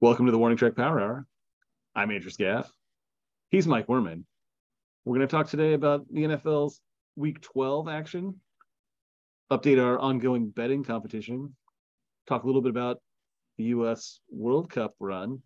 Welcome 0.00 0.26
to 0.26 0.32
the 0.32 0.38
Warning 0.38 0.56
Track 0.56 0.76
Power 0.76 1.00
Hour. 1.00 1.26
I'm 1.96 2.12
Andrew 2.12 2.30
Scaff. 2.30 2.72
He's 3.50 3.66
Mike 3.66 3.88
Werman. 3.88 4.22
We're 5.04 5.16
going 5.16 5.26
to 5.26 5.30
talk 5.30 5.48
today 5.48 5.72
about 5.72 6.06
the 6.08 6.20
NFL's 6.20 6.80
Week 7.16 7.40
12 7.40 7.88
action, 7.88 8.40
update 9.50 9.84
our 9.84 9.98
ongoing 9.98 10.50
betting 10.50 10.84
competition, 10.84 11.56
talk 12.28 12.44
a 12.44 12.46
little 12.46 12.62
bit 12.62 12.70
about 12.70 13.00
the 13.56 13.64
U.S. 13.64 14.20
World 14.30 14.70
Cup 14.70 14.94
run, 15.00 15.42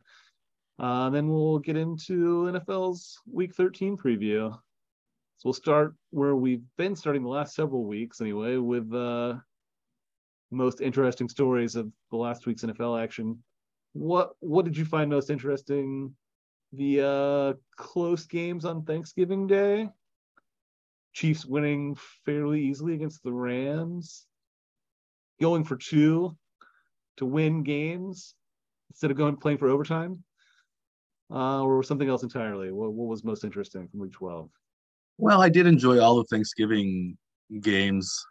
uh, 0.79 1.09
then 1.09 1.31
we'll 1.31 1.59
get 1.59 1.79
into 1.79 2.53
NFL's 2.53 3.21
Week 3.27 3.55
13 3.55 3.97
preview. 3.97 4.53
So 4.53 4.61
we'll 5.47 5.55
start 5.55 5.95
where 6.11 6.37
we've 6.37 6.65
been 6.77 6.95
starting 6.95 7.23
the 7.23 7.31
last 7.31 7.55
several 7.55 7.87
weeks, 7.87 8.21
anyway, 8.21 8.59
with 8.59 8.93
uh, 8.93 9.37
most 10.51 10.83
interesting 10.83 11.31
stories 11.31 11.75
of 11.75 11.91
the 12.11 12.19
last 12.19 12.45
week's 12.45 12.65
NFL 12.65 13.03
action. 13.03 13.43
What 13.93 14.33
what 14.41 14.65
did 14.65 14.77
you 14.77 14.85
find 14.85 15.11
most 15.11 15.31
interesting? 15.31 16.15
The 16.73 17.01
uh, 17.07 17.53
close 17.77 18.25
games 18.27 18.65
on 18.65 18.85
Thanksgiving 18.85 19.47
Day. 19.47 19.91
Chiefs 21.13 21.45
winning 21.45 21.97
fairly 22.25 22.63
easily 22.63 22.95
against 22.95 23.23
the 23.23 23.33
Rams. 23.33 24.27
Going 25.41 25.65
for 25.65 25.77
two 25.77 26.37
to 27.19 27.27
win 27.27 27.63
games 27.63 28.35
instead 28.91 29.11
of 29.11 29.17
going 29.17 29.37
playing 29.37 29.59
for 29.59 29.69
overtime. 29.69 30.25
Uh, 31.31 31.63
or 31.63 31.83
something 31.83 32.11
else 32.11 32.23
entirely. 32.23 32.71
What, 32.73 32.93
what 32.93 33.09
was 33.09 33.25
most 33.25 33.43
interesting 33.43 33.89
from 33.89 34.01
week 34.01 34.13
12? 34.13 34.51
Well, 35.17 35.41
I 35.41 35.49
did 35.49 35.67
enjoy 35.67 35.99
all 35.99 36.17
the 36.17 36.25
Thanksgiving 36.25 37.17
games 37.63 38.23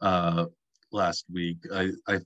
uh, 0.00 0.46
last 0.90 1.26
week. 1.30 1.58
I, 1.74 1.90
I, 2.08 2.20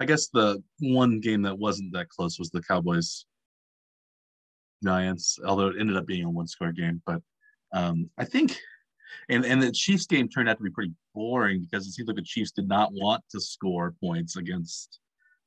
I 0.00 0.06
guess 0.06 0.28
the 0.28 0.62
one 0.80 1.20
game 1.20 1.42
that 1.42 1.58
wasn't 1.58 1.92
that 1.92 2.08
close 2.08 2.38
was 2.38 2.50
the 2.50 2.62
Cowboys 2.62 3.26
Giants, 4.82 5.38
although 5.46 5.68
it 5.68 5.76
ended 5.78 5.96
up 5.96 6.06
being 6.06 6.24
a 6.24 6.30
one 6.30 6.46
score 6.46 6.72
game. 6.72 7.02
But 7.04 7.20
um, 7.72 8.08
I 8.18 8.24
think, 8.24 8.56
and 9.28 9.44
and 9.44 9.62
the 9.62 9.70
Chiefs 9.70 10.06
game 10.06 10.28
turned 10.28 10.48
out 10.48 10.56
to 10.56 10.64
be 10.64 10.70
pretty 10.70 10.92
boring 11.14 11.66
because 11.70 11.86
it 11.86 11.92
seemed 11.92 12.08
like 12.08 12.16
the 12.16 12.22
Chiefs 12.22 12.52
did 12.52 12.66
not 12.66 12.92
want 12.92 13.22
to 13.30 13.40
score 13.40 13.94
points 14.02 14.36
against 14.36 15.00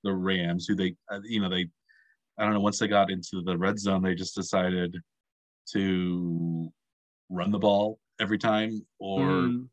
the 0.04 0.14
Rams, 0.14 0.68
who 0.68 0.76
they, 0.76 0.96
uh, 1.12 1.20
you 1.24 1.42
know, 1.42 1.50
they, 1.50 1.68
I 2.38 2.44
don't 2.44 2.54
know, 2.54 2.60
once 2.60 2.78
they 2.78 2.88
got 2.88 3.10
into 3.10 3.42
the 3.42 3.58
red 3.58 3.80
zone, 3.80 4.04
they 4.04 4.16
just 4.16 4.36
decided 4.36 4.96
to 5.72 6.72
run 7.30 7.52
the 7.52 7.60
ball 7.60 8.00
every 8.20 8.38
time 8.38 8.86
or 9.00 9.22
mm. 9.22 9.68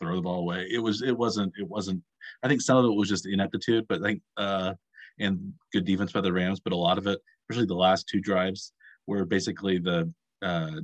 throw 0.00 0.14
the 0.14 0.22
ball 0.22 0.40
away. 0.40 0.68
It 0.70 0.78
was, 0.78 1.02
it 1.02 1.16
wasn't, 1.16 1.52
it 1.58 1.68
wasn't. 1.68 2.02
I 2.42 2.48
think 2.48 2.60
some 2.60 2.76
of 2.76 2.84
it 2.84 2.94
was 2.94 3.08
just 3.08 3.26
ineptitude, 3.26 3.86
but 3.88 4.00
I 4.00 4.04
think, 4.04 4.22
uh, 4.36 4.74
and 5.20 5.52
good 5.72 5.84
defense 5.84 6.12
by 6.12 6.20
the 6.20 6.32
Rams, 6.32 6.60
but 6.60 6.72
a 6.72 6.76
lot 6.76 6.98
of 6.98 7.06
it, 7.06 7.18
especially 7.48 7.66
the 7.66 7.74
last 7.74 8.08
two 8.08 8.20
drives, 8.20 8.72
were 9.06 9.24
basically 9.24 9.78
the 9.78 10.12
uh, 10.42 10.80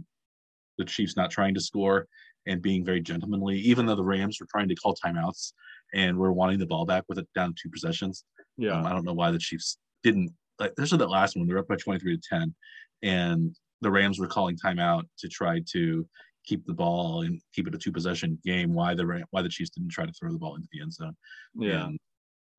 the 0.79 0.85
Chiefs 0.85 1.17
not 1.17 1.31
trying 1.31 1.55
to 1.55 1.61
score 1.61 2.09
and 2.47 2.61
being 2.61 2.85
very 2.85 3.01
gentlemanly, 3.01 3.59
even 3.59 3.87
though 3.87 3.95
the 3.95 4.05
Rams 4.05 4.39
were 4.41 4.49
trying 4.51 4.69
to 4.69 4.75
call 4.75 4.97
timeouts 4.97 5.53
and 5.95 6.17
were 6.17 6.33
wanting 6.33 6.59
the 6.59 6.67
ball 6.67 6.85
back 6.85 7.05
with 7.09 7.19
it 7.19 7.29
down 7.35 7.55
two 7.61 7.71
possessions. 7.71 8.25
Yeah, 8.57 8.79
um, 8.79 8.87
I 8.87 8.91
don't 8.91 9.05
know 9.05 9.15
why 9.15 9.31
the 9.31 9.39
Chiefs 9.39 9.79
didn't. 10.03 10.33
Like, 10.59 10.73
especially 10.79 10.99
that 10.99 11.11
last 11.11 11.37
one, 11.37 11.47
they're 11.47 11.59
up 11.59 11.69
by 11.69 11.77
twenty 11.77 12.01
three 12.01 12.17
to 12.17 12.23
ten, 12.29 12.55
and 13.03 13.55
the 13.81 13.91
Rams 13.91 14.19
were 14.19 14.27
calling 14.27 14.57
timeout 14.57 15.05
to 15.19 15.29
try 15.29 15.61
to 15.73 16.09
keep 16.45 16.65
the 16.67 16.73
ball 16.75 17.23
and 17.23 17.41
keep 17.55 17.67
it 17.67 17.75
a 17.75 17.79
two 17.79 17.93
possession 17.93 18.39
game. 18.45 18.73
Why 18.73 18.95
the 18.95 19.25
why 19.31 19.43
the 19.43 19.49
Chiefs 19.49 19.71
didn't 19.71 19.91
try 19.91 20.07
to 20.07 20.13
throw 20.13 20.33
the 20.33 20.39
ball 20.39 20.57
into 20.57 20.69
the 20.73 20.81
end 20.81 20.93
zone? 20.93 21.17
Yeah. 21.55 21.87
And, 21.87 21.99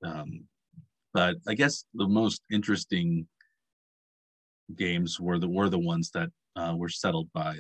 um, 0.04 0.44
but 1.14 1.38
I 1.48 1.54
guess 1.54 1.86
the 1.94 2.08
most 2.08 2.42
interesting 2.52 3.28
games 4.76 5.20
were 5.20 5.40
the 5.40 5.48
were 5.48 5.70
the 5.70 5.80
ones 5.80 6.12
that 6.12 6.30
uh, 6.56 6.74
were 6.76 6.90
settled 6.90 7.30
by 7.34 7.56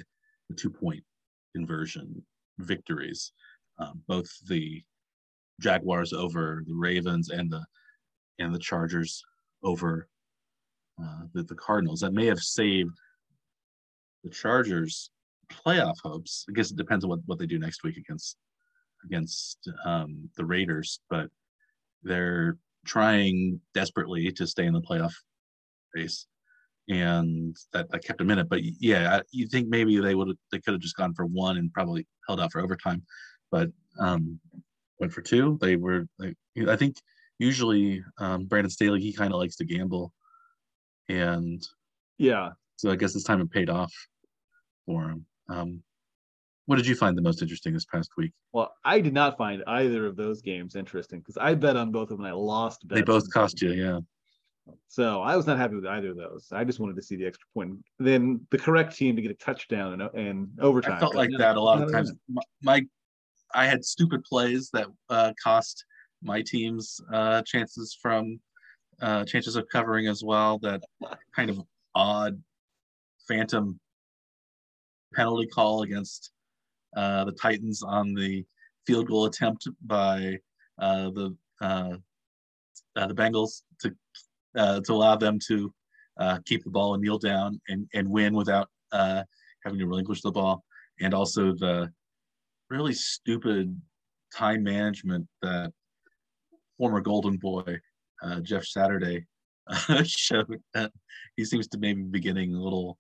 the 0.50 0.56
two 0.56 0.70
point 0.70 1.04
conversion 1.56 2.24
victories. 2.60 3.32
Um, 3.80 4.02
both 4.08 4.30
the 4.48 4.84
Jaguars 5.62 6.14
over 6.14 6.64
the 6.66 6.76
Ravens 6.76 7.30
and 7.30 7.52
the 7.52 7.64
and 8.40 8.54
the 8.54 8.60
Chargers 8.60 9.24
over 9.64 10.08
uh, 11.02 11.24
the, 11.34 11.44
the 11.44 11.56
Cardinals. 11.56 12.02
That 12.02 12.14
may 12.14 12.26
have 12.26 12.40
saved 12.40 12.98
the 14.24 14.30
Chargers 14.30 15.12
playoff 15.48 15.96
hopes. 16.04 16.46
I 16.50 16.54
guess 16.54 16.72
it 16.72 16.78
depends 16.78 17.04
on 17.04 17.10
what, 17.10 17.20
what 17.26 17.40
they 17.40 17.46
do 17.46 17.60
next 17.60 17.84
week 17.84 17.98
against 17.98 18.38
against 19.04 19.70
um, 19.86 20.30
the 20.36 20.46
Raiders, 20.46 21.00
but 21.10 21.30
they're 22.04 22.58
trying 22.86 23.60
desperately 23.74 24.32
to 24.32 24.48
stay 24.48 24.66
in 24.66 24.74
the 24.74 24.82
playoff 24.82 25.14
race 25.96 26.28
and 26.90 27.56
that, 27.74 27.90
that 27.92 28.04
kept 28.04 28.20
them 28.20 28.30
in 28.30 28.40
it. 28.40 28.50
But 28.50 28.62
yeah, 28.64 29.22
you 29.32 29.48
think 29.48 29.68
maybe 29.68 30.00
they 30.00 30.16
would 30.16 30.38
they 30.52 30.60
could 30.60 30.74
have 30.74 30.82
just 30.82 30.96
gone 30.96 31.14
for 31.14 31.26
one 31.26 31.58
and 31.58 31.74
probably 31.74 32.08
held 32.28 32.40
out 32.40 32.52
for 32.52 32.62
overtime, 32.62 33.04
but 33.52 33.70
um, 34.00 34.40
went 35.00 35.14
for 35.14 35.22
two. 35.22 35.58
They 35.62 35.76
were, 35.76 36.06
like, 36.20 36.36
I 36.68 36.76
think, 36.76 36.98
usually 37.40 38.04
um, 38.20 38.46
Brandon 38.46 38.70
Staley 38.70 39.02
he 39.02 39.14
kind 39.14 39.34
of 39.34 39.40
likes 39.40 39.56
to 39.58 39.66
gamble, 39.66 40.14
and 41.10 41.66
yeah, 42.18 42.52
so 42.78 42.92
I 42.92 42.96
guess 42.96 43.14
this 43.14 43.24
time 43.24 43.42
it 43.42 43.52
paid 43.52 43.70
off 43.70 43.94
for 44.86 45.10
him. 45.10 45.26
Um, 45.50 45.84
what 46.66 46.78
did 46.78 46.88
you 46.88 46.96
find 46.96 47.18
the 47.18 47.22
most 47.22 47.42
interesting 47.42 47.74
this 47.74 47.86
past 47.86 48.10
week? 48.18 48.32
Well, 48.52 48.74
I 48.84 49.00
did 49.00 49.14
not 49.14 49.38
find 49.38 49.64
either 49.68 50.08
of 50.08 50.16
those 50.16 50.42
games 50.42 50.76
interesting 50.76 51.20
because 51.20 51.38
I 51.38 51.54
bet 51.54 51.76
on 51.76 51.92
both 51.92 52.10
of 52.10 52.18
them 52.18 52.22
and 52.22 52.28
I 52.28 52.32
lost. 52.32 52.82
They 52.88 53.04
both 53.04 53.32
cost 53.32 53.62
you, 53.62 53.72
yeah. 53.72 54.00
So 54.88 55.22
I 55.22 55.36
was 55.36 55.46
not 55.46 55.60
happy 55.60 55.76
with 55.76 55.86
either 55.86 56.10
of 56.10 56.18
those. 56.18 56.48
I 56.52 56.64
just 56.64 56.80
wanted 56.80 56.96
to 56.96 57.04
see 57.04 57.16
the 57.16 57.28
extra 57.28 57.46
point. 57.54 57.78
Then 58.00 58.42
the 58.50 58.58
correct 58.58 58.96
team 58.96 59.16
to 59.16 59.22
get 59.22 59.30
a 59.30 59.36
touchdown 59.36 60.02
and, 60.02 60.02
and 60.16 60.48
overtime. 60.60 60.94
I 60.94 61.00
felt 61.00 61.14
like 61.14 61.30
that 61.38 61.56
a 61.56 61.62
lot 61.62 61.84
of 61.84 61.92
times. 61.92 62.12
My, 62.64 62.84
I 63.54 63.68
had 63.68 63.86
stupid 63.86 64.24
plays 64.24 64.72
that 64.74 64.88
uh, 65.10 65.34
cost 65.42 65.86
my 66.24 66.42
team's 66.42 67.00
uh, 67.14 67.44
chances 67.44 67.96
from 68.02 68.40
uh, 69.02 69.24
chances 69.26 69.56
of 69.56 69.68
covering 69.72 70.08
as 70.08 70.24
well. 70.24 70.58
That 70.60 70.82
kind 71.36 71.52
of 71.52 71.62
odd 71.94 72.42
phantom 73.28 73.80
penalty 75.16 75.48
call 75.48 75.84
against 75.84 76.32
uh, 76.96 77.26
the 77.26 77.32
Titans 77.32 77.84
on 77.84 78.14
the 78.14 78.46
field 78.86 79.08
goal 79.08 79.26
attempt 79.26 79.68
by 79.86 80.38
uh, 80.80 81.10
the 81.10 81.36
uh, 81.62 81.96
uh, 82.96 83.08
the 83.08 83.14
Bengals 83.14 83.62
to 83.82 83.94
uh, 84.58 84.80
to 84.82 84.94
allow 84.94 85.16
them 85.16 85.40
to 85.48 85.74
uh, 86.20 86.40
keep 86.46 86.64
the 86.64 86.70
ball 86.70 86.94
and 86.94 87.04
kneel 87.04 87.18
down 87.18 87.60
and, 87.68 87.88
and 87.94 88.10
win 88.10 88.34
without 88.34 88.70
having 88.94 89.80
to 89.80 89.86
relinquish 89.86 90.22
the 90.22 90.32
ball. 90.32 90.64
And 91.02 91.14
also 91.14 91.54
the 91.54 91.92
really 92.70 92.94
stupid 92.94 93.80
time 94.34 94.64
management 94.64 95.28
that 95.42 95.74
former 96.78 97.02
Golden 97.02 97.38
Boy 97.38 97.80
Jeff 98.44 98.66
Saturday 98.66 99.26
showed. 100.06 100.62
He 101.36 101.44
seems 101.44 101.68
to 101.70 101.78
maybe 101.78 102.02
be 102.04 102.22
getting 102.22 102.56
a 102.56 102.62
little, 102.62 102.98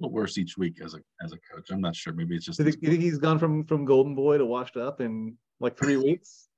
little 0.00 0.12
worse 0.12 0.38
each 0.38 0.56
week 0.56 0.80
as 0.82 0.94
a 0.94 1.00
as 1.22 1.32
a 1.32 1.38
coach. 1.52 1.70
I'm 1.70 1.80
not 1.80 1.94
sure. 1.94 2.12
Maybe 2.12 2.36
it's 2.36 2.44
just. 2.44 2.58
You 2.58 2.64
think, 2.64 2.78
you 2.80 2.90
think 2.90 3.02
he's 3.02 3.18
gone 3.18 3.38
from 3.38 3.64
from 3.64 3.84
Golden 3.84 4.14
Boy 4.14 4.38
to 4.38 4.46
washed 4.46 4.76
up 4.76 5.00
in 5.00 5.36
like 5.60 5.76
three 5.76 5.96
weeks? 6.08 6.48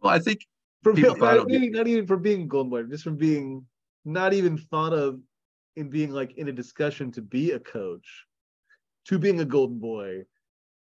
Well, 0.00 0.12
I 0.12 0.18
think 0.18 0.46
from 0.82 0.94
being, 0.94 1.18
not, 1.18 1.50
even, 1.50 1.72
not 1.72 1.86
even 1.88 2.06
from 2.06 2.22
being 2.22 2.46
golden 2.46 2.70
boy, 2.70 2.84
just 2.84 3.04
from 3.04 3.16
being 3.16 3.66
not 4.04 4.32
even 4.32 4.56
thought 4.56 4.92
of 4.92 5.20
in 5.76 5.88
being 5.88 6.12
like 6.12 6.36
in 6.36 6.48
a 6.48 6.52
discussion 6.52 7.10
to 7.12 7.22
be 7.22 7.52
a 7.52 7.58
coach, 7.58 8.24
to 9.06 9.18
being 9.18 9.40
a 9.40 9.44
golden 9.44 9.78
boy. 9.78 10.22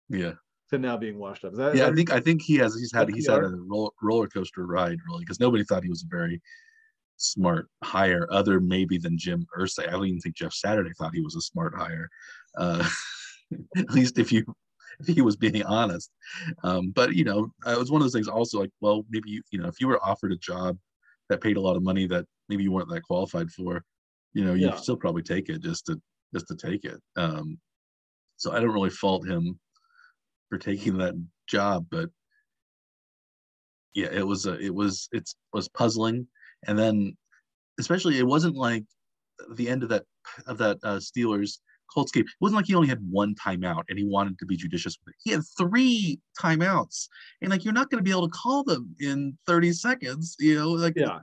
Yeah. 0.09 0.33
To 0.71 0.79
now 0.79 0.97
being 0.97 1.19
washed 1.19 1.45
up. 1.45 1.53
That, 1.53 1.75
yeah, 1.75 1.87
I 1.87 1.93
think 1.93 2.11
I 2.11 2.19
think 2.19 2.41
he 2.41 2.55
has 2.55 2.75
he's 2.75 2.91
had 2.91 3.09
he's 3.09 3.27
had 3.27 3.43
a 3.43 3.49
roller, 3.49 3.91
roller 4.01 4.27
coaster 4.27 4.65
ride 4.65 4.97
really 5.07 5.23
because 5.23 5.39
nobody 5.39 5.63
thought 5.63 5.83
he 5.83 5.89
was 5.89 6.03
a 6.03 6.07
very 6.09 6.41
smart 7.17 7.67
hire 7.83 8.27
other 8.31 8.59
maybe 8.59 8.97
than 8.97 9.17
Jim 9.17 9.45
Irsay. 9.57 9.87
I 9.87 9.91
don't 9.91 10.05
even 10.05 10.19
think 10.19 10.35
Jeff 10.35 10.53
Saturday 10.53 10.91
thought 10.97 11.15
he 11.15 11.21
was 11.21 11.35
a 11.35 11.41
smart 11.41 11.73
hire. 11.75 12.09
Uh, 12.57 12.87
at 13.77 13.91
least 13.91 14.17
if 14.17 14.31
you 14.31 14.43
if 14.99 15.07
he 15.07 15.21
was 15.21 15.35
being 15.35 15.63
honest. 15.63 16.11
Um, 16.63 16.91
but 16.91 17.15
you 17.15 17.23
know, 17.23 17.51
it 17.67 17.77
was 17.77 17.91
one 17.91 18.01
of 18.01 18.05
those 18.05 18.13
things. 18.13 18.27
Also, 18.27 18.59
like, 18.59 18.71
well, 18.81 19.05
maybe 19.09 19.29
you, 19.29 19.41
you 19.51 19.59
know, 19.59 19.67
if 19.67 19.79
you 19.79 19.87
were 19.87 20.03
offered 20.03 20.31
a 20.31 20.37
job 20.37 20.77
that 21.29 21.41
paid 21.41 21.57
a 21.57 21.61
lot 21.61 21.75
of 21.75 21.83
money 21.83 22.07
that 22.07 22.25
maybe 22.49 22.63
you 22.63 22.71
weren't 22.71 22.89
that 22.89 23.03
qualified 23.03 23.49
for, 23.51 23.83
you 24.33 24.45
know, 24.45 24.53
you 24.53 24.67
yeah. 24.67 24.75
still 24.75 24.95
probably 24.97 25.23
take 25.23 25.49
it 25.49 25.61
just 25.61 25.85
to 25.87 25.99
just 26.33 26.47
to 26.47 26.55
take 26.55 26.85
it. 26.85 27.01
Um, 27.15 27.57
so 28.37 28.51
I 28.51 28.59
don't 28.59 28.73
really 28.73 28.89
fault 28.89 29.27
him 29.27 29.59
for 30.49 30.57
taking 30.57 30.97
that 30.97 31.15
job, 31.47 31.85
but 31.89 32.09
yeah, 33.93 34.09
it 34.11 34.27
was 34.27 34.45
a, 34.45 34.59
it 34.59 34.73
was 34.73 35.07
it 35.13 35.29
was 35.53 35.69
puzzling, 35.69 36.27
and 36.67 36.77
then 36.77 37.15
especially 37.79 38.17
it 38.17 38.27
wasn't 38.27 38.55
like 38.55 38.83
the 39.53 39.69
end 39.69 39.83
of 39.83 39.89
that 39.89 40.03
of 40.47 40.57
that 40.57 40.77
uh, 40.83 40.97
Steelers 40.97 41.59
Colts 41.93 42.11
game. 42.11 42.23
It 42.23 42.31
wasn't 42.41 42.57
like 42.57 42.65
he 42.65 42.75
only 42.75 42.87
had 42.87 43.01
one 43.09 43.35
timeout 43.35 43.83
and 43.89 43.97
he 43.97 44.05
wanted 44.05 44.39
to 44.39 44.45
be 44.45 44.57
judicious 44.57 44.97
with 45.05 45.13
it. 45.13 45.21
He 45.23 45.31
had 45.31 45.41
three 45.57 46.19
timeouts, 46.41 47.07
and 47.41 47.51
like 47.51 47.63
you're 47.63 47.73
not 47.73 47.89
going 47.89 47.99
to 47.99 48.03
be 48.03 48.11
able 48.11 48.27
to 48.27 48.37
call 48.37 48.63
them 48.63 48.95
in 48.99 49.37
30 49.47 49.73
seconds. 49.73 50.35
You 50.39 50.55
know, 50.55 50.71
like 50.71 50.93
yeah. 50.95 51.19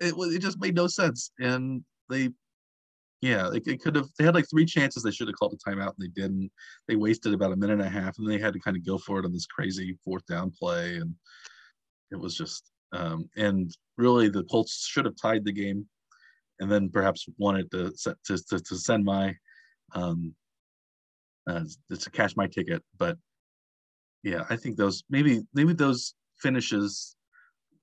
it 0.00 0.16
was 0.16 0.34
it 0.34 0.40
just 0.40 0.60
made 0.60 0.74
no 0.74 0.86
sense, 0.86 1.30
and 1.38 1.84
they 2.08 2.30
yeah, 3.24 3.46
like 3.46 3.66
it 3.66 3.80
could 3.80 3.96
have. 3.96 4.08
They 4.18 4.24
had 4.24 4.34
like 4.34 4.48
three 4.50 4.66
chances. 4.66 5.02
They 5.02 5.10
should 5.10 5.28
have 5.28 5.36
called 5.36 5.54
a 5.54 5.70
timeout, 5.70 5.94
and 5.98 6.00
they 6.00 6.08
didn't. 6.08 6.50
They 6.88 6.96
wasted 6.96 7.32
about 7.32 7.52
a 7.52 7.56
minute 7.56 7.80
and 7.80 7.82
a 7.82 7.88
half, 7.88 8.18
and 8.18 8.28
they 8.28 8.38
had 8.38 8.52
to 8.52 8.60
kind 8.60 8.76
of 8.76 8.84
go 8.84 8.98
for 8.98 9.18
it 9.18 9.24
on 9.24 9.32
this 9.32 9.46
crazy 9.46 9.96
fourth 10.04 10.26
down 10.26 10.50
play, 10.50 10.96
and 10.96 11.14
it 12.10 12.16
was 12.16 12.36
just. 12.36 12.70
Um, 12.94 13.28
and 13.36 13.76
really, 13.98 14.28
the 14.28 14.44
Colts 14.44 14.86
should 14.86 15.04
have 15.04 15.16
tied 15.20 15.44
the 15.44 15.52
game, 15.52 15.86
and 16.60 16.70
then 16.70 16.88
perhaps 16.88 17.26
wanted 17.38 17.70
to 17.72 17.92
to 18.04 18.38
to, 18.38 18.58
to 18.60 18.76
send 18.76 19.04
my, 19.04 19.34
um, 19.94 20.34
uh, 21.50 21.64
to 21.90 22.10
cash 22.10 22.36
my 22.36 22.46
ticket. 22.46 22.82
But 22.96 23.18
yeah, 24.22 24.44
I 24.48 24.56
think 24.56 24.76
those 24.76 25.02
maybe 25.10 25.42
maybe 25.54 25.72
those 25.72 26.14
finishes 26.38 27.16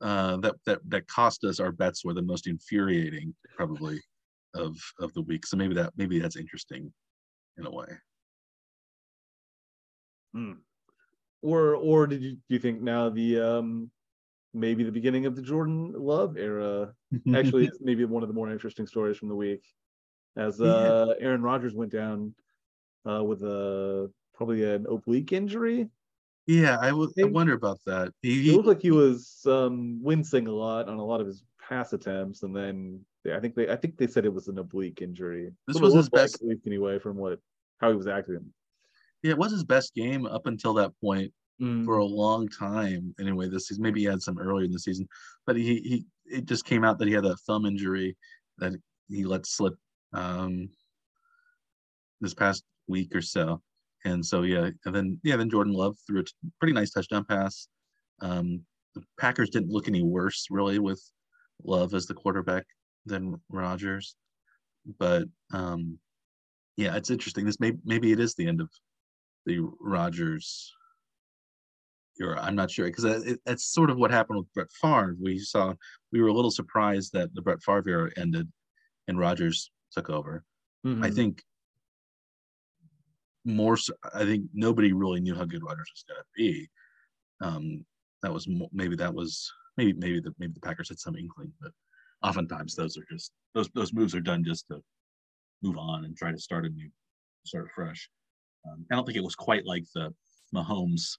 uh, 0.01 0.37
that 0.37 0.55
that 0.65 0.79
that 0.87 1.07
cost 1.07 1.43
us 1.43 1.59
our 1.59 1.71
bets 1.71 2.05
were 2.05 2.13
the 2.13 2.21
most 2.21 2.47
infuriating, 2.47 3.35
probably 3.55 3.99
of 4.55 4.77
of 4.99 5.13
the 5.13 5.21
week. 5.21 5.45
So 5.45 5.57
maybe 5.57 5.75
that 5.75 5.93
maybe 5.97 6.19
that's 6.19 6.37
interesting 6.37 6.91
in 7.57 7.65
a 7.65 7.71
way. 7.71 7.87
Mm. 10.35 10.57
Or 11.41 11.75
or 11.75 12.07
did 12.07 12.21
you 12.21 12.31
do 12.31 12.55
you 12.55 12.59
think 12.59 12.81
now 12.81 13.09
the 13.09 13.39
um 13.39 13.91
maybe 14.53 14.83
the 14.83 14.91
beginning 14.91 15.25
of 15.25 15.35
the 15.35 15.41
Jordan 15.41 15.93
Love 15.95 16.37
era 16.37 16.93
actually 17.35 17.65
is 17.65 17.79
maybe 17.81 18.05
one 18.05 18.23
of 18.23 18.29
the 18.29 18.35
more 18.35 18.51
interesting 18.51 18.87
stories 18.87 19.17
from 19.17 19.29
the 19.29 19.35
week 19.35 19.63
as 20.37 20.61
uh 20.61 21.05
yeah. 21.19 21.25
Aaron 21.25 21.41
Rodgers 21.41 21.73
went 21.73 21.91
down 21.91 22.33
uh 23.09 23.23
with 23.23 23.43
a 23.43 24.09
probably 24.33 24.63
an 24.63 24.85
oblique 24.89 25.31
injury. 25.31 25.89
Yeah, 26.47 26.77
I, 26.81 26.89
w- 26.89 27.11
I 27.19 27.25
wonder 27.25 27.53
about 27.53 27.79
that. 27.85 28.11
He, 28.23 28.49
it 28.49 28.55
looked 28.55 28.67
like 28.67 28.81
he 28.81 28.91
was 28.91 29.41
um 29.45 30.01
wincing 30.01 30.47
a 30.47 30.51
lot 30.51 30.87
on 30.89 30.97
a 30.97 31.05
lot 31.05 31.21
of 31.21 31.27
his 31.27 31.43
pass 31.59 31.93
attempts 31.93 32.43
and 32.43 32.55
then 32.55 33.01
I 33.31 33.39
think 33.39 33.55
they 33.55 33.69
I 33.69 33.75
think 33.75 33.97
they 33.97 34.07
said 34.07 34.25
it 34.25 34.33
was 34.33 34.47
an 34.47 34.57
oblique 34.57 35.01
injury. 35.01 35.51
This 35.67 35.79
was 35.79 35.93
his 35.93 36.09
best 36.09 36.43
anyway 36.65 36.99
from 36.99 37.17
what 37.17 37.39
how 37.79 37.89
he 37.89 37.95
was 37.95 38.07
acting. 38.07 38.51
Yeah, 39.21 39.31
it 39.31 39.37
was 39.37 39.51
his 39.51 39.63
best 39.63 39.93
game 39.93 40.25
up 40.25 40.47
until 40.47 40.73
that 40.75 40.91
point 40.99 41.31
mm. 41.61 41.85
for 41.85 41.97
a 41.97 42.05
long 42.05 42.47
time. 42.47 43.13
Anyway, 43.19 43.47
this 43.47 43.67
season 43.67 43.83
maybe 43.83 44.01
he 44.01 44.05
had 44.05 44.21
some 44.21 44.39
earlier 44.39 44.65
in 44.65 44.71
the 44.71 44.79
season, 44.79 45.07
but 45.45 45.55
he 45.55 45.75
he 45.81 46.05
it 46.25 46.45
just 46.45 46.65
came 46.65 46.83
out 46.83 46.97
that 46.99 47.07
he 47.07 47.13
had 47.13 47.25
a 47.25 47.35
thumb 47.47 47.65
injury 47.65 48.15
that 48.57 48.73
he 49.09 49.25
let 49.25 49.45
slip 49.45 49.75
um, 50.13 50.69
this 52.21 52.33
past 52.33 52.63
week 52.87 53.15
or 53.15 53.21
so. 53.21 53.61
And 54.05 54.25
so 54.25 54.41
yeah, 54.43 54.69
and 54.85 54.95
then 54.95 55.19
yeah, 55.23 55.35
then 55.35 55.49
Jordan 55.49 55.73
Love 55.73 55.97
threw 56.07 56.21
a 56.21 56.23
pretty 56.59 56.73
nice 56.73 56.91
touchdown 56.91 57.25
pass. 57.25 57.67
Um, 58.21 58.61
the 58.95 59.03
Packers 59.19 59.49
didn't 59.49 59.71
look 59.71 59.87
any 59.87 60.03
worse 60.03 60.47
really 60.49 60.79
with 60.79 61.01
Love 61.63 61.93
as 61.93 62.07
the 62.07 62.13
quarterback 62.13 62.65
than 63.05 63.39
Rodgers. 63.49 64.15
But 64.97 65.25
um, 65.53 65.99
yeah, 66.77 66.95
it's 66.95 67.11
interesting. 67.11 67.45
This 67.45 67.59
may 67.59 67.73
maybe 67.85 68.11
it 68.11 68.19
is 68.19 68.33
the 68.33 68.47
end 68.47 68.61
of 68.61 68.69
the 69.45 69.59
Rodgers. 69.79 70.73
I'm 72.19 72.55
not 72.55 72.69
sure 72.69 72.85
because 72.85 73.05
it, 73.05 73.39
it's 73.45 73.65
sort 73.65 73.89
of 73.89 73.97
what 73.97 74.11
happened 74.11 74.39
with 74.39 74.53
Brett 74.53 74.71
Favre. 74.81 75.15
We 75.19 75.39
saw 75.39 75.73
we 76.11 76.21
were 76.21 76.27
a 76.27 76.33
little 76.33 76.51
surprised 76.51 77.13
that 77.13 77.33
the 77.33 77.41
Brett 77.41 77.63
Favre 77.63 77.83
era 77.87 78.11
ended 78.17 78.47
and 79.07 79.17
Rodgers 79.19 79.71
took 79.91 80.09
over. 80.09 80.43
Mm-hmm. 80.85 81.03
I 81.03 81.09
think 81.09 81.43
more. 83.45 83.77
I 84.13 84.25
think 84.25 84.45
nobody 84.53 84.93
really 84.93 85.19
knew 85.19 85.35
how 85.35 85.45
good 85.45 85.63
Rodgers 85.63 85.89
was 85.93 86.05
going 86.07 86.21
to 86.21 86.25
be. 86.35 86.69
Um, 87.41 87.85
that 88.21 88.33
was 88.33 88.47
maybe 88.71 88.95
that 88.97 89.13
was 89.13 89.51
maybe 89.77 89.93
maybe 89.93 90.19
the 90.19 90.33
maybe 90.37 90.53
the 90.53 90.59
Packers 90.59 90.89
had 90.89 90.99
some 90.99 91.15
inkling, 91.15 91.51
but 91.59 91.71
oftentimes 92.23 92.75
those 92.75 92.97
are 92.97 93.05
just 93.11 93.31
those 93.53 93.69
those 93.73 93.93
moves 93.93 94.15
are 94.15 94.21
done 94.21 94.43
just 94.43 94.67
to 94.67 94.81
move 95.63 95.77
on 95.77 96.05
and 96.05 96.15
try 96.15 96.31
to 96.31 96.39
start 96.39 96.65
a 96.65 96.69
new 96.69 96.89
start 97.45 97.69
fresh. 97.73 98.09
Um, 98.67 98.85
I 98.91 98.95
don't 98.95 99.05
think 99.05 99.17
it 99.17 99.23
was 99.23 99.35
quite 99.35 99.65
like 99.65 99.85
the 99.95 100.13
Mahomes 100.53 101.17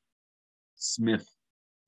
Smith 0.83 1.27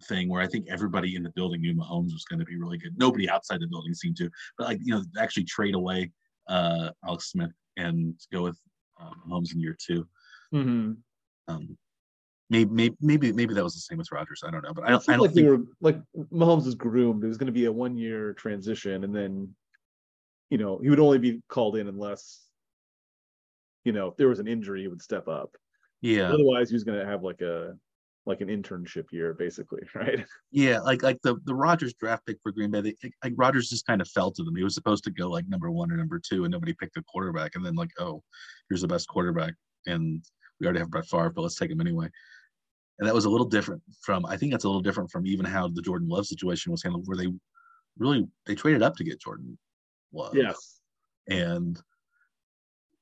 thing 0.04 0.28
where 0.28 0.42
I 0.42 0.46
think 0.46 0.66
everybody 0.68 1.16
in 1.16 1.22
the 1.22 1.30
building 1.30 1.60
knew 1.60 1.74
Mahomes 1.74 2.12
was 2.12 2.24
going 2.28 2.40
to 2.40 2.44
be 2.44 2.56
really 2.56 2.78
good. 2.78 2.96
Nobody 2.96 3.28
outside 3.28 3.60
the 3.60 3.66
building 3.66 3.94
seemed 3.94 4.16
to, 4.18 4.30
but 4.58 4.68
like 4.68 4.78
you 4.82 4.94
know, 4.94 5.02
actually 5.18 5.44
trade 5.44 5.74
away 5.74 6.10
uh, 6.48 6.90
Alex 7.06 7.30
Smith 7.30 7.52
and 7.76 8.14
go 8.32 8.42
with 8.42 8.58
uh, 9.00 9.10
Mahomes 9.28 9.52
in 9.52 9.60
year 9.60 9.76
2 9.86 10.06
mm-hmm. 10.54 10.92
um, 11.48 11.76
maybe 12.50 12.94
maybe 13.00 13.32
maybe 13.32 13.54
that 13.54 13.64
was 13.64 13.74
the 13.74 13.80
same 13.80 13.98
with 13.98 14.12
Rodgers. 14.12 14.42
I 14.46 14.50
don't 14.50 14.62
know, 14.62 14.72
but 14.72 14.84
I 14.84 14.90
don't, 14.90 15.08
I 15.08 15.12
don't 15.12 15.22
like 15.22 15.34
think 15.34 15.48
were, 15.48 15.64
like 15.80 15.98
Mahomes 16.32 16.66
is 16.66 16.74
groomed. 16.74 17.24
It 17.24 17.28
was 17.28 17.38
going 17.38 17.46
to 17.46 17.52
be 17.52 17.64
a 17.66 17.72
one 17.72 17.96
year 17.96 18.34
transition, 18.34 19.04
and 19.04 19.14
then 19.14 19.54
you 20.50 20.58
know 20.58 20.78
he 20.82 20.90
would 20.90 21.00
only 21.00 21.18
be 21.18 21.42
called 21.48 21.76
in 21.76 21.88
unless 21.88 22.42
you 23.84 23.92
know 23.92 24.08
if 24.08 24.16
there 24.16 24.28
was 24.28 24.38
an 24.38 24.48
injury, 24.48 24.82
he 24.82 24.88
would 24.88 25.02
step 25.02 25.28
up. 25.28 25.56
Yeah. 26.00 26.30
Otherwise, 26.30 26.68
he 26.68 26.74
was 26.74 26.84
going 26.84 26.98
to 26.98 27.06
have 27.06 27.22
like 27.22 27.40
a 27.40 27.76
like 28.26 28.40
an 28.40 28.48
internship 28.48 29.12
year, 29.12 29.34
basically, 29.34 29.82
right? 29.94 30.24
Yeah, 30.50 30.80
like 30.80 31.02
like 31.02 31.20
the 31.22 31.36
the 31.44 31.54
Rodgers 31.54 31.94
draft 31.94 32.26
pick 32.26 32.38
for 32.42 32.52
Green 32.52 32.70
Bay, 32.70 32.80
they, 32.80 32.94
like 33.22 33.34
Rodgers 33.36 33.68
just 33.68 33.86
kind 33.86 34.00
of 34.00 34.08
fell 34.08 34.30
to 34.32 34.42
them. 34.44 34.56
He 34.56 34.64
was 34.64 34.74
supposed 34.74 35.04
to 35.04 35.10
go 35.10 35.28
like 35.28 35.48
number 35.48 35.70
one 35.70 35.90
or 35.90 35.96
number 35.96 36.20
two, 36.20 36.44
and 36.44 36.52
nobody 36.52 36.74
picked 36.74 36.96
a 36.96 37.02
quarterback. 37.02 37.52
And 37.54 37.64
then 37.64 37.74
like, 37.74 37.90
oh, 37.98 38.22
here's 38.68 38.82
the 38.82 38.88
best 38.88 39.08
quarterback, 39.08 39.54
and 39.86 40.24
we 40.60 40.66
already 40.66 40.80
have 40.80 40.90
Brett 40.90 41.06
Favre, 41.06 41.30
but 41.30 41.42
let's 41.42 41.56
take 41.56 41.70
him 41.70 41.80
anyway 41.80 42.08
and 42.98 43.08
that 43.08 43.14
was 43.14 43.24
a 43.24 43.30
little 43.30 43.46
different 43.46 43.82
from 44.00 44.24
I 44.26 44.36
think 44.36 44.52
that's 44.52 44.64
a 44.64 44.68
little 44.68 44.82
different 44.82 45.10
from 45.10 45.26
even 45.26 45.44
how 45.44 45.68
the 45.68 45.82
Jordan 45.82 46.08
Love 46.08 46.26
situation 46.26 46.70
was 46.70 46.82
handled, 46.82 47.06
where 47.06 47.16
they 47.16 47.28
really 47.98 48.26
they 48.46 48.54
traded 48.54 48.82
up 48.82 48.96
to 48.96 49.04
get 49.04 49.20
Jordan 49.20 49.58
Love. 50.12 50.34
Yes, 50.34 50.80
and 51.28 51.80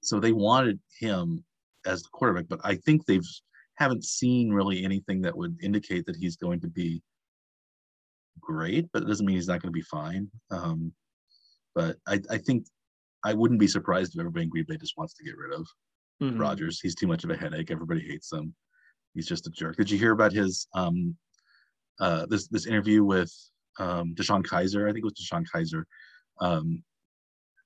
so 0.00 0.18
they 0.18 0.32
wanted 0.32 0.80
him 0.98 1.44
as 1.84 2.02
the 2.02 2.08
quarterback, 2.12 2.46
but 2.48 2.60
I 2.64 2.76
think 2.76 3.04
they've 3.04 3.26
haven't 3.82 4.04
seen 4.04 4.50
really 4.50 4.84
anything 4.84 5.22
that 5.22 5.36
would 5.36 5.56
indicate 5.62 6.06
that 6.06 6.16
he's 6.16 6.36
going 6.36 6.60
to 6.60 6.68
be 6.68 7.02
great, 8.40 8.88
but 8.92 9.02
it 9.02 9.06
doesn't 9.06 9.26
mean 9.26 9.36
he's 9.36 9.48
not 9.48 9.60
going 9.60 9.72
to 9.72 9.78
be 9.78 9.82
fine. 9.82 10.28
Um, 10.50 10.92
but 11.74 11.96
I, 12.06 12.20
I 12.30 12.38
think 12.38 12.66
I 13.24 13.34
wouldn't 13.34 13.60
be 13.60 13.68
surprised 13.68 14.14
if 14.14 14.20
everybody 14.20 14.44
in 14.44 14.50
Green 14.50 14.64
Bay 14.68 14.76
just 14.76 14.96
wants 14.96 15.14
to 15.14 15.24
get 15.24 15.36
rid 15.36 15.52
of 15.52 15.66
mm-hmm. 16.22 16.40
Rodgers. 16.40 16.80
He's 16.80 16.94
too 16.94 17.06
much 17.06 17.24
of 17.24 17.30
a 17.30 17.36
headache. 17.36 17.70
Everybody 17.70 18.00
hates 18.00 18.32
him 18.32 18.54
he's 19.14 19.26
just 19.26 19.46
a 19.46 19.50
jerk. 19.50 19.76
Did 19.76 19.90
you 19.90 19.98
hear 19.98 20.12
about 20.12 20.32
his 20.32 20.66
um 20.74 21.16
uh 22.00 22.26
this 22.26 22.48
this 22.48 22.66
interview 22.66 23.04
with 23.04 23.32
um 23.78 24.14
DeShone 24.14 24.44
Kizer? 24.44 24.88
I 24.88 24.92
think 24.92 25.04
it 25.04 25.04
was 25.04 25.14
DeShone 25.14 25.46
Kizer, 25.54 25.84
um, 26.40 26.82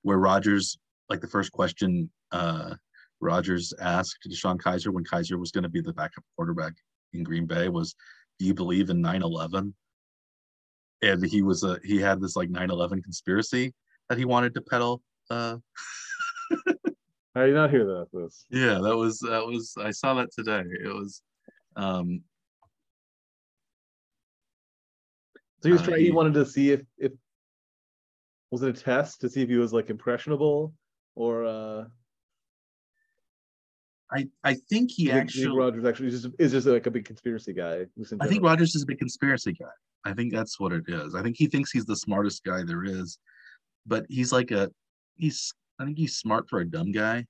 where 0.02 0.19
Rodgers 0.19 0.79
like 1.09 1.21
the 1.21 1.29
first 1.29 1.52
question 1.52 2.11
uh 2.33 2.75
Rodgers 3.21 3.73
asked 3.81 4.27
DeShone 4.29 4.61
Kizer 4.61 4.93
when 4.93 5.05
Kizer 5.05 5.39
was 5.39 5.51
going 5.51 5.63
to 5.63 5.69
be 5.69 5.81
the 5.81 5.93
backup 5.93 6.25
quarterback 6.37 6.75
in 7.13 7.23
Green 7.23 7.47
Bay 7.47 7.69
was, 7.69 7.95
"Do 8.39 8.47
you 8.47 8.55
believe 8.55 8.91
in 8.91 9.03
9/11?" 9.03 9.73
And 11.03 11.25
he 11.27 11.43
was 11.43 11.63
a 11.63 11.79
he 11.85 11.99
had 11.99 12.21
this 12.21 12.37
like 12.37 12.51
9/11 12.51 13.03
conspiracy 13.03 13.75
that 14.09 14.19
he 14.19 14.25
wanted 14.25 14.55
to 14.55 14.61
peddle. 14.61 15.03
Uh, 15.31 15.59
How 17.35 17.43
did 17.43 17.49
you 17.49 17.55
not 17.55 17.71
hear 17.71 17.85
that? 17.85 18.09
This. 18.13 18.47
Yeah, 18.51 18.79
that 18.83 18.97
was 18.97 19.19
that 19.21 19.47
was 19.47 19.75
I 19.79 19.91
saw 19.91 20.15
that 20.15 20.33
today. 20.33 20.63
It 20.83 20.95
was 20.95 21.23
um, 21.77 22.23
so 25.63 25.69
he 25.69 25.73
was 25.73 25.83
trying. 25.83 25.95
Uh, 25.95 25.99
he, 25.99 26.05
he 26.07 26.11
wanted 26.13 26.35
to 26.35 26.47
see 26.47 26.71
if 26.71 26.83
if 26.99 27.13
was 28.51 28.63
it 28.63 28.79
a 28.79 28.81
test 28.81 29.21
to 29.21 29.29
see 29.29 29.43
if 29.43 29.49
he 29.49 29.57
was 29.57 29.73
like 29.73 29.91
impressionable 29.91 30.73
or 31.15 31.45
uh 31.45 31.85
I 34.13 34.29
I 34.45 34.55
think 34.69 34.91
he 34.91 35.11
actually 35.11 35.45
think 35.45 35.59
Rodgers 35.59 35.85
actually 35.85 36.09
is 36.09 36.23
just 36.23 36.35
is 36.39 36.53
just 36.53 36.67
like 36.67 36.87
a 36.87 36.91
big 36.91 37.05
conspiracy 37.05 37.53
guy. 37.53 37.87
I 38.21 38.27
think 38.27 38.45
Rodgers 38.45 38.75
is 38.75 38.83
a 38.83 38.87
big 38.87 38.99
conspiracy 38.99 39.53
guy. 39.53 39.67
I 40.05 40.13
think 40.13 40.33
that's 40.33 40.61
what 40.61 40.73
it 40.73 40.85
is. 40.87 41.15
I 41.15 41.23
think 41.23 41.37
he 41.37 41.47
thinks 41.47 41.73
he's 41.73 41.85
the 41.85 41.97
smartest 41.97 42.45
guy 42.45 42.63
there 42.63 42.85
is, 42.85 43.19
but 43.87 44.07
he's 44.09 44.33
like 44.33 44.53
a 44.53 44.71
he's 45.17 45.53
I 45.81 45.85
think 45.85 45.99
he's 45.99 46.17
smart 46.17 46.49
for 46.49 46.61
a 46.61 46.65
dumb 46.65 46.93
guy, 46.93 47.27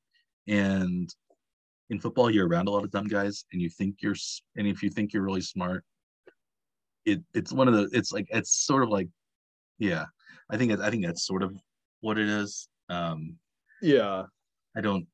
and 0.46 1.08
in 1.90 2.00
football 2.00 2.30
you're 2.30 2.48
around 2.48 2.68
a 2.68 2.70
lot 2.70 2.84
of 2.84 2.90
dumb 2.90 3.06
guys 3.06 3.44
and 3.52 3.62
you 3.62 3.68
think 3.68 3.96
you're 4.00 4.16
and 4.56 4.66
if 4.66 4.82
you 4.82 4.90
think 4.90 5.12
you're 5.12 5.22
really 5.22 5.40
smart 5.40 5.84
it 7.04 7.22
it's 7.34 7.52
one 7.52 7.68
of 7.68 7.74
the 7.74 7.88
it's 7.92 8.12
like 8.12 8.26
it's 8.30 8.66
sort 8.66 8.82
of 8.82 8.88
like 8.88 9.08
yeah 9.78 10.04
i 10.50 10.56
think 10.56 10.72
i 10.80 10.90
think 10.90 11.04
that's 11.04 11.26
sort 11.26 11.42
of 11.42 11.54
what 12.00 12.18
it 12.18 12.28
is 12.28 12.68
um 12.88 13.36
yeah 13.82 14.24
i 14.76 14.80
don't 14.80 15.06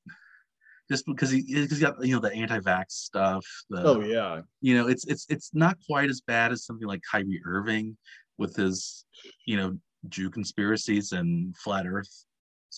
just 0.92 1.06
because 1.06 1.30
he 1.30 1.42
because 1.42 1.78
he 1.78 1.82
got 1.82 1.94
you 2.04 2.14
know 2.14 2.20
the 2.20 2.32
anti-vax 2.32 2.90
stuff 2.90 3.44
the, 3.70 3.82
oh 3.82 4.00
yeah 4.02 4.40
you 4.60 4.76
know 4.76 4.86
it's 4.88 5.06
it's 5.06 5.26
it's 5.28 5.50
not 5.54 5.76
quite 5.88 6.10
as 6.10 6.20
bad 6.20 6.52
as 6.52 6.64
something 6.64 6.86
like 6.86 7.00
Kyrie 7.10 7.40
Irving 7.44 7.96
with 8.38 8.54
his 8.54 9.04
you 9.46 9.56
know 9.56 9.76
Jew 10.08 10.30
conspiracies 10.30 11.12
and 11.12 11.56
flat 11.56 11.86
earth 11.86 12.24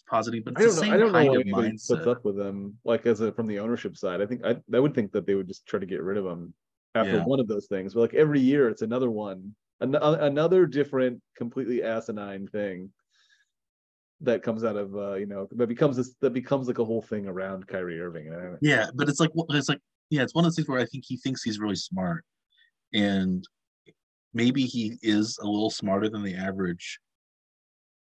positing, 0.08 0.42
but 0.44 0.58
I 0.58 0.62
don't 0.62 0.76
know. 0.76 0.82
I 0.82 0.96
don't 0.96 1.12
know 1.12 1.24
why 1.24 1.40
anybody 1.40 1.70
puts 1.70 1.90
up 1.90 2.24
with 2.24 2.36
them, 2.36 2.76
like 2.84 3.06
as 3.06 3.20
a 3.20 3.32
from 3.32 3.46
the 3.46 3.58
ownership 3.60 3.96
side. 3.96 4.20
I 4.20 4.26
think 4.26 4.44
I, 4.44 4.56
I 4.74 4.80
would 4.80 4.94
think 4.94 5.12
that 5.12 5.26
they 5.26 5.34
would 5.34 5.48
just 5.48 5.66
try 5.66 5.78
to 5.78 5.86
get 5.86 6.02
rid 6.02 6.18
of 6.18 6.26
him 6.26 6.52
after 6.94 7.16
yeah. 7.16 7.24
one 7.24 7.40
of 7.40 7.48
those 7.48 7.66
things. 7.66 7.94
But 7.94 8.00
like 8.00 8.14
every 8.14 8.40
year, 8.40 8.68
it's 8.68 8.82
another 8.82 9.10
one 9.10 9.54
An- 9.80 9.94
another 9.94 10.66
different, 10.66 11.20
completely 11.36 11.82
asinine 11.82 12.46
thing 12.48 12.90
that 14.24 14.42
comes 14.42 14.64
out 14.64 14.76
of 14.76 14.94
uh, 14.96 15.14
you 15.14 15.26
know 15.26 15.48
that 15.52 15.66
becomes 15.68 15.96
this 15.96 16.14
that 16.20 16.32
becomes 16.32 16.66
like 16.66 16.78
a 16.78 16.84
whole 16.84 17.02
thing 17.02 17.26
around 17.26 17.66
Kyrie 17.66 18.00
Irving. 18.00 18.58
Yeah, 18.60 18.86
but 18.94 19.08
it's 19.08 19.20
like 19.20 19.30
it's 19.50 19.68
like 19.68 19.80
yeah, 20.10 20.22
it's 20.22 20.34
one 20.34 20.44
of 20.44 20.50
those 20.50 20.56
things 20.56 20.68
where 20.68 20.80
I 20.80 20.86
think 20.86 21.04
he 21.06 21.16
thinks 21.16 21.42
he's 21.42 21.58
really 21.58 21.76
smart, 21.76 22.24
and 22.92 23.44
maybe 24.32 24.64
he 24.64 24.98
is 25.02 25.38
a 25.40 25.46
little 25.46 25.70
smarter 25.70 26.08
than 26.08 26.22
the 26.22 26.34
average 26.34 26.98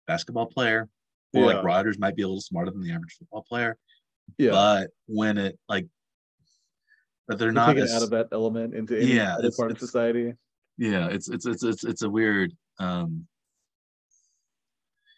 basketball 0.07 0.47
player, 0.47 0.89
or 1.33 1.41
Yeah. 1.41 1.53
like 1.55 1.63
Rodgers 1.63 1.99
might 1.99 2.15
be 2.15 2.23
a 2.23 2.27
little 2.27 2.41
smarter 2.41 2.71
than 2.71 2.81
the 2.83 2.91
average 2.91 3.15
football 3.17 3.45
player. 3.47 3.77
yeah, 4.37 4.51
But 4.51 4.89
when 5.05 5.37
it 5.37 5.59
like, 5.69 5.87
but 7.27 7.37
they're 7.39 7.47
They're 7.47 7.53
not 7.53 7.77
as, 7.77 7.93
out 7.93 8.03
of 8.03 8.09
that 8.11 8.27
element 8.31 8.73
into 8.73 8.97
any 8.99 9.13
Yeah, 9.13 9.35
other 9.35 9.51
part 9.51 9.71
of 9.71 9.79
society. 9.79 10.33
yeah 10.77 11.07
it's 11.07 11.29
it's 11.29 11.45
it's 11.45 11.63
it's 11.63 11.83
it's 11.83 12.01
a 12.01 12.09
weird 12.09 12.51
um 12.79 13.27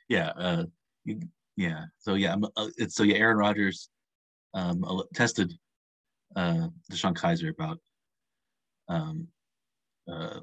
yeah 0.10 0.28
uh 0.36 0.66
you- 1.06 1.22
yeah. 1.58 1.86
So 2.00 2.16
yeah 2.16 2.36
uh, 2.58 2.68
it's 2.78 2.96
so 2.96 3.04
yeah 3.04 3.16
aaron 3.16 3.38
Rodgers 3.38 3.90
um 4.54 4.84
tested 5.14 5.54
uh 6.36 6.68
DeShone 6.92 7.16
Kizer 7.16 7.50
about 7.50 7.80
um 8.90 9.28
uh 10.12 10.40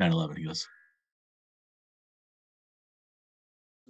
9-11 0.00 0.38
he 0.38 0.44
goes 0.44 0.66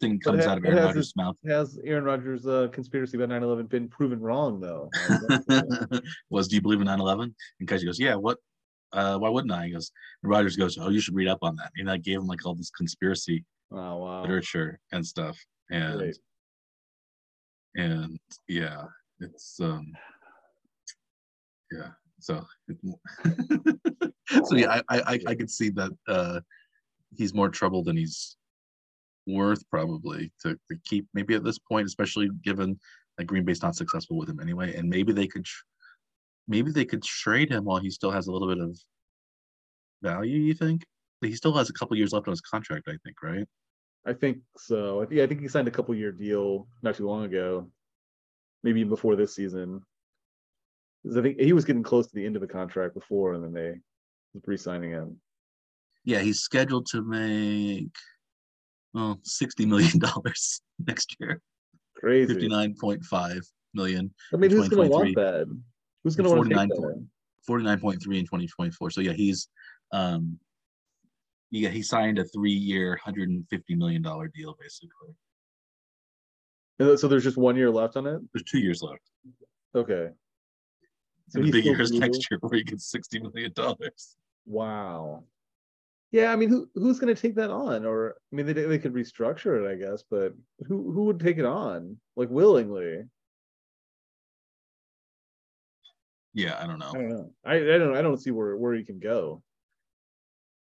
thing 0.00 0.20
comes 0.20 0.44
ha- 0.44 0.52
out 0.52 0.58
of 0.58 0.64
aaron 0.64 0.84
Rodgers' 0.84 1.14
mouth. 1.16 1.36
Has 1.46 1.78
Aaron 1.84 2.04
Rodgers' 2.04 2.46
uh, 2.46 2.68
conspiracy 2.72 3.16
about 3.16 3.30
9/11 3.30 3.68
been 3.68 3.88
proven 3.88 4.20
wrong 4.20 4.60
though? 4.60 4.90
was 6.30 6.48
do 6.48 6.54
you 6.56 6.62
believe 6.62 6.80
in 6.80 6.86
9-11 6.86 7.34
and 7.60 7.68
kaiser 7.68 7.86
goes 7.86 7.98
yeah 7.98 8.14
what 8.14 8.38
uh 8.92 9.18
why 9.18 9.28
wouldn't 9.28 9.52
i? 9.52 9.66
He 9.66 9.72
goes 9.72 9.90
and 10.22 10.30
Rodgers 10.30 10.56
goes 10.56 10.78
oh 10.78 10.88
you 10.90 11.00
should 11.00 11.14
read 11.14 11.28
up 11.28 11.38
on 11.42 11.56
that. 11.56 11.72
And 11.76 11.90
i 11.90 11.96
gave 11.96 12.18
him 12.20 12.26
like 12.26 12.44
all 12.46 12.54
this 12.54 12.70
conspiracy 12.70 13.44
oh 13.72 13.96
wow. 13.96 14.22
literature 14.22 14.78
and 14.92 15.06
stuff 15.06 15.38
and 15.70 15.98
Great. 15.98 16.18
and 17.76 18.18
yeah 18.48 18.84
it's 19.20 19.58
um 19.60 19.86
yeah 21.72 21.88
so 22.20 22.44
so 24.44 24.56
yeah 24.56 24.80
I, 24.88 25.00
I 25.00 25.18
i 25.28 25.34
could 25.34 25.50
see 25.50 25.70
that 25.70 25.90
uh 26.08 26.40
he's 27.16 27.34
more 27.34 27.48
trouble 27.48 27.82
than 27.82 27.96
he's 27.96 28.36
worth 29.26 29.62
probably 29.70 30.32
to, 30.42 30.54
to 30.70 30.78
keep 30.84 31.06
maybe 31.12 31.34
at 31.34 31.44
this 31.44 31.58
point 31.58 31.86
especially 31.86 32.30
given 32.42 32.78
that 33.18 33.24
green 33.24 33.44
bay's 33.44 33.62
not 33.62 33.76
successful 33.76 34.16
with 34.16 34.28
him 34.28 34.40
anyway 34.40 34.74
and 34.74 34.88
maybe 34.88 35.12
they 35.12 35.26
could 35.26 35.46
maybe 36.46 36.70
they 36.70 36.84
could 36.84 37.02
trade 37.02 37.50
him 37.50 37.64
while 37.64 37.78
he 37.78 37.90
still 37.90 38.10
has 38.10 38.26
a 38.26 38.32
little 38.32 38.48
bit 38.48 38.60
of 38.60 38.78
value 40.02 40.38
you 40.38 40.54
think 40.54 40.84
he 41.20 41.34
still 41.34 41.54
has 41.54 41.68
a 41.70 41.72
couple 41.72 41.96
years 41.96 42.12
left 42.12 42.28
on 42.28 42.32
his 42.32 42.40
contract 42.40 42.88
i 42.88 42.96
think 43.04 43.16
right 43.22 43.46
I 44.08 44.14
think 44.14 44.38
so. 44.56 45.02
I 45.02 45.06
think 45.06 45.20
I 45.20 45.26
think 45.26 45.40
he 45.40 45.48
signed 45.48 45.68
a 45.68 45.72
couple 45.72 45.94
year 45.94 46.12
deal 46.12 46.66
not 46.82 46.94
too 46.94 47.06
long 47.06 47.24
ago, 47.24 47.70
maybe 48.62 48.80
even 48.80 48.88
before 48.88 49.16
this 49.16 49.34
season. 49.34 49.82
I 51.16 51.20
think 51.20 51.38
he 51.38 51.52
was 51.52 51.64
getting 51.64 51.82
close 51.82 52.06
to 52.06 52.14
the 52.14 52.24
end 52.24 52.34
of 52.34 52.40
the 52.40 52.48
contract 52.48 52.94
before, 52.94 53.34
and 53.34 53.44
then 53.44 53.52
they 53.52 53.74
re-signing 54.46 54.90
him. 54.90 55.20
Yeah, 56.04 56.20
he's 56.20 56.40
scheduled 56.40 56.86
to 56.92 57.02
make 57.02 57.94
well 58.94 59.20
sixty 59.24 59.66
million 59.66 59.98
dollars 59.98 60.62
next 60.86 61.14
year. 61.20 61.40
Crazy. 61.96 62.32
Fifty 62.32 62.48
nine 62.48 62.74
point 62.80 63.04
five 63.04 63.40
million, 63.74 64.12
I 64.32 64.38
mean, 64.38 64.50
who's 64.50 64.68
going 64.68 64.88
to 64.88 64.96
want 64.96 65.14
that? 65.16 65.46
Who's 66.02 66.16
going 66.16 66.30
to 66.30 66.34
want 66.34 66.48
to 66.48 66.56
take 66.56 66.68
49 66.68 66.68
that? 66.68 67.06
forty 67.46 67.64
nine 67.64 67.78
point 67.78 68.02
three 68.02 68.18
in 68.18 68.24
twenty 68.24 68.46
twenty 68.46 68.70
four. 68.70 68.90
So 68.90 69.02
yeah, 69.02 69.12
he's 69.12 69.48
um 69.92 70.38
yeah, 71.50 71.70
he 71.70 71.82
signed 71.82 72.18
a 72.18 72.24
three 72.24 72.52
year, 72.52 72.98
hundred 73.02 73.28
and 73.28 73.46
fifty 73.48 73.74
million 73.74 74.02
dollar 74.02 74.28
deal 74.28 74.56
basically. 74.60 75.14
And 76.78 76.98
So 76.98 77.08
there's 77.08 77.24
just 77.24 77.36
one 77.36 77.56
year 77.56 77.70
left 77.70 77.96
on 77.96 78.06
it. 78.06 78.20
There's 78.32 78.44
two 78.44 78.58
years 78.58 78.82
left. 78.82 79.02
Okay. 79.74 80.08
and 81.34 81.44
the 81.44 81.50
big 81.50 81.64
year 81.64 81.80
is 81.80 81.90
next 81.92 82.30
year 82.30 82.38
where 82.40 82.58
he 82.58 82.64
gets 82.64 82.90
sixty 82.90 83.18
million 83.20 83.52
dollars. 83.52 84.16
Wow. 84.46 85.24
Yeah, 86.10 86.32
I 86.32 86.36
mean, 86.36 86.48
who 86.48 86.68
who's 86.74 86.98
going 86.98 87.14
to 87.14 87.20
take 87.20 87.34
that 87.34 87.50
on? 87.50 87.84
Or 87.84 88.16
I 88.32 88.36
mean, 88.36 88.46
they 88.46 88.52
they 88.54 88.78
could 88.78 88.94
restructure 88.94 89.62
it, 89.62 89.70
I 89.70 89.74
guess, 89.74 90.02
but 90.10 90.34
who 90.66 90.90
who 90.92 91.04
would 91.04 91.20
take 91.20 91.36
it 91.38 91.44
on 91.44 91.98
like 92.16 92.30
willingly? 92.30 93.04
Yeah, 96.32 96.58
I 96.62 96.66
don't 96.66 96.78
know. 96.78 96.90
I 96.90 96.92
don't 96.94 97.08
know. 97.08 97.30
I, 97.44 97.54
I 97.56 97.78
don't 97.78 97.96
I 97.96 98.02
don't 98.02 98.16
see 98.18 98.30
where 98.30 98.56
where 98.56 98.74
he 98.74 98.84
can 98.84 98.98
go. 98.98 99.42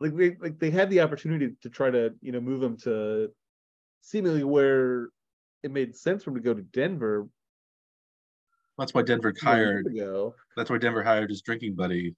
Like 0.00 0.16
they 0.16 0.36
like 0.40 0.58
they 0.58 0.70
had 0.70 0.90
the 0.90 1.00
opportunity 1.00 1.54
to 1.62 1.70
try 1.70 1.90
to 1.90 2.14
you 2.20 2.32
know 2.32 2.40
move 2.40 2.62
him 2.62 2.76
to 2.78 3.30
seemingly 4.00 4.44
where 4.44 5.08
it 5.62 5.70
made 5.70 5.96
sense 5.96 6.24
for 6.24 6.30
him 6.30 6.36
to 6.36 6.42
go 6.42 6.52
to 6.54 6.62
Denver. 6.62 7.28
That's 8.76 8.92
why 8.92 9.02
Denver 9.02 9.32
hired. 9.40 9.86
That's 10.56 10.68
why 10.68 10.78
Denver 10.78 11.02
hired 11.02 11.30
his 11.30 11.42
drinking 11.42 11.74
buddy 11.74 12.14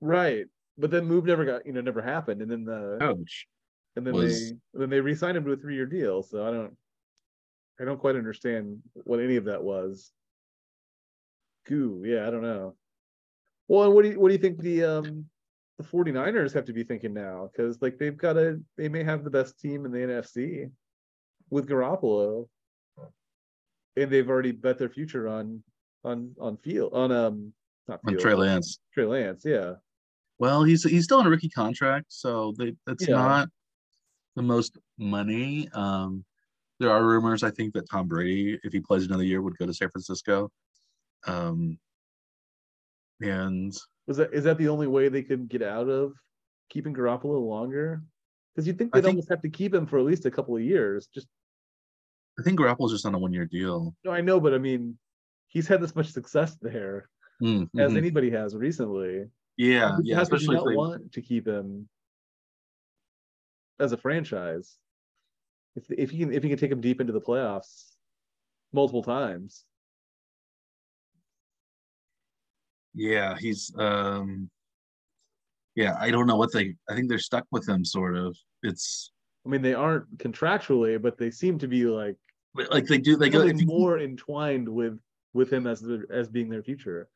right? 0.00 0.46
But 0.76 0.90
then 0.90 1.06
move 1.06 1.24
never 1.24 1.44
got 1.44 1.66
you 1.66 1.72
know 1.72 1.80
never 1.80 2.00
happened, 2.02 2.40
and 2.40 2.50
then 2.50 2.64
the 2.64 2.98
coach. 3.00 3.46
and 3.96 4.06
then 4.06 4.14
was- 4.14 4.50
they 4.50 4.56
then 4.74 4.90
they 4.90 5.00
re-signed 5.00 5.36
him 5.36 5.44
to 5.44 5.52
a 5.52 5.56
three-year 5.56 5.86
deal. 5.86 6.22
So 6.22 6.46
I 6.46 6.50
don't 6.50 6.76
I 7.80 7.84
don't 7.84 7.98
quite 7.98 8.16
understand 8.16 8.82
what 8.94 9.20
any 9.20 9.36
of 9.36 9.44
that 9.44 9.62
was. 9.62 10.12
Goo, 11.66 12.02
yeah, 12.04 12.26
I 12.26 12.30
don't 12.30 12.42
know. 12.42 12.76
Well, 13.66 13.84
and 13.84 13.94
what 13.94 14.02
do 14.02 14.10
you 14.10 14.20
what 14.20 14.28
do 14.28 14.34
you 14.34 14.40
think 14.40 14.60
the 14.60 14.84
um 14.84 15.28
the 15.78 15.84
49ers 15.84 16.52
have 16.52 16.64
to 16.66 16.72
be 16.72 16.82
thinking 16.82 17.14
now? 17.14 17.48
Because 17.50 17.80
like 17.80 17.98
they've 17.98 18.16
got 18.16 18.36
a 18.36 18.60
they 18.76 18.88
may 18.88 19.04
have 19.04 19.24
the 19.24 19.30
best 19.30 19.58
team 19.60 19.84
in 19.86 19.92
the 19.92 19.98
NFC 19.98 20.70
with 21.50 21.68
Garoppolo. 21.68 22.48
And 23.96 24.10
they've 24.10 24.28
already 24.28 24.52
bet 24.52 24.78
their 24.78 24.88
future 24.88 25.28
on 25.28 25.62
on 26.04 26.34
on 26.40 26.56
field 26.58 26.92
on 26.94 27.10
um 27.12 27.52
not 27.86 28.00
on 28.06 28.16
Trey 28.16 28.34
Lance. 28.34 28.78
Trey 28.92 29.06
Lance, 29.06 29.42
yeah. 29.44 29.74
Well, 30.38 30.62
he's 30.62 30.84
he's 30.84 31.04
still 31.04 31.18
on 31.18 31.26
a 31.26 31.30
rookie 31.30 31.48
contract, 31.48 32.06
so 32.08 32.52
they, 32.56 32.76
that's 32.86 33.08
Yeah. 33.08 33.16
not 33.16 33.48
the 34.36 34.42
most 34.42 34.78
money. 34.98 35.68
Um, 35.72 36.24
there 36.78 36.90
are 36.90 37.04
rumors, 37.04 37.42
I 37.42 37.50
think, 37.50 37.74
that 37.74 37.90
Tom 37.90 38.06
Brady, 38.06 38.56
if 38.62 38.72
he 38.72 38.78
plays 38.78 39.04
another 39.04 39.24
year, 39.24 39.42
would 39.42 39.58
go 39.58 39.66
to 39.66 39.74
San 39.74 39.90
Francisco. 39.90 40.48
Um, 41.26 41.76
and 43.20 43.76
Was 44.08 44.16
that 44.16 44.32
is 44.32 44.44
that 44.44 44.56
the 44.58 44.68
only 44.68 44.86
way 44.86 45.08
they 45.10 45.22
could 45.22 45.48
get 45.48 45.62
out 45.62 45.88
of 45.88 46.14
keeping 46.70 46.94
Garoppolo 46.94 47.46
longer? 47.46 48.02
Because 48.54 48.66
you'd 48.66 48.78
think 48.78 48.92
they'd 48.92 49.02
think- 49.02 49.12
almost 49.12 49.28
have 49.28 49.42
to 49.42 49.50
keep 49.50 49.72
him 49.74 49.86
for 49.86 49.98
at 49.98 50.04
least 50.06 50.24
a 50.26 50.30
couple 50.30 50.56
of 50.56 50.62
years. 50.62 51.06
Just 51.14 51.28
I 52.38 52.42
think 52.42 52.58
Garoppolo's 52.58 52.92
just 52.92 53.04
on 53.04 53.14
a 53.14 53.18
one-year 53.18 53.44
deal. 53.46 53.94
no, 54.04 54.10
I 54.10 54.20
know, 54.22 54.40
but 54.40 54.54
I 54.54 54.58
mean, 54.58 54.96
he's 55.48 55.68
had 55.68 55.80
this 55.82 55.94
much 55.94 56.08
success 56.10 56.56
there 56.62 57.08
Mm, 57.42 57.68
as 57.78 57.92
mhm. 57.92 57.96
anybody 57.98 58.30
has 58.30 58.56
recently. 58.56 59.26
yeah, 59.56 59.90
How 59.90 59.98
yeah, 60.02 60.16
you 60.16 60.22
especially 60.22 60.56
if 60.56 60.62
not 60.62 60.68
they, 60.68 60.74
want 60.76 61.12
to 61.12 61.20
keep 61.22 61.46
him 61.46 61.88
as 63.78 63.92
a 63.92 63.96
franchise. 63.96 64.76
If 65.76 65.84
if 65.90 66.10
he 66.10 66.18
can 66.20 66.32
if 66.32 66.42
he 66.42 66.48
can 66.48 66.58
take 66.58 66.72
him 66.72 66.80
deep 66.80 67.00
into 67.00 67.12
the 67.12 67.20
playoffs 67.20 67.92
multiple 68.72 69.02
times. 69.02 69.64
Yeah, 72.94 73.36
he's 73.38 73.72
um, 73.78 74.50
yeah, 75.74 75.96
I 76.00 76.10
don't 76.10 76.26
know 76.26 76.36
what 76.36 76.52
they. 76.52 76.74
I 76.88 76.94
think 76.94 77.08
they're 77.08 77.18
stuck 77.18 77.44
with 77.52 77.68
him, 77.68 77.84
sort 77.84 78.16
of. 78.16 78.36
It's 78.62 79.12
I 79.46 79.48
mean, 79.48 79.62
they 79.62 79.74
aren't 79.74 80.18
contractually, 80.18 81.00
but 81.00 81.16
they 81.16 81.30
seem 81.30 81.58
to 81.60 81.68
be 81.68 81.84
like 81.84 82.16
like 82.70 82.86
they 82.86 82.98
do. 82.98 83.16
They 83.16 83.30
go 83.30 83.42
becoming 83.42 83.56
if 83.56 83.60
you, 83.62 83.66
more 83.66 83.98
entwined 83.98 84.68
with 84.68 84.98
with 85.34 85.52
him 85.52 85.66
as 85.66 85.80
the, 85.80 86.04
as 86.10 86.28
being 86.28 86.48
their 86.48 86.62
future. 86.62 87.08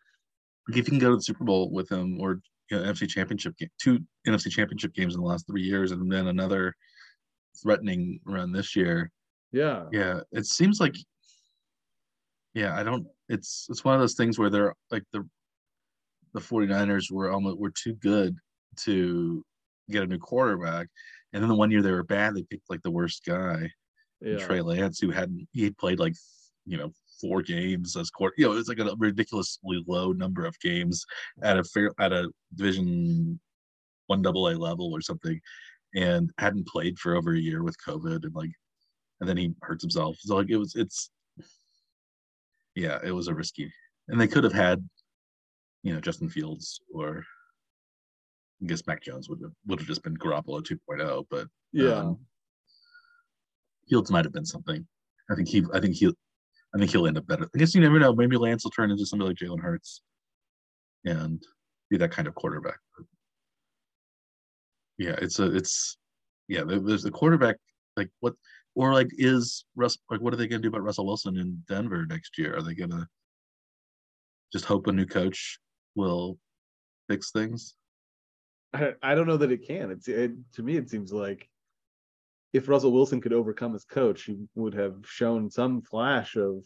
if 0.68 0.76
you 0.76 0.84
can 0.84 0.98
go 0.98 1.10
to 1.10 1.16
the 1.16 1.22
Super 1.22 1.44
Bowl 1.44 1.70
with 1.70 1.90
him 1.90 2.20
or 2.20 2.40
you 2.70 2.78
know, 2.78 2.84
NFC 2.84 3.08
Championship 3.08 3.56
game, 3.56 3.68
two 3.80 3.98
NFC 4.26 4.50
Championship 4.50 4.94
games 4.94 5.14
in 5.14 5.20
the 5.20 5.26
last 5.26 5.46
three 5.46 5.62
years, 5.62 5.90
and 5.90 6.10
then 6.10 6.28
another 6.28 6.74
threatening 7.62 8.20
run 8.24 8.52
this 8.52 8.76
year. 8.76 9.10
Yeah. 9.50 9.86
Yeah, 9.92 10.20
it 10.30 10.46
seems 10.46 10.80
like. 10.80 10.94
Yeah, 12.54 12.78
I 12.78 12.82
don't. 12.82 13.06
It's 13.28 13.66
it's 13.70 13.84
one 13.84 13.94
of 13.94 14.00
those 14.00 14.14
things 14.14 14.38
where 14.38 14.50
they're 14.50 14.74
like 14.90 15.04
the, 15.12 15.26
the 16.34 16.40
49ers 16.40 17.10
were 17.10 17.30
almost 17.30 17.58
were 17.58 17.70
too 17.70 17.94
good 17.94 18.36
to 18.80 19.44
get 19.90 20.02
a 20.02 20.06
new 20.06 20.18
quarterback, 20.18 20.88
and 21.32 21.42
then 21.42 21.48
the 21.48 21.54
one 21.54 21.70
year 21.70 21.82
they 21.82 21.92
were 21.92 22.02
bad, 22.02 22.34
they 22.34 22.42
picked 22.42 22.70
like 22.70 22.82
the 22.82 22.90
worst 22.90 23.24
guy, 23.24 23.70
Yeah. 24.20 24.38
Trey 24.38 24.60
Lance, 24.60 24.98
who 24.98 25.10
hadn't 25.10 25.48
he 25.52 25.64
had 25.64 25.76
played 25.78 25.98
like 25.98 26.14
you 26.66 26.76
know 26.76 26.92
four 27.20 27.42
games 27.42 27.96
as 27.96 28.10
court. 28.10 28.34
You 28.36 28.46
know, 28.46 28.56
it's 28.56 28.68
like 28.68 28.78
a 28.78 28.94
ridiculously 28.98 29.82
low 29.86 30.12
number 30.12 30.44
of 30.44 30.58
games 30.60 31.04
at 31.42 31.58
a 31.58 31.64
fair 31.64 31.92
at 31.98 32.12
a 32.12 32.30
Division 32.54 33.38
one 34.06 34.22
double 34.22 34.48
A 34.48 34.54
level 34.58 34.92
or 34.92 35.00
something, 35.00 35.40
and 35.94 36.30
hadn't 36.38 36.66
played 36.66 36.98
for 36.98 37.14
over 37.14 37.34
a 37.34 37.38
year 37.38 37.62
with 37.62 37.76
COVID 37.86 38.24
and 38.24 38.34
like, 38.34 38.50
and 39.20 39.28
then 39.28 39.36
he 39.36 39.54
hurts 39.62 39.82
himself. 39.82 40.16
So 40.20 40.36
like 40.36 40.50
it 40.50 40.56
was 40.56 40.74
it's 40.74 41.10
yeah, 42.74 42.98
it 43.04 43.12
was 43.12 43.28
a 43.28 43.34
risky, 43.34 43.70
and 44.08 44.20
they 44.20 44.28
could 44.28 44.44
have 44.44 44.52
had 44.52 44.88
you 45.82 45.92
know 45.92 46.00
Justin 46.00 46.28
Fields 46.28 46.80
or 46.94 47.24
I 48.62 48.66
guess 48.66 48.86
Mac 48.86 49.02
Jones 49.02 49.28
would 49.28 49.40
have 49.42 49.52
would 49.66 49.80
have 49.80 49.88
just 49.88 50.02
been 50.02 50.16
Garoppolo 50.16 50.62
2.0, 50.62 51.26
but 51.30 51.48
Yeah. 51.72 51.94
um, 51.96 52.18
Fields 53.88 54.10
might 54.10 54.24
have 54.24 54.32
been 54.32 54.46
something. 54.46 54.86
I 55.30 55.34
think 55.34 55.48
he 55.48 55.64
I 55.74 55.80
think 55.80 55.96
he'll 55.96 56.14
I 56.74 56.78
think 56.78 56.90
he'll 56.90 57.06
end 57.06 57.18
up 57.18 57.26
better. 57.26 57.48
I 57.54 57.58
guess 57.58 57.74
you 57.74 57.80
never 57.80 57.98
know. 57.98 58.14
Maybe 58.14 58.36
Lance 58.36 58.64
will 58.64 58.70
turn 58.70 58.90
into 58.90 59.04
somebody 59.04 59.30
like 59.30 59.36
Jalen 59.36 59.60
Hurts 59.60 60.02
and 61.04 61.42
be 61.90 61.96
that 61.98 62.12
kind 62.12 62.28
of 62.28 62.34
quarterback. 62.34 62.78
But 62.96 63.06
yeah, 64.98 65.16
it's 65.20 65.38
a 65.40 65.54
it's 65.54 65.96
yeah, 66.48 66.62
there's 66.64 67.02
the 67.02 67.10
quarterback 67.10 67.56
like 67.96 68.10
what 68.20 68.34
or 68.74 68.92
like 68.94 69.08
is 69.12 69.64
Russ 69.74 69.98
like 70.10 70.20
what 70.20 70.32
are 70.32 70.36
they 70.36 70.46
gonna 70.46 70.62
do 70.62 70.68
about 70.68 70.82
Russell 70.84 71.06
Wilson 71.06 71.36
in 71.36 71.62
Denver 71.68 72.06
next 72.06 72.38
year? 72.38 72.56
Are 72.56 72.62
they 72.62 72.74
gonna 72.74 73.06
just 74.52 74.64
hope 74.64 74.86
a 74.86 74.92
new 74.92 75.06
coach 75.06 75.58
will 75.94 76.38
fix 77.08 77.30
things? 77.30 77.74
I, 78.72 78.94
I 79.02 79.14
don't 79.14 79.26
know 79.26 79.36
that 79.36 79.52
it 79.52 79.66
can. 79.66 79.90
It's 79.90 80.08
it, 80.08 80.32
to 80.54 80.62
me, 80.62 80.76
it 80.76 80.88
seems 80.88 81.12
like 81.12 81.48
if 82.52 82.68
Russell 82.68 82.92
Wilson 82.92 83.20
could 83.20 83.32
overcome 83.32 83.72
his 83.72 83.84
coach, 83.84 84.24
he 84.24 84.36
would 84.54 84.74
have 84.74 84.96
shown 85.04 85.50
some 85.50 85.82
flash 85.82 86.36
of, 86.36 86.64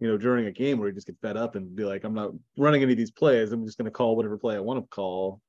you 0.00 0.08
know, 0.08 0.16
during 0.16 0.46
a 0.46 0.52
game 0.52 0.78
where 0.78 0.88
he 0.88 0.94
just 0.94 1.06
get 1.06 1.20
fed 1.20 1.36
up 1.36 1.54
and 1.54 1.74
be 1.74 1.84
like, 1.84 2.04
I'm 2.04 2.14
not 2.14 2.32
running 2.58 2.82
any 2.82 2.92
of 2.92 2.98
these 2.98 3.10
plays. 3.10 3.52
I'm 3.52 3.64
just 3.64 3.78
going 3.78 3.86
to 3.86 3.90
call 3.90 4.16
whatever 4.16 4.38
play 4.38 4.56
I 4.56 4.60
want 4.60 4.82
to 4.82 4.94
call. 4.94 5.40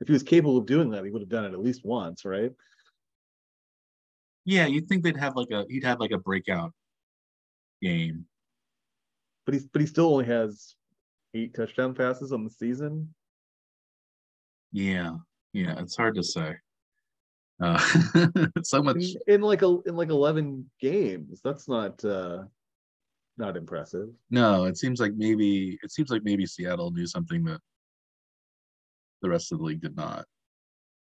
If 0.00 0.08
he 0.08 0.12
was 0.12 0.22
capable 0.22 0.58
of 0.58 0.66
doing 0.66 0.90
that, 0.90 1.04
he 1.04 1.10
would 1.10 1.22
have 1.22 1.28
done 1.28 1.44
it 1.44 1.52
at 1.52 1.60
least 1.60 1.84
once, 1.84 2.24
right? 2.24 2.50
Yeah, 4.44 4.66
you'd 4.66 4.88
think 4.88 5.02
they'd 5.02 5.16
have 5.16 5.36
like 5.36 5.50
a 5.50 5.64
he'd 5.68 5.84
have 5.84 6.00
like 6.00 6.10
a 6.10 6.18
breakout 6.18 6.72
game. 7.80 8.26
But 9.46 9.54
he's 9.54 9.66
but 9.66 9.80
he 9.80 9.86
still 9.86 10.12
only 10.12 10.26
has 10.26 10.74
eight 11.34 11.54
touchdown 11.54 11.94
passes 11.94 12.32
on 12.32 12.44
the 12.44 12.50
season. 12.50 13.12
Yeah, 14.72 15.16
yeah, 15.52 15.78
it's 15.78 15.96
hard 15.96 16.14
to 16.16 16.22
say. 16.22 16.56
Uh, 17.60 17.78
so 18.62 18.82
much. 18.82 18.96
in, 18.96 19.34
in 19.34 19.40
like 19.40 19.62
a 19.62 19.78
in 19.86 19.96
like 19.96 20.08
11 20.08 20.68
games. 20.80 21.40
That's 21.44 21.68
not 21.68 22.04
uh 22.04 22.44
not 23.36 23.56
impressive. 23.56 24.10
No, 24.30 24.64
it 24.64 24.78
seems 24.78 25.00
like 25.00 25.12
maybe 25.16 25.78
it 25.82 25.92
seems 25.92 26.10
like 26.10 26.22
maybe 26.24 26.46
Seattle 26.46 26.90
knew 26.90 27.06
something 27.06 27.44
that 27.44 27.60
the 29.22 29.28
rest 29.28 29.52
of 29.52 29.58
the 29.58 29.64
league 29.64 29.80
did 29.80 29.96
not. 29.96 30.20
At 30.20 30.26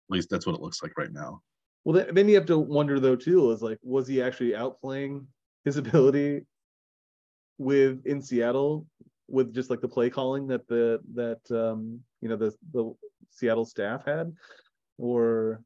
least 0.09 0.29
that's 0.29 0.45
what 0.45 0.55
it 0.55 0.61
looks 0.61 0.83
like 0.83 0.97
right 0.97 1.11
now. 1.11 1.41
Well, 1.83 1.95
then, 1.95 2.13
then 2.13 2.29
you 2.29 2.35
have 2.35 2.45
to 2.47 2.57
wonder 2.57 2.99
though 2.99 3.15
too 3.15 3.51
is 3.51 3.61
like, 3.61 3.79
was 3.83 4.07
he 4.07 4.21
actually 4.21 4.51
outplaying 4.51 5.25
his 5.65 5.77
ability 5.77 6.45
with 7.57 8.05
in 8.05 8.21
Seattle 8.21 8.85
with 9.27 9.53
just 9.53 9.69
like 9.69 9.81
the 9.81 9.87
play 9.87 10.09
calling 10.09 10.47
that 10.47 10.67
the 10.67 10.99
that 11.13 11.41
um 11.51 11.99
you 12.21 12.29
know 12.29 12.35
the 12.35 12.53
the 12.73 12.93
Seattle 13.29 13.65
staff 13.65 14.05
had, 14.05 14.33
or 14.97 15.61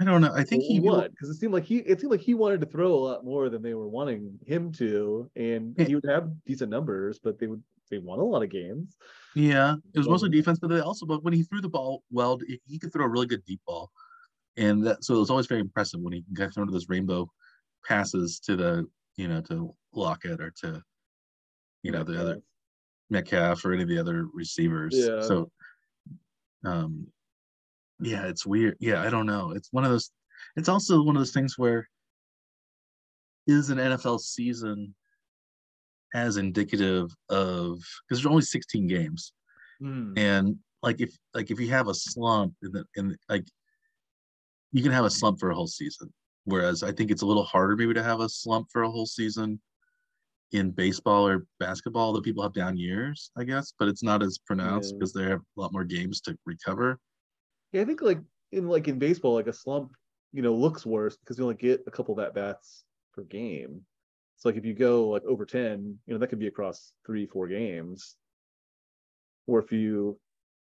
I 0.00 0.04
don't 0.04 0.20
know. 0.20 0.32
I 0.32 0.44
think 0.44 0.62
he 0.62 0.80
what? 0.80 1.10
Because 1.10 1.28
it 1.28 1.34
seemed 1.34 1.52
like 1.52 1.64
he 1.64 1.78
it 1.78 2.00
seemed 2.00 2.12
like 2.12 2.20
he 2.20 2.34
wanted 2.34 2.60
to 2.60 2.66
throw 2.66 2.94
a 2.94 2.94
lot 2.94 3.24
more 3.24 3.48
than 3.48 3.62
they 3.62 3.74
were 3.74 3.88
wanting 3.88 4.38
him 4.46 4.72
to, 4.72 5.30
and 5.36 5.74
he 5.78 5.94
would 5.94 6.04
have 6.08 6.30
decent 6.44 6.70
numbers, 6.70 7.18
but 7.18 7.38
they 7.38 7.46
would 7.46 7.62
they 7.90 7.98
won 7.98 8.20
a 8.20 8.24
lot 8.24 8.42
of 8.42 8.50
games. 8.50 8.96
Yeah, 9.34 9.74
it 9.92 9.98
was 9.98 10.08
mostly 10.08 10.30
defense, 10.30 10.58
but 10.58 10.68
they 10.70 10.80
also, 10.80 11.06
but 11.06 11.22
when 11.22 11.32
he 11.32 11.42
threw 11.42 11.60
the 11.60 11.68
ball 11.68 12.02
well, 12.10 12.38
he 12.46 12.60
he 12.66 12.78
could 12.78 12.92
throw 12.92 13.04
a 13.04 13.08
really 13.08 13.26
good 13.26 13.44
deep 13.44 13.60
ball, 13.66 13.90
and 14.56 14.86
that 14.86 15.04
so 15.04 15.16
it 15.16 15.18
was 15.18 15.30
always 15.30 15.46
very 15.46 15.60
impressive 15.60 16.00
when 16.00 16.12
he 16.12 16.24
got 16.32 16.54
thrown 16.54 16.66
to 16.66 16.72
those 16.72 16.88
rainbow 16.88 17.30
passes 17.84 18.40
to 18.40 18.56
the 18.56 18.86
you 19.16 19.26
know 19.26 19.40
to 19.42 19.74
Lockett 19.92 20.40
or 20.40 20.52
to 20.62 20.82
you 21.82 21.92
know 21.92 22.04
the 22.04 22.20
other 22.20 22.42
Metcalf 23.10 23.64
or 23.64 23.72
any 23.72 23.82
of 23.82 23.88
the 23.88 23.98
other 23.98 24.26
receivers. 24.32 24.94
Yeah. 24.96 25.20
So, 25.22 25.50
um, 26.64 27.06
yeah, 28.00 28.26
it's 28.26 28.46
weird. 28.46 28.76
Yeah, 28.80 29.02
I 29.02 29.10
don't 29.10 29.26
know. 29.26 29.52
It's 29.52 29.68
one 29.72 29.84
of 29.84 29.90
those. 29.90 30.10
It's 30.56 30.68
also 30.68 31.02
one 31.02 31.16
of 31.16 31.20
those 31.20 31.32
things 31.32 31.58
where 31.58 31.88
is 33.46 33.70
an 33.70 33.78
NFL 33.78 34.20
season 34.20 34.94
as 36.14 36.36
indicative 36.36 37.10
of 37.28 37.78
because 37.78 38.22
there's 38.22 38.26
only 38.26 38.42
16 38.42 38.86
games 38.86 39.32
Hmm. 39.80 40.12
and 40.16 40.56
like 40.82 41.00
if 41.00 41.16
like 41.32 41.50
if 41.50 41.58
you 41.58 41.70
have 41.70 41.88
a 41.88 41.94
slump 41.94 42.54
in 42.62 42.72
the 42.72 42.84
in 42.96 43.16
like 43.30 43.46
you 44.72 44.82
can 44.82 44.92
have 44.92 45.06
a 45.06 45.10
slump 45.10 45.40
for 45.40 45.50
a 45.50 45.54
whole 45.54 45.66
season 45.66 46.12
whereas 46.44 46.82
i 46.82 46.92
think 46.92 47.10
it's 47.10 47.22
a 47.22 47.26
little 47.26 47.44
harder 47.44 47.76
maybe 47.76 47.94
to 47.94 48.02
have 48.02 48.20
a 48.20 48.28
slump 48.28 48.68
for 48.70 48.82
a 48.82 48.90
whole 48.90 49.06
season 49.06 49.58
in 50.52 50.70
baseball 50.70 51.26
or 51.26 51.46
basketball 51.58 52.12
that 52.12 52.24
people 52.24 52.42
have 52.42 52.52
down 52.52 52.76
years 52.76 53.30
i 53.36 53.44
guess 53.44 53.72
but 53.78 53.86
it's 53.88 54.02
not 54.02 54.22
as 54.22 54.38
pronounced 54.38 54.92
Yeah. 54.92 54.98
because 54.98 55.12
they 55.12 55.24
have 55.24 55.40
a 55.56 55.60
lot 55.60 55.72
more 55.72 55.84
games 55.84 56.20
to 56.22 56.36
recover 56.46 56.98
Yeah, 57.72 57.82
I 57.82 57.84
think 57.84 58.02
like 58.02 58.20
in 58.52 58.66
like 58.66 58.88
in 58.88 58.98
baseball, 58.98 59.34
like 59.34 59.46
a 59.46 59.52
slump, 59.52 59.92
you 60.32 60.42
know, 60.42 60.52
looks 60.54 60.84
worse 60.84 61.16
because 61.16 61.38
you 61.38 61.44
only 61.44 61.54
get 61.56 61.84
a 61.86 61.90
couple 61.90 62.18
of 62.18 62.24
at 62.24 62.34
bats 62.34 62.82
per 63.14 63.22
game. 63.22 63.82
So 64.38 64.48
like 64.48 64.58
if 64.58 64.64
you 64.64 64.74
go 64.74 65.08
like 65.08 65.22
over 65.24 65.44
10, 65.46 65.98
you 66.06 66.12
know, 66.12 66.18
that 66.18 66.26
could 66.26 66.40
be 66.40 66.48
across 66.48 66.92
three, 67.06 67.26
four 67.26 67.46
games. 67.46 68.16
Or 69.46 69.60
if 69.60 69.70
you, 69.70 70.18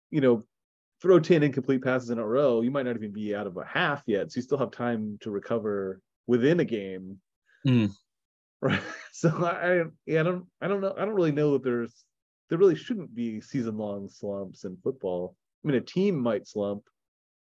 you 0.09 0.19
know, 0.19 0.43
throw 1.01 1.19
10 1.19 1.43
incomplete 1.43 1.81
passes 1.81 2.09
in 2.09 2.19
a 2.19 2.25
row, 2.27 2.59
you 2.61 2.71
might 2.71 2.85
not 2.85 2.97
even 2.97 3.13
be 3.13 3.33
out 3.35 3.47
of 3.47 3.55
a 3.55 3.63
half 3.65 4.03
yet. 4.05 4.31
So 4.31 4.37
you 4.39 4.41
still 4.43 4.57
have 4.57 4.71
time 4.71 5.17
to 5.21 5.31
recover 5.31 6.01
within 6.27 6.59
a 6.59 6.65
game. 6.65 7.21
Mm. 7.65 7.91
Right. 8.61 8.81
So 9.13 9.29
I, 9.45 9.81
I 9.81 9.83
yeah, 10.07 10.21
I 10.21 10.23
don't 10.23 10.45
I 10.61 10.67
don't 10.67 10.81
know. 10.81 10.95
I 10.97 11.05
don't 11.05 11.13
really 11.13 11.33
know 11.33 11.51
that 11.51 11.63
there's 11.63 12.05
there 12.49 12.57
really 12.57 12.75
shouldn't 12.75 13.13
be 13.13 13.39
season 13.41 13.77
long 13.77 14.09
slumps 14.09 14.63
in 14.63 14.77
football. 14.77 15.35
I 15.63 15.67
mean, 15.67 15.77
a 15.77 15.81
team 15.81 16.17
might 16.17 16.47
slump. 16.47 16.83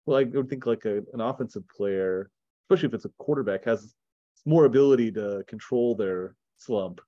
Well, 0.05 0.17
I 0.19 0.23
would 0.25 0.49
think 0.49 0.65
like 0.67 0.85
a, 0.85 0.97
an 1.13 1.21
offensive 1.21 1.63
player, 1.69 2.29
especially 2.65 2.89
if 2.89 2.93
it's 2.93 3.05
a 3.05 3.11
quarterback, 3.17 3.63
has 3.65 3.95
more 4.45 4.65
ability 4.65 5.13
to 5.13 5.43
control 5.47 5.95
their 5.95 6.35
slump 6.57 6.99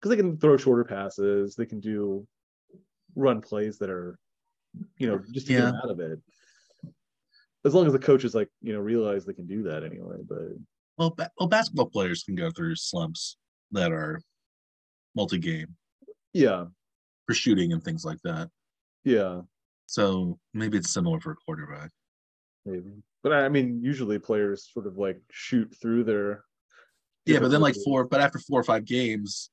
because 0.00 0.10
they 0.10 0.16
can 0.22 0.36
throw 0.38 0.56
shorter 0.56 0.84
passes. 0.84 1.54
They 1.54 1.66
can 1.66 1.80
do 1.80 2.26
run 3.14 3.40
plays 3.40 3.78
that 3.78 3.88
are, 3.88 4.18
you 4.98 5.06
know, 5.06 5.22
just 5.32 5.46
to 5.46 5.52
get 5.52 5.60
Yeah. 5.60 5.66
them 5.70 5.80
out 5.82 5.90
of 5.90 6.00
it. 6.00 6.20
As 7.64 7.74
long 7.74 7.86
as 7.86 7.92
the 7.94 7.98
coaches 7.98 8.34
like 8.34 8.50
you 8.60 8.72
know 8.74 8.80
realize 8.80 9.24
they 9.24 9.32
can 9.32 9.46
do 9.46 9.62
that 9.62 9.82
anyway. 9.82 10.18
But 10.28 10.48
well, 10.98 11.10
ba- 11.10 11.30
well 11.38 11.48
basketball 11.48 11.86
players 11.86 12.22
can 12.22 12.34
go 12.34 12.50
through 12.50 12.74
slumps 12.76 13.36
that 13.72 13.92
are 13.92 14.20
multi-game 15.14 15.74
yeah, 16.32 16.64
for 17.26 17.34
shooting 17.34 17.72
and 17.72 17.82
things 17.82 18.04
like 18.04 18.18
that 18.22 18.50
yeah. 19.04 19.40
so 19.86 20.38
maybe 20.54 20.76
it's 20.78 20.92
similar 20.92 21.20
for 21.20 21.32
a 21.32 21.36
quarterback 21.36 21.90
maybe. 22.66 22.90
But 23.22 23.32
I 23.32 23.48
mean, 23.48 23.80
usually 23.82 24.18
players 24.18 24.68
sort 24.72 24.86
of 24.86 24.98
like 24.98 25.20
shoot 25.30 25.74
through 25.80 26.04
their. 26.04 26.44
Yeah, 27.24 27.40
but 27.40 27.50
then 27.50 27.60
like 27.60 27.74
four, 27.84 28.04
but 28.04 28.20
after 28.20 28.38
four 28.38 28.60
or 28.60 28.64
five 28.64 28.84
games 28.84 29.50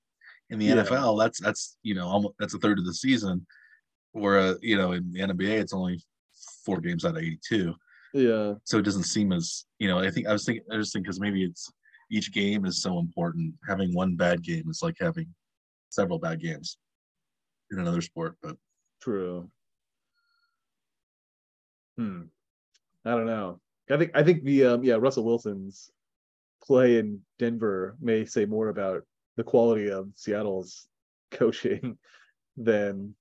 in 0.51 0.59
the 0.59 0.65
Yeah. 0.65 0.75
NFL, 0.75 1.19
that's 1.19 1.39
that's 1.39 1.77
you 1.81 1.95
know 1.95 2.07
almost 2.07 2.35
that's 2.37 2.53
a 2.53 2.59
third 2.59 2.77
of 2.77 2.85
the 2.85 2.93
season. 2.93 3.47
Where 4.11 4.39
uh, 4.39 4.53
you 4.61 4.77
know 4.77 4.91
in 4.91 5.11
the 5.11 5.21
NBA, 5.21 5.59
it's 5.59 5.73
only 5.73 6.03
four 6.65 6.81
games 6.81 7.03
out 7.03 7.17
of 7.17 7.23
eighty-two, 7.23 7.73
Yeah, 8.13 8.53
so 8.63 8.77
it 8.77 8.85
doesn't 8.85 9.03
seem 9.03 9.31
as 9.33 9.65
you 9.79 9.87
know. 9.87 9.99
I 9.99 10.11
think 10.11 10.27
I 10.27 10.33
was 10.33 10.45
thinking 10.45 10.63
I 10.71 10.77
was 10.77 10.91
thinking 10.91 11.05
because 11.05 11.19
maybe 11.19 11.43
it's 11.43 11.71
each 12.11 12.31
game 12.31 12.65
is 12.65 12.81
so 12.81 12.99
important. 12.99 13.55
Having 13.67 13.93
one 13.93 14.15
bad 14.15 14.43
game 14.43 14.69
is 14.69 14.81
like 14.83 14.95
having 14.99 15.27
several 15.89 16.19
bad 16.19 16.39
games 16.39 16.77
in 17.71 17.79
another 17.79 18.01
sport. 18.01 18.35
But 18.41 18.55
true. 19.01 19.49
Hmm. 21.97 22.23
I 23.05 23.11
don't 23.11 23.25
know. 23.25 23.59
I 23.89 23.97
think 23.97 24.11
I 24.13 24.23
think 24.23 24.43
the 24.43 24.65
um 24.65 24.83
yeah 24.83 24.95
Russell 24.95 25.25
Wilson's 25.25 25.89
play 26.63 26.97
in 26.97 27.19
Denver 27.39 27.97
may 27.99 28.25
say 28.25 28.45
more 28.45 28.69
about 28.69 29.03
the 29.35 29.43
quality 29.43 29.89
of 29.89 30.09
Seattle's 30.15 30.87
coaching 31.31 31.97
than 32.57 33.15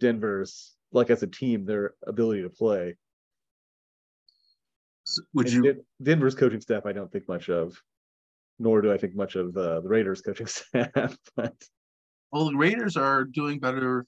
Denver's 0.00 0.74
like 0.92 1.10
as 1.10 1.22
a 1.22 1.26
team 1.26 1.64
their 1.64 1.94
ability 2.06 2.42
to 2.42 2.50
play. 2.50 2.96
Would 5.34 5.46
And 5.46 5.54
you? 5.54 5.62
Den- 5.62 5.84
Denver's 6.02 6.34
coaching 6.34 6.60
staff, 6.60 6.86
I 6.86 6.92
don't 6.92 7.10
think 7.10 7.28
much 7.28 7.48
of, 7.48 7.80
nor 8.58 8.80
do 8.82 8.92
I 8.92 8.98
think 8.98 9.14
much 9.14 9.36
of 9.36 9.56
uh, 9.56 9.80
the 9.80 9.88
Raiders 9.88 10.20
coaching 10.22 10.46
staff. 10.48 11.16
but 11.36 11.54
Well, 12.32 12.46
the 12.50 12.56
Raiders 12.56 12.96
are 12.96 13.24
doing 13.24 13.58
better 13.60 14.04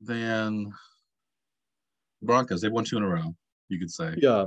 than 0.00 0.72
Broncos. 2.22 2.60
They've 2.60 2.72
won 2.72 2.84
two 2.84 2.96
in 2.96 3.02
a 3.02 3.08
row. 3.08 3.34
You 3.68 3.78
could 3.78 3.90
say 3.90 4.14
yeah, 4.18 4.46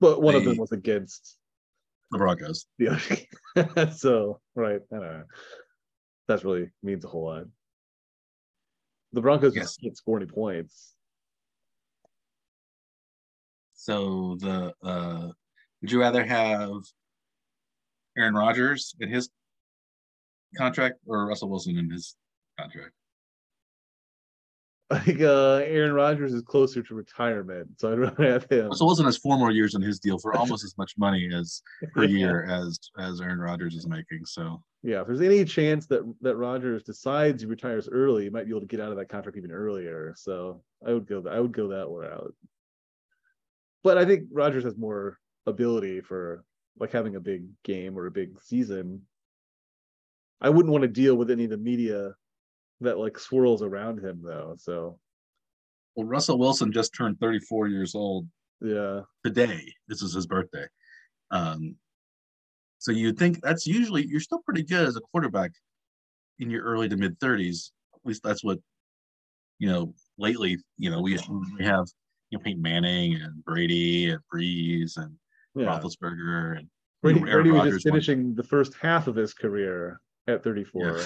but 0.00 0.20
one 0.22 0.34
of 0.34 0.44
them 0.44 0.56
was 0.58 0.72
against 0.72 1.38
the 2.10 2.18
Broncos. 2.18 2.66
the 2.78 2.88
other. 3.56 3.90
so 3.96 4.40
right, 4.54 4.80
I 4.92 4.96
don't 4.96 5.02
know. 5.04 5.24
That 6.28 6.44
really 6.44 6.68
means 6.82 7.04
a 7.04 7.08
whole 7.08 7.24
lot. 7.24 7.44
The 9.14 9.22
Broncos 9.22 9.54
Yes. 9.56 9.64
just 9.64 9.80
can't 9.80 9.96
score 9.96 10.18
any 10.18 10.26
points. 10.26 10.94
So 13.88 14.36
the 14.38 14.74
uh 14.82 15.28
would 15.80 15.90
you 15.90 15.98
rather 15.98 16.22
have 16.22 16.72
Aaron 18.18 18.34
Rodgers 18.34 18.94
in 19.00 19.08
his 19.08 19.30
contract 20.58 20.96
or 21.06 21.26
Russell 21.26 21.48
Wilson 21.48 21.78
in 21.78 21.90
his 21.90 22.14
contract? 22.58 22.92
like 24.90 25.22
uh 25.22 25.62
Aaron 25.64 25.94
Rodgers 25.94 26.34
is 26.34 26.42
closer 26.42 26.82
to 26.82 26.94
retirement, 26.94 27.80
so 27.80 27.90
I'd 27.90 27.98
rather 27.98 28.30
have 28.30 28.46
him. 28.50 28.66
Russell 28.68 28.88
Wilson 28.88 29.06
has 29.06 29.16
four 29.16 29.38
more 29.38 29.52
years 29.52 29.74
in 29.74 29.80
his 29.80 29.98
deal 29.98 30.18
for 30.18 30.36
almost 30.36 30.64
as 30.64 30.76
much 30.76 30.92
money 30.98 31.30
as 31.34 31.62
per 31.94 32.04
year 32.04 32.44
as 32.44 32.78
as 32.98 33.22
Aaron 33.22 33.38
Rodgers 33.38 33.74
is 33.74 33.86
making. 33.86 34.26
So 34.26 34.62
Yeah, 34.82 35.00
if 35.00 35.06
there's 35.06 35.22
any 35.22 35.46
chance 35.46 35.86
that 35.86 36.02
that 36.20 36.36
Rodgers 36.36 36.82
decides 36.82 37.40
he 37.40 37.48
retires 37.48 37.88
early, 37.90 38.24
he 38.24 38.28
might 38.28 38.44
be 38.44 38.50
able 38.50 38.60
to 38.60 38.66
get 38.66 38.80
out 38.80 38.90
of 38.90 38.98
that 38.98 39.08
contract 39.08 39.38
even 39.38 39.50
earlier. 39.50 40.12
So 40.14 40.62
I 40.86 40.92
would 40.92 41.06
go 41.06 41.24
I 41.26 41.40
would 41.40 41.52
go 41.52 41.68
that 41.68 41.88
route. 41.88 42.34
But 43.84 43.98
I 43.98 44.04
think 44.04 44.24
Rodgers 44.32 44.64
has 44.64 44.76
more 44.76 45.18
ability 45.46 46.00
for 46.00 46.44
like 46.78 46.92
having 46.92 47.16
a 47.16 47.20
big 47.20 47.44
game 47.64 47.98
or 47.98 48.06
a 48.06 48.10
big 48.10 48.40
season. 48.42 49.02
I 50.40 50.50
wouldn't 50.50 50.72
want 50.72 50.82
to 50.82 50.88
deal 50.88 51.16
with 51.16 51.30
any 51.30 51.44
of 51.44 51.50
the 51.50 51.56
media 51.56 52.12
that 52.80 52.98
like 52.98 53.18
swirls 53.18 53.62
around 53.62 54.04
him 54.04 54.20
though. 54.22 54.54
So 54.58 54.98
well, 55.96 56.06
Russell 56.06 56.38
Wilson 56.38 56.72
just 56.72 56.94
turned 56.94 57.18
34 57.18 57.68
years 57.68 57.94
old 57.94 58.28
yeah. 58.60 59.00
today. 59.24 59.72
This 59.88 60.02
is 60.02 60.14
his 60.14 60.26
birthday. 60.26 60.66
Um, 61.30 61.74
so 62.78 62.92
you'd 62.92 63.18
think 63.18 63.40
that's 63.42 63.66
usually 63.66 64.06
you're 64.06 64.20
still 64.20 64.40
pretty 64.44 64.62
good 64.62 64.86
as 64.86 64.96
a 64.96 65.00
quarterback 65.00 65.50
in 66.38 66.50
your 66.50 66.62
early 66.62 66.88
to 66.88 66.96
mid 66.96 67.18
30s. 67.18 67.70
At 67.94 68.00
least 68.04 68.22
that's 68.22 68.44
what 68.44 68.58
you 69.58 69.68
know. 69.68 69.94
Lately, 70.18 70.58
you 70.78 70.90
know, 70.90 71.00
we 71.00 71.18
we 71.58 71.64
have 71.64 71.86
you 72.30 72.38
know 72.38 72.42
Peyton 72.42 72.62
Manning 72.62 73.14
and 73.14 73.44
Brady 73.44 74.10
and 74.10 74.20
Brees 74.32 74.96
and 74.96 75.14
Yeah. 75.54 75.66
Roethlisberger 75.66 76.58
and 76.58 76.68
Brady, 77.02 77.20
Aaron 77.20 77.50
Brady 77.50 77.50
was 77.50 77.74
just 77.74 77.86
won. 77.86 77.92
finishing 77.92 78.34
the 78.34 78.42
first 78.42 78.74
half 78.80 79.06
of 79.06 79.14
his 79.16 79.32
career 79.32 80.00
at 80.26 80.42
34. 80.44 81.00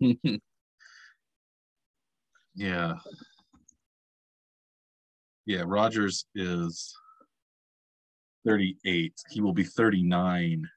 yeah. 0.00 0.16
yeah. 2.54 2.94
Yeah, 5.44 5.62
Rodgers 5.64 6.26
is 6.34 6.92
38. 8.46 9.12
He 9.30 9.40
will 9.40 9.52
be 9.52 9.62
39 9.62 10.68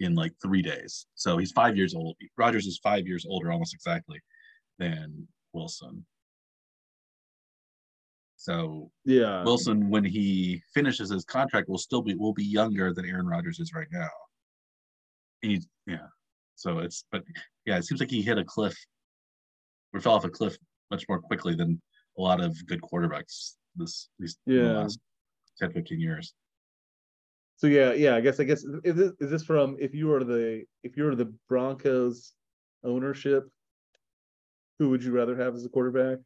in 0.00 0.14
like 0.14 0.32
three 0.42 0.62
days. 0.62 1.06
So 1.14 1.36
he's 1.36 1.52
five 1.52 1.76
years 1.76 1.94
old. 1.94 2.16
Rodgers 2.38 2.66
is 2.66 2.78
five 2.82 3.06
years 3.06 3.26
older, 3.28 3.52
almost 3.52 3.74
exactly, 3.74 4.20
than 4.78 5.26
Wilson. 5.52 6.04
So 8.44 8.90
Yeah. 9.06 9.42
Wilson, 9.42 9.88
when 9.88 10.04
he 10.04 10.62
finishes 10.74 11.08
his 11.08 11.24
contract, 11.24 11.66
will 11.66 11.78
still 11.78 12.02
be 12.02 12.14
will 12.14 12.34
be 12.34 12.44
younger 12.44 12.92
than 12.92 13.06
Aaron 13.06 13.26
Rodgers 13.26 13.58
is 13.58 13.72
right 13.72 13.88
now. 13.90 14.10
He, 15.40 15.62
yeah. 15.86 16.08
So 16.54 16.80
it's 16.80 17.06
but 17.10 17.24
yeah, 17.64 17.78
it 17.78 17.84
seems 17.86 18.00
like 18.00 18.10
he 18.10 18.20
hit 18.20 18.36
a 18.36 18.44
cliff 18.44 18.76
or 19.94 20.00
fell 20.00 20.12
off 20.12 20.24
a 20.26 20.28
cliff 20.28 20.58
much 20.90 21.06
more 21.08 21.20
quickly 21.22 21.54
than 21.54 21.80
a 22.18 22.20
lot 22.20 22.42
of 22.42 22.54
good 22.66 22.82
quarterbacks 22.82 23.54
this 23.76 24.10
these 24.18 24.36
Yeah. 24.44 24.80
last 24.80 24.98
10, 25.58 25.72
15 25.72 25.98
years. 25.98 26.34
So 27.56 27.66
yeah, 27.66 27.94
yeah. 27.94 28.14
I 28.14 28.20
guess 28.20 28.40
I 28.40 28.44
guess 28.44 28.62
is 28.84 28.94
this 28.94 29.12
is 29.20 29.30
this 29.30 29.42
from 29.42 29.78
if 29.80 29.94
you 29.94 30.08
were 30.08 30.22
the 30.22 30.64
if 30.82 30.98
you 30.98 31.04
were 31.04 31.14
the 31.16 31.32
Broncos 31.48 32.34
ownership, 32.82 33.48
who 34.78 34.90
would 34.90 35.02
you 35.02 35.12
rather 35.12 35.34
have 35.34 35.54
as 35.54 35.64
a 35.64 35.70
quarterback? 35.70 36.18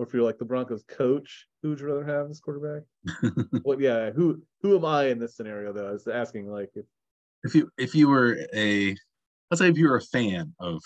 Or 0.00 0.06
if 0.06 0.14
you're 0.14 0.22
like 0.22 0.38
the 0.38 0.46
Broncos 0.46 0.82
coach, 0.88 1.46
who 1.62 1.68
would 1.68 1.80
you 1.80 1.86
rather 1.86 2.06
have 2.06 2.30
as 2.30 2.40
quarterback? 2.40 2.84
Well, 3.66 3.78
yeah, 3.78 4.10
who 4.10 4.40
who 4.62 4.78
am 4.78 4.86
I 4.86 5.08
in 5.08 5.18
this 5.18 5.36
scenario 5.36 5.74
though? 5.74 5.90
I 5.90 5.92
was 5.92 6.08
asking 6.08 6.50
like 6.50 6.70
if, 6.74 6.86
If 7.44 7.54
you 7.54 7.70
if 7.76 7.94
you 7.94 8.08
were 8.08 8.38
a 8.54 8.96
let's 9.50 9.60
say 9.60 9.68
if 9.68 9.76
you 9.76 9.90
were 9.90 9.96
a 9.96 10.00
fan 10.00 10.54
of 10.58 10.82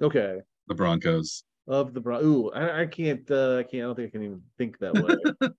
okay 0.00 0.38
the 0.68 0.74
Broncos, 0.76 1.42
of 1.66 1.92
the 1.92 2.00
Bron. 2.00 2.24
Ooh, 2.24 2.52
I, 2.52 2.82
I 2.82 2.86
can't. 2.86 3.28
Uh, 3.28 3.56
I 3.56 3.64
can't. 3.64 3.82
I 3.82 3.86
don't 3.86 3.96
think 3.96 4.08
I 4.08 4.10
can 4.12 4.22
even 4.22 4.42
think 4.56 4.78
that 4.78 4.94
way. 4.94 5.16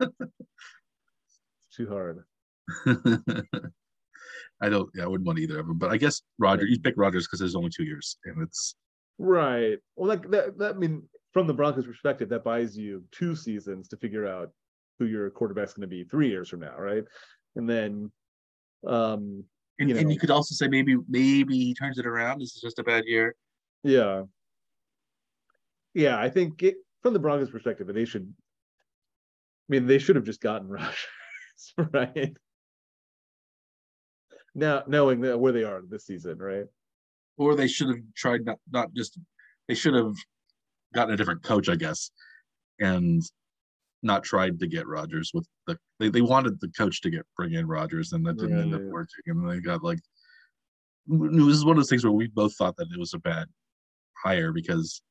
it's 1.67 1.76
too 1.76 1.89
hard. 1.89 2.24
I 4.62 4.70
don't 4.70 4.89
yeah, 4.96 5.04
I 5.04 5.08
wouldn't 5.08 5.28
want 5.28 5.39
either 5.39 5.60
of 5.60 5.67
them. 5.67 5.78
But 5.78 5.91
I 5.91 5.98
guess 5.98 6.22
Roger 6.39 6.65
you 6.65 6.80
pick 6.80 6.94
Rodgers 6.96 7.28
because 7.28 7.39
there's 7.39 7.56
only 7.56 7.72
two 7.76 7.84
years 7.84 8.17
and 8.24 8.41
it's 8.41 8.78
Right. 9.17 9.78
Well, 9.96 10.08
like 10.08 10.30
that. 10.32 10.58
That 10.58 10.76
I 10.76 10.78
mean, 10.78 11.04
from 11.32 11.48
the 11.48 11.54
Broncos' 11.54 11.86
perspective, 11.86 12.30
that 12.30 12.44
buys 12.44 12.78
you 12.78 13.04
two 13.12 13.36
seasons 13.36 13.88
to 13.89 13.98
figure 13.98 14.28
out 14.28 14.52
who 15.00 15.06
your 15.06 15.30
quarterback's 15.30 15.74
going 15.74 15.82
to 15.82 15.88
be 15.88 16.04
three 16.04 16.30
years 16.30 16.50
from 16.50 16.60
now, 16.60 16.78
right? 16.78 17.04
And 17.56 17.70
then, 17.70 18.12
um, 18.86 19.44
and 19.80 19.89
You 19.89 19.98
and 19.98 20.12
you 20.12 20.20
could 20.20 20.30
also 20.30 20.54
say 20.54 20.67
maybe 20.67 20.96
maybe 21.10 21.58
he 21.58 21.74
turns 21.74 21.98
it 21.98 22.06
around. 22.06 22.39
This 22.39 22.56
is 22.56 22.62
just 22.62 22.80
a 22.80 22.84
bad 22.84 23.06
year. 23.06 23.36
yeah, 23.84 24.24
yeah. 25.94 26.20
I 26.20 26.30
think 26.30 26.62
it, 26.62 26.76
from 27.02 27.13
the 27.13 27.20
Broncos' 27.20 27.50
perspective, 27.50 27.88
they 27.88 28.06
should. 28.06 28.24
I 28.24 29.67
mean, 29.70 29.88
they 29.88 29.98
should 29.98 30.17
have 30.17 30.26
just 30.26 30.41
gotten 30.41 30.67
Rodgers, 30.70 31.74
right? 31.78 32.36
Now, 34.54 34.84
knowing 34.86 35.22
that 35.22 35.39
where 35.39 35.54
they 35.54 35.63
are 35.63 35.82
this 35.82 36.06
season, 36.06 36.38
right? 36.38 36.65
Or 37.38 37.56
they 37.56 37.67
should 37.67 37.88
have 37.88 38.04
tried 38.15 38.46
not 38.46 38.60
not 38.72 38.94
just 38.94 39.17
they 39.67 39.76
should 39.76 39.96
have 39.96 40.13
gotten 40.94 41.14
a 41.14 41.18
different 41.18 41.44
coach, 41.44 41.70
I 41.70 41.76
guess, 41.76 42.12
and 42.80 43.22
not 44.04 44.24
tried 44.24 44.60
to 44.60 44.68
get 44.68 44.88
Rodgers 44.88 45.32
with 45.34 45.48
the 45.68 45.78
they, 46.00 46.10
they 46.10 46.22
wanted 46.22 46.60
the 46.60 46.70
coach 46.70 47.02
to 47.02 47.10
get 47.10 47.26
bring 47.38 47.54
in 47.54 47.68
Rodgers 47.68 48.14
and 48.14 48.26
that 48.26 48.38
didn't 48.38 48.60
end 48.60 48.74
up 48.74 48.82
working. 48.82 49.22
And 49.28 49.50
they 49.50 49.60
got 49.60 49.84
like 49.84 50.00
this 51.08 51.56
is 51.56 51.66
one 51.66 51.78
of 51.78 51.78
those 51.78 51.90
things 51.90 52.04
where 52.04 52.14
we 52.14 52.28
both 52.28 52.56
thought 52.56 52.76
that 52.78 52.88
it 52.92 53.00
was 53.00 53.14
a 53.14 53.20
bad 53.20 53.48
hire 54.24 54.52
because 54.52 55.02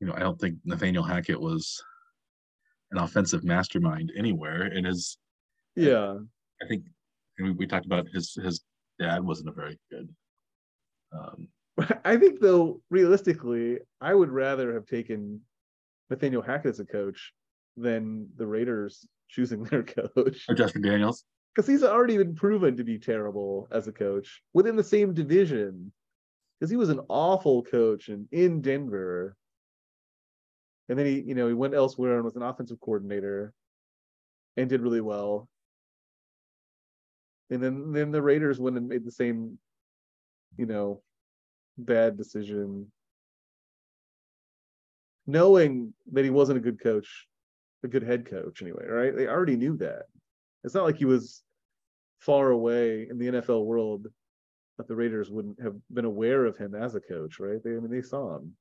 you 0.00 0.06
know 0.06 0.14
I 0.14 0.20
don't 0.20 0.38
think 0.38 0.58
Nathaniel 0.64 1.02
Hackett 1.02 1.40
was 1.40 1.82
an 2.90 2.98
offensive 2.98 3.44
mastermind 3.44 4.12
anywhere 4.16 4.62
and 4.64 4.86
his 4.86 5.18
Yeah, 5.74 6.18
I 6.62 6.66
think 6.68 6.84
and 7.38 7.48
we, 7.48 7.54
we 7.54 7.66
talked 7.66 7.86
about 7.86 8.06
his 8.12 8.34
his 8.34 8.62
dad 8.98 9.24
wasn't 9.24 9.48
a 9.48 9.52
very 9.52 9.78
good 9.90 10.08
um 11.12 11.48
I 12.04 12.16
think 12.16 12.40
though, 12.40 12.80
realistically, 12.90 13.78
I 14.00 14.14
would 14.14 14.30
rather 14.30 14.74
have 14.74 14.86
taken 14.86 15.40
Nathaniel 16.10 16.42
Hackett 16.42 16.70
as 16.70 16.80
a 16.80 16.84
coach 16.84 17.32
than 17.76 18.28
the 18.36 18.46
Raiders 18.46 19.06
choosing 19.28 19.64
their 19.64 19.82
coach 20.16 20.44
or 20.48 20.54
Justin 20.54 20.82
Daniels. 20.82 21.24
because 21.54 21.66
he's 21.66 21.82
already 21.82 22.16
been 22.16 22.34
proven 22.34 22.76
to 22.76 22.84
be 22.84 22.98
terrible 22.98 23.68
as 23.72 23.88
a 23.88 23.92
coach 23.92 24.42
within 24.52 24.76
the 24.76 24.84
same 24.84 25.12
division 25.14 25.92
because 26.58 26.70
he 26.70 26.76
was 26.76 26.90
an 26.90 27.00
awful 27.08 27.62
coach 27.62 28.08
and 28.08 28.28
in 28.30 28.60
Denver. 28.60 29.36
And 30.88 30.98
then 30.98 31.06
he, 31.06 31.20
you 31.20 31.34
know, 31.34 31.48
he 31.48 31.54
went 31.54 31.74
elsewhere 31.74 32.16
and 32.16 32.24
was 32.24 32.36
an 32.36 32.42
offensive 32.42 32.78
coordinator 32.80 33.52
and 34.56 34.68
did 34.68 34.82
really 34.82 35.00
well. 35.00 35.48
And 37.50 37.62
then 37.62 37.92
then 37.92 38.12
the 38.12 38.22
Raiders 38.22 38.60
went 38.60 38.76
and 38.76 38.88
made 38.88 39.04
the 39.04 39.10
same, 39.10 39.58
you 40.56 40.66
know, 40.66 41.02
bad 41.78 42.16
decision. 42.16 42.90
Knowing 45.26 45.94
that 46.12 46.24
he 46.24 46.30
wasn't 46.30 46.58
a 46.58 46.60
good 46.60 46.82
coach, 46.82 47.26
a 47.82 47.88
good 47.88 48.02
head 48.02 48.26
coach 48.26 48.60
anyway, 48.62 48.84
right? 48.86 49.16
They 49.16 49.26
already 49.26 49.56
knew 49.56 49.76
that. 49.78 50.02
It's 50.64 50.74
not 50.74 50.84
like 50.84 50.96
he 50.96 51.04
was 51.04 51.42
far 52.20 52.50
away 52.50 53.06
in 53.10 53.18
the 53.18 53.26
NFL 53.26 53.64
world 53.64 54.06
that 54.78 54.88
the 54.88 54.96
Raiders 54.96 55.30
wouldn't 55.30 55.60
have 55.62 55.76
been 55.92 56.04
aware 56.04 56.44
of 56.44 56.56
him 56.56 56.74
as 56.74 56.94
a 56.94 57.00
coach, 57.00 57.38
right? 57.38 57.62
They 57.62 57.70
I 57.70 57.74
mean 57.74 57.90
they 57.90 58.02
saw 58.02 58.36
him. 58.36 58.56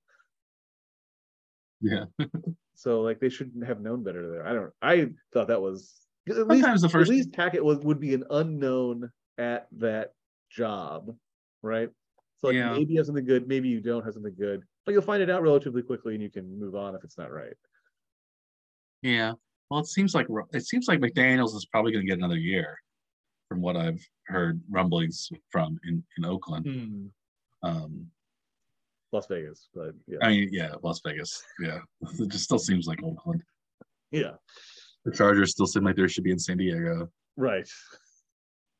Yeah. 1.81 2.05
So 2.75 3.01
like 3.01 3.19
they 3.19 3.29
shouldn't 3.29 3.65
have 3.65 3.81
known 3.81 4.03
better 4.03 4.29
there. 4.29 4.45
I 4.45 4.53
don't 4.53 4.71
I 4.81 5.09
thought 5.31 5.47
that 5.49 5.61
was 5.61 5.93
at 6.27 6.35
least 6.35 6.63
Sometimes 6.63 6.81
the 6.81 6.89
first 6.89 7.09
at 7.09 7.15
least 7.15 7.35
Hackett 7.35 7.63
was 7.63 7.77
would 7.79 7.99
be 7.99 8.13
an 8.13 8.23
unknown 8.29 9.11
at 9.37 9.67
that 9.77 10.13
job, 10.49 11.15
right? 11.61 11.89
So 12.43 12.49
like 12.49 12.55
Yeah. 12.57 12.73
maybe 12.73 12.91
you 12.91 12.99
have 12.99 13.05
something 13.05 13.23
good, 13.23 13.47
maybe 13.47 13.69
you 13.69 13.79
don't 13.79 14.03
have 14.03 14.13
something 14.13 14.35
good, 14.37 14.63
but 14.85 14.91
you'll 14.91 15.01
find 15.01 15.23
it 15.23 15.29
out 15.29 15.41
relatively 15.41 15.81
quickly 15.81 16.13
and 16.13 16.21
you 16.21 16.29
can 16.29 16.59
move 16.59 16.75
on 16.75 16.93
if 16.93 17.01
it's 17.05 17.17
not 17.17 17.31
right. 17.31 17.53
Yeah. 19.01 19.33
Well, 19.69 19.79
it 19.79 19.87
seems 19.87 20.13
like 20.13 20.27
it 20.51 20.65
seems 20.65 20.89
like 20.89 20.99
McDaniel's 20.99 21.53
is 21.53 21.65
probably 21.67 21.93
going 21.93 22.05
to 22.05 22.09
get 22.09 22.17
another 22.17 22.37
year, 22.37 22.77
from 23.47 23.61
what 23.61 23.77
I've 23.77 24.05
heard 24.27 24.61
rumblings 24.69 25.29
from 25.51 25.79
in 25.87 26.03
in 26.17 26.25
Oakland. 26.25 27.11
Um, 27.63 28.07
Las 29.13 29.25
Vegas, 29.27 29.69
but 29.73 29.93
yeah. 30.05 30.17
I 30.21 30.29
mean, 30.29 30.49
yeah, 30.51 30.73
Las 30.83 30.99
Vegas. 31.05 31.41
Yeah, 31.61 31.79
it 32.19 32.27
just 32.29 32.43
still 32.43 32.59
seems 32.59 32.87
like 32.87 33.01
Oakland. 33.03 33.41
yeah. 34.11 34.33
The 35.05 35.11
Chargers 35.13 35.51
still 35.51 35.65
seem 35.67 35.83
like 35.85 35.95
they 35.95 36.07
should 36.09 36.23
be 36.25 36.31
in 36.31 36.39
San 36.39 36.57
Diego. 36.57 37.09
Right. 37.37 37.67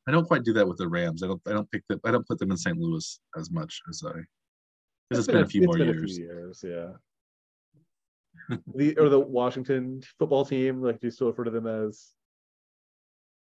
I 0.07 0.11
don't 0.11 0.25
quite 0.25 0.43
do 0.43 0.53
that 0.53 0.67
with 0.67 0.77
the 0.77 0.87
Rams. 0.87 1.23
I 1.23 1.27
don't. 1.27 1.41
I 1.47 1.51
don't 1.51 1.69
pick 1.71 1.87
them. 1.87 1.99
I 2.03 2.11
don't 2.11 2.27
put 2.27 2.39
them 2.39 2.51
in 2.51 2.57
St. 2.57 2.77
Louis 2.77 3.19
as 3.37 3.51
much 3.51 3.81
as 3.89 4.03
I. 4.05 4.19
Because 5.09 5.25
it's 5.25 5.33
been 5.33 5.43
a 5.43 5.47
few 5.47 5.63
more 5.63 5.77
been 5.77 5.87
years. 5.87 6.17
Few 6.17 6.25
years, 6.25 6.63
yeah. 6.65 6.89
the 8.75 8.97
or 8.97 9.09
the 9.09 9.19
Washington 9.19 10.01
football 10.19 10.45
team, 10.45 10.81
like 10.81 10.99
do 10.99 11.07
you 11.07 11.11
still 11.11 11.27
refer 11.27 11.45
to 11.45 11.51
them 11.51 11.67
as 11.67 12.11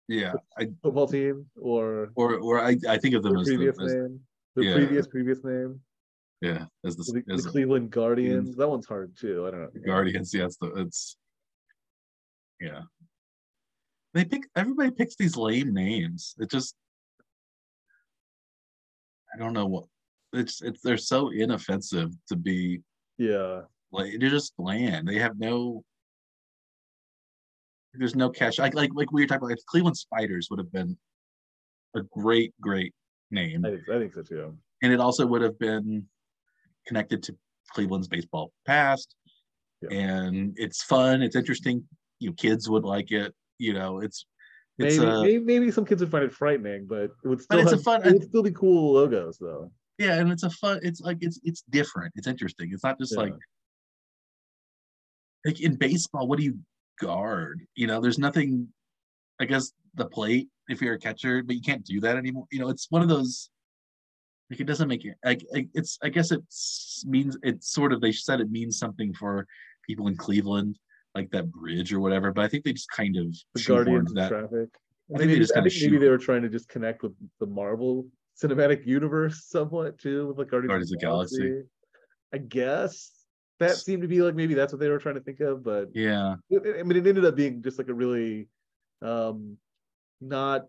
Yeah, 0.07 0.33
I 0.57 0.69
football 0.81 1.07
team 1.07 1.47
or 1.59 2.11
or 2.15 2.35
or 2.35 2.59
I, 2.59 2.77
I 2.87 2.97
think 2.97 3.15
of 3.15 3.23
them 3.23 3.37
as, 3.37 3.47
the, 3.47 3.55
previous 3.55 3.79
as 3.81 3.93
name? 3.93 4.19
Their 4.55 4.63
yeah. 4.63 4.75
previous 4.75 5.07
previous 5.07 5.43
name. 5.43 5.81
Yeah, 6.41 6.65
as 6.85 6.95
the, 6.95 7.03
The, 7.03 7.33
as 7.33 7.43
the 7.43 7.47
the 7.47 7.49
Cleveland 7.49 7.91
Guardians. 7.91 8.55
That 8.55 8.69
one's 8.69 8.85
hard 8.85 9.17
too. 9.17 9.47
I 9.47 9.51
don't 9.51 9.61
know. 9.61 9.81
Guardians. 9.85 10.33
Yeah, 10.33 10.45
it's 10.45 10.57
the 10.57 10.67
it's 10.75 11.17
yeah. 12.61 12.81
They 14.15 14.23
pick 14.25 14.43
everybody 14.55 14.91
picks 14.91 15.15
these 15.17 15.35
lame 15.35 15.73
names. 15.73 16.35
It 16.39 16.49
just 16.49 16.73
I 19.33 19.37
don't 19.37 19.53
know 19.53 19.65
what 19.65 19.83
it's 20.33 20.61
it's 20.61 20.81
they're 20.81 20.97
so 20.97 21.29
inoffensive 21.29 22.11
to 22.29 22.35
be 22.37 22.81
Yeah. 23.17 23.61
like 23.91 24.13
they're 24.19 24.29
just 24.29 24.55
bland. 24.57 25.07
They 25.07 25.19
have 25.19 25.37
no 25.37 25.83
there's 27.93 28.15
no 28.15 28.29
cash. 28.29 28.57
Like 28.57 28.73
like 28.73 28.91
like 28.93 29.11
we 29.11 29.21
were 29.21 29.27
talking 29.27 29.39
about, 29.43 29.49
like 29.51 29.65
Cleveland 29.67 29.97
Spiders 29.97 30.47
would 30.49 30.59
have 30.59 30.71
been 30.71 30.97
a 31.95 32.01
great, 32.01 32.53
great 32.61 32.93
name. 33.31 33.65
I 33.65 33.71
think 33.71 33.89
I 33.89 33.99
think 33.99 34.13
so 34.13 34.21
too. 34.21 34.57
and 34.81 34.93
it 34.93 34.99
also 34.99 35.25
would 35.25 35.41
have 35.41 35.59
been 35.59 36.05
connected 36.87 37.21
to 37.23 37.35
Cleveland's 37.73 38.07
baseball 38.07 38.51
past. 38.65 39.15
Yeah. 39.81 39.97
And 39.97 40.53
it's 40.57 40.83
fun. 40.83 41.21
It's 41.21 41.35
interesting. 41.35 41.83
You 42.19 42.29
know, 42.29 42.35
kids 42.35 42.69
would 42.69 42.85
like 42.85 43.11
it. 43.11 43.33
You 43.57 43.73
know, 43.73 43.99
it's 43.99 44.25
it's 44.77 44.97
Maybe, 44.97 45.09
uh, 45.11 45.21
maybe 45.21 45.43
maybe 45.43 45.71
some 45.71 45.85
kids 45.85 46.01
would 46.01 46.11
find 46.11 46.23
it 46.23 46.33
frightening, 46.33 46.85
but 46.87 47.03
it 47.03 47.11
would 47.23 47.41
still 47.41 47.59
it's 47.59 47.71
a 47.71 47.77
fun- 47.77 48.05
it 48.05 48.13
would 48.13 48.23
still 48.23 48.43
be 48.43 48.51
cool 48.51 48.93
logos 48.93 49.37
though. 49.39 49.71
yeah, 49.97 50.19
and 50.19 50.31
it's 50.31 50.43
a 50.43 50.49
fun. 50.49 50.79
It's 50.83 50.99
like 51.01 51.17
it's 51.21 51.39
it's 51.43 51.63
different. 51.69 52.13
It's 52.15 52.27
interesting. 52.27 52.71
It's 52.73 52.83
not 52.83 52.99
just 52.99 53.13
Yeah. 53.13 53.23
like 53.23 53.33
like 55.45 55.61
in 55.61 55.75
baseball. 55.75 56.27
What 56.27 56.39
do 56.39 56.43
you 56.45 56.59
guard? 56.99 57.61
You 57.75 57.87
know, 57.87 58.01
there's 58.01 58.19
nothing. 58.19 58.67
I 59.39 59.45
guess 59.45 59.71
the 59.95 60.05
plate 60.05 60.49
if 60.67 60.81
you're 60.81 60.93
a 60.95 60.99
catcher, 60.99 61.43
but 61.43 61.55
you 61.55 61.61
can't 61.61 61.85
do 61.85 61.99
that 62.01 62.15
anymore. 62.17 62.45
You 62.51 62.59
know, 62.59 62.69
it's 62.69 62.87
one 62.89 63.01
of 63.01 63.09
those. 63.09 63.49
Like 64.49 64.59
it 64.59 64.65
doesn't 64.65 64.87
make 64.87 65.05
it. 65.05 65.15
Like 65.23 65.43
like, 65.51 65.69
it's. 65.73 65.97
I 66.03 66.09
guess 66.09 66.31
it 66.31 66.41
means 67.05 67.37
it's 67.43 67.71
sort 67.71 67.93
of. 67.93 68.01
They 68.01 68.11
said 68.11 68.41
it 68.41 68.51
means 68.51 68.77
something 68.77 69.13
for 69.13 69.47
people 69.87 70.07
in 70.07 70.15
Cleveland, 70.17 70.77
like 71.15 71.31
that 71.31 71.51
bridge 71.51 71.93
or 71.93 71.99
whatever. 71.99 72.31
But 72.31 72.45
I 72.45 72.47
think 72.47 72.63
they 72.63 72.73
just 72.73 72.89
kind 72.91 73.15
of 73.15 73.35
The 73.53 73.63
Guardians 73.63 74.11
of 74.11 74.15
that. 74.15 74.29
Traffic. 74.29 74.69
I 75.13 75.17
think 75.17 75.31
they 75.31 75.39
just 75.39 75.55
I 75.55 75.61
think 75.61 75.73
maybe 75.81 75.97
they 75.97 76.09
were 76.09 76.17
trying 76.17 76.41
to 76.41 76.49
just 76.49 76.67
connect 76.67 77.03
with 77.03 77.13
the 77.39 77.45
Marvel 77.45 78.07
cinematic 78.41 78.85
universe 78.85 79.45
somewhat 79.45 79.97
too, 79.97 80.27
with 80.27 80.37
like 80.37 80.49
Guardians, 80.49 80.69
Guardians 80.69 80.91
of 80.91 80.99
the 80.99 81.05
Galaxy. 81.05 81.61
I 82.33 82.37
guess 82.39 83.11
that 83.59 83.77
seemed 83.77 84.01
to 84.01 84.07
be 84.07 84.21
like 84.21 84.35
maybe 84.35 84.53
that's 84.53 84.73
what 84.73 84.79
they 84.79 84.89
were 84.89 84.97
trying 84.97 85.15
to 85.15 85.21
think 85.21 85.39
of, 85.39 85.63
but 85.63 85.89
Yeah, 85.93 86.35
I 86.51 86.83
mean, 86.83 86.97
it 86.97 87.07
ended 87.07 87.23
up 87.23 87.35
being 87.35 87.61
just 87.61 87.77
like 87.77 87.87
a 87.87 87.93
really 87.93 88.47
um, 89.01 89.57
not 90.19 90.63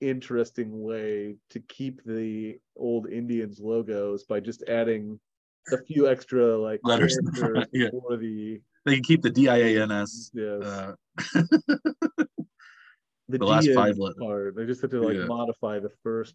interesting 0.00 0.82
way 0.82 1.36
to 1.50 1.60
keep 1.60 2.02
the 2.04 2.58
old 2.76 3.08
Indians 3.10 3.60
logos 3.60 4.24
by 4.24 4.40
just 4.40 4.62
adding 4.68 5.18
a 5.72 5.78
few 5.84 6.08
extra 6.08 6.56
like 6.56 6.80
Letters 6.84 7.16
in 7.18 7.24
the 7.24 7.32
characters 7.32 7.54
front, 7.54 7.70
yeah. 7.72 7.88
before 7.90 8.16
the 8.16 8.60
they 8.86 8.94
can 8.94 9.02
keep 9.02 9.20
the 9.20 9.28
D 9.30 9.48
I 9.48 9.56
A 9.58 9.82
N 9.82 9.90
S. 9.90 10.30
yes, 10.32 10.62
Uh, 10.64 10.94
the, 13.28 13.38
the 13.38 13.44
last 13.44 13.68
five 13.74 13.98
let- 13.98 14.16
part. 14.16 14.56
They 14.56 14.64
just 14.66 14.80
had 14.80 14.90
to 14.92 15.02
like 15.02 15.16
Yeah. 15.16 15.24
modify 15.26 15.78
the 15.80 15.90
first, 16.02 16.34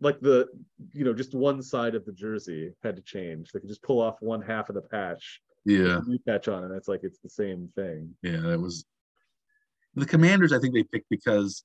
like 0.00 0.20
the 0.20 0.48
you 0.92 1.04
know 1.04 1.12
just 1.12 1.34
one 1.34 1.60
side 1.62 1.94
of 1.94 2.04
the 2.06 2.12
jersey 2.12 2.72
had 2.82 2.96
to 2.96 3.02
change. 3.02 3.50
They 3.52 3.60
could 3.60 3.68
just 3.68 3.82
pull 3.82 4.00
off 4.00 4.16
one 4.20 4.40
half 4.40 4.68
of 4.68 4.74
the 4.76 4.82
patch, 4.82 5.40
yeah, 5.64 6.00
patch 6.26 6.48
on, 6.48 6.64
and 6.64 6.74
it's 6.74 6.88
like 6.88 7.00
it's 7.02 7.18
the 7.18 7.28
same 7.30 7.68
thing. 7.74 8.14
yeah. 8.22 8.40
That 8.40 8.60
was 8.60 8.84
the 9.94 10.06
Commanders. 10.06 10.52
I 10.52 10.60
think 10.60 10.74
they 10.74 10.84
picked 10.84 11.10
because 11.10 11.64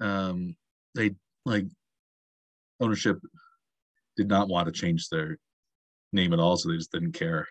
um, 0.00 0.54
they 0.94 1.14
like 1.46 1.64
ownership 2.80 3.18
did 4.18 4.28
not 4.28 4.48
want 4.48 4.66
to 4.66 4.72
change 4.72 5.08
their 5.08 5.38
name 6.12 6.32
at 6.34 6.38
all, 6.40 6.56
so 6.58 6.68
they 6.68 6.76
just 6.76 6.92
didn't 6.92 7.12
care, 7.12 7.46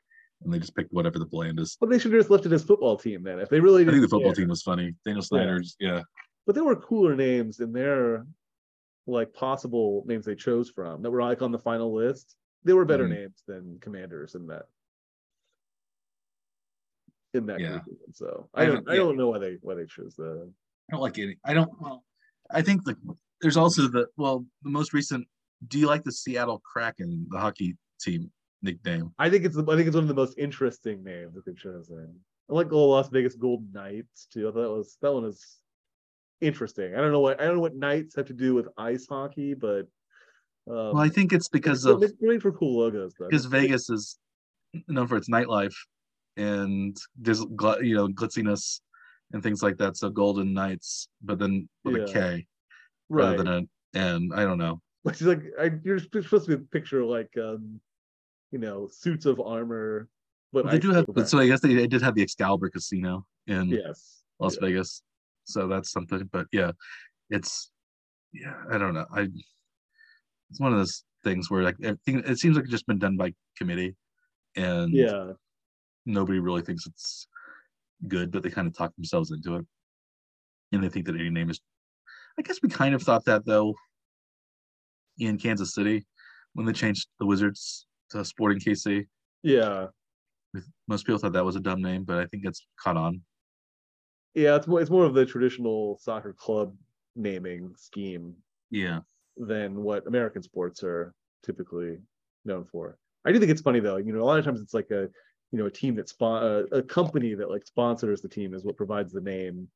and 0.46 0.54
they 0.54 0.60
just 0.60 0.76
picked 0.76 0.94
whatever 0.94 1.20
the 1.20 1.26
blandest. 1.26 1.78
Well, 1.82 1.90
they 1.90 2.00
should 2.00 2.14
have 2.14 2.20
just 2.22 2.30
left 2.30 2.46
it 2.46 2.52
as 2.54 2.64
football 2.64 2.96
team 2.98 3.24
then. 3.24 3.40
If 3.40 3.50
they 3.50 3.60
really 3.60 3.84
I 3.84 3.90
think 3.90 4.02
the 4.02 4.08
football 4.08 4.32
care. 4.34 4.44
team 4.44 4.50
was 4.50 4.62
funny. 4.62 4.94
Daniel 5.04 5.22
Snyder's, 5.24 5.76
yeah, 5.80 6.02
but 6.46 6.56
there 6.56 6.64
were 6.64 6.76
cooler 6.76 7.16
names 7.16 7.60
in 7.60 7.74
their 7.74 8.26
like 9.08 9.34
possible 9.34 10.04
names 10.08 10.26
they 10.26 10.36
chose 10.36 10.70
from 10.70 11.02
that 11.02 11.12
were 11.12 11.22
like 11.22 11.42
on 11.42 11.52
the 11.52 11.60
final 11.60 11.94
list. 11.94 12.36
There 12.64 12.76
were 12.76 12.86
better 12.86 13.06
Mhm. 13.08 13.16
names 13.18 13.44
than 13.48 13.78
commanders 13.80 14.34
in 14.36 14.48
that 14.48 14.68
in 17.34 17.46
that 17.48 17.60
Yeah. 17.60 17.80
group. 17.80 18.00
So 18.14 18.50
I 18.54 18.62
I 18.62 18.66
haven't- 18.66 18.86
don't 18.86 18.92
I 18.92 18.96
yeah. 18.96 19.00
don't 19.04 19.18
know 19.18 19.30
why 19.30 19.40
they 19.40 19.58
why 19.62 19.76
they 19.76 19.86
chose 19.86 20.16
the 20.16 20.52
I 20.90 20.94
don't 20.94 21.02
like 21.02 21.18
any. 21.20 21.38
I 21.44 21.54
don't. 21.54 21.70
Well, 21.82 22.06
I 22.52 22.62
think 22.62 22.84
the 22.86 22.96
there's 23.42 23.58
also 23.58 23.88
the 23.88 24.08
well 24.18 24.46
the 24.64 24.70
most 24.70 24.94
recent. 24.94 25.28
Do 25.68 25.80
you 25.80 25.88
like 25.88 26.04
the 26.04 26.12
Seattle 26.12 26.60
Kraken, 26.60 27.28
the 27.30 27.40
hockey 27.40 27.78
team 28.00 28.32
nickname? 28.62 29.12
I 29.20 29.30
think 29.30 29.46
it's 29.46 29.58
I 29.58 29.62
think 29.76 29.88
it's 29.88 29.96
one 29.96 30.04
of 30.04 30.08
the 30.08 30.14
most 30.14 30.38
interesting 30.38 31.04
names 31.04 31.34
that 31.36 31.46
they've 31.46 31.58
chosen. 31.58 32.16
I 32.50 32.54
like 32.54 32.70
the 32.70 32.78
Las 32.78 33.10
Vegas 33.10 33.36
Golden 33.36 33.72
Knights 33.74 34.28
too. 34.32 34.48
I 34.48 34.52
thought 34.52 34.62
that 34.62 34.70
was 34.72 34.98
that 35.02 35.14
one 35.14 35.26
is 35.26 35.44
interesting. 36.42 36.94
I 36.96 36.98
don't 36.98 37.12
know 37.12 37.20
what 37.22 37.40
I 37.42 37.46
don't 37.46 37.56
know 37.56 37.62
what 37.62 37.76
Knights 37.76 38.16
have 38.16 38.28
to 38.28 38.34
do 38.34 38.54
with 38.54 38.68
ice 38.78 39.06
hockey, 39.08 39.54
but 39.54 39.88
um, 40.68 40.94
Well, 40.94 40.98
I 41.00 41.10
think 41.10 41.34
it's 41.34 41.50
because 41.50 41.84
they're- 41.84 41.94
of 41.94 42.00
they're 42.02 42.10
great 42.20 42.42
for 42.42 42.52
cool 42.52 42.80
logos 42.80 43.14
though. 43.20 43.28
because 43.28 43.46
Vegas 43.46 43.90
is 43.90 44.18
known 44.88 45.08
for 45.08 45.16
its 45.18 45.30
nightlife 45.30 45.76
and 46.38 46.98
there's 47.18 47.42
gl- 47.46 47.84
you 47.86 47.96
know 47.96 48.08
glitziness 48.10 48.82
and 49.32 49.42
things 49.42 49.64
like 49.64 49.78
that. 49.78 49.98
So 49.98 50.10
Golden 50.10 50.54
Knights, 50.54 51.08
but 51.24 51.40
then 51.40 51.68
with 51.84 51.96
a 51.96 52.00
Yeah. 52.00 52.06
K 52.14 52.48
right. 53.10 53.24
rather 53.24 53.38
than 53.38 53.48
a 53.48 53.62
and 53.98 54.34
I 54.34 54.44
don't 54.44 54.58
know. 54.58 54.82
Which 55.04 55.22
is 55.22 55.28
like 55.28 55.44
I, 55.60 55.72
you're 55.84 56.00
supposed 56.00 56.46
to 56.46 56.58
be 56.58 56.64
a 56.64 56.68
picture 56.68 57.04
like 57.06 57.30
um, 57.38 57.80
you 58.56 58.62
know, 58.62 58.88
suits 58.90 59.26
of 59.26 59.42
armor, 59.42 60.08
but 60.54 60.64
Well, 60.64 60.72
they 60.72 60.78
ice 60.78 60.82
do 60.82 60.92
have, 60.94 61.28
so 61.28 61.40
I 61.40 61.48
guess 61.48 61.60
they, 61.60 61.74
they 61.74 61.88
did 61.88 62.02
have 62.02 62.16
the 62.16 62.22
Excalibur 62.22 62.70
Casino 62.70 63.26
in 63.48 63.68
yes, 63.68 64.24
Las 64.40 64.56
yeah. 64.56 64.68
Vegas, 64.70 65.02
so 65.44 65.68
that's 65.68 65.92
something. 65.92 66.30
But 66.32 66.48
yeah, 66.54 66.72
it's 67.30 67.70
yeah, 68.32 68.54
I 68.72 68.78
don't 68.78 68.94
know. 68.94 69.06
I 69.14 69.28
it's 70.50 70.60
one 70.60 70.72
of 70.72 70.78
those 70.78 71.04
things 71.26 71.52
where 71.52 71.64
like 71.64 71.76
everything 71.84 72.24
it 72.26 72.40
seems 72.40 72.56
like 72.56 72.64
it's 72.64 72.72
just 72.72 72.88
been 72.88 72.98
done 72.98 73.18
by 73.18 73.34
committee, 73.58 73.94
and 74.56 74.94
yeah, 74.94 75.34
nobody 76.06 76.40
really 76.40 76.62
thinks 76.62 76.88
it's 76.88 77.28
good, 78.08 78.32
but 78.32 78.42
they 78.42 78.50
kind 78.50 78.70
of 78.70 78.78
talk 78.78 78.96
themselves 78.96 79.32
into 79.32 79.56
it. 79.56 79.66
And 80.72 80.82
they 80.82 80.88
think 80.88 81.08
that 81.08 81.16
any 81.16 81.30
name 81.30 81.50
is 81.50 81.60
I 82.40 82.42
guess 82.42 82.60
we 82.64 82.70
kind 82.70 82.96
of 82.96 83.04
thought 83.04 83.26
that 83.26 83.46
though 83.46 83.76
in 85.20 85.38
Kansas 85.38 85.74
City 85.74 86.06
when 86.54 86.66
they 86.66 86.72
changed 86.72 87.10
the 87.20 87.26
Wizards 87.26 87.86
to 88.12 88.24
Sporting 88.26 88.60
KC. 88.60 89.06
yeah, 89.44 89.88
Most 90.88 91.06
people 91.06 91.20
thought 91.20 91.34
that 91.34 91.46
was 91.46 91.56
a 91.56 91.60
dumb 91.60 91.82
name, 91.82 92.04
but 92.04 92.18
I 92.20 92.26
think 92.28 92.44
it's 92.46 92.66
caught 92.80 92.98
on. 92.98 93.22
yeah. 94.34 94.56
It's 94.56 94.68
more 94.68 94.82
it's 94.82 94.90
more 94.92 95.06
of 95.06 95.14
the 95.14 95.26
traditional 95.26 95.98
soccer 96.02 96.34
club 96.34 96.76
naming 97.16 97.74
scheme 97.78 98.36
Yeah. 98.72 99.00
than 99.38 99.84
what 99.84 100.08
American 100.08 100.42
sports 100.44 100.84
are 100.84 101.14
typically 101.44 101.98
known 102.46 102.66
for. 102.66 102.98
I 103.26 103.32
do 103.32 103.40
think 103.40 103.52
it's 103.52 103.62
funny 103.62 103.80
though. 103.80 103.98
You 103.98 104.14
know, 104.14 104.22
a 104.22 104.26
lot 104.26 104.40
of 104.40 104.46
times 104.46 104.62
it's 104.62 104.74
like 104.74 104.92
a 104.92 105.10
you 105.52 105.60
know 105.60 105.66
a 105.68 105.72
team 105.72 105.96
that 105.96 106.10
spon 106.10 106.44
a, 106.44 106.78
a 106.78 106.84
company 106.84 107.34
that 107.36 107.50
like 107.50 107.66
sponsors 107.66 108.22
the 108.22 108.28
team 108.30 108.54
is 108.54 108.64
what 108.66 108.76
provides 108.78 109.12
the 109.14 109.22
name. 109.22 109.68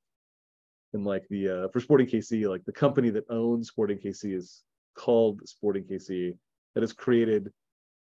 And 0.94 1.06
like 1.06 1.26
the 1.30 1.50
uh, 1.65 1.68
for 1.70 1.80
Sporting 1.80 2.08
KC, 2.08 2.50
like 2.50 2.65
the 2.65 2.72
company 2.74 3.10
that 3.12 3.24
owns 3.30 3.68
Sporting 3.68 4.00
KC 4.00 4.36
is 4.36 4.63
called 4.96 5.42
Sporting 5.48 5.84
KC, 5.84 6.36
that 6.76 6.84
is 6.84 6.94
created 6.94 7.52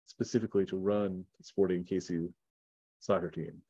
specifically 0.07 0.65
to 0.65 0.77
run 0.77 1.25
Sporting 1.41 1.83
KC 1.83 2.29
soccer 2.99 3.29
team. 3.29 3.61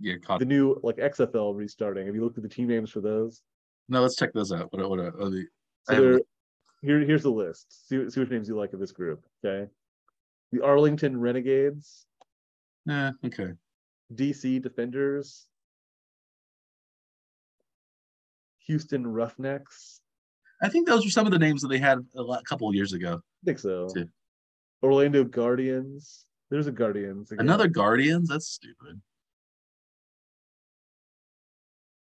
Yeah, 0.00 0.14
caught 0.24 0.38
The 0.38 0.44
new 0.44 0.78
like 0.82 0.96
XFL 0.96 1.56
restarting. 1.56 2.06
Have 2.06 2.14
you 2.14 2.22
looked 2.22 2.38
at 2.38 2.42
the 2.42 2.48
team 2.48 2.68
names 2.68 2.90
for 2.90 3.00
those? 3.00 3.42
No, 3.88 4.02
let's 4.02 4.16
check 4.16 4.32
those 4.32 4.52
out. 4.52 4.72
What 4.72 4.82
are, 4.82 4.88
what 4.88 4.98
are, 5.00 5.30
the, 5.30 5.46
So 5.84 6.00
there, 6.00 6.20
here, 6.82 7.00
here's 7.00 7.22
the 7.22 7.30
list. 7.30 7.88
See, 7.88 8.08
see 8.10 8.20
which 8.20 8.30
names 8.30 8.48
you 8.48 8.56
like 8.56 8.72
of 8.72 8.80
this 8.80 8.92
group. 8.92 9.24
Okay. 9.44 9.68
The 10.52 10.64
Arlington 10.64 11.18
Renegades, 11.18 12.06
eh, 12.88 13.10
okay. 13.26 13.52
DC 14.14 14.62
Defenders, 14.62 15.46
Houston 18.66 19.06
Roughnecks. 19.06 20.00
I 20.62 20.68
think 20.68 20.86
those 20.86 21.04
were 21.04 21.10
some 21.10 21.26
of 21.26 21.32
the 21.32 21.38
names 21.38 21.60
that 21.62 21.68
they 21.68 21.78
had 21.78 21.98
a 22.16 22.22
lot, 22.22 22.44
couple 22.44 22.68
of 22.68 22.74
years 22.74 22.92
ago. 22.92 23.14
I 23.16 23.44
think 23.44 23.58
so. 23.58 23.88
Two. 23.94 24.08
Orlando 24.82 25.24
Guardians. 25.24 26.24
There's 26.50 26.66
a 26.66 26.72
Guardians. 26.72 27.30
again. 27.30 27.44
Another 27.44 27.68
Guardians? 27.68 28.28
That's 28.28 28.46
stupid. 28.46 29.00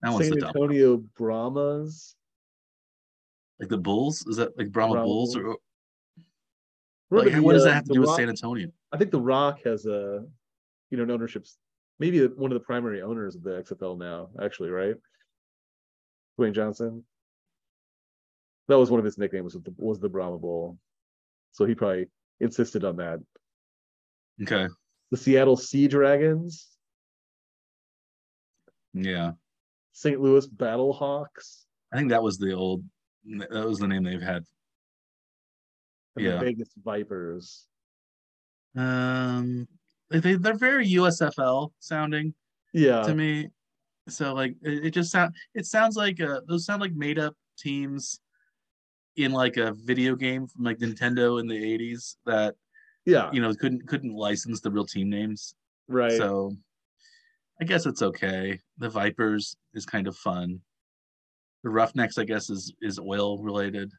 That 0.03 0.13
one's 0.13 0.29
San. 0.29 0.45
Antonio 0.45 0.99
Brahmas. 1.17 2.15
Like 3.59 3.71
the 3.71 3.79
Bulls? 3.79 4.27
Is 4.27 4.37
that 4.37 4.57
like 4.59 4.71
Brahma 4.71 4.95
Brahma 4.95 5.07
Bulls? 5.07 5.37
Or 5.37 5.57
like, 7.11 7.33
the, 7.33 7.41
what 7.41 7.55
does 7.55 7.63
uh, 7.63 7.67
that 7.67 7.75
have 7.75 7.85
to 7.85 7.89
the 7.89 7.95
do 7.95 8.01
with 8.01 8.09
Rock- 8.09 8.19
San 8.19 8.29
Antonio? 8.29 8.69
I 8.93 8.99
think 8.99 9.11
the 9.11 9.21
Rock 9.21 9.61
has 9.65 9.87
a, 9.87 10.25
you 10.91 10.97
know, 10.97 11.05
an 11.05 11.11
ownership's 11.11 11.57
maybe 11.99 12.25
one 12.27 12.53
of 12.53 12.59
the 12.59 12.65
primary 12.65 13.03
owners 13.03 13.35
of 13.37 13.43
the 13.43 13.63
XFL 13.63 13.99
now. 13.99 14.29
Actually, 14.43 14.71
right? 14.71 14.95
Dwayne 16.39 16.53
Johnson. 16.53 17.05
That 18.69 18.79
was 18.79 18.91
one 18.91 18.99
of 18.99 19.05
his 19.05 19.17
nicknames 19.17 19.55
was 19.55 19.63
the, 19.63 19.75
was 19.79 20.01
the 20.01 20.09
Brahma 20.09 20.39
Bull, 20.39 20.77
so 21.53 21.65
he 21.65 21.75
probably 21.75 22.09
insisted 22.41 22.85
on 22.85 22.97
that. 22.97 23.21
Okay. 24.43 24.67
the 25.11 25.17
Seattle 25.17 25.57
Sea 25.57 25.89
Dragons, 25.89 26.69
Yeah. 28.93 29.33
St. 29.93 30.21
Louis 30.21 30.47
Battlehawks, 30.47 31.65
I 31.93 31.97
think 31.97 32.11
that 32.11 32.23
was 32.23 32.39
the 32.39 32.53
old 32.53 32.85
that 33.39 33.51
was 33.51 33.79
the 33.79 33.89
name 33.89 34.05
they've 34.05 34.21
had. 34.21 34.45
and 36.17 36.25
Yeah. 36.25 36.33
the 36.39 36.45
Vegas 36.45 36.71
Vipers. 36.85 37.67
Um 38.77 39.67
they, 40.11 40.21
they 40.21 40.35
they're 40.35 40.55
very 40.59 40.87
USFL 40.89 41.73
sounding 41.79 42.35
Yeah, 42.73 43.03
to 43.03 43.15
me. 43.15 43.49
So 44.09 44.35
like 44.35 44.55
it, 44.63 44.87
it 44.87 44.91
just 44.91 45.11
sound 45.11 45.35
it 45.55 45.67
sounds 45.67 45.97
like 45.97 46.21
uh 46.21 46.41
those 46.47 46.67
sound 46.67 46.81
like 46.83 46.93
made 46.95 47.19
up 47.19 47.35
teams 47.59 48.21
in 49.17 49.33
like 49.33 49.57
a 49.57 49.73
video 49.73 50.15
game 50.15 50.47
from 50.47 50.65
like 50.65 50.79
Nintendo 50.79 51.41
in 51.41 51.47
the 51.47 51.57
80s 51.57 52.17
that 52.27 52.55
yeah, 53.05 53.31
you 53.33 53.41
know 53.41 53.55
couldn't 53.55 53.87
couldn't 53.87 54.15
license 54.15 54.61
the 54.61 54.71
real 54.71 54.85
team 54.85 55.09
names. 55.09 55.55
right. 55.89 56.13
So 56.13 56.53
I 57.61 57.65
guess 57.65 57.87
it's 57.87 58.03
okay. 58.03 58.61
The 58.79 58.91
Vipers 58.91 59.57
is 59.75 59.87
kind 59.87 60.07
of 60.07 60.17
fun. 60.17 60.61
The 61.65 61.71
Roughnecks, 61.71 62.19
I 62.19 62.25
guess, 62.25 62.51
is 62.51 62.75
is 62.83 62.99
oil 62.99 63.39
related. 63.43 63.91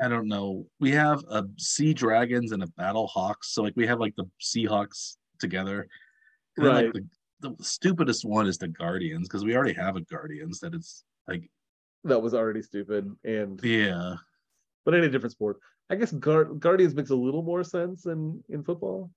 I 0.00 0.08
don't 0.08 0.26
know. 0.26 0.66
We 0.80 0.90
have 0.92 1.22
a 1.30 1.44
Sea 1.58 1.94
Dragons 1.94 2.52
and 2.52 2.62
a 2.62 2.66
Battle 2.78 3.06
Hawks. 3.06 3.52
So 3.52 3.62
like 3.62 3.74
we 3.76 3.86
have 3.86 4.00
like 4.00 4.16
the 4.16 4.24
Seahawks 4.40 5.16
together. 5.38 5.86
And 6.56 6.66
then, 6.66 6.74
Right. 6.74 6.84
like 6.94 7.04
the, 7.40 7.50
the 7.50 7.64
stupidest 7.64 8.24
one 8.24 8.46
is 8.46 8.58
the 8.58 8.68
Guardians 8.68 9.28
because 9.28 9.44
we 9.44 9.54
already 9.54 9.74
have 9.74 9.96
a 9.96 10.00
Guardians 10.00 10.58
that 10.60 10.74
it's 10.74 11.04
like 11.28 11.48
that 12.04 12.20
was 12.20 12.34
already 12.34 12.62
stupid, 12.62 13.14
and 13.24 13.60
yeah 13.62 14.14
but 14.84 14.94
in 14.94 15.04
a 15.04 15.08
different 15.08 15.32
sport. 15.32 15.58
I 15.90 15.94
guess 15.94 16.10
Guard- 16.12 16.58
Guardians 16.58 16.94
makes 16.94 17.10
a 17.10 17.14
little 17.14 17.42
more 17.42 17.62
sense 17.62 18.06
in 18.06 18.42
in 18.48 18.64
football. 18.64 19.10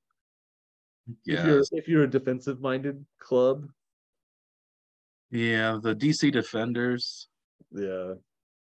If 1.07 1.15
yeah 1.25 1.45
you're 1.47 1.63
if 1.71 1.87
you're 1.87 2.03
a 2.03 2.09
defensive 2.09 2.59
minded 2.61 3.03
club, 3.19 3.67
yeah 5.31 5.77
the 5.81 5.95
DC 5.95 6.31
Defenders. 6.31 7.27
yeah, 7.71 8.13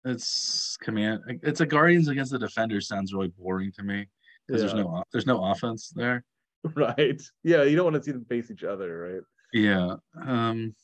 It's 0.04 0.76
command. 0.78 1.20
It's 1.42 1.60
a 1.60 1.66
Guardians 1.66 2.08
against 2.08 2.32
the 2.32 2.38
Defenders 2.38 2.88
sounds 2.88 3.12
really 3.12 3.32
boring 3.38 3.72
to 3.72 3.82
me 3.82 4.06
because 4.46 4.62
yeah, 4.62 4.68
there's 4.68 4.74
no 4.84 5.04
there's 5.12 5.26
no 5.26 5.44
offense 5.44 5.90
there. 5.94 6.24
right. 6.74 7.20
Yeah, 7.42 7.62
you 7.64 7.76
don't 7.76 7.84
want 7.90 7.96
to 7.96 8.02
see 8.02 8.12
them 8.12 8.24
face 8.26 8.50
each 8.50 8.64
other, 8.64 9.12
right? 9.12 9.22
Yeah. 9.52 9.96
Um 10.26 10.74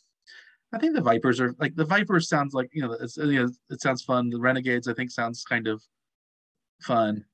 I 0.72 0.78
think 0.78 0.94
the 0.94 1.00
Vipers 1.00 1.40
are 1.40 1.54
like 1.58 1.74
the 1.76 1.84
Vipers 1.84 2.28
sounds 2.28 2.52
like, 2.54 2.68
you 2.72 2.82
know, 2.82 2.92
it's 2.92 3.16
you 3.16 3.44
know, 3.44 3.50
it 3.70 3.80
sounds 3.80 4.02
fun. 4.02 4.28
The 4.30 4.38
Renegades 4.38 4.86
I 4.88 4.92
think 4.94 5.10
sounds 5.10 5.42
kind 5.44 5.66
of 5.66 5.82
fun. 6.82 7.24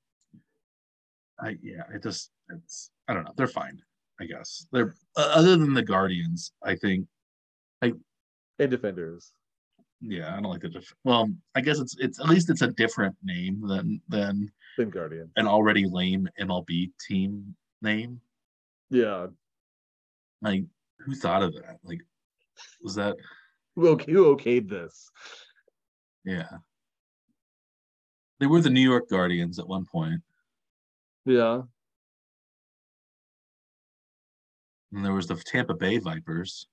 I 1.40 1.56
yeah, 1.62 1.82
it 1.92 2.02
just 2.02 2.30
it's 2.50 2.90
I 3.08 3.14
don't 3.14 3.24
know. 3.24 3.32
They're 3.36 3.46
fine, 3.48 3.80
I 4.20 4.24
guess. 4.26 4.66
They're 4.72 4.94
uh, 5.16 5.32
other 5.34 5.56
than 5.56 5.74
the 5.74 5.82
Guardians, 5.82 6.52
I 6.62 6.76
think 6.76 7.06
And 7.82 8.00
defenders. 8.70 9.32
yeah, 10.00 10.30
I 10.32 10.40
don't 10.40 10.50
like 10.52 10.60
the 10.60 10.68
def- 10.68 10.94
well, 11.02 11.28
I 11.56 11.60
guess 11.60 11.80
it's 11.80 11.96
it's 11.98 12.20
at 12.20 12.28
least 12.28 12.50
it's 12.50 12.62
a 12.62 12.68
different 12.68 13.16
name 13.24 13.66
than 13.66 14.00
than 14.08 14.52
Than 14.78 14.90
Guardian. 14.90 15.30
an 15.36 15.48
already 15.48 15.86
lame 15.86 16.28
MLB 16.40 16.92
team 17.08 17.56
name. 17.82 18.20
Yeah. 18.90 19.26
Like 20.40 20.62
who 21.00 21.16
thought 21.16 21.42
of 21.42 21.52
that? 21.54 21.78
Like 21.82 22.00
was 22.82 22.94
that 22.94 23.16
Who 23.76 23.88
okay 23.88 24.12
who 24.12 24.36
okayed 24.36 24.68
this? 24.68 25.10
yeah. 26.24 26.48
They 28.40 28.46
were 28.46 28.60
the 28.60 28.70
New 28.70 28.80
York 28.80 29.08
Guardians 29.08 29.58
at 29.58 29.66
one 29.68 29.84
point. 29.84 30.20
Yeah. 31.24 31.62
And 34.92 35.04
there 35.04 35.12
was 35.12 35.26
the 35.26 35.36
Tampa 35.36 35.74
Bay 35.74 35.98
Vipers 35.98 36.66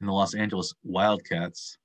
and 0.00 0.08
the 0.08 0.12
Los 0.12 0.34
Angeles 0.34 0.74
Wildcats. 0.82 1.78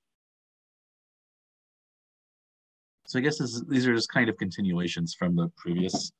So 3.06 3.18
I 3.18 3.22
guess 3.22 3.38
this, 3.38 3.62
these 3.68 3.86
are 3.86 3.94
just 3.94 4.12
kind 4.12 4.28
of 4.28 4.36
continuations 4.36 5.14
from 5.14 5.36
the 5.36 5.48
previous 5.56 6.12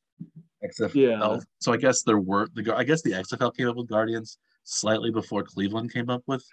XFL. 0.64 0.94
Yeah. 0.94 1.38
So 1.61 1.72
I 1.72 1.77
guess 1.77 2.03
there 2.03 2.18
were 2.18 2.48
the 2.55 2.74
I 2.74 2.85
guess 2.85 3.03
the 3.03 3.12
XFL 3.12 3.55
came 3.57 3.68
up 3.68 3.77
with 3.77 3.88
Guardians 3.88 4.38
slightly 4.64 5.11
before 5.11 5.42
Cleveland 5.42 5.92
came 5.92 6.09
up 6.09 6.22
with 6.27 6.44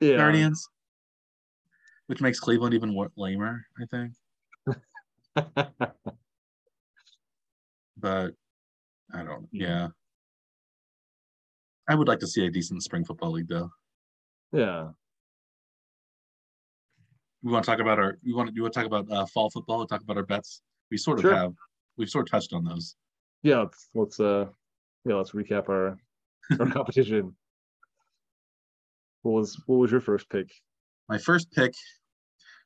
Yeah. 0.00 0.16
Guardians, 0.16 0.66
which 2.06 2.20
makes 2.20 2.40
Cleveland 2.40 2.74
even 2.74 2.92
more 2.92 3.10
lamer, 3.16 3.66
I 3.80 3.84
think. 3.86 4.14
But 7.96 8.32
I 9.12 9.22
don't. 9.24 9.46
Yeah. 9.52 9.88
I 11.88 11.94
would 11.94 12.08
like 12.08 12.20
to 12.20 12.26
see 12.26 12.46
a 12.46 12.50
decent 12.50 12.82
spring 12.82 13.04
football 13.04 13.32
league 13.32 13.48
though. 13.48 13.70
yeah. 14.52 14.88
we 17.42 17.52
want 17.52 17.64
to 17.64 17.70
talk 17.70 17.80
about 17.80 17.98
our 17.98 18.16
you 18.22 18.34
want 18.36 18.48
to 18.48 18.54
you 18.54 18.62
want 18.62 18.72
to 18.72 18.80
talk 18.80 18.86
about 18.86 19.10
uh, 19.10 19.26
fall 19.26 19.50
football 19.50 19.78
we'll 19.78 19.86
talk 19.86 20.02
about 20.02 20.16
our 20.16 20.22
bets 20.22 20.62
we 20.90 20.96
sort 20.96 21.18
of 21.18 21.22
Sure. 21.22 21.34
have 21.34 21.52
we've 21.96 22.08
sort 22.10 22.26
of 22.26 22.30
touched 22.30 22.52
on 22.52 22.64
those 22.64 22.96
Yeah. 23.42 23.60
Let's, 23.62 23.88
let's 23.94 24.20
uh 24.20 24.46
yeah, 25.04 25.14
let's 25.16 25.32
recap 25.32 25.68
our 25.68 25.98
our 26.58 26.66
competition. 26.70 27.34
What 29.22 29.32
was 29.32 29.60
what 29.66 29.76
was 29.76 29.90
your 29.90 30.00
first 30.00 30.28
pick? 30.30 30.50
my 31.08 31.18
first 31.18 31.50
pick 31.52 31.74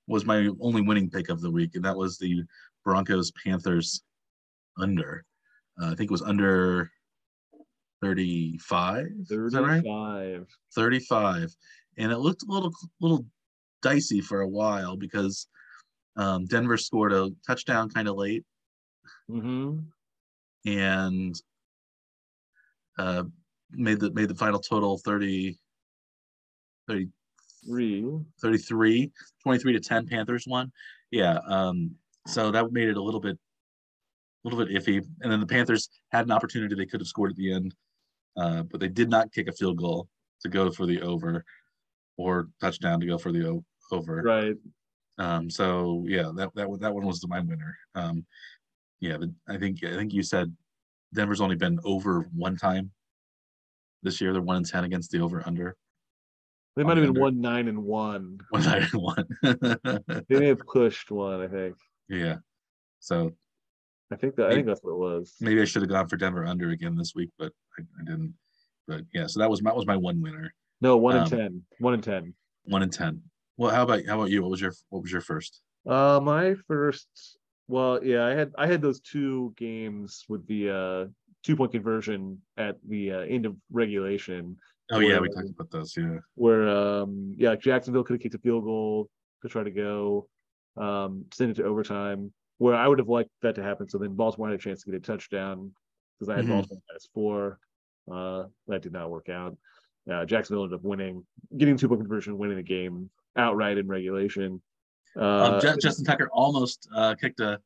was 0.06 0.26
my 0.26 0.50
only 0.60 0.82
winning 0.82 1.08
pick 1.08 1.30
of 1.30 1.40
the 1.40 1.50
week 1.50 1.74
and 1.76 1.84
that 1.84 1.96
was 1.96 2.18
the 2.18 2.42
broncos 2.84 3.32
panthers 3.42 4.02
under 4.78 5.24
uh, 5.80 5.86
i 5.86 5.94
think 5.94 6.10
it 6.10 6.10
was 6.10 6.20
under 6.20 6.90
35 8.02 9.06
is 9.30 9.52
that 9.52 9.62
right 9.62 9.82
35. 9.82 10.46
35 10.74 11.56
and 11.96 12.12
it 12.12 12.18
looked 12.18 12.42
a 12.42 12.52
little 12.52 12.70
little 13.00 13.24
dicey 13.82 14.20
for 14.20 14.42
a 14.42 14.48
while 14.48 14.94
because 14.96 15.48
um, 16.16 16.44
denver 16.44 16.76
scored 16.76 17.12
a 17.14 17.30
touchdown 17.46 17.88
kind 17.88 18.08
of 18.08 18.16
late 18.16 18.44
Mm-hmm. 19.30 19.78
and 20.66 21.34
uh, 22.98 23.22
made 23.70 24.00
the 24.00 24.10
made 24.12 24.28
the 24.28 24.34
final 24.34 24.60
total 24.60 24.98
30, 24.98 25.58
30 26.88 27.09
Three. 27.66 28.05
33 28.42 29.11
23 29.42 29.73
to 29.73 29.81
10 29.81 30.07
panthers 30.07 30.44
won. 30.47 30.70
Yeah 31.11 31.38
um 31.47 31.92
so 32.27 32.51
that 32.51 32.73
made 32.73 32.88
it 32.88 32.97
a 32.97 33.03
little 33.03 33.20
bit 33.20 33.37
a 34.44 34.49
little 34.49 34.62
bit 34.64 34.75
iffy. 34.75 35.03
And 35.23 35.33
then 35.33 35.40
the 35.40 35.47
panthers 35.47 35.88
had 36.12 36.27
an 36.27 36.31
opportunity 36.33 36.75
they 36.75 36.85
could 36.87 37.01
have 37.01 37.07
scored 37.07 37.31
at 37.31 37.37
the 37.37 37.53
end 37.53 37.75
uh, 38.37 38.62
but 38.64 38.81
they 38.81 38.88
did 38.88 39.09
not 39.09 39.33
kick 39.33 39.49
a 39.49 39.53
field 39.53 39.79
goal 39.79 40.09
to 40.42 40.49
go 40.49 40.70
for 40.70 40.85
the 40.87 41.01
over 41.01 41.44
or 42.18 42.49
touchdown 42.61 43.01
to 43.01 43.07
go 43.07 43.16
for 43.16 43.33
the 43.33 43.49
o- 43.49 43.64
over. 43.92 44.23
Right. 44.23 44.57
um 45.18 45.49
so 45.49 46.05
yeah 46.07 46.31
that 46.37 46.51
that 46.55 46.68
one- 46.68 46.81
that 46.81 46.94
one 46.94 47.07
was 47.07 47.27
my 47.27 47.40
winner. 47.40 47.77
Um 47.94 48.27
yeah 49.01 49.16
the, 49.16 49.33
i 49.49 49.57
think 49.57 49.83
i 49.85 49.94
think 49.94 50.12
you 50.12 50.23
said 50.23 50.55
denver's 51.14 51.40
only 51.40 51.57
been 51.57 51.79
over 51.85 52.29
one 52.35 52.57
time 52.57 52.90
this 54.03 54.20
year. 54.20 54.33
They're 54.35 54.42
one 54.42 54.57
in 54.59 54.64
10 54.64 54.85
against 54.85 55.11
the 55.12 55.20
over 55.20 55.42
under 55.47 55.77
They 56.76 56.82
might 56.82 56.96
have 56.96 57.06
been 57.06 57.20
one 57.20 57.40
nine 57.40 57.68
and 57.68 57.84
one. 57.84 58.38
one 58.50 58.62
nine 58.64 58.82
and 58.92 59.02
one 59.02 59.26
They 60.28 60.38
may 60.40 60.46
have 60.48 60.60
pushed 60.66 61.10
one, 61.10 61.40
I 61.40 61.48
think. 61.48 61.76
yeah 62.08 62.37
so 63.00 63.32
I 64.10 64.16
think 64.16 64.37
that 64.37 64.46
I 64.50 64.54
think 64.54 64.66
that's 64.66 64.80
what 64.82 64.92
it 64.92 64.98
was. 64.98 65.34
maybe 65.40 65.60
I 65.60 65.64
should 65.64 65.82
have 65.82 65.90
gone 65.90 66.08
for 66.08 66.16
Denver 66.16 66.44
under 66.46 66.70
again 66.70 66.94
this 66.96 67.14
week, 67.14 67.30
but 67.38 67.52
I, 67.78 67.82
I 68.00 68.04
didn't. 68.04 68.34
But 68.87 69.02
yeah, 69.14 69.26
so 69.26 69.40
that 69.40 69.48
was 69.50 69.62
my 69.62 69.72
was 69.72 69.87
my 69.87 69.96
one 69.96 70.20
winner, 70.20 70.52
No, 70.80 70.96
one 70.96 71.16
and 71.16 71.24
Um, 71.32 71.38
ten. 71.38 71.62
One 71.78 71.94
and 71.94 72.02
ten. 72.02 72.34
one 72.64 72.82
in 72.82 72.90
ten. 72.90 73.22
Well, 73.56 73.74
how 73.74 73.82
about 73.82 74.04
how 74.06 74.16
about 74.16 74.30
you? 74.30 74.42
What 74.42 74.50
was 74.50 74.60
your 74.60 74.72
what 74.90 75.02
was 75.02 75.10
your 75.12 75.20
first? 75.22 75.62
Uh 75.87 76.20
my 76.22 76.54
first 76.68 77.08
well, 77.66 78.04
yeah, 78.04 78.24
I 78.26 78.30
had 78.34 78.52
I 78.58 78.66
had 78.66 78.82
those 78.82 79.01
two 79.01 79.55
games 79.57 80.24
with 80.28 80.46
the 80.46 80.70
uh 80.70 81.07
two 81.42 81.57
point 81.57 81.72
conversion 81.72 82.40
at 82.57 82.76
the 82.88 83.12
uh, 83.12 83.18
end 83.20 83.46
of 83.46 83.57
regulation 83.72 84.57
Oh 84.91 84.99
yeah, 85.01 85.18
we 85.18 85.28
talked 85.28 85.49
about 85.51 85.70
those. 85.70 85.97
Yeah, 85.97 86.18
where 86.35 86.68
um 86.68 87.35
yeah, 87.37 87.55
Jacksonville 87.57 88.05
could 88.05 88.14
have 88.14 88.22
kicked 88.22 88.35
a 88.35 88.39
field 88.39 88.64
goal 88.64 89.09
to 89.43 89.49
try 89.49 89.62
to 89.62 89.70
go 89.70 90.28
um 90.76 91.24
send 91.32 91.51
it 91.51 91.55
to 91.55 91.64
overtime 91.64 92.32
where 92.59 92.74
I 92.74 92.87
would 92.87 92.99
have 92.99 93.09
liked 93.09 93.30
that 93.43 93.55
to 93.57 93.62
happen. 93.62 93.89
So 93.89 93.99
then 93.99 94.14
Baltimore 94.14 94.49
had 94.49 94.59
a 94.59 94.62
chance 94.62 94.82
to 94.85 94.91
get 94.91 94.97
a 94.97 95.01
touchdown 95.01 95.72
because 96.18 96.28
I 96.28 96.37
had 96.37 96.45
Mhm. 96.45 96.49
Baltimore 96.51 96.82
as 96.95 97.09
four. 97.14 97.59
Uh 98.11 98.45
that 98.68 98.82
did 98.82 98.93
not 98.93 99.11
work 99.11 99.28
out. 99.28 99.57
Uh, 100.11 100.24
Jacksonville 100.26 100.64
ended 100.64 100.78
up 100.78 100.85
winning, 100.85 101.24
getting 101.57 101.78
two 101.78 101.89
point 101.89 102.03
conversion, 102.03 102.37
winning 102.37 102.59
the 102.59 102.62
game 102.62 103.09
outright 103.37 103.78
in 103.78 103.89
regulation. 103.89 104.61
Uh, 105.16 105.55
um, 105.55 105.61
Ju- 105.62 105.76
Justin 105.80 106.05
Tucker 106.05 106.28
almost 106.30 106.87
uh, 106.95 107.14
kicked 107.14 107.41
a 107.41 107.59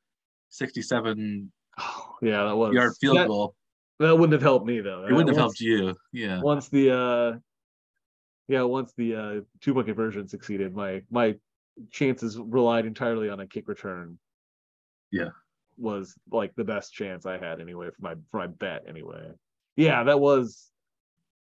sixty-seven 0.49 1.51
yeah, 2.23 2.45
that 2.45 2.57
was 2.57 2.73
yard 2.75 2.93
field 3.01 3.17
that, 3.17 3.27
goal. 3.27 3.57
That 3.99 4.17
wouldn't 4.17 4.33
have 4.33 4.43
helped 4.43 4.67
me 4.67 4.81
though. 4.81 5.05
It 5.07 5.13
wouldn't 5.13 5.29
have 5.31 5.37
Once- 5.37 5.59
helped 5.59 5.61
you. 5.61 5.97
Yeah, 6.13 6.41
once 6.41 6.69
the 6.69 6.91
uh 6.97 7.39
yeah 8.49 8.63
once 8.63 8.93
the 8.97 9.15
uh 9.15 9.41
two 9.61 9.75
point 9.75 9.87
conversion 9.87 10.27
succeeded 10.29 10.75
my 10.75 11.03
my 11.11 11.37
chances 11.91 12.39
relied 12.39 12.87
entirely 12.87 13.29
on 13.29 13.41
a 13.41 13.47
kick 13.47 13.69
return 13.69 14.19
Yeah. 15.13 15.31
was 15.77 16.15
like 16.31 16.55
the 16.57 16.65
best 16.65 16.93
chance 16.93 17.25
I 17.27 17.39
had 17.39 17.61
anyway 17.61 17.89
for 17.91 18.01
my 18.03 18.15
for 18.31 18.39
my 18.39 18.47
bet 18.49 18.85
anyway. 18.89 19.31
Yeah, 19.77 20.03
that 20.05 20.19
was. 20.19 20.71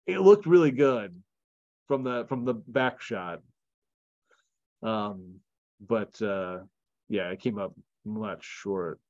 It 0.07 0.20
looked 0.20 0.44
really 0.46 0.70
good 0.70 1.14
from 1.86 2.03
the 2.03 2.26
from 2.28 2.44
the 2.44 2.55
back 2.55 3.01
shot. 3.01 3.40
Um, 4.82 5.36
but 5.80 6.20
uh, 6.20 6.59
yeah, 7.09 7.30
it 7.30 7.40
came 7.40 7.59
up 7.59 7.74
much 8.05 8.44
short, 8.44 9.01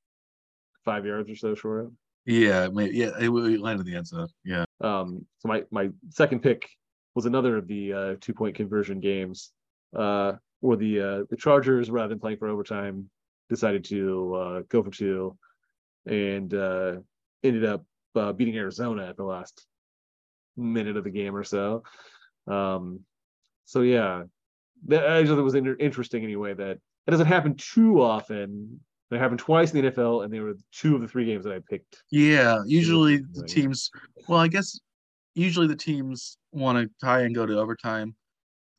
five 0.84 1.04
yards 1.04 1.30
or 1.30 1.36
so 1.36 1.54
short. 1.54 1.90
Yeah, 2.28 2.68
yeah, 2.74 3.12
it, 3.18 3.30
it 3.30 3.60
landed 3.60 3.86
in 3.86 3.92
the 3.92 3.96
end 3.96 4.06
zone. 4.06 4.28
Yeah. 4.44 4.66
Um, 4.82 5.24
so 5.38 5.48
my 5.48 5.64
my 5.70 5.88
second 6.10 6.42
pick 6.42 6.68
was 7.14 7.24
another 7.24 7.56
of 7.56 7.66
the 7.66 7.92
uh, 7.92 8.14
two 8.20 8.34
point 8.34 8.54
conversion 8.54 9.00
games, 9.00 9.52
uh, 9.96 10.32
where 10.60 10.76
the 10.76 11.00
uh, 11.00 11.24
the 11.30 11.38
Chargers, 11.38 11.90
rather 11.90 12.10
than 12.10 12.20
playing 12.20 12.36
for 12.36 12.48
overtime, 12.48 13.08
decided 13.48 13.82
to 13.86 14.34
uh, 14.34 14.62
go 14.68 14.82
for 14.82 14.90
two, 14.90 15.38
and 16.04 16.52
uh, 16.52 16.96
ended 17.42 17.64
up 17.64 17.86
uh, 18.14 18.34
beating 18.34 18.58
Arizona 18.58 19.06
at 19.06 19.16
the 19.16 19.24
last 19.24 19.66
minute 20.54 20.98
of 20.98 21.04
the 21.04 21.10
game 21.10 21.34
or 21.34 21.44
so. 21.44 21.82
Um, 22.46 23.00
so 23.64 23.80
yeah, 23.80 24.24
that 24.88 25.08
I 25.08 25.22
just 25.22 25.32
was 25.32 25.54
inter- 25.54 25.76
interesting 25.80 26.24
anyway 26.24 26.52
that 26.52 26.78
it 27.06 27.10
doesn't 27.10 27.26
happen 27.26 27.54
too 27.54 28.02
often. 28.02 28.80
It 29.10 29.18
happened 29.18 29.40
twice 29.40 29.72
in 29.72 29.82
the 29.82 29.90
NFL, 29.90 30.24
and 30.24 30.32
they 30.32 30.40
were 30.40 30.54
two 30.70 30.94
of 30.94 31.00
the 31.00 31.08
three 31.08 31.24
games 31.24 31.44
that 31.44 31.54
I 31.54 31.60
picked. 31.68 32.02
Yeah, 32.10 32.58
usually 32.66 33.18
the 33.18 33.44
teams. 33.46 33.90
Well, 34.28 34.38
I 34.38 34.48
guess 34.48 34.78
usually 35.34 35.66
the 35.66 35.76
teams 35.76 36.36
want 36.52 36.76
to 36.78 36.90
tie 37.04 37.20
and 37.22 37.34
go 37.34 37.46
to 37.46 37.58
overtime, 37.58 38.14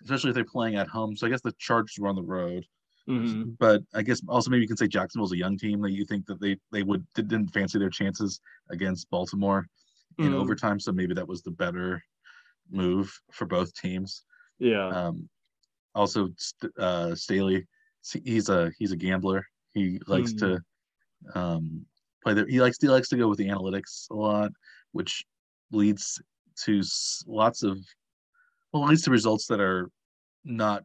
especially 0.04 0.30
if 0.30 0.36
they're 0.36 0.46
playing 0.46 0.76
at 0.76 0.88
home. 0.88 1.16
So 1.16 1.26
I 1.26 1.32
guess 1.32 1.42
the 1.42 1.54
Chargers 1.58 1.96
were 2.00 2.08
on 2.10 2.16
the 2.16 2.22
road. 2.22 2.66
Mm-hmm. 3.08 3.52
But 3.60 3.82
I 3.96 4.04
guess 4.04 4.22
also 4.28 4.52
maybe 4.52 4.62
you 4.62 4.68
can 4.68 4.78
say 4.78 4.88
Jacksonville's 4.88 5.32
a 5.32 5.38
young 5.38 5.58
team 5.58 5.82
that 5.82 5.92
you 5.92 6.06
think 6.06 6.28
that 6.28 6.40
they 6.40 6.58
they 6.72 6.84
would 6.84 7.04
didn't 7.16 7.48
fancy 7.48 7.80
their 7.80 7.90
chances 7.90 8.40
against 8.70 9.10
Baltimore 9.10 9.68
in 10.20 10.32
Mhm. 10.32 10.36
overtime. 10.36 10.80
So 10.80 10.92
maybe 10.92 11.16
that 11.16 11.28
was 11.28 11.42
the 11.42 11.50
better 11.50 12.04
move 12.70 13.12
for 13.32 13.48
both 13.48 13.74
teams. 13.74 14.26
Yeah. 14.60 14.90
Um, 14.90 15.28
also, 15.96 16.30
uh, 16.78 17.16
Staley, 17.16 17.66
he's 18.24 18.50
a 18.50 18.72
he's 18.78 18.92
a 18.92 18.96
gambler. 18.98 19.44
He 19.74 20.00
likes 20.08 20.32
Hmm. 20.32 20.38
to 20.40 20.60
um, 21.36 21.86
play 22.24 22.34
the 22.34 22.46
he 22.50 22.62
likes 22.62 22.78
he 22.82 22.88
likes 22.90 23.10
to 23.10 23.18
go 23.18 23.28
with 23.28 23.38
the 23.38 23.48
analytics 23.48 24.10
a 24.12 24.16
lot, 24.16 24.52
which 24.92 25.26
leads 25.72 26.22
to 26.64 26.82
lots 27.28 27.64
of 27.64 27.78
well, 28.74 28.86
leads 28.86 29.04
to 29.04 29.12
results 29.12 29.48
that 29.48 29.60
are 29.60 29.90
not 30.44 30.84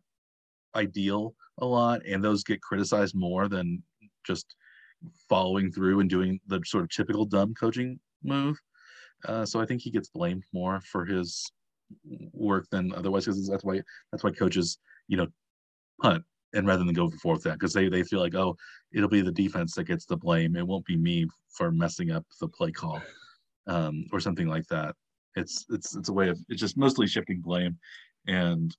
ideal 0.74 1.34
a 1.58 1.66
lot, 1.66 2.04
and 2.06 2.22
those 2.24 2.44
get 2.44 2.62
criticized 2.62 3.14
more 3.14 3.48
than 3.48 3.82
just 4.24 4.56
following 5.28 5.70
through 5.70 6.00
and 6.00 6.10
doing 6.10 6.40
the 6.46 6.60
sort 6.64 6.84
of 6.84 6.90
typical 6.90 7.24
dumb 7.26 7.54
coaching 7.54 8.00
move. 8.22 8.58
Uh, 9.26 9.44
so 9.46 9.60
I 9.60 9.66
think 9.66 9.82
he 9.82 9.90
gets 9.90 10.08
blamed 10.10 10.44
more 10.52 10.80
for 10.80 11.04
his 11.04 11.50
work 12.32 12.66
than 12.70 12.92
otherwise 12.94 13.24
because 13.26 13.46
that's 13.48 13.64
why 13.64 13.80
that's 14.10 14.24
why 14.24 14.30
coaches 14.30 14.78
you 15.08 15.16
know 15.16 15.28
punt 16.02 16.24
and 16.54 16.66
rather 16.66 16.84
than 16.84 16.94
go 16.94 17.10
for 17.10 17.18
fourth 17.18 17.44
down 17.44 17.54
because 17.54 17.72
they 17.72 17.88
they 17.88 18.02
feel 18.02 18.20
like 18.20 18.34
oh 18.34 18.56
it'll 18.92 19.08
be 19.08 19.20
the 19.20 19.32
defense 19.32 19.74
that 19.74 19.84
gets 19.84 20.06
the 20.06 20.16
blame. 20.16 20.56
It 20.56 20.66
won't 20.66 20.84
be 20.84 20.96
me 20.96 21.26
for 21.48 21.70
messing 21.70 22.10
up 22.10 22.24
the 22.40 22.48
play 22.48 22.70
call 22.70 23.02
um, 23.66 24.06
or 24.12 24.20
something 24.20 24.48
like 24.48 24.66
that. 24.68 24.94
It's 25.36 25.66
it's 25.70 25.96
it's 25.96 26.08
a 26.08 26.12
way 26.12 26.28
of 26.28 26.38
it's 26.48 26.60
just 26.60 26.76
mostly 26.76 27.06
shifting 27.06 27.40
blame 27.40 27.78
and 28.26 28.74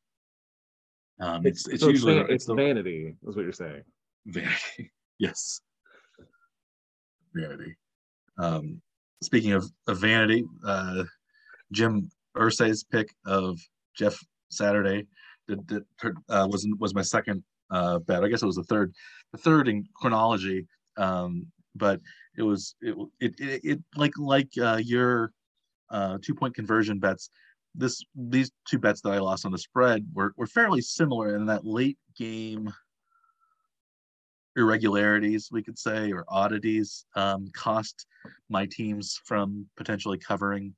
um, 1.20 1.46
it's 1.46 1.68
it's 1.68 1.82
so 1.82 1.90
usually 1.90 2.18
it's 2.18 2.30
it's 2.30 2.46
the 2.46 2.56
vanity, 2.56 3.16
is 3.28 3.36
what 3.36 3.44
you're 3.44 3.52
saying. 3.52 3.84
vanity. 4.26 4.92
Yes. 5.18 5.62
Vanity. 7.34 7.78
Um, 8.38 8.82
speaking 9.24 9.54
of, 9.54 9.64
of 9.88 9.98
vanity 9.98 10.44
uh, 10.68 11.06
Jim 11.72 12.12
Irsay's 12.36 12.84
pick 12.84 13.16
of 13.26 13.58
Jeff 13.96 14.20
Saturday 14.50 15.08
did, 15.48 15.66
did, 15.68 15.84
uh, 16.30 16.48
was 16.52 16.68
was 16.80 16.94
my 16.94 17.02
second 17.02 17.44
uh, 17.72 18.00
bet. 18.00 18.24
I 18.24 18.28
guess 18.28 18.44
it 18.44 18.48
was 18.48 18.56
the 18.56 18.64
third, 18.64 18.94
the 19.32 19.38
third 19.38 19.68
in 19.68 19.86
chronology. 19.96 20.68
Um, 20.98 21.48
but 21.76 22.00
it 22.38 22.44
was 22.44 22.76
it 22.82 22.96
it 23.20 23.34
it, 23.40 23.62
it 23.64 23.84
like 23.96 24.18
like 24.18 24.50
uh, 24.62 24.80
your 24.84 25.32
uh, 25.90 26.18
two 26.22 26.34
point 26.34 26.56
conversion 26.56 27.00
bets. 27.00 27.30
This 27.74 28.02
these 28.16 28.52
two 28.68 28.80
bets 28.80 29.02
that 29.02 29.12
I 29.12 29.20
lost 29.20 29.46
on 29.46 29.52
the 29.52 29.58
spread 29.58 30.08
were 30.14 30.34
were 30.38 30.48
fairly 30.48 30.82
similar 30.82 31.36
in 31.36 31.46
that 31.48 31.66
late 31.66 31.98
game 32.18 32.74
irregularities 34.58 35.50
we 35.52 35.62
could 35.62 35.78
say 35.78 36.12
or 36.12 36.24
oddities 36.30 37.06
um, 37.16 37.50
cost 37.54 38.06
my 38.50 38.66
teams 38.66 39.20
from 39.26 39.66
potentially 39.76 40.18
covering 40.18 40.74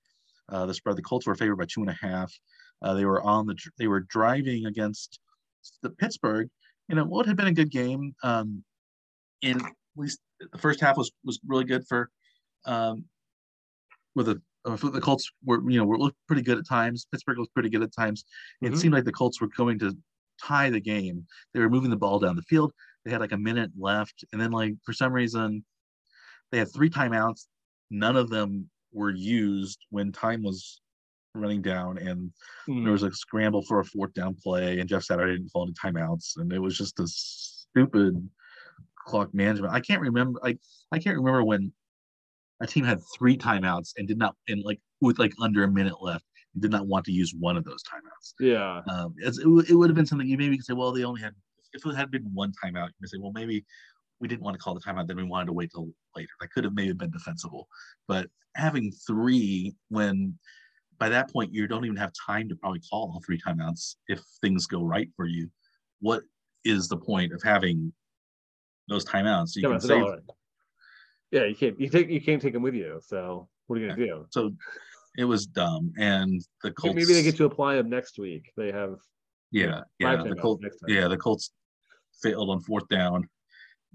uh, 0.49 0.65
the 0.65 0.73
spread. 0.73 0.95
The 0.95 1.03
Colts 1.03 1.27
were 1.27 1.35
favored 1.35 1.57
by 1.57 1.65
two 1.65 1.81
and 1.81 1.89
a 1.89 1.93
half. 1.93 2.33
Uh, 2.81 2.93
they 2.93 3.05
were 3.05 3.21
on 3.21 3.45
the 3.45 3.55
they 3.77 3.87
were 3.87 4.01
driving 4.01 4.65
against 4.65 5.19
the 5.81 5.89
Pittsburgh 5.89 6.49
in 6.89 6.97
a, 6.97 7.05
what 7.05 7.25
had 7.25 7.37
been 7.37 7.47
a 7.47 7.53
good 7.53 7.71
game. 7.71 8.15
Um, 8.23 8.63
in 9.41 9.59
at 9.63 9.73
least 9.95 10.19
the 10.39 10.57
first 10.57 10.79
half 10.81 10.97
was 10.97 11.11
was 11.23 11.39
really 11.45 11.63
good 11.65 11.85
for 11.87 12.09
um, 12.65 13.05
with 14.15 14.27
the 14.27 14.41
uh, 14.65 14.75
the 14.75 15.01
Colts 15.01 15.29
were 15.45 15.61
you 15.69 15.77
know 15.79 15.85
were 15.85 15.97
looked 15.97 16.17
pretty 16.27 16.41
good 16.41 16.57
at 16.57 16.67
times. 16.67 17.07
Pittsburgh 17.11 17.37
was 17.37 17.49
pretty 17.49 17.69
good 17.69 17.83
at 17.83 17.93
times. 17.93 18.25
It 18.61 18.71
Mhm. 18.71 18.77
seemed 18.77 18.93
like 18.93 19.05
the 19.05 19.11
Colts 19.11 19.39
were 19.39 19.47
going 19.47 19.79
to 19.79 19.95
tie 20.41 20.69
the 20.69 20.79
game. 20.81 21.25
They 21.53 21.59
were 21.59 21.69
moving 21.69 21.89
the 21.89 21.97
ball 21.97 22.19
down 22.19 22.35
the 22.35 22.41
field. 22.43 22.73
They 23.05 23.11
had 23.11 23.21
like 23.21 23.31
a 23.31 23.37
minute 23.37 23.71
left, 23.77 24.25
and 24.31 24.41
then 24.41 24.51
like 24.51 24.73
for 24.85 24.93
some 24.93 25.13
reason 25.13 25.63
they 26.51 26.59
had 26.59 26.73
three 26.73 26.89
timeouts. 26.89 27.47
None 27.89 28.15
of 28.17 28.29
them 28.29 28.69
were 28.91 29.11
used 29.11 29.79
when 29.89 30.11
time 30.11 30.43
was 30.43 30.81
running 31.37 31.61
down, 31.61 31.97
and 31.97 32.31
Hmm. 32.65 32.83
there 32.83 32.91
was 32.91 33.03
a 33.03 33.11
scramble 33.13 33.61
for 33.63 33.79
a 33.79 33.85
fourth 33.85 34.13
down 34.13 34.35
play, 34.35 34.79
and 34.79 34.89
Jeff 34.89 35.03
Saturday 35.03 35.33
didn't 35.37 35.49
fall 35.49 35.67
into 35.67 35.79
timeouts, 35.79 36.37
and 36.37 36.51
it 36.51 36.59
was 36.59 36.77
just 36.77 36.99
a 36.99 37.07
stupid 37.07 38.29
clock 39.05 39.33
management. 39.33 39.73
I 39.73 39.79
can't 39.79 40.01
remember. 40.01 40.39
I 40.43 40.57
I 40.91 40.99
can't 40.99 41.17
remember 41.17 41.43
when 41.43 41.71
a 42.59 42.67
team 42.67 42.83
had 42.83 42.99
three 43.17 43.37
timeouts 43.37 43.93
and 43.97 44.07
did 44.07 44.17
not, 44.17 44.35
and 44.47 44.63
like 44.63 44.81
with 45.01 45.19
like 45.19 45.33
under 45.41 45.63
a 45.63 45.71
minute 45.71 46.01
left, 46.01 46.25
and 46.53 46.61
did 46.61 46.71
not 46.71 46.87
want 46.87 47.05
to 47.05 47.11
use 47.11 47.33
one 47.37 47.55
of 47.57 47.63
those 47.63 47.83
timeouts. 47.83 48.33
Yeah. 48.39 48.81
Um, 48.91 49.13
it, 49.17 49.45
would- 49.47 49.69
it 49.69 49.75
would 49.75 49.89
have 49.89 49.95
been 49.95 50.05
something 50.07 50.27
you 50.27 50.37
maybe 50.37 50.57
could 50.57 50.65
say, 50.65 50.73
well, 50.73 50.91
they 50.91 51.03
only 51.03 51.21
had. 51.21 51.33
If 51.73 51.85
it 51.85 51.95
had 51.95 52.09
been 52.09 52.23
one 52.33 52.51
timeout, 52.63 52.87
you 52.87 52.93
could 53.01 53.09
say, 53.09 53.17
well, 53.19 53.33
maybe 53.33 53.63
we 54.19 54.27
didn't 54.27 54.41
want 54.41 54.55
to 54.55 54.59
call 54.59 54.73
the 54.73 54.79
timeout, 54.79 55.05
then 55.05 55.17
we 55.17 55.23
wanted 55.23 55.45
to 55.47 55.53
wait 55.53 55.69
till 55.71 55.89
later. 56.15 56.29
That 56.39 56.51
could 56.51 56.63
have 56.63 56.73
maybe 56.73 56.93
been 56.93 57.11
defensible, 57.11 57.67
but 58.07 58.27
having 58.55 58.91
three 59.05 59.75
when 59.89 60.39
by 60.99 61.09
that 61.09 61.31
point 61.31 61.53
you 61.53 61.67
don't 61.67 61.85
even 61.85 61.97
have 61.97 62.11
time 62.13 62.49
to 62.49 62.55
probably 62.55 62.81
call 62.89 63.11
all 63.13 63.21
three 63.25 63.39
timeouts 63.39 63.95
if 64.07 64.21
things 64.41 64.67
go 64.67 64.81
right 64.83 65.09
for 65.15 65.25
you. 65.25 65.49
What 65.99 66.23
is 66.63 66.87
the 66.87 66.97
point 66.97 67.33
of 67.33 67.41
having 67.43 67.93
those 68.89 69.05
timeouts? 69.05 69.55
You 69.55 69.63
Yeah, 69.63 69.69
can 69.69 69.81
save 69.81 70.03
right. 70.03 70.19
Yeah, 71.31 71.45
you 71.45 71.55
can't 71.55 71.79
you 71.79 71.89
take 71.89 72.09
you 72.09 72.21
can't 72.21 72.41
take 72.41 72.53
them 72.53 72.63
with 72.63 72.73
you. 72.73 72.99
So 73.03 73.47
what 73.67 73.77
are 73.77 73.81
you 73.81 73.89
gonna 73.89 74.05
do? 74.05 74.25
so 74.29 74.51
it 75.17 75.25
was 75.25 75.47
dumb 75.47 75.91
and 75.97 76.41
the 76.63 76.71
Colts 76.71 76.95
Maybe 76.95 77.13
they 77.13 77.23
get 77.23 77.35
to 77.37 77.45
apply 77.45 77.75
them 77.75 77.89
next 77.89 78.19
week. 78.19 78.51
They 78.55 78.71
have 78.71 78.95
yeah 79.51 79.81
yeah 79.99 80.23
the 80.23 80.35
Colts 80.35 80.61
next 80.61 80.79
time. 80.79 80.89
yeah 80.89 81.07
the 81.07 81.17
Colts 81.17 81.51
failed 82.21 82.49
on 82.49 82.61
fourth 82.61 82.87
down 82.87 83.27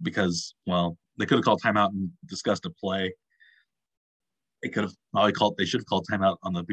because 0.03 0.55
well 0.67 0.97
they 1.19 1.27
could 1.27 1.37
have 1.39 1.45
called 1.45 1.61
timeout 1.63 1.91
and 1.91 2.11
discussed 2.27 2.67
a 2.67 2.71
play. 2.71 3.13
They 4.63 4.69
could 4.69 4.85
have 4.85 4.95
probably 5.13 5.33
called 5.33 5.57
they 5.57 5.65
should 5.65 5.81
have 5.81 5.87
called 5.87 6.07
timeout 6.11 6.37
on 6.43 6.53
the 6.53 6.65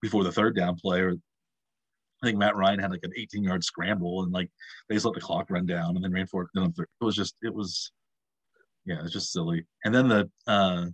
before 0.00 0.24
the 0.24 0.32
third 0.32 0.56
down 0.56 0.76
play 0.76 1.00
or 1.00 1.12
I 2.22 2.26
think 2.26 2.38
Matt 2.38 2.56
Ryan 2.56 2.78
had 2.78 2.90
like 2.90 3.00
an 3.02 3.12
18 3.16 3.42
yard 3.42 3.64
scramble 3.64 4.22
and 4.22 4.32
like 4.32 4.48
they 4.88 4.94
just 4.94 5.04
let 5.04 5.14
the 5.14 5.20
clock 5.20 5.50
run 5.50 5.66
down 5.66 5.96
and 5.96 6.04
then 6.04 6.12
ran 6.12 6.26
for 6.26 6.42
it. 6.42 6.48
It 6.54 7.04
was 7.04 7.16
just 7.16 7.34
it 7.42 7.52
was 7.52 7.90
yeah, 8.84 8.98
it 8.98 9.02
was 9.02 9.12
just 9.12 9.32
silly. 9.32 9.64
And 9.84 9.94
then 9.94 10.08
the 10.08 10.30
uh 10.46 10.86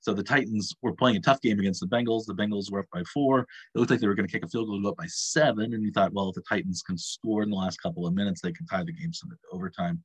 so 0.00 0.14
the 0.14 0.22
Titans 0.22 0.72
were 0.82 0.94
playing 0.94 1.16
a 1.16 1.20
tough 1.20 1.40
game 1.40 1.58
against 1.58 1.80
the 1.80 1.86
Bengals. 1.88 2.26
The 2.26 2.34
Bengals 2.34 2.70
were 2.70 2.80
up 2.80 2.86
by 2.92 3.02
four. 3.12 3.40
It 3.40 3.78
looked 3.78 3.90
like 3.90 3.98
they 3.98 4.06
were 4.06 4.14
going 4.14 4.28
to 4.28 4.32
kick 4.32 4.44
a 4.44 4.48
field 4.48 4.68
goal 4.68 4.76
to 4.76 4.82
go 4.82 4.90
up 4.90 4.96
by 4.96 5.06
seven. 5.08 5.74
And 5.74 5.82
you 5.82 5.90
thought, 5.90 6.12
well, 6.12 6.28
if 6.28 6.36
the 6.36 6.42
Titans 6.48 6.82
can 6.82 6.96
score 6.96 7.42
in 7.42 7.50
the 7.50 7.56
last 7.56 7.82
couple 7.82 8.06
of 8.06 8.14
minutes, 8.14 8.40
they 8.40 8.52
can 8.52 8.66
tie 8.66 8.84
the 8.84 8.92
game 8.92 9.12
so 9.12 9.26
that 9.28 9.36
overtime. 9.50 10.04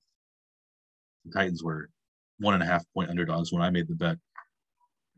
The 1.26 1.32
Titans 1.32 1.64
were 1.64 1.90
one 2.40 2.56
and 2.56 2.64
a 2.64 2.66
half 2.66 2.84
point 2.96 3.12
underdogs 3.12 3.54
when 3.54 3.62
I 3.62 3.70
made 3.70 3.88
the 3.88 3.94
bet. 3.94 4.18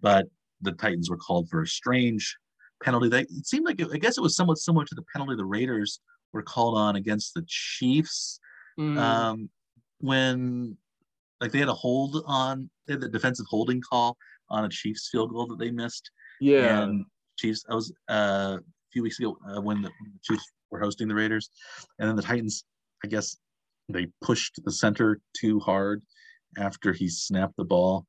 But 0.01 0.27
the 0.64 0.72
Titans 0.72 1.09
were 1.09 1.18
called 1.18 1.49
for 1.49 1.61
a 1.61 1.68
strange 1.68 2.38
penalty. 2.84 3.09
They, 3.09 3.22
it 3.22 3.45
seemed 3.45 3.66
like, 3.66 3.80
it, 3.80 3.89
I 3.93 3.97
guess 3.97 4.18
it 4.18 4.22
was 4.22 4.36
somewhat 4.36 4.57
similar 4.57 4.86
to 4.86 4.95
the 4.95 5.05
penalty 5.14 5.36
the 5.36 5.45
Raiders 5.45 5.99
were 6.34 6.43
called 6.43 6.78
on 6.78 6.95
against 6.95 7.34
the 7.34 7.43
Chiefs 7.47 8.39
Mm. 8.80 8.97
um, 8.97 9.49
when 9.99 10.76
like 11.39 11.51
they 11.51 11.59
had 11.59 11.68
a 11.68 11.74
hold 11.74 12.24
on 12.26 12.72
they 12.88 12.93
had 12.93 13.01
the 13.01 13.07
defensive 13.07 13.45
holding 13.47 13.80
call 13.82 14.18
on 14.49 14.66
a 14.66 14.70
Chiefs 14.70 15.09
field 15.11 15.32
goal 15.32 15.45
that 15.45 15.59
they 15.59 15.70
missed. 15.70 16.09
yeah. 16.41 16.82
And 16.82 17.05
Chiefs, 17.38 17.64
I 17.70 17.76
was 17.76 17.93
uh, 18.09 18.57
a 18.57 18.61
few 18.91 19.03
weeks 19.03 19.20
ago 19.20 19.38
uh, 19.47 19.61
when 19.61 19.84
the 19.84 19.91
Chiefs 20.24 20.51
were 20.72 20.80
hosting 20.80 21.07
the 21.07 21.14
Raiders, 21.14 21.51
and 21.99 22.09
then 22.09 22.16
the 22.16 22.24
Titans, 22.24 22.66
I 23.05 23.07
guess 23.07 23.38
they 23.89 24.07
pushed 24.22 24.59
the 24.66 24.72
center 24.72 25.20
too 25.38 25.59
hard, 25.59 26.01
after 26.57 26.93
he 26.93 27.07
snapped 27.07 27.57
the 27.57 27.64
ball. 27.64 28.05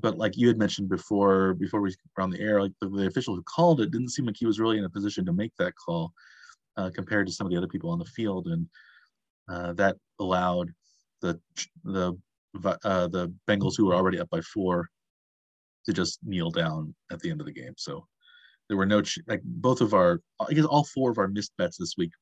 But 0.00 0.18
like 0.18 0.36
you 0.36 0.48
had 0.48 0.58
mentioned 0.58 0.88
before, 0.88 1.54
before 1.54 1.80
we 1.80 1.94
were 2.16 2.22
on 2.22 2.30
the 2.30 2.40
air, 2.40 2.60
like 2.60 2.72
the, 2.80 2.88
the 2.88 3.06
official 3.06 3.34
who 3.34 3.42
called 3.42 3.80
it 3.80 3.90
didn't 3.90 4.10
seem 4.10 4.26
like 4.26 4.36
he 4.38 4.46
was 4.46 4.60
really 4.60 4.78
in 4.78 4.84
a 4.84 4.90
position 4.90 5.24
to 5.26 5.32
make 5.32 5.52
that 5.58 5.74
call 5.76 6.12
uh, 6.76 6.90
compared 6.94 7.26
to 7.26 7.32
some 7.32 7.46
of 7.46 7.50
the 7.50 7.56
other 7.56 7.68
people 7.68 7.90
on 7.90 7.98
the 7.98 8.04
field, 8.04 8.46
and 8.48 8.66
uh, 9.48 9.72
that 9.74 9.96
allowed 10.20 10.70
the 11.22 11.40
the 11.84 12.14
uh, 12.84 13.08
the 13.08 13.32
Bengals 13.48 13.76
who 13.76 13.86
were 13.86 13.94
already 13.94 14.18
up 14.18 14.30
by 14.30 14.40
four 14.40 14.88
to 15.86 15.92
just 15.92 16.18
kneel 16.24 16.50
down 16.50 16.94
at 17.10 17.20
the 17.20 17.30
end 17.30 17.40
of 17.40 17.46
the 17.46 17.52
game. 17.52 17.74
So 17.76 18.06
there 18.68 18.76
were 18.76 18.86
no 18.86 19.02
ch- 19.02 19.20
like 19.26 19.42
both 19.44 19.80
of 19.80 19.94
our 19.94 20.20
I 20.40 20.52
guess 20.52 20.64
all 20.64 20.84
four 20.84 21.10
of 21.10 21.18
our 21.18 21.28
missed 21.28 21.52
bets 21.56 21.78
this 21.78 21.94
week 21.96 22.12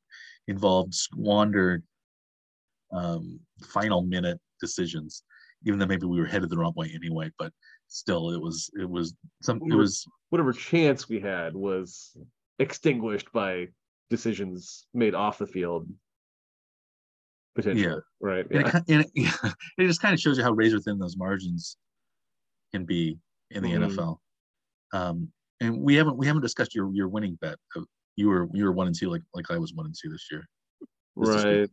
involved 0.47 0.95
squandered 0.95 1.83
um, 2.93 3.41
final 3.63 4.03
minute 4.03 4.39
decisions, 4.61 5.25
even 5.65 5.79
though 5.79 5.87
maybe 5.87 6.07
we 6.07 6.21
were 6.21 6.27
headed 6.27 6.51
the 6.51 6.57
wrong 6.59 6.73
way 6.77 6.91
anyway. 6.95 7.31
But 7.39 7.53
still, 7.89 8.31
it 8.31 8.41
was 8.41 8.71
it 8.81 8.89
was 8.89 9.15
some 9.43 9.61
it 9.71 9.75
was 9.75 10.07
whatever 10.31 10.53
chance 10.53 11.09
we 11.09 11.21
had 11.21 11.55
was 11.55 12.17
extinguished 12.59 13.33
by 13.33 13.69
decisions 14.11 14.87
made 14.95 15.15
off 15.15 15.39
the 15.39 15.47
field. 15.47 15.89
Potentially, 17.55 17.87
Yeah. 17.87 17.97
right? 18.21 18.45
and, 18.51 18.61
Yeah. 18.61 18.67
it, 18.67 18.73
ki- 18.87 18.93
and 18.95 19.05
it, 19.05 19.11
it 19.79 19.87
just 19.87 20.03
kind 20.03 20.13
of 20.13 20.19
shows 20.21 20.37
you 20.39 20.43
how 20.45 20.53
razor 20.53 20.81
thin 20.81 20.99
those 20.99 21.17
margins 21.17 21.77
can 22.73 22.85
be 22.85 23.19
in 23.51 23.63
the 23.63 23.71
Mhm. 23.71 23.89
NFL. 23.95 24.19
Um, 24.93 25.33
and 25.61 25.81
we 25.81 25.95
haven't 25.95 26.17
we 26.17 26.27
haven't 26.27 26.43
discussed 26.43 26.75
your 26.75 26.93
your 26.93 27.09
winning 27.09 27.37
bet. 27.41 27.57
You 28.17 28.29
were 28.29 28.49
you 28.53 28.65
were 28.65 28.73
one 28.73 28.87
and 28.89 28.97
two 28.97 29.09
like 29.09 29.23
like 29.35 29.51
I 29.51 29.59
was 29.59 29.73
one 29.73 29.87
and 29.87 29.95
two 30.01 30.11
this 30.11 30.27
year. 30.31 30.45
This 31.17 31.29
is 31.29 31.45
good. 31.45 31.71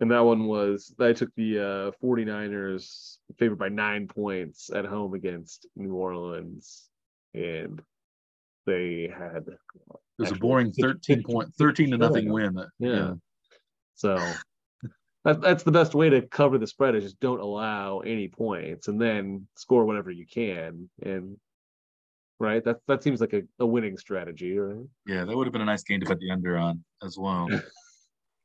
And 0.00 0.10
that 0.10 0.20
one 0.24 0.46
was 0.46 0.94
I 0.98 1.12
took 1.12 1.34
the 1.36 1.58
uh 1.58 1.90
49ers 2.02 3.18
favored 3.38 3.58
by 3.58 3.68
nine 3.68 4.08
points 4.08 4.70
at 4.74 4.86
home 4.86 5.14
against 5.14 5.66
New 5.76 5.94
Orleans. 5.94 6.88
And 7.34 7.80
they 8.66 9.12
had 9.16 9.44
It 9.46 9.58
was 10.18 10.32
a 10.32 10.34
boring 10.34 10.72
13 10.80 11.22
point, 11.22 11.54
13 11.54 11.90
to 11.90 11.98
nothing 11.98 12.32
win. 12.32 12.58
yeah. 12.78 13.14
So 13.94 14.16
that, 15.24 15.42
that's 15.42 15.64
the 15.64 15.72
best 15.72 15.94
way 15.94 16.08
to 16.08 16.22
cover 16.22 16.56
the 16.56 16.66
spread 16.66 16.94
is 16.94 17.04
just 17.04 17.20
don't 17.20 17.40
allow 17.40 18.00
any 18.00 18.28
points 18.28 18.88
and 18.88 19.00
then 19.00 19.46
score 19.56 19.84
whatever 19.84 20.10
you 20.10 20.26
can. 20.26 20.88
And 21.02 21.36
right, 22.38 22.64
that 22.64 22.78
that 22.88 23.02
seems 23.02 23.20
like 23.20 23.34
a, 23.34 23.42
a 23.58 23.66
winning 23.66 23.98
strategy, 23.98 24.58
right? 24.58 24.86
Yeah, 25.06 25.26
that 25.26 25.36
would 25.36 25.46
have 25.46 25.52
been 25.52 25.60
a 25.60 25.66
nice 25.66 25.82
game 25.82 26.00
to 26.00 26.06
put 26.06 26.20
the 26.20 26.30
under 26.30 26.56
on 26.56 26.82
as 27.02 27.18
well. 27.18 27.48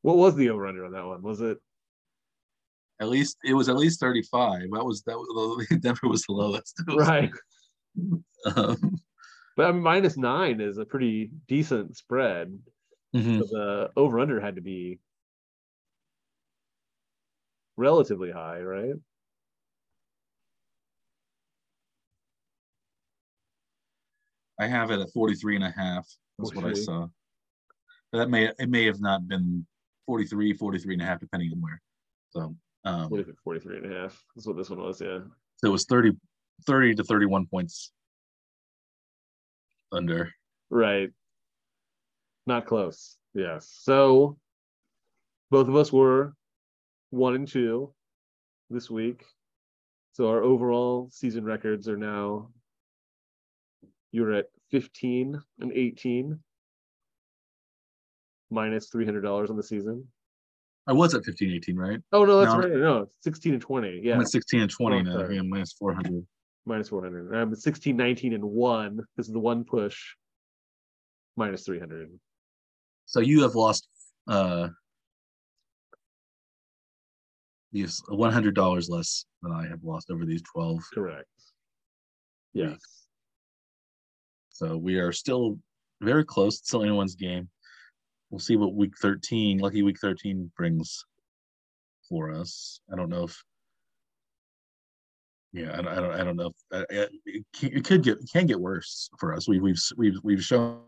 What 0.06 0.18
was 0.18 0.36
the 0.36 0.52
over 0.52 0.68
under 0.68 0.86
on 0.86 0.92
that 0.92 1.04
one? 1.08 1.24
Was 1.24 1.42
it 1.42 1.58
At 3.02 3.10
least 3.10 3.38
it 3.44 3.56
was 3.56 3.70
at 3.70 3.76
least 3.76 4.00
thirty 4.00 4.22
five. 4.22 4.62
That 4.72 4.86
was 4.86 5.02
that 5.08 5.18
was 5.18 5.68
Denver 5.80 6.08
was 6.08 6.22
the 6.28 6.34
lowest. 6.34 6.80
Was, 6.88 7.08
right? 7.08 7.32
Um, 8.56 9.00
But 9.58 9.66
I 9.66 9.72
mean, 9.72 9.82
minus 9.82 10.16
nine 10.16 10.62
is 10.62 10.78
a 10.78 10.86
pretty 10.86 11.32
decent 11.48 11.98
spread. 11.98 12.56
mhm. 13.16 13.40
So 13.40 13.46
the 13.48 13.90
over 13.98 14.20
under 14.20 14.40
had 14.40 14.58
to 14.58 14.62
be 14.62 15.00
relatively 17.76 18.30
high, 18.30 18.62
right? 18.62 18.94
I 24.60 24.68
have 24.68 24.92
it 24.92 25.00
at 25.00 25.12
43 25.14 25.56
and 25.56 25.66
a 25.66 25.72
half. 25.72 26.08
That's 26.38 26.54
what 26.54 26.66
I 26.66 26.74
saw. 26.74 27.08
But 28.12 28.20
that 28.20 28.30
may 28.30 28.52
it 28.60 28.70
may 28.70 28.86
have 28.86 29.02
not 29.02 29.28
been 29.28 29.66
43, 30.06 30.54
43 30.54 30.94
and 30.94 31.02
a 31.02 31.06
half, 31.06 31.20
depending 31.20 31.52
on 31.52 31.62
where. 31.62 31.82
So 32.30 32.56
um 32.84 33.10
43 33.44 33.78
and 33.78 33.92
a 33.92 34.02
half. 34.02 34.24
That's 34.36 34.48
what 34.48 34.58
this 34.58 34.70
one 34.70 34.80
was, 34.80 35.02
yeah. 35.02 35.20
so 35.58 35.68
it 35.68 35.72
was 35.72 35.86
30, 35.86 36.12
30 36.66 36.96
to 36.96 37.04
31 37.04 37.48
points 37.48 37.92
under. 39.92 40.32
Right. 40.70 41.10
Not 42.48 42.66
close. 42.66 43.18
Yes. 43.34 43.76
So 43.82 44.38
both 45.52 45.68
of 45.68 45.76
us 45.76 45.92
were 45.92 46.34
one 47.10 47.36
and 47.36 47.48
two 47.48 47.94
this 48.70 48.90
week. 48.90 49.24
So 50.14 50.30
our 50.30 50.44
overall 50.44 51.10
season 51.12 51.44
records 51.44 51.88
are 51.88 51.98
now 51.98 52.50
you're 54.12 54.34
at 54.34 54.46
15 54.72 55.42
and 55.60 55.72
18 55.74 56.40
minus 58.50 58.90
$300 58.90 59.50
on 59.50 59.56
the 59.58 59.64
season. 59.64 60.08
I 60.88 60.94
was 60.94 61.16
at 61.16 61.26
15, 61.26 61.52
18, 61.54 61.76
right? 61.76 62.00
Oh 62.12 62.26
no, 62.26 62.40
that's 62.40 62.54
No. 62.54 62.60
right. 62.60 62.72
No, 62.72 63.08
16 63.22 63.54
and 63.54 63.62
20. 63.62 64.02
Yeah, 64.04 64.16
I'm 64.16 64.22
at 64.22 64.30
16 64.30 64.62
and 64.62 64.70
20 64.72 64.96
Oh, 64.98 65.02
now. 65.02 65.12
sorry. 65.14 65.36
Yeah, 65.36 65.42
minus 65.42 65.74
400. 65.74 66.26
minus 66.68 66.90
400. 66.90 67.34
I'm 67.36 67.52
at 67.52 67.58
16, 67.58 67.98
19 67.98 68.34
and 68.34 68.44
1. 68.44 68.98
This 69.18 69.28
is 69.28 69.34
the 69.34 69.40
one 69.40 69.64
push 69.64 69.98
minus 71.36 71.66
300. 71.66 72.10
So 73.06 73.20
you 73.20 73.42
have 73.42 73.56
lost 73.56 73.88
uh 74.28 74.70
yes, 77.72 78.02
$100 78.10 78.90
less 78.90 79.26
than 79.42 79.52
I 79.52 79.68
have 79.68 79.84
lost 79.84 80.10
over 80.12 80.26
these 80.26 80.44
12. 80.54 80.80
Correct. 80.94 81.28
Yes. 82.54 82.72
Weeks. 82.72 83.02
So 84.50 84.78
we 84.78 84.98
are 85.00 85.12
still 85.12 85.58
very 86.02 86.24
close. 86.24 86.60
It's 86.60 86.68
still 86.68 86.84
anyone's 86.84 87.16
game. 87.16 87.50
We'll 88.30 88.40
see 88.40 88.56
what 88.56 88.74
week 88.74 88.94
13, 89.02 89.60
lucky 89.60 89.84
week 89.84 90.00
13 90.00 90.52
brings 90.58 91.06
for 92.10 92.32
us. 92.32 92.80
I 92.92 92.96
don't 92.96 93.10
know 93.10 93.24
if 93.24 93.44
yeah, 95.54 95.72
I 95.72 95.78
don't, 95.78 95.88
I 95.88 95.96
don't, 95.96 96.12
I 96.12 96.24
don't 96.26 96.36
know. 96.36 96.48
If, 96.48 96.56
uh, 96.82 96.86
it, 96.90 97.12
it 97.26 97.46
can- 97.58 97.78
it 97.78 97.86
could 97.86 98.04
get, 98.04 98.18
it 98.18 98.30
can 98.32 98.46
get 98.46 98.60
worse 98.60 99.10
for 99.18 99.34
us. 99.34 99.48
We, 99.48 99.62
we've, 99.62 99.82
we've, 99.96 100.18
we've 100.22 100.44
shown 100.44 100.82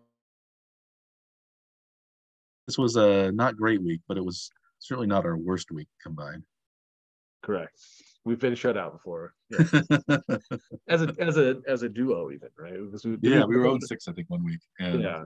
this 2.68 2.78
was 2.78 2.98
a 2.98 3.32
not 3.32 3.56
great 3.56 3.82
week, 3.82 4.02
but 4.10 4.18
it 4.18 4.26
was 4.26 4.52
certainly 4.80 5.08
not 5.08 5.26
our 5.26 5.38
worst 5.38 5.72
week 5.72 5.88
combined. 6.04 6.44
Correct. 7.44 7.72
We've 8.28 8.38
been 8.40 8.56
shut 8.56 8.76
out 8.76 8.92
before. 8.92 9.34
Yeah. 9.50 9.60
as 10.90 11.02
a 11.02 11.16
as 11.18 11.38
a 11.38 11.62
as 11.66 11.84
a 11.84 11.88
duo, 11.88 12.30
even 12.30 12.50
right? 12.60 12.74
Because 12.74 13.06
we, 13.06 13.18
yeah, 13.22 13.46
we 13.46 13.56
were 13.56 13.68
on 13.68 13.80
six, 13.80 14.10
I 14.10 14.12
think, 14.12 14.30
one 14.30 14.44
week, 14.44 14.60
and 14.80 15.02
Yeah, 15.02 15.24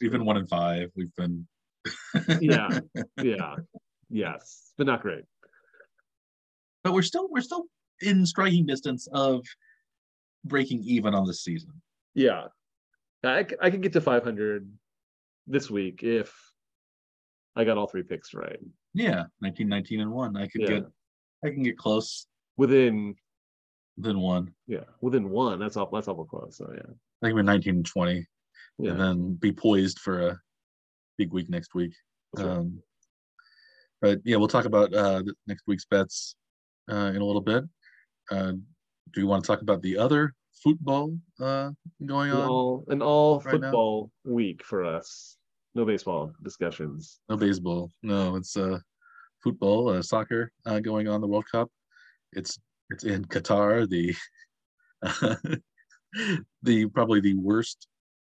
we've 0.00 0.20
one 0.20 0.36
in 0.36 0.46
five. 0.46 0.90
We've 0.94 1.14
been 1.16 1.48
yeah, 2.40 2.78
yeah, 3.20 3.56
yes, 4.10 4.72
but 4.78 4.86
not 4.86 5.02
great. 5.02 5.24
but 6.84 6.92
we're 6.92 7.02
still 7.02 7.28
we're 7.28 7.40
still 7.40 7.64
in 8.00 8.24
striking 8.24 8.64
distance 8.64 9.08
of 9.12 9.44
breaking 10.44 10.84
even 10.84 11.16
on 11.16 11.26
this 11.26 11.42
season. 11.42 11.72
Yeah, 12.14 12.44
I 13.24 13.44
I 13.60 13.70
could 13.70 13.82
get 13.82 13.92
to 13.94 14.00
500 14.00 14.70
this 15.48 15.68
week 15.68 16.04
if 16.04 16.32
I 17.56 17.64
got 17.64 17.76
all 17.76 17.88
three 17.88 18.04
picks 18.04 18.34
right 18.34 18.58
Yeah, 18.94 19.24
19, 19.40 19.68
19 19.68 20.00
and 20.00 20.12
one. 20.12 20.36
I 20.36 20.46
could 20.46 20.60
Yeah. 20.62 20.68
get 20.68 20.84
I 21.44 21.50
can 21.50 21.62
get 21.62 21.76
close 21.76 22.26
within 22.56 23.14
than 23.98 24.20
one. 24.20 24.52
yeah 24.66 24.84
within 25.00 25.30
one. 25.30 25.58
That's 25.58 25.76
all. 25.76 25.88
That's 25.92 26.08
awful 26.08 26.24
close. 26.24 26.56
So 26.58 26.70
yeah, 26.74 26.82
I 26.82 27.26
think 27.26 27.34
we're 27.34 27.42
19 27.42 27.76
and 27.76 27.86
20 27.86 28.26
yeah. 28.78 28.90
and 28.90 29.00
then 29.00 29.34
be 29.34 29.52
poised 29.52 29.98
for 29.98 30.28
a 30.28 30.40
big 31.18 31.32
week 31.32 31.48
next 31.48 31.74
week. 31.74 31.94
right. 32.34 32.46
Um, 32.46 32.82
but 34.02 34.20
yeah, 34.24 34.36
we'll 34.36 34.48
talk 34.48 34.66
about 34.66 34.92
uh, 34.94 35.22
next 35.46 35.64
week's 35.66 35.86
bets 35.86 36.36
uh, 36.90 37.12
in 37.14 37.16
a 37.16 37.24
little 37.24 37.40
bit. 37.40 37.64
Uh, 38.30 38.52
do 39.12 39.20
you 39.20 39.26
want 39.26 39.42
to 39.42 39.46
talk 39.46 39.62
about 39.62 39.80
the 39.82 39.96
other 39.96 40.34
football 40.62 41.16
uh, 41.40 41.70
going 42.04 42.30
an 42.30 42.36
on? 42.36 42.48
all 42.48 42.84
an 42.88 43.02
all 43.02 43.40
right 43.40 43.60
now? 43.60 43.68
football 43.68 44.10
week 44.24 44.62
for 44.62 44.84
us. 44.84 45.38
No 45.74 45.84
baseball 45.84 46.32
discussions. 46.42 47.20
No 47.28 47.36
baseball. 47.36 47.90
No, 48.02 48.36
it's 48.36 48.56
uh, 48.56 48.78
football, 49.42 49.88
uh, 49.88 50.02
soccer 50.02 50.52
uh, 50.66 50.80
going 50.80 51.08
on 51.08 51.20
the 51.20 51.26
World 51.26 51.46
Cup. 51.50 51.70
It's 52.32 52.58
it's 52.90 53.04
in 53.04 53.24
Qatar, 53.24 53.88
the 53.88 54.14
the 56.62 56.86
probably 56.86 57.20
the 57.20 57.34
worst 57.34 57.88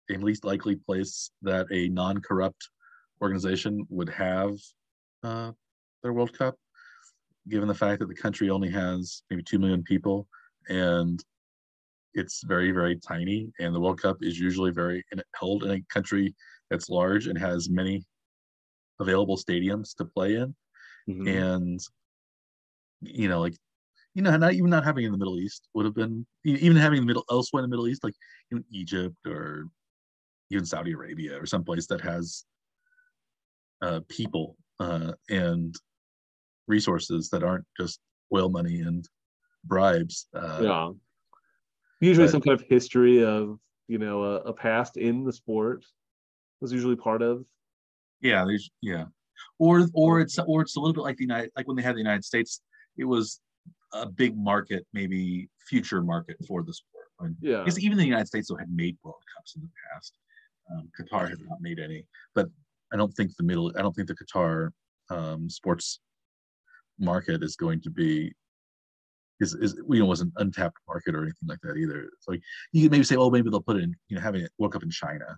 and 0.09 0.23
least 0.23 0.45
likely 0.45 0.77
place 0.77 1.31
that 1.43 1.67
a 1.73 1.89
non-corrupt 1.89 2.71
organization 3.21 3.85
would 3.89 4.09
have 4.09 4.57
uh, 5.23 5.53
their 6.03 6.13
World 6.13 6.37
Cup, 6.37 6.55
given 7.49 7.69
the 7.69 7.75
fact 7.75 8.01
that 8.01 8.09
the 8.09 8.15
country 8.15 8.51
only 8.51 8.71
has 8.71 9.23
maybe 9.31 9.43
two 9.43 9.59
million 9.59 9.83
people 9.83 10.29
and 10.69 11.25
it's 12.15 12.43
very 12.45 12.71
very 12.71 12.97
tiny, 12.97 13.51
and 13.59 13.75
the 13.75 13.81
World 13.81 14.01
Cup 14.01 14.19
is 14.23 14.39
usually 14.39 14.71
very 14.71 15.05
in, 15.13 15.21
held 15.39 15.65
in 15.65 15.71
a 15.71 15.83
country 15.93 16.35
that's 16.71 16.89
large 16.89 17.27
and 17.27 17.39
has 17.39 17.69
many 17.69 18.05
available 19.01 19.37
stadiums 19.37 19.95
to 19.97 20.05
play 20.05 20.37
in 20.37 20.55
Mhm. 21.09 21.29
and 21.29 21.81
you 23.03 23.29
know 23.29 23.41
like 23.41 23.55
you 24.17 24.23
know 24.23 24.37
not 24.37 24.55
even 24.55 24.71
not 24.71 24.85
having 24.85 25.05
in 25.05 25.12
the 25.12 25.19
middle 25.19 25.39
east 25.39 25.69
would 25.75 25.85
have 25.85 25.95
been 25.95 26.27
even 26.45 26.77
having 26.77 27.01
the 27.01 27.07
middle 27.07 27.25
elsewhere 27.31 27.62
in 27.62 27.69
the 27.69 27.75
middle 27.75 27.87
east 27.87 28.03
like 28.03 28.14
in 28.51 28.64
egypt 28.73 29.17
or 29.27 29.67
even 30.51 30.64
saudi 30.64 30.93
arabia 30.93 31.39
or 31.41 31.47
someplace 31.47 31.87
that 31.87 32.01
has 32.01 32.45
uh 33.83 34.01
people 34.09 34.57
uh 34.81 35.12
and 35.29 35.77
resources 36.67 37.29
that 37.31 37.45
aren't 37.45 37.67
just 37.79 38.01
oil 38.35 38.49
money 38.49 38.81
and 38.81 39.09
bribes. 39.64 40.27
Uh, 40.35 40.61
yeah. 40.62 40.91
Usually 42.01 42.27
but- 42.27 42.33
some 42.33 42.41
kind 42.41 42.61
of 42.61 42.67
history 42.69 43.25
of, 43.25 43.59
you 43.89 43.99
know, 43.99 44.23
a, 44.23 44.35
a 44.41 44.53
past 44.53 44.97
in 44.97 45.25
the 45.25 45.33
sport 45.33 45.85
was 46.61 46.73
usually 46.73 46.97
part 46.97 47.23
of. 47.23 47.45
Yeah, 48.21 48.45
there's 48.45 48.71
yeah, 48.81 49.05
or 49.59 49.87
or 49.93 50.21
it's 50.21 50.39
or 50.39 50.62
it's 50.62 50.77
a 50.77 50.81
little 50.81 50.95
bit 50.95 51.03
like 51.03 51.19
the 51.19 51.25
United 51.25 51.51
like 51.55 51.69
when 51.69 51.77
they 51.77 51.83
had 51.83 51.95
the 51.95 52.01
United 52.01 52.25
States, 52.25 52.62
it 52.97 53.05
was 53.05 53.41
a 53.93 54.07
big 54.07 54.37
market, 54.37 54.87
maybe 54.93 55.49
future 55.68 56.03
market 56.03 56.37
for 56.47 56.62
the 56.62 56.72
sport. 56.74 57.07
When, 57.18 57.37
Yeah. 57.41 57.59
because 57.61 57.78
even 57.80 57.97
the 57.99 58.05
United 58.05 58.26
States 58.26 58.49
though 58.49 58.57
had 58.57 58.70
made 58.70 58.97
World 59.03 59.22
Cups 59.34 59.57
in 59.57 59.62
the 59.62 59.70
past. 59.93 60.18
Um, 60.70 60.91
Qatar 60.99 61.28
has 61.28 61.39
not 61.49 61.61
made 61.61 61.78
any, 61.78 62.05
but 62.34 62.49
I 62.93 62.97
don't 62.97 63.12
think 63.12 63.34
the 63.37 63.45
middle. 63.45 63.72
I 63.78 63.82
don't 63.82 63.95
think 63.95 64.09
the 64.09 64.16
Qatar 64.16 64.70
um, 65.11 65.49
sports 65.49 66.01
market 66.99 67.43
is 67.43 67.55
going 67.57 67.80
to 67.82 67.91
be 67.91 68.32
is 69.41 69.55
is 69.55 69.76
you 69.89 70.01
know 70.01 70.07
was 70.07 70.22
an 70.22 70.32
untapped 70.39 70.78
market 70.89 71.14
or 71.14 71.22
anything 71.22 71.47
like 71.49 71.61
that 71.62 71.76
either. 71.76 72.11
So 72.20 72.32
like, 72.32 72.41
you 72.72 72.82
could 72.82 72.91
maybe 72.91 73.05
say, 73.05 73.16
oh, 73.16 73.30
maybe 73.30 73.49
they'll 73.51 73.61
put 73.62 73.76
it 73.76 73.84
in 73.84 73.95
you 74.09 74.16
know 74.16 74.22
having 74.22 74.43
a 74.43 74.49
World 74.59 74.72
Cup 74.72 74.82
in 74.82 74.91
China 74.91 75.37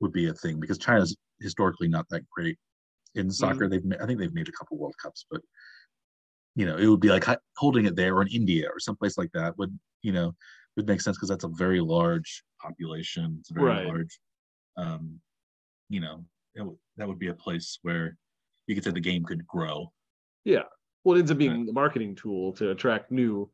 would 0.00 0.12
be 0.12 0.28
a 0.28 0.34
thing 0.34 0.60
because 0.60 0.76
China's 0.78 1.16
historically 1.40 1.88
not 1.88 2.06
that 2.10 2.28
great 2.28 2.58
in 3.14 3.30
soccer. 3.30 3.68
They've 3.68 3.84
ma- 3.84 3.96
I 4.02 4.06
think 4.06 4.18
they've 4.20 4.34
made 4.34 4.48
a 4.48 4.52
couple 4.52 4.76
World 4.76 4.94
Cups, 5.02 5.24
but 5.30 5.40
you 6.56 6.66
know 6.66 6.76
it 6.76 6.86
would 6.88 7.00
be 7.00 7.08
like 7.10 7.24
holding 7.56 7.84
it 7.86 7.94
there 7.94 8.16
or 8.16 8.22
in 8.22 8.28
India 8.28 8.66
or 8.72 8.80
someplace 8.80 9.16
like 9.16 9.30
that 9.32 9.56
would 9.58 9.78
you 10.02 10.10
know 10.10 10.34
would 10.76 10.88
make 10.88 11.00
sense 11.00 11.16
because 11.16 11.28
that's 11.28 11.44
a 11.44 11.48
very 11.48 11.80
large 11.80 12.42
population. 12.60 13.36
It's 13.40 13.50
a 13.50 13.54
very 13.54 13.66
Right. 13.66 13.86
large, 13.86 14.18
um, 14.76 15.20
you 15.88 16.00
know, 16.00 16.24
it 16.54 16.62
would 16.62 16.76
that 16.96 17.06
would 17.08 17.18
be 17.18 17.28
a 17.28 17.34
place 17.34 17.78
where 17.82 18.16
you 18.66 18.74
could 18.74 18.84
say 18.84 18.90
the 18.90 19.00
game 19.00 19.24
could 19.24 19.46
grow. 19.46 19.92
Yeah. 20.44 20.64
Well, 21.04 21.16
it 21.16 21.20
ends 21.20 21.30
up 21.30 21.38
being 21.38 21.68
a 21.68 21.72
marketing 21.72 22.14
tool 22.16 22.52
to 22.54 22.70
attract 22.72 23.10
new, 23.12 23.48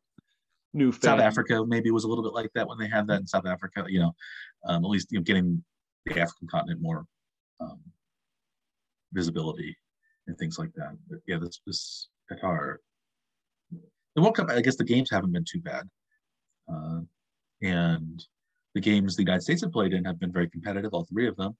new 0.73 0.91
fans. 0.91 1.05
South 1.05 1.21
Africa 1.21 1.65
maybe 1.67 1.91
was 1.91 2.05
a 2.05 2.09
little 2.09 2.25
bit 2.25 2.33
like 2.33 2.51
that 2.55 2.67
when 2.67 2.79
they 2.79 2.89
had 2.89 3.07
that 3.09 3.21
in 3.21 3.27
South 3.27 3.47
Africa. 3.47 3.85
You 3.89 4.01
know, 4.01 4.13
um, 4.67 4.85
at 4.85 4.91
least 4.91 5.13
you 5.13 5.19
know 5.19 5.23
getting 5.23 5.63
the 6.07 6.19
African 6.19 6.49
continent 6.49 6.81
more 6.81 7.05
um, 7.61 7.79
visibility 9.13 9.77
and 10.27 10.37
things 10.39 10.59
like 10.59 10.73
that. 10.75 10.97
But 11.09 11.21
yeah, 11.27 11.39
this 11.39 11.61
this 11.67 12.09
Qatar, 12.31 12.77
the 14.15 14.23
World 14.23 14.37
Cup. 14.37 14.51
I 14.51 14.61
guess 14.61 14.77
the 14.77 14.85
games 14.85 15.11
haven't 15.11 15.33
been 15.33 15.45
too 15.51 15.61
bad, 15.61 15.89
uh, 16.73 17.01
and 17.63 18.23
the 18.75 18.81
games 18.81 19.17
the 19.17 19.23
United 19.23 19.43
States 19.43 19.63
have 19.63 19.73
played 19.73 19.93
in 19.93 20.05
have 20.05 20.19
been 20.21 20.33
very 20.33 20.49
competitive. 20.49 20.93
All 20.93 21.05
three 21.05 21.29
of 21.29 21.37
them. 21.37 21.57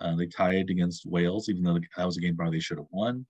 Uh, 0.00 0.14
they 0.14 0.26
tied 0.26 0.68
against 0.68 1.06
Wales, 1.06 1.48
even 1.48 1.62
though 1.62 1.78
that 1.96 2.04
was 2.04 2.16
a 2.18 2.20
game 2.20 2.36
probably 2.36 2.58
they 2.58 2.60
should 2.62 2.76
have 2.78 2.86
won. 2.90 3.24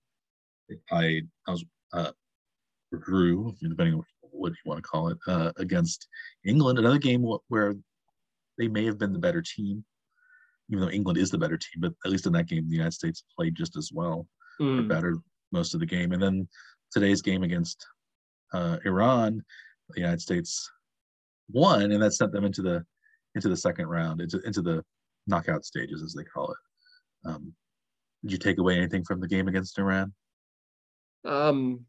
They 0.69 0.75
tied. 0.89 1.27
I 1.47 1.51
was 1.51 1.63
uh, 1.93 2.11
or 2.91 2.99
drew, 2.99 3.53
depending 3.61 3.95
on 3.95 4.03
what 4.21 4.51
you 4.51 4.57
want 4.65 4.77
to 4.83 4.87
call 4.89 5.07
it, 5.09 5.17
uh, 5.27 5.51
against 5.57 6.07
England. 6.45 6.77
Another 6.79 6.97
game 6.99 7.25
where 7.47 7.75
they 8.57 8.67
may 8.67 8.85
have 8.85 8.97
been 8.97 9.13
the 9.13 9.19
better 9.19 9.41
team, 9.41 9.83
even 10.69 10.83
though 10.83 10.91
England 10.91 11.17
is 11.17 11.31
the 11.31 11.37
better 11.37 11.57
team. 11.57 11.79
But 11.81 11.93
at 12.05 12.11
least 12.11 12.25
in 12.27 12.33
that 12.33 12.47
game, 12.47 12.67
the 12.67 12.75
United 12.75 12.93
States 12.93 13.23
played 13.37 13.55
just 13.55 13.77
as 13.77 13.91
well, 13.93 14.27
or 14.59 14.65
Mm. 14.65 14.87
better 14.89 15.17
most 15.51 15.73
of 15.73 15.79
the 15.79 15.85
game. 15.85 16.11
And 16.11 16.21
then 16.21 16.47
today's 16.91 17.21
game 17.21 17.43
against 17.43 17.85
uh, 18.53 18.77
Iran, 18.85 19.43
the 19.89 19.99
United 19.99 20.21
States 20.21 20.69
won, 21.51 21.91
and 21.91 22.01
that 22.01 22.13
sent 22.13 22.31
them 22.31 22.45
into 22.45 22.61
the 22.61 22.85
into 23.35 23.49
the 23.49 23.57
second 23.57 23.87
round, 23.87 24.21
into 24.21 24.39
into 24.41 24.61
the 24.61 24.83
knockout 25.27 25.65
stages, 25.65 26.01
as 26.01 26.13
they 26.13 26.23
call 26.23 26.51
it. 26.51 27.29
Um, 27.29 27.53
did 28.23 28.31
you 28.31 28.37
take 28.37 28.57
away 28.57 28.77
anything 28.77 29.03
from 29.03 29.19
the 29.19 29.27
game 29.27 29.47
against 29.47 29.77
Iran? 29.79 30.13
Um, 31.25 31.85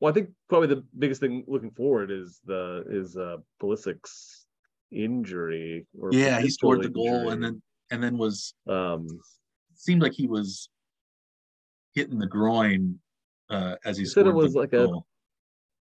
well, 0.00 0.10
I 0.10 0.14
think 0.14 0.30
probably 0.48 0.68
the 0.68 0.84
biggest 0.98 1.20
thing 1.20 1.44
looking 1.46 1.70
forward 1.70 2.10
is 2.10 2.40
the 2.44 2.84
is 2.88 3.16
uh 3.16 3.36
Pulisic's 3.62 4.46
injury. 4.90 5.86
Or 6.00 6.12
Yeah, 6.12 6.40
he 6.40 6.50
scored 6.50 6.82
the 6.82 6.88
goal 6.88 7.30
and 7.30 7.42
then 7.42 7.62
and 7.90 8.02
then 8.02 8.16
was 8.18 8.54
um, 8.66 9.06
seemed 9.74 10.02
like 10.02 10.12
he 10.14 10.26
was 10.26 10.68
hitting 11.94 12.18
the 12.18 12.26
groin 12.26 12.98
uh, 13.50 13.76
as 13.84 13.98
he 13.98 14.04
They 14.04 14.08
said 14.08 14.26
it 14.26 14.30
scored 14.30 14.34
was 14.36 14.52
the 14.54 14.58
like 14.60 14.72
a- 14.72 14.86
goal. 14.86 15.06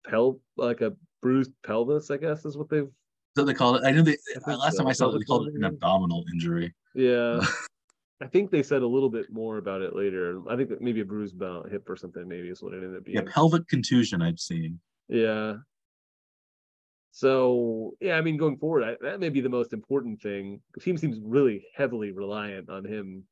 Pel 0.09 0.41
like 0.57 0.81
a 0.81 0.93
bruised 1.21 1.53
pelvis, 1.65 2.11
I 2.11 2.17
guess 2.17 2.45
is 2.45 2.57
what 2.57 2.69
they've. 2.69 2.89
So 3.37 3.45
they 3.45 3.55
call 3.55 3.77
it. 3.77 3.85
I 3.85 3.93
know 3.93 4.03
they 4.03 4.17
I 4.47 4.55
last 4.55 4.77
time. 4.77 4.87
I 4.87 4.93
saw 4.93 5.09
it, 5.09 5.19
they 5.19 5.25
called 5.25 5.49
it 5.49 5.55
an 5.55 5.65
abdominal 5.65 6.25
injury. 6.33 6.75
Yeah, 6.95 7.41
I 8.21 8.27
think 8.27 8.51
they 8.51 8.63
said 8.63 8.83
a 8.83 8.87
little 8.87 9.09
bit 9.09 9.33
more 9.33 9.59
about 9.59 9.81
it 9.81 9.97
later. 9.97 10.41
I 10.51 10.57
think 10.57 10.69
that 10.69 10.83
maybe 10.83 11.01
a 11.01 11.05
bruised 11.05 11.35
about 11.35 11.71
hip 11.71 11.89
or 11.89 11.97
something. 11.97 12.29
Maybe 12.29 12.49
is 12.49 12.63
what 12.63 12.75
it 12.75 12.83
ended 12.83 12.97
up 12.97 13.05
being. 13.05 13.17
Yeah, 13.17 13.33
pelvic 13.33 13.67
contusion. 13.69 14.21
I've 14.21 14.41
seen. 14.41 14.81
Yeah. 15.09 15.55
So 17.13 17.95
yeah, 18.01 18.17
I 18.17 18.21
mean, 18.21 18.37
going 18.37 18.59
forward, 18.59 18.85
I, 18.85 18.97
that 19.03 19.21
may 19.21 19.29
be 19.29 19.41
the 19.41 19.49
most 19.49 19.73
important 19.73 20.21
thing. 20.21 20.61
The 20.75 20.81
team 20.81 20.97
seems 20.99 21.19
really 21.23 21.65
heavily 21.75 22.11
reliant 22.11 22.69
on 22.69 22.85
him 22.85 23.25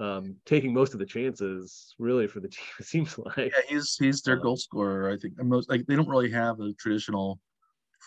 um, 0.00 0.36
taking 0.46 0.72
most 0.72 0.94
of 0.94 0.98
the 0.98 1.06
chances, 1.06 1.94
really, 1.98 2.26
for 2.26 2.40
the 2.40 2.48
team. 2.48 2.64
It 2.80 2.86
seems 2.86 3.18
like. 3.18 3.52
Yeah, 3.52 3.62
he's 3.68 3.96
he's 3.96 4.22
their 4.22 4.38
Uh, 4.38 4.42
goal 4.42 4.56
scorer. 4.56 5.10
I 5.10 5.16
think 5.18 5.34
and 5.38 5.48
most 5.48 5.68
like 5.70 5.86
they 5.86 5.96
don't 5.96 6.08
really 6.08 6.30
have 6.30 6.60
a 6.60 6.72
traditional 6.74 7.40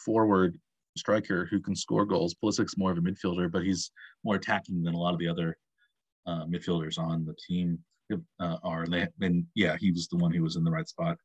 forward 0.06 0.58
striker 0.98 1.46
who 1.46 1.60
can 1.60 1.76
score 1.76 2.06
goals. 2.06 2.36
Pulisic's 2.36 2.78
more 2.78 2.92
of 2.92 2.98
a 2.98 3.02
midfielder, 3.02 3.52
but 3.52 3.64
he's 3.64 3.92
more 4.24 4.36
attacking 4.36 4.84
than 4.84 4.94
a 4.94 4.98
lot 4.98 5.14
of 5.14 5.20
the 5.20 5.28
other 5.28 5.58
uh, 6.26 6.46
midfielders 6.46 6.98
on 6.98 7.26
the 7.26 7.36
team 7.48 7.80
uh, 8.40 8.58
are. 8.64 8.84
And 8.84 8.94
they 8.94 9.08
and 9.22 9.46
yeah, 9.56 9.78
he 9.80 9.92
was 9.92 10.08
the 10.08 10.18
one 10.18 10.34
who 10.34 10.42
was 10.44 10.56
in 10.56 10.64
the 10.64 10.72
right 10.72 10.88
spot 10.88 11.18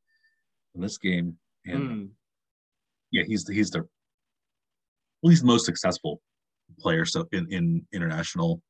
in 0.74 0.80
this 0.80 0.98
game. 0.98 1.38
And 1.66 1.88
Mm, 1.90 2.08
yeah, 3.12 3.22
he's 3.26 3.44
the, 3.44 3.54
he's 3.54 3.70
the 3.70 3.80
at 3.80 3.86
least 5.22 5.44
most 5.44 5.66
successful 5.66 6.20
player 6.78 7.04
so 7.04 7.26
in, 7.32 7.46
in 7.52 7.86
international 7.92 8.62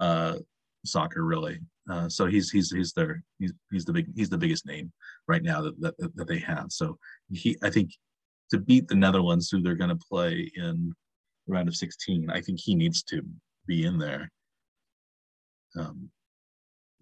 uh, 0.00 0.36
soccer 0.84 1.24
really. 1.24 1.58
Uh, 1.90 2.08
so 2.08 2.26
he's 2.26 2.50
he's 2.50 2.70
he's 2.70 2.92
their 2.92 3.22
he's 3.38 3.52
he's 3.70 3.84
the 3.84 3.92
big 3.92 4.06
he's 4.16 4.30
the 4.30 4.38
biggest 4.38 4.66
name 4.66 4.92
right 5.28 5.42
now 5.42 5.60
that 5.60 5.78
that, 5.80 5.94
that 6.16 6.28
they 6.28 6.38
have. 6.38 6.66
So 6.70 6.98
he 7.30 7.56
I 7.62 7.70
think 7.70 7.90
to 8.50 8.58
beat 8.58 8.88
the 8.88 8.94
Netherlands 8.94 9.50
who 9.50 9.60
they're 9.60 9.74
going 9.74 9.90
to 9.90 10.06
play 10.10 10.50
in 10.54 10.92
round 11.46 11.68
of 11.68 11.76
16, 11.76 12.30
I 12.30 12.40
think 12.40 12.58
he 12.60 12.74
needs 12.74 13.02
to 13.04 13.22
be 13.66 13.84
in 13.84 13.98
there. 13.98 14.30
Um, 15.78 16.08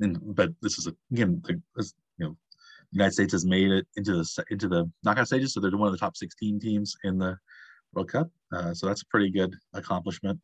and 0.00 0.18
but 0.34 0.50
this 0.62 0.78
is 0.78 0.86
a, 0.86 0.94
again 1.12 1.42
the, 1.44 1.60
this, 1.76 1.94
you 2.18 2.26
know 2.26 2.36
United 2.92 3.12
States 3.12 3.32
has 3.32 3.44
made 3.44 3.70
it 3.70 3.86
into 3.96 4.12
the 4.12 4.44
into 4.50 4.68
the 4.68 4.90
knockout 5.04 5.26
stages, 5.26 5.54
so 5.54 5.60
they're 5.60 5.76
one 5.76 5.88
of 5.88 5.92
the 5.92 5.98
top 5.98 6.16
16 6.16 6.60
teams 6.60 6.96
in 7.04 7.18
the 7.18 7.36
World 7.94 8.10
Cup. 8.10 8.30
Uh, 8.52 8.74
so 8.74 8.86
that's 8.86 9.02
a 9.02 9.06
pretty 9.06 9.30
good 9.30 9.54
accomplishment. 9.74 10.38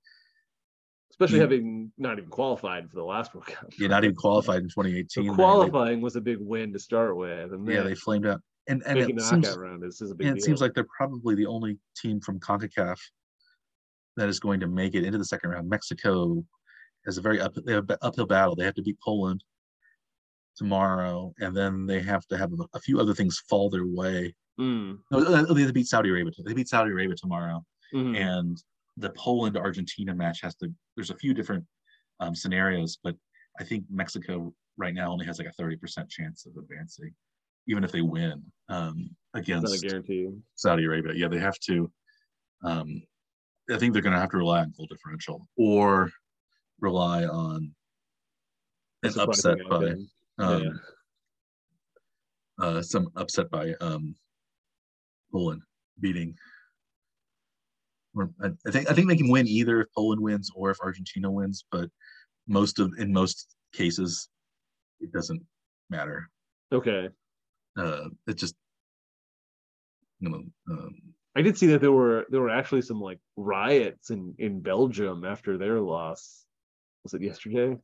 Especially 1.18 1.38
Yeah. 1.38 1.42
having 1.42 1.92
not 1.98 2.18
even 2.18 2.30
qualified 2.30 2.88
for 2.88 2.94
the 2.96 3.02
last 3.04 3.34
World 3.34 3.46
Cup. 3.46 3.72
You're 3.76 3.88
not 3.88 4.04
even 4.04 4.14
qualified 4.14 4.62
in 4.62 4.70
So 4.70 4.82
2018. 4.82 5.24
They- 5.24 5.30
they- 5.30 5.34
qualifying 5.34 6.00
was 6.00 6.14
a 6.14 6.20
big 6.20 6.38
win 6.40 6.72
to 6.72 6.78
start 6.78 7.16
with, 7.16 7.52
and 7.52 7.66
yeah, 7.66 7.82
they 7.82 7.94
flamed 7.96 8.26
out, 8.26 8.40
and 8.68 8.82
and 8.86 8.98
it 8.98 9.20
seems 9.20 9.56
round 9.56 9.84
is, 9.84 10.00
is 10.00 10.12
a 10.12 10.14
big 10.14 10.28
and 10.28 10.36
it 10.38 10.42
seems 10.42 10.60
like 10.60 10.74
they're 10.74 10.86
probably 10.96 11.34
the 11.34 11.46
only 11.46 11.76
team 11.96 12.20
from 12.20 12.38
CONCACAF 12.38 12.98
that 14.16 14.28
is 14.28 14.38
going 14.38 14.60
to 14.60 14.68
make 14.68 14.94
it 14.94 15.04
into 15.04 15.18
the 15.18 15.24
second 15.24 15.50
round. 15.50 15.68
Mexico 15.68 16.44
has 17.04 17.18
a 17.18 17.20
very 17.20 17.40
up 17.40 17.54
they 17.66 17.72
have 17.72 17.90
uphill 18.02 18.26
battle. 18.26 18.54
They 18.54 18.64
have 18.64 18.74
to 18.74 18.82
beat 18.82 18.98
Poland 19.04 19.42
tomorrow, 20.56 21.34
and 21.40 21.56
then 21.56 21.86
they 21.86 22.00
have 22.00 22.26
to 22.28 22.38
have 22.38 22.52
a, 22.52 22.56
a 22.74 22.80
few 22.80 23.00
other 23.00 23.14
things 23.14 23.40
fall 23.48 23.70
their 23.70 23.86
way. 23.86 24.34
Mm, 24.60 24.98
No, 25.10 25.20
they 25.54 25.70
beat 25.72 25.86
Saudi 25.86 26.10
Arabia. 26.10 26.32
They 26.44 26.52
beat 26.54 26.68
Saudi 26.68 26.90
Arabia 26.90 27.14
tomorrow, 27.16 27.64
mhm. 27.94 28.16
and 28.16 28.62
the 28.98 29.10
Poland 29.10 29.56
Argentina 29.56 30.14
match 30.14 30.40
has 30.42 30.54
to. 30.56 30.72
There's 30.96 31.10
a 31.10 31.16
few 31.16 31.34
different 31.34 31.64
um, 32.20 32.34
scenarios, 32.34 32.98
but 33.02 33.14
I 33.60 33.64
think 33.64 33.84
Mexico 33.90 34.52
right 34.76 34.94
now 34.94 35.10
only 35.10 35.26
has 35.26 35.38
like 35.38 35.48
a 35.48 35.52
thirty 35.52 35.76
percent 35.76 36.08
chance 36.08 36.46
of 36.46 36.56
advancing, 36.56 37.12
even 37.66 37.84
if 37.84 37.92
they 37.92 38.02
win 38.02 38.42
um, 38.68 39.10
It's 39.34 39.48
not 39.48 39.72
a 39.72 39.98
against. 39.98 40.42
Saudi 40.54 40.84
Arabia. 40.84 41.12
Yeah, 41.14 41.28
they 41.28 41.38
have 41.38 41.58
to. 41.60 41.90
Um, 42.64 43.02
I 43.70 43.78
think 43.78 43.92
they're 43.92 44.02
going 44.02 44.14
to 44.14 44.20
have 44.20 44.30
to 44.30 44.38
rely 44.38 44.60
on 44.60 44.72
goal 44.76 44.86
differential 44.86 45.46
or 45.56 46.10
rely 46.80 47.24
on 47.24 47.74
an 49.02 49.18
upset 49.18 49.58
by 49.68 49.94
um, 50.38 50.62
yeah. 50.62 52.64
uh, 52.64 52.82
some 52.82 53.10
upset 53.16 53.50
by 53.50 53.74
um, 53.80 54.14
Poland 55.32 55.62
beating. 56.00 56.36
I 58.20 58.70
think 58.70 58.90
I 58.90 58.94
think 58.94 59.08
they 59.08 59.16
can 59.16 59.30
win 59.30 59.46
either 59.46 59.80
if 59.80 59.88
Poland 59.94 60.20
wins 60.20 60.50
or 60.54 60.70
if 60.70 60.80
Argentina 60.80 61.30
wins, 61.30 61.64
but 61.70 61.88
most 62.46 62.78
of 62.78 62.92
in 62.98 63.12
most 63.12 63.54
cases 63.72 64.28
it 65.00 65.12
doesn't 65.12 65.42
matter. 65.90 66.28
Okay. 66.72 67.08
Uh, 67.76 68.08
it 68.26 68.34
just 68.34 68.54
you 70.20 70.28
know 70.28 70.42
um, 70.70 70.94
I 71.36 71.42
did 71.42 71.56
see 71.56 71.66
that 71.68 71.80
there 71.80 71.92
were 71.92 72.26
there 72.30 72.40
were 72.40 72.50
actually 72.50 72.82
some 72.82 73.00
like 73.00 73.18
riots 73.36 74.10
in 74.10 74.34
in 74.38 74.60
Belgium 74.60 75.24
after 75.24 75.56
their 75.56 75.80
loss. 75.80 76.44
Was 77.04 77.14
it 77.14 77.22
yesterday? 77.22 77.76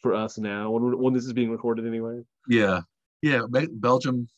For 0.00 0.14
us 0.14 0.38
now, 0.38 0.70
when 0.70 0.98
when 0.98 1.12
this 1.12 1.26
is 1.26 1.32
being 1.32 1.50
recorded 1.50 1.86
anyway. 1.86 2.22
Yeah, 2.48 2.80
yeah. 3.20 3.42
Belgium 3.72 4.28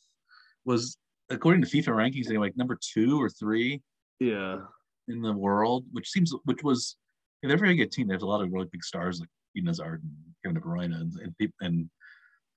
was 0.64 0.98
according 1.30 1.62
to 1.62 1.68
FIFA 1.68 1.88
rankings, 1.88 2.26
they're 2.26 2.40
like 2.40 2.56
number 2.56 2.78
two 2.80 3.20
or 3.22 3.30
three 3.30 3.80
Yeah. 4.20 4.60
in 5.08 5.22
the 5.22 5.32
world, 5.32 5.84
which 5.92 6.08
seems 6.10 6.32
which 6.44 6.62
was 6.62 6.96
they're 7.42 7.56
a 7.56 7.58
very 7.58 7.76
good 7.76 7.92
team. 7.92 8.08
They 8.08 8.14
have 8.14 8.22
a 8.22 8.26
lot 8.26 8.42
of 8.42 8.50
really 8.52 8.68
big 8.72 8.84
stars 8.84 9.20
like 9.20 9.28
Eden 9.54 9.66
Hazard 9.68 10.02
and 10.02 10.12
Kevin 10.42 10.54
De 10.54 10.60
Bruyne 10.66 10.94
and 10.98 11.12
and, 11.20 11.36
peop- 11.36 11.54
and 11.60 11.90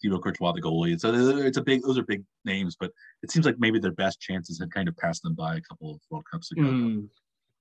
Thibaut 0.01 0.23
Courtois, 0.23 0.53
the 0.53 0.61
goalie. 0.61 0.99
So 0.99 1.13
it's 1.13 1.57
a 1.57 1.61
big; 1.63 1.81
those 1.81 1.97
are 1.97 2.03
big 2.03 2.23
names. 2.45 2.77
But 2.79 2.91
it 3.23 3.31
seems 3.31 3.45
like 3.45 3.59
maybe 3.59 3.79
their 3.79 3.91
best 3.91 4.21
chances 4.21 4.59
had 4.59 4.71
kind 4.71 4.87
of 4.87 4.95
passed 4.97 5.23
them 5.23 5.33
by 5.33 5.55
a 5.57 5.61
couple 5.61 5.91
of 5.91 5.99
World 6.09 6.25
Cups 6.31 6.51
ago. 6.51 6.61
Mm. 6.61 7.09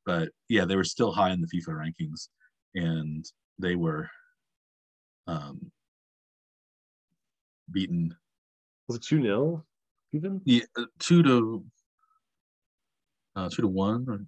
But 0.04 0.28
yeah, 0.48 0.64
they 0.66 0.76
were 0.76 0.84
still 0.84 1.10
high 1.12 1.30
in 1.32 1.40
the 1.40 1.48
FIFA 1.48 1.70
rankings, 1.90 2.28
and 2.74 3.24
they 3.58 3.74
were 3.74 4.08
um, 5.26 5.72
beaten 7.72 8.14
Was 8.88 8.98
it 8.98 9.02
2 9.02 9.22
0 9.22 9.64
even? 10.12 10.40
yeah, 10.44 10.62
uh, 10.78 10.84
two 11.00 11.22
to 11.24 11.64
uh, 13.36 13.48
two 13.50 13.62
to 13.62 13.68
one. 13.68 14.06
Or, 14.08 14.20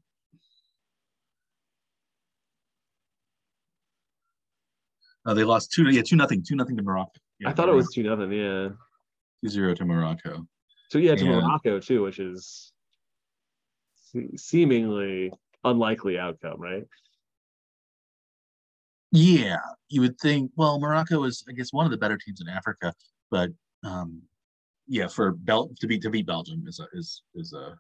uh, 5.27 5.35
they 5.35 5.45
lost 5.45 5.73
two 5.73 5.85
to 5.85 5.93
yeah 5.93 6.03
two 6.03 6.17
nothing 6.17 6.45
two 6.47 6.55
nothing 6.55 6.77
to 6.77 6.83
Morocco. 6.83 7.11
Yeah, 7.41 7.51
I 7.51 7.53
thought 7.53 7.69
it 7.69 7.75
was 7.75 7.93
2 7.95 8.03
nothing. 8.03 8.33
Yeah. 8.33 8.69
two 9.43 9.49
zero 9.49 9.75
to 9.75 9.85
Morocco. 9.85 10.47
So 10.91 10.99
yeah, 10.99 11.15
to 11.15 11.25
Yeah. 11.25 11.41
Morocco 11.41 11.81
too, 11.81 12.03
which 12.03 12.19
is 12.19 12.73
se- 13.95 14.37
seemingly 14.37 15.33
unlikely 15.65 16.19
outcome, 16.19 16.61
right? 16.61 16.85
Yeah, 19.13 19.59
you 19.89 20.03
would 20.03 20.19
think. 20.19 20.51
Well, 20.57 20.79
Morocco 20.79 21.25
is, 21.25 21.43
I 21.49 21.53
guess, 21.53 21.73
one 21.73 21.87
of 21.87 21.91
the 21.91 21.97
better 21.97 22.19
teams 22.19 22.41
in 22.43 22.49
Africa, 22.49 22.93
but 23.31 23.51
um, 23.83 24.21
yeah, 24.87 25.07
for 25.07 25.33
Bel 25.33 25.71
to 25.81 25.87
beat 25.87 26.03
to 26.03 26.11
beat 26.11 26.27
Belgium 26.27 26.65
is 26.67 26.79
a 26.81 26.87
is 26.93 27.23
is 27.35 27.53
a 27.55 27.75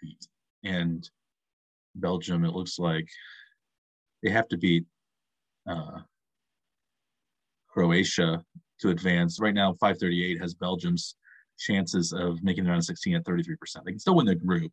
feat, 0.00 0.26
and 0.64 1.08
Belgium, 1.94 2.44
it 2.44 2.52
looks 2.52 2.78
like 2.78 3.08
they 4.22 4.30
have 4.30 4.48
to 4.48 4.58
beat 4.58 4.84
uh, 5.68 6.00
Croatia 7.68 8.42
to 8.80 8.90
advance. 8.90 9.38
Right 9.40 9.54
now, 9.54 9.74
five 9.80 9.98
thirty 9.98 10.24
eight 10.24 10.40
has 10.40 10.54
Belgium's 10.54 11.16
chances 11.58 12.12
of 12.12 12.42
making 12.42 12.64
the 12.64 12.70
round 12.70 12.80
of 12.80 12.84
sixteen 12.86 13.14
at 13.16 13.24
thirty 13.24 13.42
three 13.42 13.56
percent. 13.56 13.84
They 13.84 13.92
can 13.92 13.98
still 14.00 14.16
win 14.16 14.26
the 14.26 14.34
group 14.34 14.72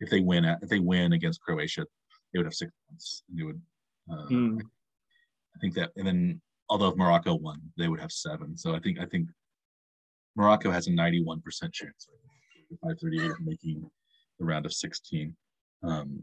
if 0.00 0.10
they 0.10 0.20
win 0.20 0.44
at 0.44 0.58
if 0.62 0.68
they 0.68 0.78
win 0.80 1.12
against 1.12 1.40
Croatia, 1.42 1.84
they 2.32 2.38
would 2.38 2.46
have 2.46 2.54
six 2.54 2.72
points. 2.88 3.22
and 3.28 3.38
They 3.38 3.44
would. 3.44 3.60
Uh, 4.10 4.26
Mm. 4.30 4.60
I 5.54 5.58
think 5.60 5.74
that, 5.74 5.90
and 5.96 6.06
then 6.06 6.40
although 6.70 6.88
if 6.88 6.96
Morocco 6.96 7.34
won, 7.34 7.60
they 7.76 7.86
would 7.86 8.00
have 8.00 8.10
seven. 8.10 8.56
So 8.56 8.74
I 8.74 8.80
think 8.80 8.98
I 8.98 9.04
think 9.06 9.28
Morocco 10.34 10.70
has 10.70 10.86
a 10.86 10.92
ninety-one 10.92 11.40
percent 11.42 11.72
chance, 11.72 12.08
five 12.82 12.98
thirty-eight 13.00 13.30
of 13.30 13.40
making 13.42 13.88
the 14.42 14.46
round 14.46 14.66
of 14.66 14.72
sixteen. 14.72 15.34
Um, 15.82 16.22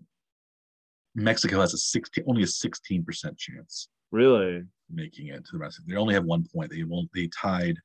Mexico 1.15 1.59
has 1.61 1.73
a 1.73 1.77
sixteen, 1.77 2.25
only 2.27 2.43
a 2.43 2.47
sixteen 2.47 3.03
percent 3.03 3.37
chance 3.37 3.89
Really? 4.11 4.63
making 4.89 5.27
it 5.27 5.45
to 5.45 5.51
the 5.53 5.57
rest. 5.57 5.81
They 5.87 5.95
only 5.95 6.13
have 6.13 6.25
one 6.25 6.45
point. 6.53 6.71
They 6.71 6.83
won't. 6.83 7.09
They 7.13 7.27
tied 7.27 7.77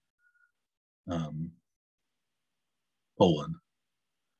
um, 1.10 1.50
Poland, 3.18 3.54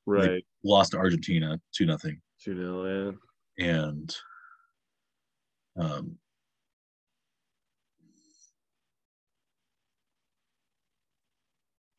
Right. 0.05 0.43
lost 0.63 0.91
to 0.91 0.97
Argentina 0.97 1.59
two 1.75 1.85
nothing, 1.85 2.21
2 2.43 2.55
0, 2.55 3.15
yeah. 3.57 3.65
and 3.85 4.15
um, 5.77 6.17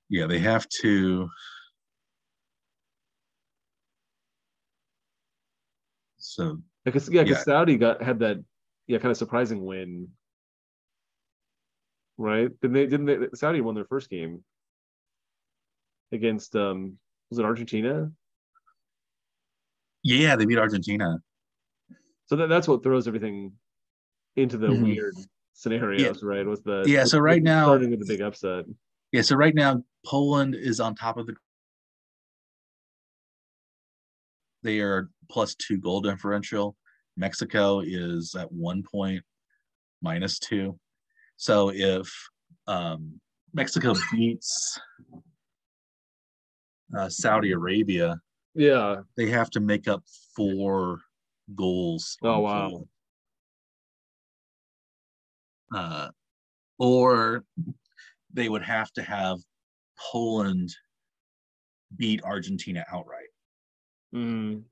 yeah, 0.08 0.26
they 0.26 0.38
have 0.38 0.66
to. 0.80 1.28
So 6.36 6.58
Because 6.84 7.08
yeah, 7.08 7.22
because 7.22 7.38
Yeah. 7.38 7.44
Saudi 7.44 7.78
got 7.78 8.02
had 8.02 8.18
that 8.18 8.36
yeah 8.86 8.98
kind 8.98 9.10
of 9.10 9.16
surprising 9.16 9.64
win, 9.64 10.08
right? 12.18 12.50
Didn't 12.60 12.74
they? 12.74 12.86
Didn't 12.86 13.06
they? 13.06 13.16
Saudi 13.34 13.62
won 13.62 13.74
their 13.74 13.86
first 13.86 14.10
game 14.10 14.44
against 16.12 16.54
um 16.54 16.98
was 17.30 17.38
it 17.38 17.44
Argentina? 17.44 18.12
yeah, 20.04 20.36
they 20.36 20.44
beat 20.44 20.58
Argentina. 20.58 21.18
So 22.26 22.36
that, 22.36 22.48
that's 22.48 22.68
what 22.68 22.82
throws 22.84 23.08
everything 23.08 23.52
into 24.36 24.56
the 24.58 24.68
Mhm. 24.68 24.82
weird 24.82 25.14
scenarios, 25.54 26.22
right? 26.22 26.46
Was 26.46 26.62
the 26.62 26.84
Yeah, 26.86 27.04
so 27.04 27.18
right 27.18 27.42
now- 27.42 27.64
starting 27.66 27.90
with 27.90 28.00
the 28.00 28.06
big 28.06 28.20
upset. 28.20 28.66
Yeah, 29.10 29.22
so 29.22 29.34
right 29.36 29.54
now 29.54 29.82
Poland 30.04 30.54
is 30.54 30.78
on 30.80 30.94
top 30.94 31.16
of 31.16 31.26
the. 31.26 31.34
They 34.62 34.80
are 34.80 35.08
plus 35.28 35.54
two 35.54 35.78
goal 35.78 36.00
differential. 36.00 36.76
Mexico 37.16 37.80
is 37.80 38.34
at 38.38 38.50
one 38.52 38.82
point 38.82 39.22
minus 40.02 40.38
two. 40.38 40.78
So 41.36 41.70
if 41.74 42.10
um, 42.66 43.20
Mexico 43.54 43.94
beats 44.12 44.78
uh, 46.96 47.08
Saudi 47.08 47.52
Arabia, 47.52 48.18
Yeah. 48.54 48.96
they 49.16 49.28
have 49.30 49.50
to 49.50 49.60
make 49.60 49.88
up 49.88 50.02
four 50.34 51.00
goals. 51.54 52.16
Oh 52.22 52.40
wow. 52.40 52.68
Poland. 52.68 52.88
Uh, 55.74 56.08
or 56.78 57.44
they 58.32 58.48
would 58.48 58.62
have 58.62 58.92
to 58.92 59.02
have 59.02 59.38
Poland 59.98 60.70
beat 61.96 62.22
Argentina 62.22 62.84
outright. 62.92 63.28
Mm. 64.14 64.62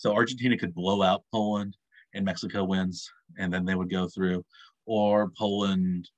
So 0.00 0.14
Argentina 0.14 0.56
could 0.56 0.74
blow 0.74 1.02
out 1.02 1.24
Poland 1.30 1.76
and 2.14 2.24
Mexico 2.24 2.64
wins, 2.64 3.06
and 3.38 3.52
then 3.52 3.66
they 3.66 3.74
would 3.74 3.90
go 3.90 4.08
through, 4.08 4.42
or 4.86 5.30
Poland 5.38 6.08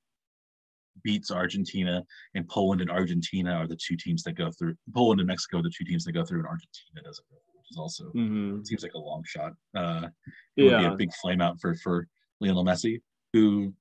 beats 1.03 1.31
Argentina, 1.31 2.01
and 2.33 2.47
Poland 2.47 2.79
and 2.79 2.89
Argentina 2.89 3.51
are 3.51 3.67
the 3.67 3.75
two 3.75 3.97
teams 3.97 4.23
that 4.23 4.37
go 4.37 4.49
through. 4.57 4.75
Poland 4.95 5.19
and 5.19 5.27
Mexico 5.27 5.57
are 5.57 5.63
the 5.63 5.73
two 5.77 5.83
teams 5.83 6.05
that 6.05 6.13
go 6.13 6.23
through, 6.23 6.39
and 6.39 6.47
Argentina 6.47 7.01
doesn't 7.03 7.25
go 7.29 7.35
through, 7.35 7.59
which 7.59 7.71
is 7.71 7.77
also 7.77 8.05
hmm 8.11 8.63
seems 8.63 8.83
like 8.83 8.93
a 8.93 8.97
long 8.97 9.21
shot. 9.25 9.51
Uh, 9.75 10.07
it 10.55 10.63
would 10.63 10.77
be 10.77 10.85
a 10.85 10.95
big 10.95 11.13
flame 11.21 11.41
out 11.41 11.59
for 11.59 11.75
for 11.75 12.07
Lionel 12.39 12.63
Messi, 12.63 13.01
who, 13.33 13.73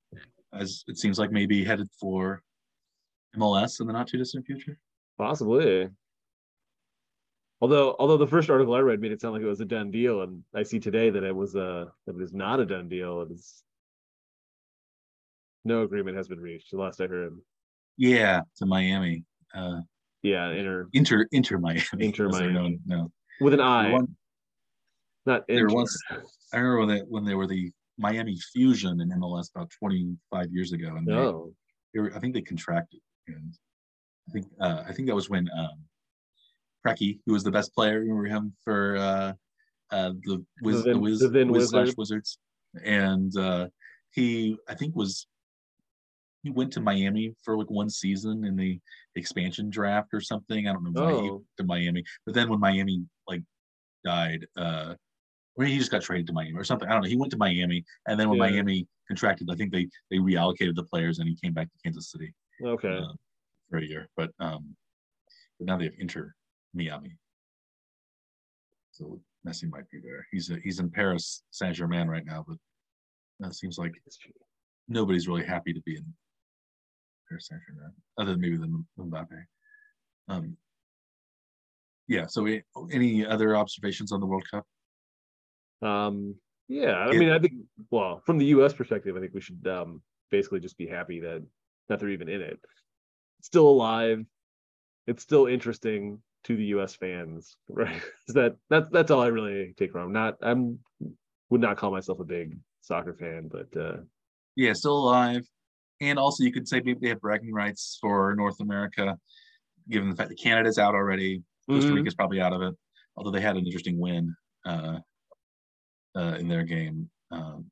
as 0.52 0.82
it 0.88 0.98
seems 0.98 1.20
like, 1.20 1.30
maybe 1.30 1.62
headed 1.62 1.86
for 2.00 2.42
MLS 3.36 3.80
in 3.80 3.86
the 3.86 3.92
not 3.92 4.08
too 4.08 4.18
distant 4.18 4.46
future. 4.46 4.76
Possibly. 5.16 5.88
Although, 7.62 7.94
although 8.00 8.16
the 8.16 8.26
first 8.26 8.50
article 8.50 8.74
I 8.74 8.80
read 8.80 9.00
made 9.00 9.12
it 9.12 9.20
sound 9.20 9.34
like 9.34 9.42
it 9.42 9.46
was 9.46 9.60
a 9.60 9.64
done 9.64 9.92
deal, 9.92 10.22
and 10.22 10.42
I 10.52 10.64
see 10.64 10.80
today 10.80 11.10
that 11.10 11.22
it 11.22 11.34
was 11.34 11.54
a 11.54 11.92
that 12.06 12.16
it 12.16 12.20
is 12.20 12.32
not 12.34 12.58
a 12.58 12.66
done 12.66 12.88
deal. 12.88 13.22
It 13.22 13.30
is 13.30 13.62
no 15.64 15.82
agreement 15.82 16.16
has 16.16 16.26
been 16.26 16.40
reached. 16.40 16.72
The 16.72 16.78
last 16.78 17.00
I 17.00 17.06
heard, 17.06 17.38
Yeah, 17.96 18.40
to 18.56 18.66
Miami, 18.66 19.22
uh, 19.54 19.80
yeah, 20.24 20.50
inter 20.50 20.88
Inter 20.92 21.26
Inter 21.30 21.58
Miami, 21.58 21.82
Inter 22.00 22.28
Miami. 22.30 22.52
known 22.52 22.80
now. 22.84 23.12
with 23.40 23.54
an 23.54 23.60
I, 23.60 23.92
won- 23.92 24.16
not 25.24 25.44
inter. 25.48 25.68
once- 25.72 25.96
I 26.52 26.56
remember 26.58 26.78
when 26.80 26.88
they, 26.88 27.00
when 27.08 27.24
they 27.24 27.34
were 27.36 27.46
the 27.46 27.70
Miami 27.96 28.36
Fusion 28.52 29.00
in 29.00 29.08
MLS 29.20 29.50
about 29.54 29.70
25 29.78 30.50
years 30.50 30.72
ago, 30.72 30.96
and 30.96 31.06
they, 31.06 31.12
they 31.94 32.00
were, 32.00 32.12
I 32.12 32.18
think 32.18 32.34
they 32.34 32.42
contracted, 32.42 32.98
and 33.28 33.54
I 34.28 34.32
think 34.32 34.46
uh, 34.60 34.82
I 34.84 34.92
think 34.92 35.06
that 35.06 35.14
was 35.14 35.30
when 35.30 35.48
um, 35.56 35.78
Preki, 36.86 37.18
who 37.26 37.32
was 37.32 37.44
the 37.44 37.50
best 37.50 37.74
player, 37.74 38.00
remember 38.00 38.24
him 38.26 38.52
for 38.64 38.96
uh, 38.96 39.32
uh, 39.90 40.12
the 40.24 40.44
Wiz, 40.62 40.82
Vin- 40.82 40.92
the 40.94 40.98
Wiz, 40.98 41.18
the 41.20 41.28
Vin 41.28 41.48
Wiz 41.52 41.68
slash 41.70 41.96
Wizards, 41.96 42.38
and 42.82 43.36
uh, 43.36 43.68
he 44.10 44.56
I 44.68 44.74
think 44.74 44.96
was 44.96 45.26
he 46.42 46.50
went 46.50 46.72
to 46.72 46.80
Miami 46.80 47.34
for 47.44 47.56
like 47.56 47.70
one 47.70 47.88
season 47.88 48.44
in 48.44 48.56
the 48.56 48.80
expansion 49.14 49.70
draft 49.70 50.08
or 50.12 50.20
something. 50.20 50.66
I 50.66 50.72
don't 50.72 50.82
know 50.82 50.90
why 51.00 51.12
he 51.12 51.30
Oh. 51.30 51.34
went 51.34 51.44
to 51.58 51.64
Miami, 51.64 52.04
but 52.26 52.34
then 52.34 52.48
when 52.48 52.58
Miami 52.58 53.04
like 53.28 53.42
died, 54.04 54.46
uh, 54.56 54.94
or 55.54 55.64
he 55.64 55.78
just 55.78 55.90
got 55.90 56.02
traded 56.02 56.26
to 56.26 56.32
Miami 56.32 56.58
or 56.58 56.64
something. 56.64 56.88
I 56.88 56.92
don't 56.94 57.02
know. 57.02 57.08
He 57.08 57.16
went 57.16 57.30
to 57.32 57.38
Miami, 57.38 57.84
and 58.08 58.18
then 58.18 58.28
when 58.28 58.38
Yeah. 58.38 58.46
Miami 58.50 58.88
contracted, 59.06 59.50
I 59.50 59.54
think 59.54 59.70
they 59.72 59.88
they 60.10 60.16
reallocated 60.16 60.74
the 60.74 60.84
players, 60.84 61.20
and 61.20 61.28
he 61.28 61.36
came 61.36 61.52
back 61.52 61.70
to 61.70 61.78
Kansas 61.84 62.10
City 62.10 62.32
okay, 62.64 62.98
uh, 62.98 63.12
for 63.70 63.78
a 63.78 63.84
year. 63.84 64.08
But 64.16 64.32
um, 64.40 64.74
but 65.58 65.66
now 65.66 65.76
they 65.76 65.84
have 65.84 65.94
Inter 65.98 66.34
Miami, 66.74 67.16
so 68.90 69.20
Messi 69.46 69.70
might 69.70 69.88
be 69.90 69.98
there. 70.00 70.26
He's 70.30 70.50
uh 70.50 70.56
he's 70.62 70.78
in 70.78 70.90
Paris 70.90 71.42
Saint 71.50 71.76
Germain 71.76 72.08
right 72.08 72.24
now, 72.24 72.44
but 72.46 72.56
it 73.46 73.54
seems 73.54 73.78
like 73.78 73.92
nobody's 74.88 75.28
really 75.28 75.44
happy 75.44 75.72
to 75.72 75.80
be 75.82 75.96
in 75.96 76.04
Paris 77.28 77.48
Saint 77.48 77.60
Germain, 77.66 77.92
other 78.18 78.32
than 78.32 78.40
maybe 78.40 78.56
the 78.56 78.84
Mbappe. 78.98 79.44
Um, 80.28 80.56
yeah. 82.08 82.26
So, 82.26 82.42
we, 82.42 82.62
any 82.92 83.26
other 83.26 83.56
observations 83.56 84.12
on 84.12 84.20
the 84.20 84.26
World 84.26 84.44
Cup? 84.50 84.66
Um, 85.82 86.36
yeah, 86.68 86.92
I 86.92 87.12
Yeah. 87.12 87.18
mean, 87.18 87.30
I 87.30 87.38
think, 87.38 87.54
well, 87.90 88.22
from 88.24 88.38
the 88.38 88.46
U.S. 88.46 88.72
perspective, 88.72 89.16
I 89.16 89.20
think 89.20 89.34
we 89.34 89.40
should 89.40 89.66
um, 89.66 90.02
basically 90.30 90.60
just 90.60 90.78
be 90.78 90.86
happy 90.86 91.20
that 91.20 91.42
that 91.88 91.98
they're 92.00 92.10
even 92.10 92.28
in 92.28 92.40
it. 92.40 92.60
It's 93.38 93.48
still 93.48 93.68
alive. 93.68 94.24
It's 95.06 95.22
still 95.22 95.46
interesting. 95.46 96.22
To 96.44 96.56
the 96.56 96.64
U.S. 96.66 96.94
fans, 96.94 97.56
right? 97.68 98.00
Is 98.28 98.34
that 98.34 98.56
that's 98.70 98.88
that's 98.90 99.10
all 99.10 99.22
I 99.22 99.28
really 99.28 99.74
take 99.76 99.92
from. 99.92 100.12
Not 100.12 100.36
I'm 100.42 100.78
would 101.50 101.60
not 101.60 101.76
call 101.76 101.90
myself 101.90 102.20
a 102.20 102.24
big 102.24 102.58
soccer 102.80 103.14
fan, 103.14 103.48
but 103.48 103.80
uh, 103.80 103.98
yeah, 104.56 104.72
still 104.72 104.96
alive. 104.96 105.46
And 106.00 106.18
also, 106.18 106.42
you 106.42 106.52
could 106.52 106.66
say 106.66 106.80
maybe 106.84 106.98
they 107.00 107.08
have 107.08 107.20
bragging 107.20 107.52
rights 107.52 107.98
for 108.00 108.34
North 108.34 108.60
America, 108.60 109.16
given 109.88 110.10
the 110.10 110.16
fact 110.16 110.30
that 110.30 110.38
Canada's 110.38 110.78
out 110.78 110.94
already. 110.94 111.42
Costa 111.68 111.92
Mhm. 111.92 111.96
Rica's 111.96 112.14
probably 112.14 112.40
out 112.40 112.52
of 112.52 112.62
it, 112.62 112.74
although 113.16 113.30
they 113.30 113.40
had 113.40 113.56
an 113.56 113.64
interesting 113.64 113.98
win 113.98 114.34
uh, 114.66 114.98
uh, 116.16 116.36
in 116.40 116.48
their 116.48 116.64
game. 116.64 117.08
Um, 117.30 117.70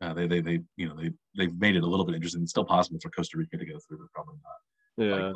uh, 0.00 0.14
they, 0.14 0.26
they, 0.26 0.40
they, 0.40 0.60
you 0.76 0.88
know, 0.88 0.96
they, 0.96 1.10
they've 1.36 1.58
made 1.58 1.76
it 1.76 1.82
a 1.82 1.86
little 1.86 2.04
bit 2.04 2.14
interesting. 2.14 2.42
It's 2.42 2.50
still 2.50 2.64
possible 2.64 2.98
for 3.00 3.10
Costa 3.10 3.38
Rica 3.38 3.56
to 3.56 3.66
go 3.66 3.78
through, 3.86 3.98
but 3.98 4.12
probably 4.12 4.36
not. 4.42 4.56
Yeah. 4.96 5.32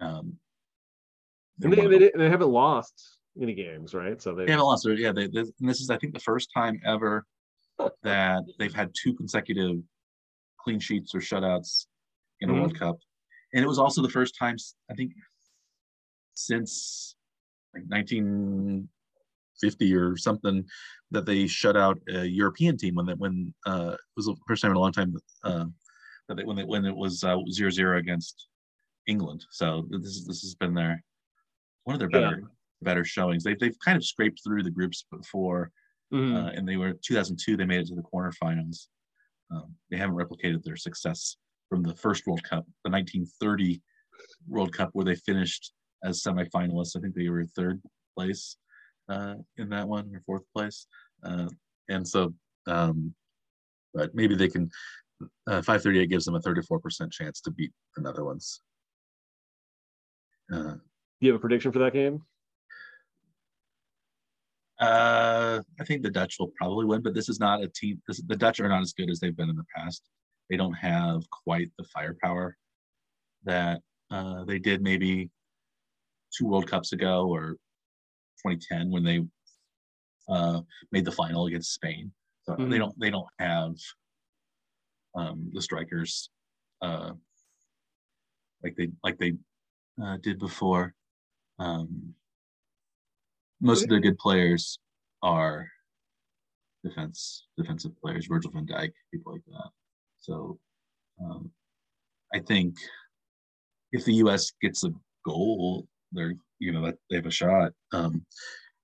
Um, 0.00 0.38
and 1.62 1.72
they're 1.72 1.88
they, 1.88 1.98
they, 1.98 2.10
they 2.16 2.28
haven't 2.28 2.50
lost 2.50 3.18
any 3.40 3.54
games, 3.54 3.94
right? 3.94 4.20
So 4.20 4.34
they, 4.34 4.46
They 4.46 4.52
haven't 4.52 4.66
lost. 4.66 4.86
Yeah, 4.88 5.12
they, 5.12 5.28
this, 5.28 5.52
and 5.60 5.68
this 5.68 5.80
is, 5.80 5.88
I 5.90 5.98
think, 5.98 6.14
the 6.14 6.20
first 6.20 6.50
time 6.54 6.80
ever 6.84 7.24
that 8.02 8.42
they've 8.58 8.74
had 8.74 8.92
two 9.00 9.14
consecutive 9.14 9.76
clean 10.58 10.80
sheets 10.80 11.14
or 11.14 11.20
shutouts 11.20 11.86
in 12.40 12.50
a 12.50 12.52
Mhm. 12.52 12.60
World 12.60 12.78
Cup, 12.78 12.96
and 13.52 13.64
it 13.64 13.68
was 13.68 13.78
also 13.78 14.02
the 14.02 14.10
first 14.10 14.36
time 14.38 14.56
I 14.90 14.94
think 14.94 15.12
since 16.34 17.14
like 17.74 17.84
1950 17.88 19.94
or 19.94 20.16
something 20.16 20.64
that 21.10 21.26
they 21.26 21.46
shut 21.46 21.76
out 21.76 21.98
a 22.08 22.24
European 22.24 22.76
team 22.76 22.96
when 22.96 23.06
that 23.06 23.18
when 23.18 23.54
uh, 23.66 23.92
it 23.94 24.00
was 24.16 24.26
the 24.26 24.34
first 24.48 24.62
time 24.62 24.72
in 24.72 24.76
a 24.76 24.80
long 24.80 24.92
time 24.92 25.14
uh, 25.44 25.66
that 26.28 26.36
they, 26.36 26.44
when 26.44 26.56
they, 26.56 26.64
when 26.64 26.84
it 26.84 26.94
was 26.96 27.22
uh, 27.24 27.36
zero 27.50 27.70
zero 27.70 27.98
against 27.98 28.48
England. 29.06 29.44
So 29.50 29.86
this 29.90 30.16
is 30.16 30.26
this 30.26 30.42
has 30.42 30.54
been 30.54 30.74
their 30.74 31.02
one 31.84 31.94
of 31.94 32.00
their 32.00 32.10
Yeah. 32.10 32.30
better 32.30 32.42
better 32.82 33.04
showings. 33.04 33.44
They've 33.44 33.58
they've 33.58 33.78
kind 33.84 33.96
of 33.96 34.04
scraped 34.04 34.42
through 34.44 34.62
the 34.62 34.70
groups 34.70 35.06
before, 35.10 35.70
Mhm. 36.12 36.34
uh, 36.36 36.50
and 36.54 36.68
they 36.68 36.76
were 36.76 36.94
2002. 36.94 37.56
They 37.56 37.64
made 37.64 37.80
it 37.80 37.86
to 37.88 37.94
the 37.94 38.02
quarterfinals. 38.02 38.88
Um, 39.50 39.76
they 39.90 39.96
haven't 39.96 40.16
replicated 40.16 40.62
their 40.62 40.76
success 40.76 41.36
from 41.68 41.82
the 41.82 41.94
first 41.96 42.26
World 42.26 42.42
Cup, 42.42 42.66
the 42.84 42.90
1930 42.90 43.82
World 44.46 44.72
Cup, 44.72 44.90
where 44.92 45.04
they 45.04 45.14
finished 45.16 45.72
as 46.02 46.22
semifinalists. 46.22 46.96
I 46.96 47.00
think 47.00 47.14
they 47.14 47.28
were 47.28 47.46
third 47.46 47.82
place 48.16 48.56
uh, 49.08 49.36
in 49.56 49.68
that 49.70 49.86
one 49.88 50.14
or 50.14 50.20
fourth 50.20 50.44
place, 50.54 50.86
uh, 51.22 51.48
and 51.88 52.06
so. 52.06 52.34
Um, 52.66 53.14
but 53.92 54.14
maybe 54.14 54.34
they 54.34 54.48
can. 54.48 54.70
Uh, 55.46 55.62
538 55.62 56.08
gives 56.10 56.24
them 56.24 56.34
a 56.34 56.40
34% 56.40 57.12
chance 57.12 57.40
to 57.42 57.50
beat 57.50 57.72
the 57.94 58.02
Netherlands. 58.02 58.60
Uh, 60.52 60.74
Do 60.74 60.80
you 61.20 61.32
have 61.32 61.38
a 61.38 61.40
prediction 61.40 61.72
for 61.72 61.78
that 61.80 61.92
game? 61.92 62.22
Uh, 64.80 65.60
I 65.80 65.84
think 65.84 66.02
the 66.02 66.10
Dutch 66.10 66.36
will 66.38 66.52
probably 66.56 66.84
win, 66.84 67.00
but 67.02 67.14
this 67.14 67.28
is 67.28 67.38
not 67.38 67.62
a 67.62 67.68
team. 67.68 68.02
This, 68.08 68.20
the 68.26 68.36
Dutch 68.36 68.60
are 68.60 68.68
not 68.68 68.82
as 68.82 68.92
good 68.92 69.08
as 69.10 69.20
they've 69.20 69.36
been 69.36 69.48
in 69.48 69.56
the 69.56 69.64
past. 69.74 70.02
They 70.50 70.56
don't 70.56 70.74
have 70.74 71.22
quite 71.30 71.70
the 71.78 71.84
firepower 71.84 72.56
that 73.44 73.80
uh, 74.10 74.44
they 74.44 74.58
did 74.58 74.82
maybe 74.82 75.30
two 76.36 76.46
World 76.46 76.66
Cups 76.66 76.92
ago 76.92 77.28
or 77.28 77.52
2010 78.44 78.90
when 78.90 79.04
they 79.04 79.24
uh, 80.28 80.60
made 80.90 81.04
the 81.04 81.12
final 81.12 81.46
against 81.46 81.72
Spain. 81.72 82.12
So 82.42 82.56
they 82.56 82.62
Mhm. 82.64 82.78
don't 82.78 83.00
they 83.00 83.10
don't 83.10 83.28
have 83.38 83.74
um, 85.14 85.50
the 85.54 85.62
strikers 85.62 86.28
uh, 86.82 87.12
like 88.62 88.74
they 88.76 88.90
like 89.02 89.16
they 89.18 89.34
uh, 90.02 90.16
did 90.22 90.38
before. 90.38 90.94
Um, 91.58 92.14
most 93.60 93.84
of 93.84 93.88
the 93.90 94.00
good 94.00 94.18
players 94.18 94.78
are 95.22 95.68
defense 96.84 97.46
defensive 97.56 97.92
players, 98.02 98.26
Virgil 98.26 98.50
van 98.50 98.66
Dijk, 98.66 98.92
people 99.12 99.32
like 99.32 99.44
that. 99.46 99.70
So 100.18 100.58
um, 101.22 101.50
I 102.34 102.40
think 102.40 102.76
if 103.92 104.04
the 104.04 104.14
U.S. 104.14 104.52
gets 104.60 104.84
a 104.84 104.90
goal, 105.24 105.86
they're 106.12 106.34
you 106.58 106.72
know 106.72 106.92
they 107.10 107.16
have 107.16 107.26
a 107.26 107.30
shot. 107.30 107.72
Um, 107.92 108.24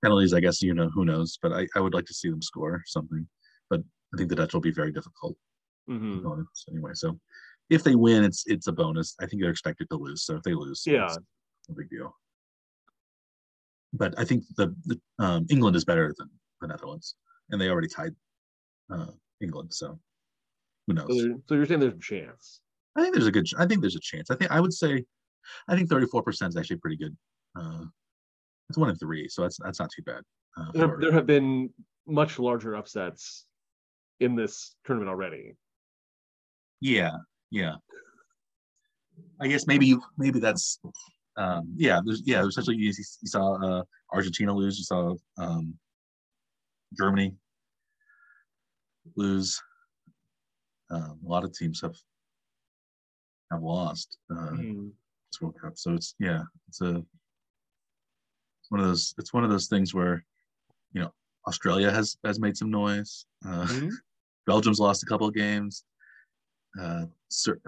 penalties, 0.03 0.33
I 0.33 0.39
guess 0.39 0.61
you 0.61 0.73
know 0.73 0.89
who 0.89 1.05
knows, 1.05 1.37
but 1.41 1.51
I, 1.53 1.67
I 1.75 1.79
would 1.79 1.93
like 1.93 2.05
to 2.05 2.13
see 2.13 2.29
them 2.29 2.41
score 2.41 2.81
something. 2.87 3.27
But 3.69 3.81
I 4.13 4.17
think 4.17 4.29
the 4.29 4.35
Dutch 4.35 4.53
will 4.53 4.61
be 4.61 4.71
very 4.71 4.91
difficult 4.91 5.37
Mhm. 5.89 6.45
anyway. 6.69 6.91
So 6.93 7.19
if 7.71 7.83
they 7.83 7.95
win, 7.95 8.23
it's 8.23 8.43
it's 8.47 8.67
a 8.67 8.71
bonus. 8.71 9.15
I 9.21 9.25
think 9.25 9.41
they're 9.41 9.49
expected 9.51 9.89
to 9.89 9.95
lose. 9.95 10.23
So 10.25 10.35
if 10.35 10.43
they 10.43 10.53
lose, 10.53 10.83
Yeah. 10.85 11.05
it's 11.05 11.17
no 11.69 11.75
big 11.75 11.89
deal. 11.89 12.13
But 13.93 14.13
I 14.19 14.25
think 14.25 14.43
the, 14.57 14.75
the 14.85 14.99
um, 15.19 15.45
England 15.49 15.75
is 15.75 15.85
better 15.85 16.13
than 16.17 16.29
the 16.59 16.67
Netherlands, 16.67 17.15
and 17.49 17.59
they 17.59 17.69
already 17.69 17.87
tied 17.87 18.13
uh, 18.93 19.07
England. 19.41 19.73
So 19.73 19.97
who 20.85 20.93
knows? 20.93 21.07
So, 21.07 21.41
so 21.47 21.55
you're 21.55 21.65
saying 21.65 21.79
there's 21.79 21.93
a 21.93 21.99
chance? 21.99 22.61
I 22.97 23.01
think 23.01 23.15
there's 23.15 23.27
a 23.27 23.31
good. 23.31 23.47
I 23.57 23.65
think 23.65 23.79
there's 23.81 23.95
a 23.95 24.01
chance. 24.01 24.29
I 24.29 24.35
think 24.35 24.51
I 24.51 24.59
would 24.59 24.73
say, 24.73 25.05
I 25.69 25.75
think 25.75 25.89
34 25.89 26.23
percent 26.23 26.49
is 26.49 26.57
actually 26.57 26.77
pretty 26.77 26.97
good. 26.97 27.15
Uh, 27.57 27.85
it's 28.69 28.77
one 28.77 28.89
in 28.89 28.95
three, 28.97 29.29
so 29.29 29.41
that's 29.43 29.57
that's 29.63 29.79
not 29.79 29.89
too 29.95 30.03
bad. 30.03 30.21
Uh, 30.57 30.71
There, 30.73 30.97
there 30.99 31.11
have 31.13 31.25
been 31.25 31.69
much 32.05 32.37
larger 32.37 32.75
upsets 32.75 33.45
in 34.19 34.35
this 34.35 34.75
tournament 34.85 35.09
already. 35.09 35.55
Yeah, 36.81 37.11
yeah. 37.51 37.75
I 39.39 39.47
guess 39.47 39.67
maybe 39.67 39.85
you 39.85 40.01
maybe 40.17 40.39
that's 40.39 40.79
um 41.37 41.73
yeah, 41.75 41.99
there's 42.05 42.21
yeah, 42.25 42.41
there's 42.41 42.53
essentially 42.53 42.77
you, 42.77 42.87
you 42.87 43.27
saw 43.27 43.55
uh 43.55 43.83
Argentina 44.13 44.53
lose, 44.53 44.77
you 44.77 44.83
saw 44.83 45.15
um 45.37 45.77
Germany 46.97 47.35
lose. 49.15 49.61
Um, 50.89 51.19
a 51.25 51.29
lot 51.29 51.43
of 51.45 51.53
teams 51.53 51.81
have 51.81 51.95
have 53.51 53.61
lost 53.63 54.17
uh 54.29 54.51
Mhm. 54.51 54.91
this 55.31 55.41
World 55.41 55.55
Cup. 55.59 55.77
So 55.77 55.93
it's 55.93 56.15
yeah, 56.19 56.43
it's 56.67 56.81
a 56.81 56.97
it's 58.59 58.69
one 58.69 58.79
of 58.81 58.87
those 58.87 59.13
it's 59.17 59.33
one 59.33 59.43
of 59.43 59.49
those 59.49 59.67
things 59.67 59.93
where 59.93 60.23
you 60.93 61.01
know 61.01 61.13
Australia 61.47 61.91
has 61.91 62.17
has 62.25 62.39
made 62.39 62.57
some 62.57 62.69
noise. 62.69 63.25
Uh 63.45 63.65
Mhm. 63.65 63.91
Belgium's 64.45 64.79
lost 64.79 65.03
a 65.03 65.05
couple 65.05 65.27
of 65.27 65.33
games. 65.33 65.83
Uh, 66.79 67.05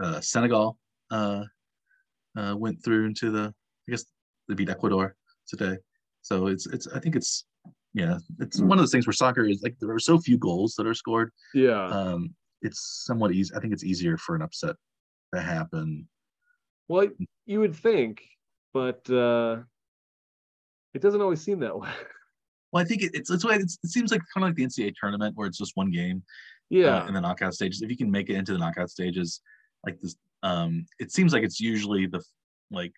uh, 0.02 0.22
Senegal 0.22 0.78
uh, 1.12 1.44
uh, 2.38 2.56
went 2.58 2.84
through 2.84 3.06
into 3.06 3.32
the. 3.32 3.54
I 3.88 3.92
guess 3.92 4.06
they 4.48 4.56
beat 4.56 4.70
Ecuador 4.70 5.16
today. 5.48 5.78
So 6.22 6.48
it's 6.48 6.68
it's. 6.68 6.88
I 6.88 7.00
think 7.00 7.16
it's 7.16 7.46
yeah. 7.94 8.18
It's 8.40 8.60
one 8.60 8.78
of 8.78 8.80
those 8.80 8.92
things 8.92 9.06
where 9.08 9.14
soccer 9.14 9.46
is 9.46 9.62
like 9.62 9.76
there 9.80 9.92
are 9.92 10.00
so 10.00 10.20
few 10.20 10.38
goals 10.38 10.76
that 10.76 10.88
are 10.88 10.94
scored. 10.94 11.32
Yeah. 11.54 11.86
Um, 11.88 12.34
it's 12.62 13.04
somewhat 13.06 13.34
easy. 13.34 13.54
I 13.56 13.60
think 13.60 13.74
it's 13.74 13.84
easier 13.84 14.18
for 14.18 14.36
an 14.36 14.42
upset 14.42 14.76
to 15.34 15.42
happen. 15.42 16.08
well, 16.88 17.08
you 17.46 17.60
would 17.60 17.76
think, 17.76 18.24
but 18.74 19.10
uh, 19.10 19.58
it 20.94 21.02
doesn't 21.02 21.22
always 21.22 21.42
seem 21.42 21.60
that 21.60 21.78
way. 21.78 21.90
Well, 22.72 22.84
I 22.84 22.88
think 22.88 23.04
it, 23.04 23.12
it's 23.14 23.30
it's, 23.30 23.46
it's 23.46 23.78
it 23.84 23.92
seems 23.92 24.12
like 24.12 24.22
kind 24.34 24.44
of 24.44 24.50
like 24.50 24.56
the 24.56 24.66
NCAA 24.66 24.96
tournament 25.00 25.38
where 25.38 25.48
it's 25.48 25.60
just 25.60 25.74
one 25.76 25.92
game. 25.92 26.24
Yeah. 26.74 27.04
uh, 27.04 27.08
in 27.08 27.14
the 27.14 27.22
knockout 27.22 27.54
stages. 27.54 27.82
If 27.82 27.90
you 27.90 27.98
can 27.98 28.12
make 28.12 28.30
it 28.30 28.36
into 28.36 28.54
the 28.54 28.60
knockout 28.60 28.90
stages, 28.90 29.42
like 29.86 30.00
this, 30.02 30.16
um, 30.42 30.86
it 31.00 31.12
seems 31.12 31.34
like 31.34 31.44
it's 31.44 31.60
usually 31.60 32.06
the 32.08 32.22
like, 32.72 32.94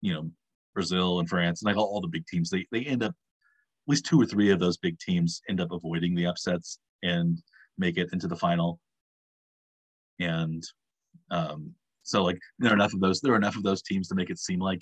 you 0.00 0.12
know, 0.12 0.30
Brazil 0.74 1.20
and 1.20 1.28
France 1.28 1.62
and 1.62 1.66
like 1.66 1.76
all, 1.76 1.86
all 1.86 2.00
the 2.00 2.08
big 2.08 2.26
teams. 2.26 2.50
They 2.50 2.66
they 2.70 2.84
end 2.84 3.02
up 3.02 3.12
at 3.12 3.90
least 3.90 4.06
two 4.06 4.20
or 4.20 4.26
three 4.26 4.50
of 4.50 4.60
those 4.60 4.76
big 4.76 4.98
teams 4.98 5.40
end 5.48 5.60
up 5.60 5.72
avoiding 5.72 6.14
the 6.14 6.26
upsets 6.26 6.78
and 7.02 7.38
make 7.78 7.96
it 7.96 8.08
into 8.12 8.28
the 8.28 8.36
final. 8.36 8.80
And 10.20 10.62
um, 11.30 11.74
so 12.02 12.22
like 12.22 12.38
there 12.58 12.70
are 12.70 12.74
enough 12.74 12.94
of 12.94 13.00
those 13.00 13.20
there 13.20 13.32
are 13.32 13.36
enough 13.36 13.56
of 13.56 13.62
those 13.62 13.82
teams 13.82 14.08
to 14.08 14.14
make 14.14 14.30
it 14.30 14.38
seem 14.38 14.60
like 14.60 14.80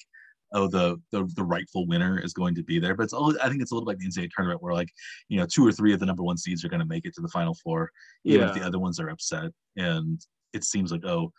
oh 0.55 0.67
the 0.69 1.01
the, 1.11 1.25
the 1.37 1.43
rightful 1.45 1.87
winner 1.87 2.19
is 2.19 2.33
going 2.33 2.55
to 2.55 2.63
be 2.63 2.79
there. 2.79 2.95
But 2.95 3.05
it's 3.05 3.13
all 3.13 3.35
i 3.43 3.49
think 3.49 3.63
it's 3.63 3.71
a 3.73 3.75
little 3.75 3.87
like 3.87 3.99
the 3.99 4.07
ncaa 4.09 4.29
tournament 4.35 4.63
where 4.63 4.75
like 4.75 4.89
you 5.29 5.39
know 5.39 5.47
two 5.47 5.67
or 5.67 5.73
three 5.73 5.93
of 5.93 6.01
the 6.01 6.07
number 6.07 6.23
one 6.23 6.37
seeds 6.37 6.65
are 6.65 6.69
going 6.69 6.81
to 6.81 6.87
make 6.87 7.05
it 7.07 7.15
to 7.15 7.21
the 7.23 7.29
final 7.29 7.55
four 7.63 7.91
even 8.25 8.49
if 8.49 8.55
the 8.55 8.63
other 8.63 8.79
ones 8.79 9.01
are 9.01 9.09
upset. 9.11 9.51
And 9.77 10.21
it 10.53 10.65
seems 10.65 10.93
like 10.93 11.05
oh 11.05 11.33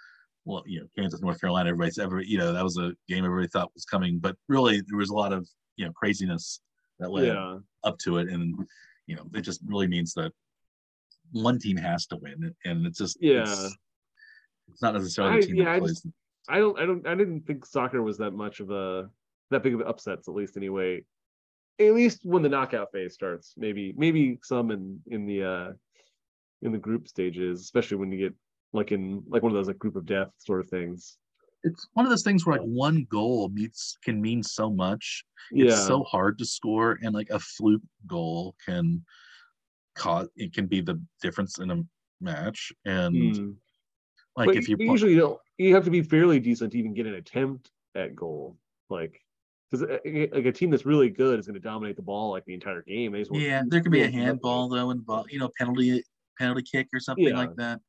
well 0.46 0.64
you 0.66 0.80
know 0.82 0.88
kansas 0.98 1.22
north 1.22 1.40
carolina 1.40 1.70
everybody's 1.70 1.98
ever 2.00 2.20
you 2.22 2.38
know 2.38 2.52
that 2.52 2.64
was 2.64 2.78
a 2.78 2.92
game 3.08 3.24
everybody 3.26 3.48
thought 3.50 3.74
was 3.74 3.86
coming. 3.86 4.20
But 4.20 4.36
really 4.50 4.82
there 4.88 4.98
was 4.98 5.10
a 5.10 5.16
lot 5.16 5.32
of 5.34 5.48
you 5.78 5.86
know 5.86 5.92
craziness 5.94 6.60
that 7.00 7.12
led 7.12 7.28
Yeah. 7.28 7.58
up 7.84 7.98
to 8.00 8.18
it. 8.18 8.30
And 8.30 8.56
you 9.08 9.16
know 9.16 9.26
it 9.34 9.42
just 9.42 9.62
really 9.66 9.88
means 9.88 10.14
that 10.16 10.32
one 11.32 11.60
team 11.60 11.78
has 11.78 12.06
to 12.08 12.18
win. 12.18 12.54
And 12.66 12.86
it's 12.86 12.98
just 13.00 13.18
Yeah. 13.22 13.42
it's, 13.44 13.76
it's 14.72 14.82
not 14.82 14.94
necessarily 14.96 15.36
I- 15.38 15.40
the 15.42 15.46
team 15.48 15.56
yeah, 15.58 15.66
that 15.74 15.80
plays 15.80 16.02
just- 16.02 16.08
I 16.50 16.60
don't 16.60 16.78
I 16.80 16.86
don't 16.86 17.08
I 17.08 17.16
didn't 17.16 17.42
think 17.48 17.66
soccer 17.66 18.02
was 18.02 18.18
that 18.18 18.32
much 18.32 18.60
of 18.60 18.70
a 18.72 19.10
that 19.52 19.64
big 19.64 19.74
of 19.74 19.82
an 19.82 19.88
upsets 19.88 20.28
at 20.28 20.34
least 20.36 20.58
anyway. 20.58 21.04
At 21.80 21.94
least 21.94 22.20
when 22.24 22.44
the 22.44 22.50
knockout 22.50 22.92
phase 22.92 23.14
starts. 23.14 23.54
Maybe 23.58 23.94
maybe 23.98 24.40
some 24.44 24.72
in 24.72 25.00
in 25.08 25.26
the 25.26 25.44
uh 25.44 25.72
in 26.62 26.72
the 26.72 26.78
group 26.78 27.08
stages, 27.08 27.62
especially 27.62 27.98
when 27.98 28.12
you 28.12 28.18
get 28.18 28.34
like 28.74 28.92
in 28.92 29.24
like 29.28 29.44
one 29.44 29.52
of 29.52 29.56
those 29.56 29.68
like 29.68 29.80
group 29.80 29.96
of 29.96 30.06
death 30.06 30.30
sort 30.38 30.60
of 30.60 30.70
things. 30.70 31.18
it's 31.64 31.88
one 31.94 32.06
of 32.06 32.10
those 32.10 32.24
things 32.24 32.46
where 32.46 32.58
like 32.58 32.66
one 32.68 33.06
goal 33.10 33.50
meets 33.50 33.98
can 34.04 34.22
mean 34.22 34.44
so 34.44 34.70
much. 34.70 35.24
Yeah. 35.52 35.66
It's 35.66 35.88
so 35.88 36.04
hard 36.04 36.38
to 36.40 36.46
score, 36.46 37.00
and 37.02 37.14
like 37.14 37.30
a 37.30 37.40
fluke 37.40 37.82
goal 38.08 38.56
can 38.66 39.04
cause 39.96 40.28
it 40.36 40.54
can 40.54 40.68
be 40.68 40.82
the 40.82 41.00
difference 41.22 41.60
in 41.60 41.72
a 41.72 41.84
match. 42.22 42.72
And 42.86 43.16
Mm. 43.16 43.56
like 44.36 44.48
but 44.48 44.56
if 44.58 44.68
you 44.68 44.76
you 44.80 44.92
usually 44.92 45.16
don't, 45.16 45.40
you 45.58 45.74
have 45.76 45.86
to 45.86 45.92
be 45.92 46.02
fairly 46.02 46.40
decent 46.40 46.72
to 46.72 46.78
even 46.80 46.94
get 46.94 47.06
an 47.06 47.16
attempt 47.16 47.72
at 47.96 48.16
goal. 48.16 48.58
Like, 48.90 49.20
because 49.72 49.88
like 50.04 50.46
a 50.46 50.52
team 50.52 50.70
that's 50.70 50.86
really 50.86 51.10
good 51.10 51.40
is 51.40 51.48
going 51.48 51.56
to 51.56 51.60
dominate 51.60 51.96
the 51.96 52.02
ball 52.02 52.32
like 52.32 52.46
the 52.46 52.54
entire 52.54 52.82
game. 52.84 53.12
They 53.12 53.20
just 53.20 53.32
won't- 53.32 53.44
yeah, 53.44 53.64
there 53.68 53.82
could 53.82 53.92
be 53.92 54.02
a 54.04 54.10
handball 54.12 54.70
though 54.70 54.92
involved, 54.92 55.32
you 55.32 55.40
know, 55.40 55.50
penalty 55.58 56.04
penalty 56.38 56.64
kick 56.64 56.88
or 56.94 57.00
something 57.00 57.26
Yeah. 57.28 57.38
like 57.38 57.56
that. 57.56 57.80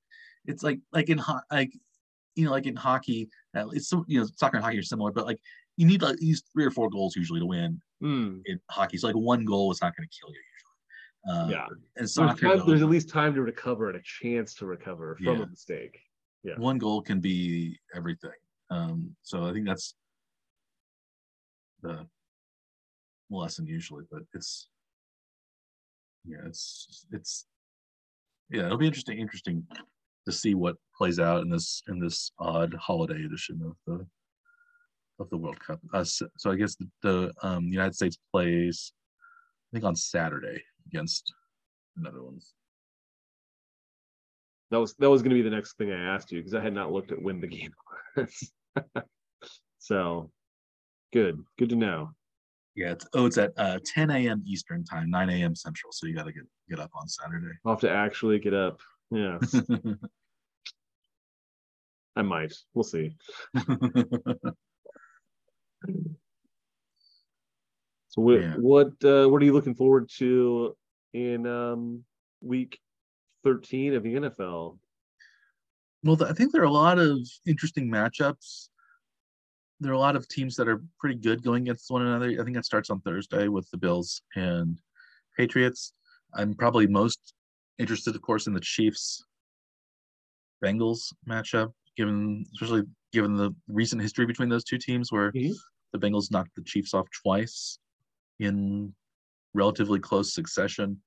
It's 0.47 0.62
like 0.62 0.81
like 0.93 1.09
in 1.09 1.19
ho- 1.19 1.41
like 1.51 1.73
you 2.37 2.45
know 2.47 2.51
like 2.51 2.67
in 2.67 2.77
hockey, 2.77 3.29
uh, 3.57 3.69
it's 3.73 3.91
you 4.07 4.21
know 4.21 4.27
soccer 4.37 4.57
and 4.57 4.65
hockey 4.65 4.79
are 4.79 4.83
similar, 4.83 5.12
but 5.12 5.27
like 5.27 5.39
you 5.77 5.87
need 5.87 6.03
like 6.03 6.17
these 6.19 6.43
three 6.53 6.65
or 6.65 6.71
four 6.71 6.89
goals 6.91 7.17
usually 7.17 7.41
to 7.41 7.47
win 7.47 7.81
Mm. 8.03 8.43
in 8.47 8.61
hockey. 8.71 8.97
So 8.99 9.07
like 9.07 9.17
one 9.17 9.45
goal 9.45 9.71
is 9.73 9.81
not 9.81 9.97
going 9.97 10.07
to 10.09 10.15
kill 10.19 10.31
you 10.35 10.41
usually. 10.55 11.39
Uh, 11.39 11.49
Yeah. 11.51 11.67
and 11.69 11.79
There's, 11.97 12.15
soccer, 12.15 12.49
time- 12.49 12.59
though, 12.59 12.65
there's 12.67 12.83
at 12.83 12.89
least 12.89 13.09
time 13.09 13.35
to 13.35 13.43
recover 13.43 13.89
and 13.89 13.97
a 13.99 14.03
chance 14.03 14.55
to 14.57 14.67
recover 14.67 15.17
from 15.17 15.27
Yeah. 15.27 15.43
a 15.43 15.47
mistake. 15.47 15.99
Yeah. 16.45 16.55
one 16.57 16.78
goal 16.78 17.01
can 17.03 17.20
be 17.20 17.78
everything. 17.95 18.30
Um, 18.70 19.14
so 19.22 19.45
I 19.45 19.53
think 19.53 19.66
that's 19.66 19.95
the 21.82 22.07
lesson 23.30 23.66
usually, 23.66 24.05
but 24.11 24.22
it's 24.34 24.68
yeah, 26.26 26.38
it's 26.47 27.07
it's 27.12 27.47
yeah, 28.51 28.66
it'll 28.66 28.78
be 28.78 28.86
interesting 28.86 29.18
interesting 29.18 29.66
to 30.26 30.32
see 30.32 30.55
what 30.55 30.76
plays 30.97 31.18
out 31.18 31.42
in 31.42 31.51
this 31.51 31.82
in 31.88 31.99
this 31.99 32.30
odd 32.38 32.74
holiday 32.74 33.24
edition 33.24 33.61
of 33.64 33.76
the 33.86 34.07
of 35.20 35.30
the 35.30 35.36
World 35.36 35.61
Cup. 35.61 35.80
Uh, 35.92 36.05
so, 36.05 36.26
so 36.38 36.51
I 36.51 36.57
guess 36.57 36.76
the, 36.76 36.88
the 37.03 37.32
um, 37.42 37.64
United 37.64 37.95
States 37.95 38.18
plays 38.32 38.92
I 39.72 39.76
think 39.76 39.84
on 39.84 39.97
Saturday 39.97 40.62
against 40.86 41.32
the 41.97 42.03
Netherlands. 42.03 42.55
That 44.75 44.81
was 44.81 44.95
that 44.95 45.09
was 45.09 45.22
going 45.22 45.31
to 45.31 45.41
be 45.41 45.49
the 45.49 45.55
next 45.55 45.79
thing 45.79 45.93
I 45.93 46.14
asked 46.16 46.33
you 46.33 46.41
because 46.41 46.53
I 46.53 46.61
had 46.61 46.75
not 46.75 46.91
looked 46.91 47.12
at 47.12 47.22
when 47.22 47.41
the 47.41 47.47
game 47.47 47.70
was. 48.16 48.51
so, 49.79 50.33
good, 51.12 51.45
good 51.61 51.68
to 51.68 51.77
know. 51.77 52.11
Yeah, 52.75 52.91
it's 52.91 53.07
oh, 53.14 53.27
it's 53.27 53.39
at 53.39 53.53
uh, 53.57 53.79
10 53.85 54.11
a.m. 54.11 54.43
Eastern 54.45 54.83
time, 54.83 55.11
9 55.11 55.31
a.m. 55.31 55.55
Central. 55.55 55.93
So 55.93 56.09
you 56.09 56.16
got 56.16 56.25
to 56.25 56.33
get 56.33 56.43
get 56.68 56.81
up 56.81 56.91
on 57.01 57.07
Saturday. 57.07 57.55
I'll 57.64 57.75
have 57.75 57.81
to 57.83 57.91
actually 57.91 58.41
get 58.41 58.53
up. 58.53 58.81
Yeah, 59.12 59.39
I 62.16 62.22
might. 62.22 62.53
We'll 62.75 62.83
see. 62.83 63.14
So 68.09 68.22
what 68.22 68.41
Yeah. 68.41 68.55
what 68.55 69.05
uh, 69.05 69.29
what 69.29 69.43
are 69.43 69.45
you 69.45 69.53
looking 69.53 69.75
forward 69.75 70.09
to 70.18 70.77
in 71.12 71.49
um, 71.49 72.05
week 72.41 72.79
thirteen 73.45 73.95
of 73.95 74.03
the 74.03 74.14
NFL? 74.14 74.78
well, 76.03 76.22
I 76.24 76.32
think 76.32 76.53
there 76.53 76.62
are 76.62 76.66
a 76.66 76.70
lot 76.70 76.99
of 76.99 77.18
interesting 77.47 77.88
matchups. 77.90 78.68
There 79.80 79.90
are 79.90 79.95
a 79.95 79.99
lot 79.99 80.16
of 80.16 80.28
teams 80.28 80.55
that 80.57 80.68
are 80.68 80.82
pretty 81.01 81.14
good 81.16 81.42
going 81.42 81.62
against 81.62 81.90
one 81.90 82.03
another. 82.03 82.30
I 82.40 82.45
think 82.45 82.57
it 82.57 82.64
starts 82.64 82.90
on 82.90 83.01
Thursday 83.01 83.49
with 83.49 83.68
the 83.70 83.76
Bills 83.78 84.20
and 84.34 84.78
Patriots. 85.36 85.92
I'm 86.34 86.55
probably 86.55 86.86
most 86.86 87.34
interested, 87.78 88.14
of 88.14 88.22
course, 88.22 88.47
in 88.47 88.53
the 88.55 88.61
Chiefs 88.61 89.24
Bengals 90.62 91.12
matchup, 91.28 91.72
given 91.97 92.45
especially 92.55 92.82
given 93.12 93.36
the 93.36 93.55
recent 93.68 94.03
history 94.03 94.26
between 94.26 94.49
those 94.49 94.64
two 94.64 94.78
teams, 94.78 95.12
where 95.12 95.32
Mhm. 95.32 95.55
the 95.92 95.99
Bengals 95.99 96.30
knocked 96.30 96.55
the 96.55 96.62
Chiefs 96.62 96.95
off 96.95 97.09
twice 97.22 97.78
in 98.40 98.95
relatively 99.55 100.01
close 100.01 100.32
succession. 100.34 101.01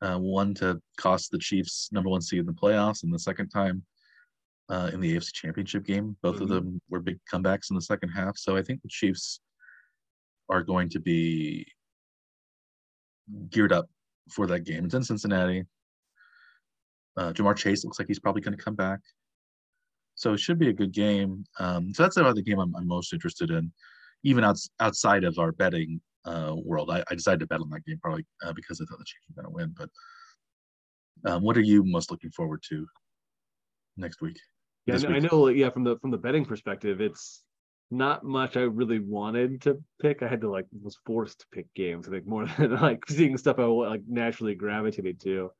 Uh, 0.00 0.16
one 0.16 0.54
to 0.54 0.80
cost 0.96 1.30
the 1.30 1.38
Chiefs 1.38 1.88
number 1.92 2.08
one 2.08 2.20
seed 2.20 2.40
in 2.40 2.46
the 2.46 2.52
playoffs, 2.52 3.02
and 3.02 3.12
the 3.12 3.18
second 3.18 3.48
time 3.48 3.82
uh, 4.70 4.90
in 4.92 5.00
the 5.00 5.16
AFC 5.16 5.32
Championship 5.32 5.84
game. 5.84 6.16
Both 6.22 6.40
of 6.40 6.48
Mhm. 6.48 6.52
them 6.52 6.80
were 6.88 7.00
big 7.00 7.18
comebacks 7.32 7.70
in 7.70 7.76
the 7.76 7.82
second 7.82 8.10
half. 8.10 8.36
So 8.36 8.56
I 8.56 8.62
think 8.62 8.82
the 8.82 8.88
Chiefs 8.88 9.40
are 10.50 10.62
going 10.62 10.88
to 10.90 11.00
be 11.00 11.66
geared 13.50 13.72
up 13.72 13.88
for 14.30 14.46
that 14.46 14.60
game. 14.64 14.84
It's 14.84 14.94
in 14.94 15.02
Cincinnati. 15.02 15.64
Uh, 17.16 17.32
Ja'Marr 17.32 17.56
Chase 17.56 17.84
looks 17.84 17.98
like 17.98 18.08
he's 18.08 18.20
probably 18.20 18.42
going 18.42 18.56
to 18.56 18.62
come 18.62 18.74
back. 18.76 19.00
So 20.14 20.32
it 20.32 20.40
should 20.40 20.58
be 20.58 20.68
a 20.68 20.72
good 20.72 20.92
game. 20.92 21.44
Um, 21.58 21.92
so 21.94 22.02
that's 22.02 22.16
about 22.16 22.34
the 22.34 22.42
game 22.42 22.58
I'm, 22.58 22.74
I'm 22.76 22.86
most 22.86 23.12
interested 23.12 23.50
in, 23.50 23.72
even 24.22 24.44
outs, 24.44 24.68
outside 24.80 25.24
of 25.24 25.38
our 25.38 25.52
betting 25.52 26.00
uh, 26.24 26.54
world. 26.56 26.90
I, 26.90 27.02
I 27.10 27.14
decided 27.14 27.40
to 27.40 27.46
bet 27.46 27.60
on 27.60 27.70
that 27.70 27.84
game 27.84 27.98
probably 28.02 28.24
uh, 28.44 28.52
because 28.52 28.80
I 28.80 28.84
thought 28.84 28.98
the 28.98 29.04
Chiefs 29.04 29.24
were 29.28 29.42
going 29.42 29.52
to 29.52 29.56
win. 29.56 29.74
But 29.76 29.90
um, 31.30 31.42
what 31.42 31.56
are 31.56 31.62
you 31.62 31.82
most 31.84 32.10
looking 32.10 32.30
forward 32.30 32.62
to 32.68 32.86
next 33.96 34.20
week? 34.20 34.38
Yeah, 34.86 34.98
I, 35.02 35.06
I 35.06 35.18
week? 35.20 35.30
know. 35.30 35.48
Yeah, 35.48 35.70
from 35.70 35.84
the 35.84 35.98
from 35.98 36.10
the 36.10 36.18
betting 36.18 36.44
perspective, 36.44 37.00
it's 37.00 37.42
not 37.90 38.24
much 38.24 38.56
I 38.56 38.60
really 38.60 38.98
wanted 38.98 39.62
to 39.62 39.82
pick. 40.00 40.22
I 40.22 40.28
had 40.28 40.40
to 40.42 40.50
like 40.50 40.66
was 40.82 40.98
forced 41.06 41.40
to 41.40 41.46
pick 41.52 41.72
games. 41.74 42.06
I 42.06 42.10
think 42.12 42.26
more 42.26 42.46
than 42.58 42.76
like 42.76 43.02
seeing 43.08 43.36
stuff 43.36 43.58
I 43.58 43.64
like 43.64 44.02
naturally 44.06 44.54
gravitated 44.54 45.20
to. 45.20 45.50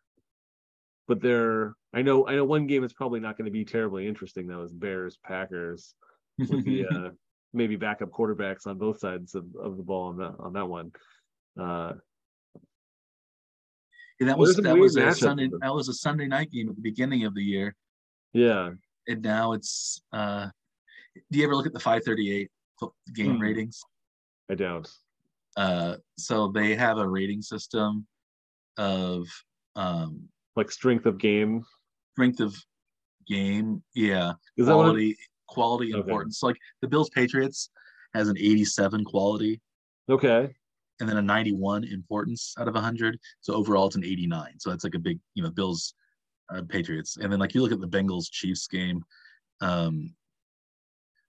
But 1.06 1.22
there, 1.22 1.74
I 1.94 2.02
know, 2.02 2.28
I 2.28 2.34
know 2.34 2.44
one 2.44 2.66
game 2.66 2.84
is 2.84 2.92
probably 2.92 3.18
not 3.18 3.38
going 3.38 3.46
to 3.46 3.50
be 3.50 3.64
terribly 3.64 4.06
interesting. 4.06 4.46
That 4.46 4.58
was 4.58 4.72
Bears 4.72 5.18
Packers 5.24 5.94
with 6.36 6.64
the 6.66 6.86
uh, 6.90 7.10
maybe 7.52 7.76
backup 7.76 8.10
quarterbacks 8.10 8.66
on 8.66 8.78
both 8.78 8.98
sides 8.98 9.34
of, 9.34 9.44
of 9.60 9.76
the 9.76 9.82
ball 9.82 10.08
on 10.08 10.16
that 10.18 10.34
on 10.38 10.52
that 10.54 10.68
one. 10.68 10.92
Uh, 11.60 11.94
Yeah, 14.20 14.26
that 14.28 14.38
was 14.38 14.56
that 14.56 14.76
was 14.76 14.96
a 14.96 15.14
Sunday 15.14 15.48
that 15.60 15.74
was 15.74 15.88
a 15.88 15.94
Sunday 15.94 16.26
night 16.26 16.50
game 16.50 16.68
at 16.68 16.74
the 16.76 16.82
beginning 16.82 17.24
of 17.24 17.34
the 17.34 17.42
year, 17.42 17.74
yeah, 18.32 18.70
and 19.06 19.22
now 19.22 19.52
it's. 19.52 20.02
uh 20.12 20.48
Do 21.30 21.38
you 21.38 21.44
ever 21.44 21.54
look 21.54 21.66
at 21.66 21.72
the 21.72 21.80
538 21.80 22.50
game 23.14 23.36
Hmm. 23.36 23.40
ratings? 23.42 23.80
I 24.50 24.54
doubt. 24.54 24.90
Uh, 25.56 25.96
so 26.16 26.48
they 26.52 26.74
have 26.74 26.98
a 26.98 27.08
rating 27.08 27.42
system 27.42 28.06
of 28.76 29.26
um, 29.76 30.28
Like 30.56 30.70
strength 30.70 31.06
of 31.06 31.18
game. 31.18 31.64
strength 32.14 32.40
of 32.40 32.54
game, 33.26 33.82
yeah, 33.94 34.32
Is 34.56 34.66
quality, 34.66 35.16
quality 35.48 35.92
Okay. 35.92 35.98
importance. 36.00 36.42
Like 36.42 36.56
the 36.80 36.88
Bills 36.88 37.10
Patriots 37.10 37.70
has 38.14 38.28
an 38.28 38.38
87 38.38 39.04
quality 39.04 39.60
Okay. 40.08 40.54
and 41.00 41.08
then 41.08 41.16
a 41.16 41.22
91 41.22 41.84
importance 41.84 42.54
out 42.58 42.68
of 42.68 42.74
100. 42.74 43.18
So 43.40 43.54
overall, 43.54 43.86
it's 43.86 43.96
an 43.96 44.04
89. 44.04 44.58
So 44.60 44.70
that's 44.70 44.84
like 44.84 44.94
a 44.94 44.98
big, 44.98 45.18
you 45.34 45.42
know, 45.42 45.50
Bills, 45.50 45.94
uh, 46.54 46.62
Patriots, 46.68 47.16
and 47.16 47.32
then 47.32 47.38
like 47.40 47.54
you 47.54 47.62
look 47.62 47.72
at 47.72 47.80
the 47.80 47.88
Bengals 47.88 48.30
Chiefs 48.30 48.66
game, 48.68 49.04
um, 49.60 50.14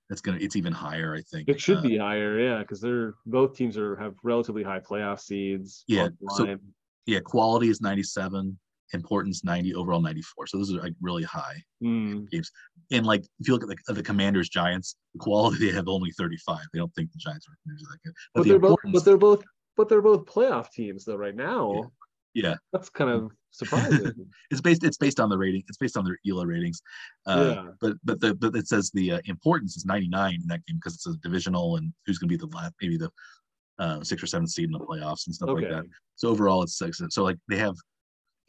it's 0.09 0.22
gonna 0.22 0.38
it's 0.39 0.55
even 0.55 0.74
higher, 0.74 1.13
I 1.13 1.22
think. 1.22 1.49
It 1.49 1.59
should 1.61 1.78
Uh, 1.80 1.82
be 1.82 1.97
higher, 1.97 2.39
yeah, 2.39 2.59
because 2.59 2.82
they're 2.82 3.15
both 3.26 3.55
teams 3.55 3.78
are 3.78 3.95
have 3.97 4.15
relatively 4.24 4.63
high 4.63 4.80
playoff 4.80 5.20
seeds. 5.20 5.84
Yeah, 5.88 6.09
so- 6.36 6.57
yeah, 7.05 7.20
quality 7.20 7.70
is 7.70 7.80
97, 7.82 8.57
importance 8.94 9.44
90, 9.44 9.76
overall 9.76 10.02
94. 10.02 10.48
So 10.48 10.58
those 10.58 10.74
are 10.74 10.82
like 10.82 10.94
really 11.02 11.24
high. 11.24 11.62
games 11.82 12.52
And 12.92 13.06
like 13.06 13.24
if 13.40 13.48
you 13.48 13.54
look 13.54 13.64
at 13.64 13.70
the, 13.70 13.94
the 13.94 14.04
Commanders 14.04 14.50
Giants, 14.50 14.96
the 15.14 15.20
quality 15.20 15.68
they 15.68 15.76
have 15.76 15.88
only 15.88 16.12
35. 16.12 16.60
They 16.74 16.80
don't 16.80 16.94
think 16.96 17.12
the 17.12 17.20
Giants 17.20 17.48
are 17.48 17.56
that 17.66 18.00
good. 18.04 18.14
But, 18.34 18.44
the 18.44 18.50
they're 18.50 18.60
both 18.60 18.80
but 18.92 19.06
they're 19.06 19.18
both 19.18 19.44
but 19.78 19.90
they're 19.90 20.02
both 20.02 20.26
playoff 20.26 20.72
teams 20.72 21.06
though 21.06 21.16
right 21.16 21.36
now. 21.36 21.92
Yeah. 22.34 22.56
That's 22.72 22.90
kind 22.90 23.10
of 23.10 23.32
surprising. 23.52 24.14
it's 24.52 24.62
based 24.62 24.84
it's 24.84 24.98
based 24.98 25.20
on 25.20 25.30
the 25.30 25.38
rating 25.38 25.64
it's 25.68 25.78
based 25.78 25.98
on 25.98 26.06
their 26.06 26.18
Elo 26.28 26.46
ratings 26.46 26.82
uh, 27.28 27.56
Yeah. 27.56 27.72
but 27.82 27.94
but 28.04 28.20
the 28.20 28.36
but 28.36 28.56
it 28.56 28.68
says 28.68 28.92
the 28.94 29.14
uh, 29.14 29.22
importance 29.26 29.76
is 29.76 29.86
99 29.86 30.34
in 30.34 30.48
that 30.48 30.66
game 30.66 30.78
because 30.78 30.96
it's 30.96 31.08
a 31.08 31.14
divisional 31.24 31.78
and 31.78 31.92
who's 32.06 32.20
going 32.20 32.30
to 32.30 32.38
be 32.38 32.38
the 32.38 32.56
last 32.56 32.74
maybe 32.82 32.98
the 32.98 33.10
uh, 33.80 34.04
six 34.04 34.22
or 34.22 34.28
seven 34.28 34.46
seed 34.46 34.66
in 34.66 34.72
the 34.72 34.80
playoffs 34.80 35.26
and 35.26 35.36
stuff 35.36 35.50
okay. 35.50 35.62
like 35.62 35.72
that 35.72 35.86
so 36.16 36.28
overall 36.30 36.62
it's 36.62 36.78
six 36.78 37.02
so 37.10 37.24
like 37.24 37.38
they 37.48 37.58
have 37.58 37.76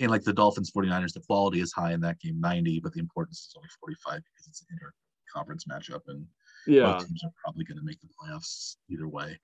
in 0.01 0.09
like 0.11 0.23
the 0.25 0.33
dolphins 0.33 0.71
49ers 0.73 1.13
the 1.13 1.21
quality 1.21 1.61
is 1.61 1.73
high 1.73 1.93
in 1.93 2.01
that 2.01 2.19
game 2.21 2.41
90 2.41 2.81
but 2.81 2.93
the 2.93 2.99
importance 3.01 3.39
is 3.39 3.55
only 3.57 3.69
45 3.81 4.15
because 4.17 4.49
it's 4.49 4.63
an 4.63 4.69
inter 4.73 4.93
conference 5.33 5.65
matchup 5.71 6.01
and 6.09 6.27
Yeah. 6.67 6.93
both 6.93 7.07
teams 7.07 7.23
are 7.25 7.31
probably 7.45 7.65
going 7.65 7.79
to 7.79 7.85
make 7.85 8.01
the 8.01 8.09
playoffs 8.21 8.77
either 8.89 9.07
way. 9.09 9.39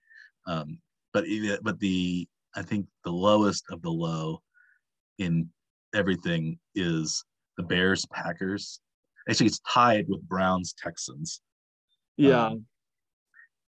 Um, 0.49 0.81
but 1.13 1.25
but 1.63 1.79
the 1.79 2.27
I 2.57 2.63
think 2.63 2.87
the 3.05 3.13
lowest 3.13 3.65
of 3.71 3.83
the 3.83 3.91
low 3.91 4.43
in 5.19 5.49
everything 5.95 6.59
is 6.75 7.25
the 7.57 7.63
Bears 7.63 8.05
Packers. 8.07 8.81
Actually, 9.29 9.47
it's 9.47 9.61
tied 9.73 10.07
with 10.09 10.23
Browns 10.29 10.75
Texans. 10.83 11.41
Yeah. 12.17 12.47
um, 12.47 12.67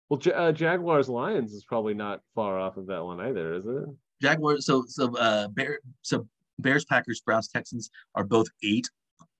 well, 0.09 0.19
uh, 0.33 0.51
Jaguars 0.51 1.07
Lions 1.09 1.53
is 1.53 1.63
probably 1.65 1.93
not 1.93 2.21
far 2.33 2.57
off 2.59 2.77
of 2.77 2.87
that 2.87 3.03
one 3.03 3.19
either, 3.19 3.53
is 3.53 3.65
it? 3.65 3.85
Jaguars. 4.21 4.65
So 4.65 4.83
so 4.87 5.15
uh, 5.17 5.47
Bear 5.49 5.79
so 6.01 6.27
Bears 6.61 6.85
Packers 6.85 7.21
Browns 7.21 7.47
Texans 7.47 7.89
are 8.15 8.23
both 8.23 8.47
eight 8.63 8.89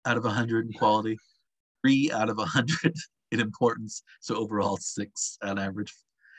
out 0.06 0.18
of 0.18 0.24
hundred 0.24 0.68
in 0.68 0.74
quality, 0.74 1.18
three 1.84 2.12
out 2.12 2.30
of 2.30 2.38
hundred 2.40 2.96
in 3.32 3.40
importance. 3.40 4.04
So 4.22 4.36
overall, 4.36 4.78
six 4.78 5.38
on 5.44 5.60
average. 5.60 5.94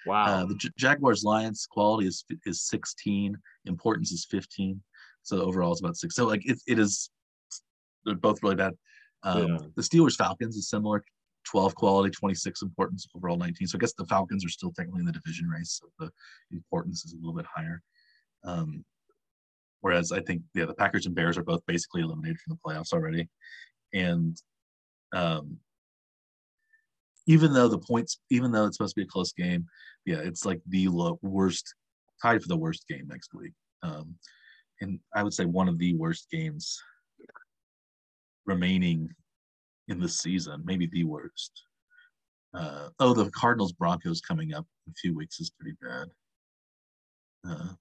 Wow. 0.07 0.25
Uh, 0.25 0.45
the 0.47 0.55
J- 0.55 0.71
Jaguars 0.79 1.25
Lions 1.25 1.67
quality 1.71 2.09
is 2.09 2.25
is 2.47 2.63
16, 2.63 3.37
importance 3.67 4.13
is 4.13 4.27
15. 4.31 4.81
So 5.23 5.43
overall, 5.43 5.73
it's 5.73 5.81
about 5.81 5.97
six. 5.97 6.15
So 6.17 6.27
like 6.27 6.43
it, 6.49 6.59
it 6.67 6.79
is, 6.79 7.11
they're 8.05 8.15
both 8.15 8.43
really 8.43 8.57
bad. 8.57 8.75
Um, 9.23 9.47
Yeah. 9.47 9.59
The 9.77 9.83
Steelers 9.83 10.17
Falcons 10.17 10.57
is 10.57 10.71
similar, 10.71 11.05
12 11.45 11.75
quality, 11.75 12.11
26 12.11 12.63
importance, 12.63 13.07
overall 13.15 13.37
19. 13.37 13.67
So 13.69 13.77
I 13.77 13.81
guess 13.81 13.93
the 13.93 14.07
Falcons 14.07 14.45
are 14.45 14.49
still 14.49 14.73
technically 14.73 15.01
in 15.01 15.07
the 15.07 15.13
division 15.13 15.47
race, 15.49 15.81
so 15.83 15.91
the 15.99 16.11
importance 16.53 17.05
is 17.05 17.13
a 17.13 17.17
little 17.17 17.35
bit 17.35 17.47
higher. 17.55 17.83
Um, 18.45 18.83
whereas 19.81 20.13
I 20.13 20.21
think 20.21 20.43
yeah, 20.55 20.67
the 20.67 20.75
Packers 20.75 21.07
and 21.07 21.15
Bears 21.15 21.39
are 21.39 21.43
both 21.43 21.65
basically 21.67 22.03
eliminated 22.03 22.39
from 22.41 22.57
the 22.57 22.71
playoffs 22.71 22.93
already, 22.93 23.29
and 23.93 24.37
um, 25.13 25.59
even 27.27 27.53
though 27.53 27.69
the 27.69 27.79
points, 27.79 28.19
even 28.31 28.53
though 28.53 28.67
it's 28.67 28.77
supposed 28.77 28.95
to 28.95 29.01
be 29.01 29.05
a 29.05 29.11
close 29.11 29.33
game, 29.33 29.67
yeah, 30.05 30.19
it's 30.19 30.45
like 30.45 30.61
the 30.69 30.89
lo- 30.89 31.19
worst, 31.23 31.75
tied 32.23 32.43
for 32.43 32.49
the 32.49 32.57
worst 32.57 32.87
game 32.89 33.07
next 33.09 33.35
week. 33.35 33.53
Um, 33.83 34.15
and 34.81 34.99
I 35.15 35.23
would 35.23 35.35
say 35.35 35.45
one 35.45 35.69
of 35.69 35.79
the 35.79 35.95
worst 35.95 36.29
games 36.31 36.81
remaining 38.47 39.09
in 39.89 40.01
the 40.01 40.09
season, 40.09 40.63
maybe 40.65 40.87
the 40.87 41.05
worst. 41.05 41.53
Uh, 42.53 42.89
oh, 42.99 43.15
the 43.15 43.31
Cardinals 43.31 43.73
Broncos 43.73 44.21
coming 44.21 44.55
up 44.55 44.67
in 44.87 44.91
a 44.91 44.95
few 44.95 45.15
weeks 45.15 45.41
is 45.41 45.51
pretty 45.51 45.77
bad. 45.81 46.09
Uh, 47.49 47.75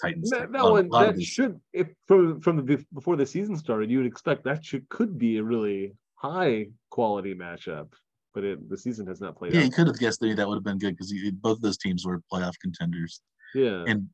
Titans. 0.00 0.30
that, 0.30 0.52
that 0.52 0.64
one 0.64 0.88
that 0.88 1.22
should 1.22 1.60
if 1.72 1.88
from 2.06 2.40
from 2.40 2.64
the 2.64 2.84
before 2.92 3.16
the 3.16 3.26
season 3.26 3.56
started, 3.56 3.90
you 3.90 3.98
would 3.98 4.06
expect 4.06 4.44
that 4.44 4.64
should 4.64 4.88
could 4.88 5.18
be 5.18 5.38
a 5.38 5.42
really 5.42 5.94
high 6.14 6.66
quality 6.90 7.34
matchup, 7.34 7.92
but 8.32 8.44
it, 8.44 8.68
the 8.68 8.78
season 8.78 9.06
has 9.06 9.20
not 9.20 9.36
played 9.36 9.52
yeah, 9.52 9.60
out. 9.60 9.64
you 9.64 9.70
could 9.70 9.86
have 9.86 9.98
guessed 9.98 10.20
that 10.20 10.34
that 10.36 10.48
would 10.48 10.56
have 10.56 10.64
been 10.64 10.78
good 10.78 10.96
because 10.96 11.12
both 11.34 11.56
of 11.56 11.62
those 11.62 11.78
teams 11.78 12.06
were 12.06 12.20
playoff 12.32 12.54
contenders. 12.60 13.20
Yeah, 13.54 13.84
and 13.86 14.08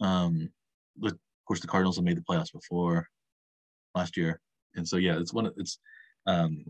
um 0.00 0.50
of 1.04 1.12
course 1.46 1.60
the 1.60 1.66
cardinals 1.66 1.96
have 1.96 2.04
made 2.04 2.16
the 2.16 2.22
playoffs 2.22 2.52
before 2.52 3.06
last 3.94 4.16
year 4.16 4.40
and 4.76 4.86
so 4.86 4.96
yeah 4.96 5.18
it's 5.18 5.32
one 5.32 5.46
of 5.46 5.54
it's 5.56 5.78
um 6.26 6.64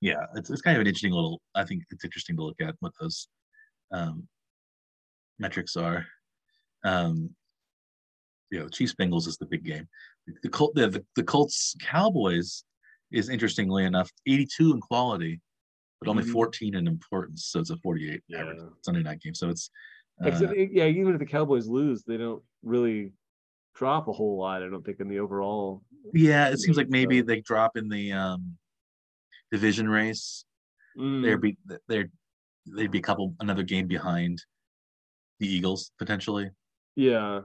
yeah 0.00 0.24
it's, 0.36 0.50
it's 0.50 0.62
kind 0.62 0.76
of 0.76 0.80
an 0.80 0.86
interesting 0.86 1.12
little 1.12 1.40
i 1.54 1.64
think 1.64 1.82
it's 1.90 2.04
interesting 2.04 2.36
to 2.36 2.44
look 2.44 2.60
at 2.60 2.74
what 2.80 2.92
those 3.00 3.28
um 3.92 4.26
metrics 5.38 5.76
are 5.76 6.06
um 6.84 7.30
you 8.50 8.58
know, 8.58 8.68
chiefs 8.68 8.94
bengals 8.94 9.26
is 9.26 9.36
the 9.36 9.46
big 9.46 9.64
game 9.64 9.86
the 10.42 10.48
Col- 10.48 10.72
the, 10.74 11.04
the, 11.16 11.22
colts 11.22 11.74
cowboys 11.80 12.64
is 13.10 13.28
interestingly 13.28 13.84
enough 13.84 14.10
82 14.26 14.72
in 14.74 14.80
quality 14.80 15.40
but 16.00 16.08
only 16.08 16.22
Mhm. 16.24 16.32
14 16.32 16.74
in 16.76 16.86
importance 16.86 17.46
so 17.46 17.60
it's 17.60 17.70
a 17.70 17.76
48 17.78 18.22
Yeah. 18.28 18.40
average 18.40 18.60
sunday 18.82 19.02
night 19.02 19.20
game 19.20 19.34
so 19.34 19.48
it's 19.48 19.70
uh, 20.24 20.30
yeah, 20.52 20.86
even 20.86 21.12
if 21.12 21.20
the 21.20 21.26
Cowboys 21.26 21.68
lose, 21.68 22.02
they 22.02 22.16
don't 22.16 22.42
really 22.64 23.12
drop 23.76 24.08
a 24.08 24.12
whole 24.12 24.36
lot. 24.36 24.64
I 24.64 24.68
don't 24.68 24.84
think 24.84 24.98
in 24.98 25.06
the 25.08 25.20
overall. 25.20 25.84
Yeah, 26.12 26.48
it 26.48 26.58
seems 26.58 26.76
like 26.76 26.88
maybe 26.88 27.20
So- 27.20 27.26
they 27.26 27.40
drop 27.40 27.76
in 27.76 27.88
the 27.88 28.10
um 28.14 28.58
division 29.52 29.88
race. 29.88 30.44
Mm, 30.98 31.22
They'd 31.22 31.40
be 31.40 31.56
they're 31.86 32.10
they'd 32.66 32.90
be 32.90 32.98
a 32.98 33.02
couple 33.02 33.32
another 33.38 33.62
game 33.62 33.86
behind 33.86 34.42
the 35.38 35.46
Eagles 35.46 35.92
potentially. 36.00 36.50
Yeah, 36.98 37.42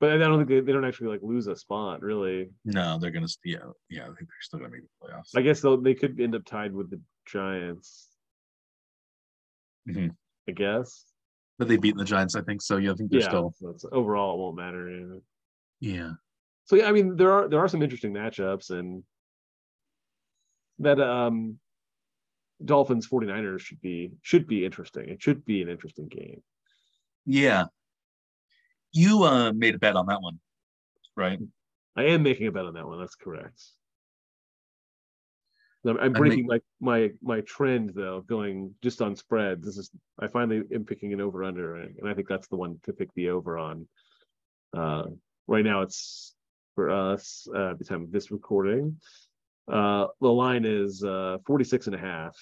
but 0.00 0.10
I 0.10 0.16
don't 0.18 0.36
think 0.38 0.48
they, 0.48 0.60
they 0.60 0.72
don't 0.72 0.84
actually 0.84 1.08
like 1.10 1.20
lose 1.22 1.46
a 1.46 1.54
spot 1.54 2.02
really. 2.02 2.50
No, 2.64 2.98
they're 2.98 3.12
gonna 3.12 3.28
yeah 3.44 3.58
yeah 3.88 4.02
I 4.02 4.06
think 4.06 4.18
they're 4.18 4.42
still 4.42 4.58
gonna 4.58 4.72
make 4.72 4.82
the 4.82 5.06
playoffs. 5.06 5.30
I 5.36 5.42
guess 5.42 5.60
they'll, 5.60 5.80
they 5.80 5.94
could 5.94 6.20
end 6.20 6.34
up 6.34 6.44
tied 6.44 6.72
with 6.72 6.90
the 6.90 7.00
Giants. 7.24 8.08
Mhm. 9.88 10.10
I 10.48 10.52
guess. 10.52 11.04
But 11.58 11.68
they've 11.68 11.80
beaten 11.80 11.98
the 11.98 12.04
Giants, 12.04 12.34
I 12.34 12.42
think. 12.42 12.60
So 12.62 12.76
yeah, 12.76 12.90
I 12.90 12.94
think 12.94 13.10
they're 13.10 13.20
Yeah. 13.20 13.28
still 13.28 13.54
So 13.58 13.68
it's, 13.70 13.84
overall, 13.92 14.34
it 14.34 14.38
won't 14.38 14.56
matter. 14.56 14.90
yeah. 14.90 15.18
yeah 15.80 16.10
So 16.64 16.74
yeah, 16.76 16.88
I 16.88 16.92
mean 16.92 17.16
there 17.16 17.30
are 17.32 17.48
there 17.48 17.60
are 17.60 17.68
some 17.68 17.82
interesting 17.82 18.12
matchups 18.12 18.70
and 18.70 19.04
that 20.80 21.00
um 21.00 21.58
Dolphins 22.64 23.06
49ers 23.08 23.60
should 23.60 23.80
be 23.80 24.12
should 24.22 24.46
be 24.48 24.64
interesting. 24.64 25.08
It 25.08 25.22
should 25.22 25.44
be 25.44 25.62
an 25.62 25.68
interesting 25.68 26.08
game. 26.08 26.42
yeah. 27.24 27.66
You 28.96 29.24
uh 29.24 29.52
made 29.52 29.74
a 29.74 29.78
bet 29.78 29.94
on 29.94 30.06
that 30.06 30.22
one, 30.22 30.38
right? 31.16 31.38
I 31.96 32.04
am 32.04 32.22
making 32.22 32.46
a 32.46 32.52
bet 32.52 32.64
on 32.64 32.74
that 32.74 32.86
one. 32.86 32.98
That's 32.98 33.14
correct. 33.14 33.62
I'm, 35.86 35.98
I'm 35.98 36.12
breaking 36.12 36.46
my 36.46 36.60
my 36.80 37.10
my 37.22 37.40
trend 37.42 37.92
though, 37.94 38.22
going 38.22 38.74
just 38.82 39.02
on 39.02 39.14
spreads. 39.14 39.64
This 39.64 39.76
is 39.76 39.90
I 40.18 40.28
finally 40.28 40.62
am 40.74 40.84
picking 40.84 41.12
an 41.12 41.20
over 41.20 41.44
under, 41.44 41.76
and 41.76 42.08
I 42.08 42.14
think 42.14 42.26
that's 42.26 42.48
the 42.48 42.56
one 42.56 42.78
to 42.84 42.92
pick 42.92 43.12
the 43.14 43.30
over 43.30 43.58
on. 43.58 43.86
Uh, 44.76 45.04
right 45.46 45.64
now, 45.64 45.82
it's 45.82 46.34
for 46.74 46.90
us 46.90 47.46
uh, 47.54 47.70
at 47.70 47.78
the 47.78 47.84
time 47.84 48.02
of 48.02 48.12
this 48.12 48.30
recording. 48.30 48.98
Uh, 49.70 50.06
the 50.20 50.28
line 50.28 50.64
is 50.64 51.02
uh, 51.02 51.38
46 51.46 51.86
and 51.86 51.96
a 51.96 51.98
half. 51.98 52.36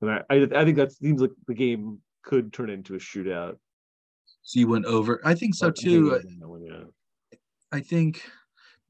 And 0.00 0.10
I, 0.10 0.22
I 0.30 0.36
I 0.36 0.64
think 0.64 0.76
that 0.76 0.92
seems 0.92 1.20
like 1.20 1.32
the 1.46 1.54
game 1.54 2.00
could 2.22 2.52
turn 2.52 2.70
into 2.70 2.94
a 2.94 2.98
shootout. 2.98 3.56
So 4.44 4.60
you 4.60 4.68
went 4.68 4.84
over. 4.84 5.20
I 5.24 5.34
think 5.34 5.54
so 5.54 5.68
I 5.68 5.70
too. 5.70 6.06
over 6.12 6.16
on 6.16 6.38
that 6.38 6.48
one, 6.48 6.62
yeah. 6.62 6.84
I 7.72 7.80
think 7.80 8.22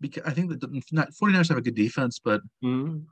because 0.00 0.24
I 0.24 0.32
think 0.32 0.50
that 0.50 0.60
the 0.60 0.82
not 0.92 1.08
49ers 1.14 1.48
have 1.48 1.58
a 1.58 1.62
good 1.62 1.76
defense, 1.76 2.18
but 2.22 2.42
Mhm. 2.62 3.06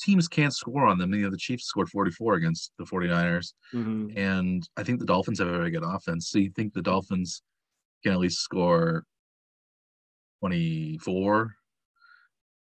teams 0.00 0.26
can't 0.28 0.54
score 0.54 0.86
on 0.86 0.98
them. 0.98 1.12
You 1.14 1.22
know, 1.22 1.30
the 1.30 1.36
Chiefs 1.36 1.64
scored 1.66 1.88
44 1.88 2.34
against 2.34 2.72
the 2.78 2.84
49ers. 2.86 3.54
Mhm. 3.74 4.16
and 4.16 4.68
I 4.76 4.82
think 4.82 4.98
the 5.00 5.06
Dolphins 5.06 5.38
have 5.38 5.48
a 5.48 5.52
very 5.58 5.70
good 5.70 5.84
offense. 5.84 6.28
So 6.30 6.38
you 6.38 6.50
think 6.50 6.72
the 6.72 6.82
Dolphins 6.82 7.42
can 8.02 8.12
at 8.12 8.18
least 8.18 8.38
score 8.40 9.04
24? 10.40 11.54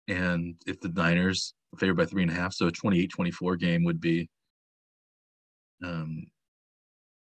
And 0.07 0.55
if 0.67 0.79
the 0.81 0.89
Niners 0.89 1.53
favored 1.77 1.95
by 1.97 2.05
three 2.05 2.23
and 2.23 2.31
a 2.31 2.35
half, 2.35 2.53
so 2.53 2.67
a 2.67 2.71
28 2.71 3.11
24 3.11 3.55
game 3.57 3.83
would 3.83 4.01
be, 4.01 4.29
um, 5.83 6.25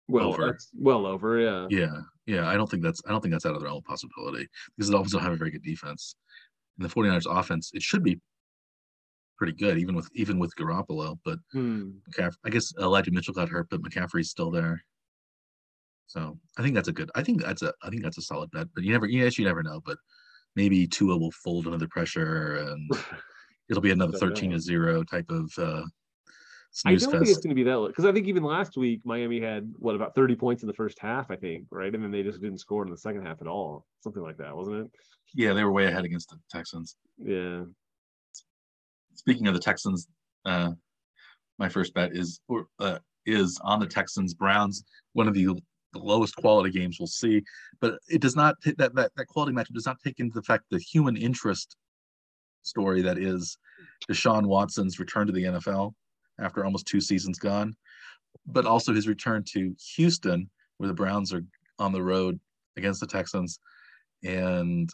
Well, 0.07 0.29
Over. 0.29 0.57
well 0.73 1.05
over, 1.05 1.37
yeah. 1.39 1.67
yeah, 1.69 1.99
yeah. 2.25 2.47
I 2.47 2.55
don't 2.55 2.69
think 2.69 2.81
that's 2.83 3.01
I 3.05 3.11
don't 3.11 3.21
think 3.21 3.33
that's 3.33 3.45
out 3.45 3.53
of 3.55 3.59
the 3.59 3.65
realm 3.65 3.77
of 3.79 3.83
possibility 3.83 4.47
because 4.75 4.87
the 4.89 4.93
Dolphins 4.93 5.11
don't 5.11 5.21
have 5.21 5.33
a 5.33 5.37
very 5.37 5.51
good 5.51 5.63
defense, 5.63 6.15
and 6.79 6.87
the 6.89 6.93
49ers 6.93 7.25
offense 7.29 7.71
it 7.73 7.81
should 7.81 8.03
be 8.03 8.19
pretty 9.37 9.53
good 9.53 9.77
even 9.77 9.95
with 9.95 10.09
even 10.13 10.39
with 10.39 10.55
Garoppolo, 10.55 11.17
but 11.25 11.39
Hmm. 11.51 11.91
I 12.45 12.49
guess 12.49 12.73
Elijah 12.79 13.11
Mitchell 13.11 13.33
got 13.33 13.49
hurt, 13.49 13.67
but 13.69 13.81
McCaffrey's 13.81 14.29
still 14.29 14.49
there. 14.49 14.81
So 16.07 16.39
I 16.57 16.63
think 16.63 16.73
that's 16.73 16.87
a 16.87 16.93
good. 16.93 17.11
I 17.15 17.21
think 17.21 17.41
that's 17.41 17.61
a. 17.61 17.73
I 17.83 17.89
think 17.89 18.01
that's 18.01 18.17
a 18.17 18.21
solid 18.21 18.49
bet. 18.51 18.67
But 18.73 18.83
you 18.85 18.93
never. 18.93 19.07
Yes, 19.07 19.37
you 19.37 19.43
never 19.45 19.61
know. 19.61 19.81
But 19.85 19.97
maybe 20.55 20.87
Tua 20.87 21.17
will 21.17 21.31
fold 21.31 21.65
under 21.65 21.77
the 21.77 21.87
pressure, 21.89 22.55
and 22.55 22.89
it'll 23.69 23.81
be 23.81 23.91
another 23.91 24.17
thirteen 24.17 24.51
know. 24.51 24.55
to 24.55 24.61
zero 24.61 25.03
type 25.03 25.29
of 25.29 25.51
uh, 25.57 25.83
I 26.85 26.95
don't 26.95 27.11
think 27.11 27.27
it's 27.27 27.37
going 27.37 27.49
to 27.49 27.55
be 27.55 27.63
that 27.63 27.85
because 27.87 28.05
I 28.05 28.11
think 28.11 28.27
even 28.27 28.43
last 28.43 28.77
week 28.77 29.01
Miami 29.03 29.39
had 29.39 29.71
what 29.77 29.95
about 29.95 30.13
30 30.15 30.35
points 30.35 30.63
in 30.63 30.67
the 30.67 30.73
first 30.73 30.99
half, 30.99 31.31
I 31.31 31.35
think, 31.35 31.65
right? 31.71 31.93
And 31.93 32.03
then 32.03 32.11
they 32.11 32.23
just 32.23 32.41
didn't 32.41 32.59
score 32.59 32.83
in 32.83 32.91
the 32.91 32.97
second 32.97 33.25
half 33.25 33.41
at 33.41 33.47
all, 33.47 33.85
something 34.03 34.21
like 34.21 34.37
that, 34.37 34.55
wasn't 34.55 34.85
it? 34.85 34.91
Yeah, 35.33 35.53
they 35.53 35.63
were 35.63 35.71
way 35.71 35.85
ahead 35.85 36.05
against 36.05 36.29
the 36.29 36.37
Texans. 36.51 36.95
Yeah. 37.17 37.63
Speaking 39.15 39.47
of 39.47 39.53
the 39.53 39.59
Texans, 39.59 40.07
uh, 40.45 40.71
my 41.57 41.67
first 41.67 41.93
bet 41.93 42.15
is 42.15 42.39
or, 42.47 42.67
uh, 42.79 42.99
is 43.25 43.59
on 43.63 43.79
the 43.79 43.87
Texans 43.87 44.33
Browns. 44.33 44.83
One 45.13 45.27
of 45.27 45.33
the, 45.33 45.45
the 45.93 45.99
lowest 45.99 46.35
quality 46.35 46.69
games 46.69 46.97
we'll 46.99 47.07
see, 47.07 47.43
but 47.81 47.97
it 48.07 48.21
does 48.21 48.35
not 48.35 48.55
that 48.63 48.93
that 48.95 49.11
that 49.15 49.27
quality 49.27 49.53
matchup 49.53 49.73
does 49.73 49.85
not 49.85 49.97
take 50.03 50.19
into 50.19 50.33
the 50.35 50.43
fact 50.43 50.65
the 50.69 50.79
human 50.79 51.17
interest 51.17 51.75
story 52.61 53.01
that 53.01 53.17
is 53.17 53.57
Deshaun 54.09 54.45
Watson's 54.45 54.99
return 54.99 55.25
to 55.27 55.33
the 55.33 55.43
NFL 55.43 55.93
after 56.39 56.63
almost 56.63 56.85
two 56.87 57.01
seasons 57.01 57.39
gone, 57.39 57.75
but 58.45 58.65
also 58.65 58.93
his 58.93 59.07
return 59.07 59.43
to 59.53 59.73
Houston, 59.95 60.49
where 60.77 60.87
the 60.87 60.93
Browns 60.93 61.33
are 61.33 61.43
on 61.79 61.91
the 61.91 62.01
road 62.03 62.39
against 62.77 62.99
the 62.99 63.07
Texans, 63.07 63.59
and 64.23 64.89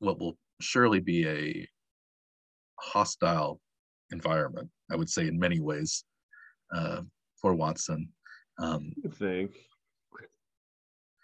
what 0.00 0.18
will 0.18 0.36
surely 0.60 1.00
be 1.00 1.26
a 1.28 1.68
hostile 2.80 3.60
environment, 4.12 4.68
I 4.90 4.96
would 4.96 5.08
say, 5.10 5.26
in 5.28 5.38
many 5.38 5.60
ways, 5.60 6.04
uh, 6.74 7.02
for 7.40 7.54
Watson. 7.54 8.08
Um, 8.60 8.92
I 9.04 9.08
think. 9.08 9.52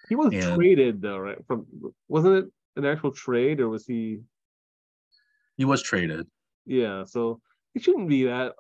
He 0.09 0.15
was 0.17 0.33
And- 0.35 0.55
traded 0.57 1.01
though, 1.01 1.19
right? 1.19 1.39
From 1.47 1.67
wasn't 2.09 2.37
it 2.45 2.53
an 2.77 2.85
actual 2.85 3.11
trade 3.11 3.61
or 3.61 3.69
was 3.71 3.87
he 3.87 4.21
he 5.57 5.65
was 5.65 5.81
traded. 5.83 6.27
yeah, 6.67 7.05
so 7.05 7.41
it 7.75 7.83
shouldn't 7.83 8.09
be 8.09 8.25
that 8.25 8.55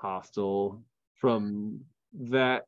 hostile 0.00 0.82
from 1.16 1.80
that 2.14 2.64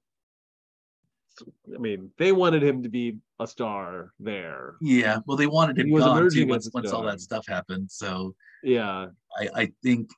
I 1.74 1.78
mean, 1.78 2.10
they 2.18 2.30
wanted 2.30 2.62
him 2.62 2.82
to 2.82 2.90
be 2.90 3.16
a 3.40 3.46
star 3.46 4.12
there. 4.20 4.74
Yeah, 4.82 5.20
well, 5.26 5.38
they 5.38 5.46
wanted 5.46 5.78
him 5.78 5.86
He 5.86 5.92
was 5.92 6.04
gone 6.04 6.30
too 6.30 6.46
once 6.46 6.68
once 6.74 6.92
all 6.92 7.02
that 7.04 7.20
stuff 7.22 7.46
happened. 7.46 7.90
So 7.90 8.34
Yeah. 8.62 9.06
I, 9.38 9.48
I 9.54 9.72
think 9.82 10.10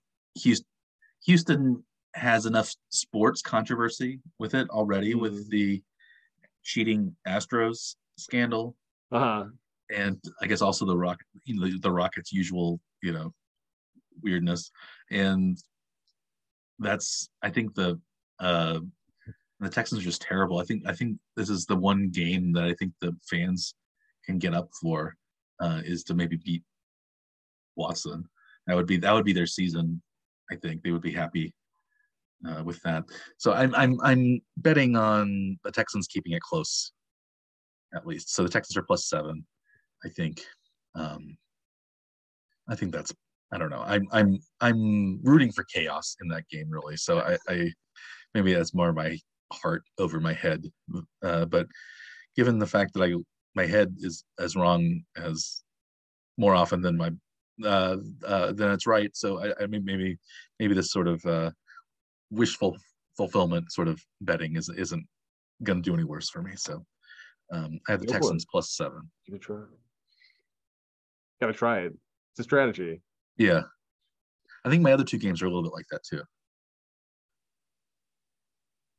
Houston, 0.43 0.67
Houston 1.25 1.85
has 2.15 2.47
enough 2.47 2.75
sports 2.89 3.43
controversy 3.43 4.21
with 4.41 4.55
it 4.55 4.69
already 4.71 5.13
Mm-hmm. 5.13 5.21
with 5.21 5.49
the 5.51 5.83
cheating 6.65 7.15
Astros 7.29 7.95
scandal, 8.19 8.75
Uh-huh. 9.13 9.45
and 9.95 10.19
I 10.43 10.47
guess 10.49 10.63
also 10.63 10.85
the 10.85 10.97
rock, 10.97 11.21
you 11.45 11.61
know, 11.61 11.67
the, 11.67 11.79
the 11.79 11.93
Rockets' 11.93 12.33
usual, 12.33 12.81
you 13.03 13.13
know, 13.13 13.33
weirdness, 14.23 14.71
and 15.13 15.57
that's 16.79 17.29
I 17.43 17.51
think 17.51 17.75
the 17.75 18.01
uh 18.41 18.81
the 19.61 19.71
Texans 19.71 20.01
are 20.01 20.05
just 20.05 20.23
terrible. 20.23 20.59
I 20.59 20.65
think 20.65 20.83
I 20.87 20.93
think 20.93 21.19
this 21.37 21.49
is 21.49 21.67
the 21.67 21.77
one 21.77 22.11
game 22.11 22.53
that 22.53 22.65
I 22.65 22.75
think 22.75 22.93
the 23.01 23.17
fans 23.29 23.75
can 24.25 24.39
get 24.39 24.55
up 24.55 24.69
for 24.81 25.17
uh, 25.61 25.81
is 25.85 26.05
to 26.05 26.15
maybe 26.15 26.37
beat 26.37 26.63
Watson. 27.77 28.29
That 28.67 28.77
would 28.77 28.87
be 28.87 28.97
that 28.99 29.13
would 29.13 29.25
be 29.25 29.33
their 29.33 29.47
season. 29.47 30.03
I 30.51 30.57
think 30.57 30.83
they 30.83 30.91
would 30.91 31.03
be 31.03 31.13
happy 31.13 31.55
uh, 32.47 32.63
with 32.65 32.81
that. 32.83 33.05
So 33.39 33.53
I'm 33.53 33.75
I'm 33.75 34.01
I'm 34.03 34.41
betting 34.59 34.97
on 34.97 35.59
the 35.65 35.71
Texans 35.71 36.07
keeping 36.07 36.33
it 36.33 36.43
close, 36.43 36.93
at 37.95 38.07
least. 38.07 38.35
So 38.35 38.43
the 38.43 38.49
Texans 38.49 38.77
are 38.77 38.83
plus 38.83 39.07
seven, 39.07 39.47
I 40.05 40.09
think. 40.09 40.43
Um, 40.95 41.37
I 42.69 42.75
think 42.75 42.93
that's 42.93 43.13
I 43.55 43.59
don't 43.59 43.71
know. 43.71 43.85
I'm 43.87 44.09
I'm 44.11 44.39
I'm 44.61 45.23
rooting 45.23 45.53
for 45.53 45.65
chaos 45.73 46.17
in 46.21 46.29
that 46.29 46.49
game 46.49 46.69
really. 46.69 46.97
So 46.97 47.21
I, 47.21 47.39
I 47.49 47.71
maybe 48.35 48.53
that's 48.53 48.75
more 48.75 48.93
my 48.93 49.17
heart 49.53 49.85
over 49.99 50.19
my 50.19 50.33
head. 50.33 50.65
Uh, 51.23 51.45
but 51.45 51.69
given 52.37 52.59
the 52.59 52.67
fact 52.67 52.95
that 52.95 53.05
I 53.05 53.15
my 53.55 53.65
head 53.65 53.95
is 54.01 54.25
as 54.41 54.57
wrong 54.57 55.03
as 55.17 55.63
more 56.37 56.53
often 56.53 56.83
than 56.83 56.97
my 56.97 57.11
uh, 57.65 57.99
uh, 58.27 58.53
than 58.53 58.73
it's 58.73 58.89
right. 58.89 59.15
So 59.15 59.45
I, 59.45 59.53
I 59.63 59.67
mean 59.69 59.85
maybe 59.85 60.19
maybe 60.59 60.75
this 60.75 60.91
sort 60.91 61.07
of 61.07 61.25
uh, 61.25 61.53
wishful 62.31 62.77
fulfillment 63.17 63.71
sort 63.71 63.87
of 63.87 64.03
betting 64.21 64.57
is 64.57 64.69
isn't 64.69 65.07
going 65.63 65.81
to 65.81 65.89
do 65.89 65.95
any 65.95 66.03
worse 66.03 66.29
for 66.29 66.43
me. 66.43 66.55
So 66.57 66.85
um, 67.53 67.79
I 67.89 67.93
have 67.93 68.01
the. 68.01 68.09
Texans 68.09 68.45
plus 68.51 68.75
seven. 68.75 69.09
Give 69.27 69.37
it 69.37 69.37
a 69.37 69.39
try. 69.39 69.63
Gotta 71.41 71.53
try 71.53 71.79
it. 71.83 71.93
It's 72.33 72.41
a 72.41 72.43
strategy. 72.43 73.01
Yeah, 73.37 73.63
I 74.65 74.71
think 74.71 74.83
my 74.83 74.93
other 74.93 75.05
two 75.05 75.19
games 75.19 75.43
are 75.43 75.47
a 75.47 75.49
little 75.49 75.63
bit 75.63 75.73
like 75.73 75.87
that 75.91 76.05
too. 76.05 76.23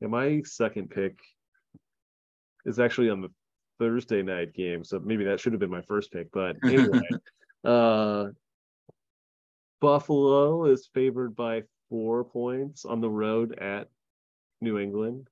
Yeah, 0.02 0.07
my 0.07 0.41
second 0.45 0.90
pick 0.90 1.18
is 2.66 2.80
actually 2.80 3.10
on 3.10 3.22
the 3.22 3.30
Thursday 3.80 4.22
night 4.22 4.53
game, 4.53 4.84
so 4.84 4.99
maybe 4.99 5.24
that 5.26 5.40
should 5.40 5.53
have 5.53 5.60
been 5.60 5.70
my 5.70 5.82
first 5.82 6.12
pick. 6.12 6.32
But 6.32 6.57
anyway, 6.66 7.02
uh, 7.64 8.28
Buffalo 9.82 10.66
is 10.66 10.90
favored 10.94 11.36
by 11.36 11.64
four 11.90 12.24
points 12.24 12.86
on 12.86 13.02
the 13.02 13.10
road 13.10 13.57
at 13.60 13.90
New 14.62 14.80
England. 14.80 15.28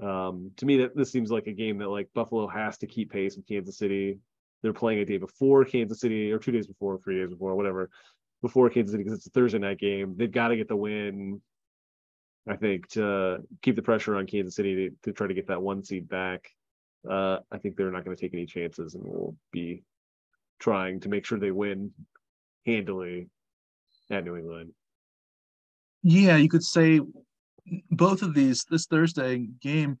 Um, 0.00 0.50
to 0.56 0.66
me, 0.66 0.78
that 0.78 0.96
this 0.96 1.12
seems 1.12 1.30
like 1.30 1.46
a 1.46 1.52
game 1.52 1.78
that 1.78 1.88
like 1.88 2.08
Buffalo 2.14 2.46
has 2.48 2.78
to 2.78 2.86
keep 2.86 3.12
pace 3.12 3.36
with 3.36 3.46
Kansas 3.46 3.78
City. 3.78 4.18
They're 4.64 4.72
playing 4.72 5.00
a 5.00 5.04
day 5.04 5.18
before 5.18 5.66
Kansas 5.66 6.00
City, 6.00 6.32
or 6.32 6.38
two 6.38 6.50
days 6.50 6.66
before, 6.66 6.98
three 6.98 7.20
days 7.20 7.28
before, 7.28 7.54
whatever, 7.54 7.90
before 8.40 8.70
Kansas 8.70 8.92
City 8.92 9.04
because 9.04 9.18
it's 9.18 9.26
a 9.26 9.30
Thursday 9.30 9.58
night 9.58 9.78
game. 9.78 10.14
They've 10.16 10.32
got 10.32 10.48
to 10.48 10.56
get 10.56 10.68
the 10.68 10.74
win. 10.76 11.42
I 12.48 12.56
think 12.56 12.88
to 12.92 13.46
keep 13.60 13.76
the 13.76 13.82
pressure 13.82 14.16
on 14.16 14.26
Kansas 14.26 14.56
City 14.56 14.88
to, 14.88 14.96
to 15.02 15.12
try 15.12 15.26
to 15.26 15.34
get 15.34 15.48
that 15.48 15.60
one 15.60 15.84
seed 15.84 16.08
back. 16.08 16.48
Uh, 17.06 17.40
I 17.52 17.58
think 17.58 17.76
they're 17.76 17.90
not 17.90 18.06
going 18.06 18.16
to 18.16 18.20
take 18.20 18.32
any 18.32 18.46
chances 18.46 18.94
and 18.94 19.04
will 19.04 19.36
be 19.52 19.82
trying 20.60 21.00
to 21.00 21.10
make 21.10 21.26
sure 21.26 21.38
they 21.38 21.50
win 21.50 21.90
handily 22.64 23.28
at 24.10 24.24
New 24.24 24.36
England. 24.36 24.72
Yeah, 26.02 26.38
you 26.38 26.48
could 26.48 26.64
say 26.64 27.02
both 27.90 28.22
of 28.22 28.32
these 28.32 28.64
this 28.70 28.86
Thursday 28.86 29.46
game. 29.60 29.98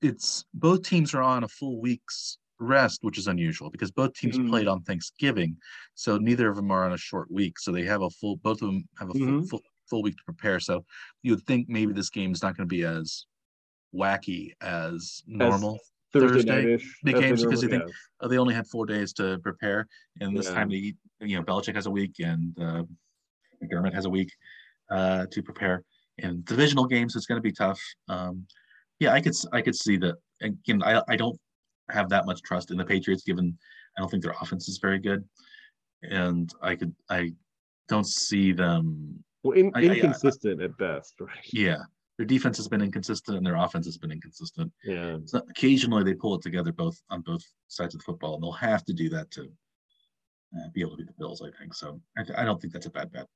It's 0.00 0.46
both 0.54 0.88
teams 0.88 1.12
are 1.12 1.22
on 1.22 1.44
a 1.44 1.48
full 1.48 1.82
week's 1.82 2.38
rest, 2.58 3.00
which 3.02 3.18
is 3.18 3.26
unusual 3.26 3.70
because 3.70 3.90
both 3.90 4.14
teams 4.14 4.38
Mhm. 4.38 4.48
played 4.48 4.68
on 4.68 4.82
Thanksgiving, 4.82 5.56
so 5.94 6.18
neither 6.18 6.48
of 6.48 6.56
them 6.56 6.70
are 6.70 6.84
on 6.84 6.92
a 6.92 6.96
short 6.98 7.30
week. 7.30 7.58
So 7.58 7.72
they 7.72 7.84
have 7.84 8.02
a 8.02 8.10
full. 8.10 8.36
Both 8.36 8.62
of 8.62 8.68
them 8.68 8.88
have 8.98 9.10
a 9.10 9.12
full, 9.12 9.26
Mhm. 9.26 9.48
full 9.48 9.62
full 9.90 10.02
week 10.02 10.16
to 10.16 10.24
prepare. 10.24 10.58
So 10.60 10.82
you 11.22 11.32
would 11.34 11.44
think 11.44 11.68
maybe 11.68 11.92
this 11.92 12.08
game 12.08 12.32
is 12.32 12.42
not 12.42 12.56
going 12.56 12.66
to 12.66 12.74
be 12.74 12.84
as 12.84 13.26
wacky 13.94 14.52
as 14.62 15.22
normal. 15.26 15.78
Thursday, 16.10 16.76
Thursday 16.78 16.86
big 17.02 17.16
games 17.16 17.42
because 17.44 17.60
they 17.60 17.66
think- 17.68 17.82
Uh, 18.20 18.28
they 18.28 18.38
only 18.38 18.54
had 18.54 18.66
four 18.68 18.86
days 18.86 19.12
to 19.14 19.38
prepare, 19.40 19.86
and 20.20 20.34
this 20.36 20.46
Yeah. 20.46 20.54
time 20.54 20.70
they, 20.70 20.94
you 21.20 21.36
know, 21.36 21.42
Belichick 21.42 21.74
has 21.74 21.84
a 21.86 21.90
week 21.90 22.18
and 22.20 22.58
uh, 22.58 22.84
McDermott 23.62 23.92
has 23.92 24.04
a 24.06 24.10
week 24.10 24.32
uh, 24.90 25.26
to 25.32 25.42
prepare. 25.42 25.82
And 26.18 26.44
divisional 26.44 26.86
games, 26.86 27.16
it's 27.16 27.26
going 27.26 27.38
to 27.38 27.42
be 27.42 27.52
tough. 27.52 27.80
Um, 28.08 28.46
yeah, 29.00 29.12
I 29.12 29.20
could 29.20 29.34
I 29.52 29.60
could 29.60 29.74
see 29.74 29.96
that. 29.98 30.16
Again, 30.40 30.82
I 30.82 31.02
I 31.08 31.16
don't 31.16 31.38
have 31.90 32.08
that 32.10 32.26
much 32.26 32.42
trust 32.42 32.70
in 32.70 32.76
the 32.78 32.84
Patriots, 32.84 33.22
given 33.24 33.56
I 33.96 34.00
don't 34.00 34.10
think 34.10 34.22
their 34.22 34.34
offense 34.40 34.68
is 34.68 34.78
very 34.78 34.98
good, 34.98 35.24
and 36.02 36.52
I 36.62 36.76
could 36.76 36.94
I 37.10 37.32
don't 37.88 38.06
see 38.06 38.52
them. 38.52 39.22
Well, 39.42 39.56
in, 39.58 39.70
I- 39.74 39.80
I- 39.80 39.82
I- 39.82 39.94
inconsistent 39.96 40.62
at 40.62 40.76
best, 40.78 41.14
right? 41.20 41.38
Yeah, 41.52 41.78
their 42.16 42.26
defense 42.26 42.56
has 42.56 42.68
been 42.68 42.80
inconsistent 42.80 43.36
and 43.36 43.46
their 43.46 43.56
offense 43.56 43.86
has 43.86 43.98
been 43.98 44.10
inconsistent. 44.12 44.72
Yeah. 44.84 45.18
So 45.26 45.42
occasionally 45.50 46.02
they 46.04 46.14
pull 46.14 46.34
it 46.36 46.42
together 46.42 46.72
both 46.72 47.00
on 47.10 47.20
both 47.20 47.42
sides 47.68 47.94
of 47.94 48.00
the 48.00 48.04
football, 48.04 48.34
and 48.34 48.42
they'll 48.42 48.52
have 48.52 48.84
to 48.86 48.94
do 48.94 49.08
that 49.10 49.30
to 49.32 49.42
uh, 50.56 50.68
be 50.72 50.80
able 50.80 50.92
to 50.92 50.96
beat 50.98 51.06
the 51.08 51.12
Bills. 51.18 51.42
I 51.42 51.50
think 51.58 51.74
so. 51.74 52.00
I, 52.16 52.22
th- 52.24 52.38
I 52.38 52.44
don't 52.44 52.60
think 52.60 52.72
that's 52.72 52.86
a 52.86 52.90
bad 52.90 53.12
bet. 53.12 53.26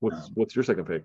What's 0.00 0.26
Um, 0.26 0.30
what's 0.34 0.54
your 0.56 0.62
second 0.64 0.84
pick? 0.86 1.04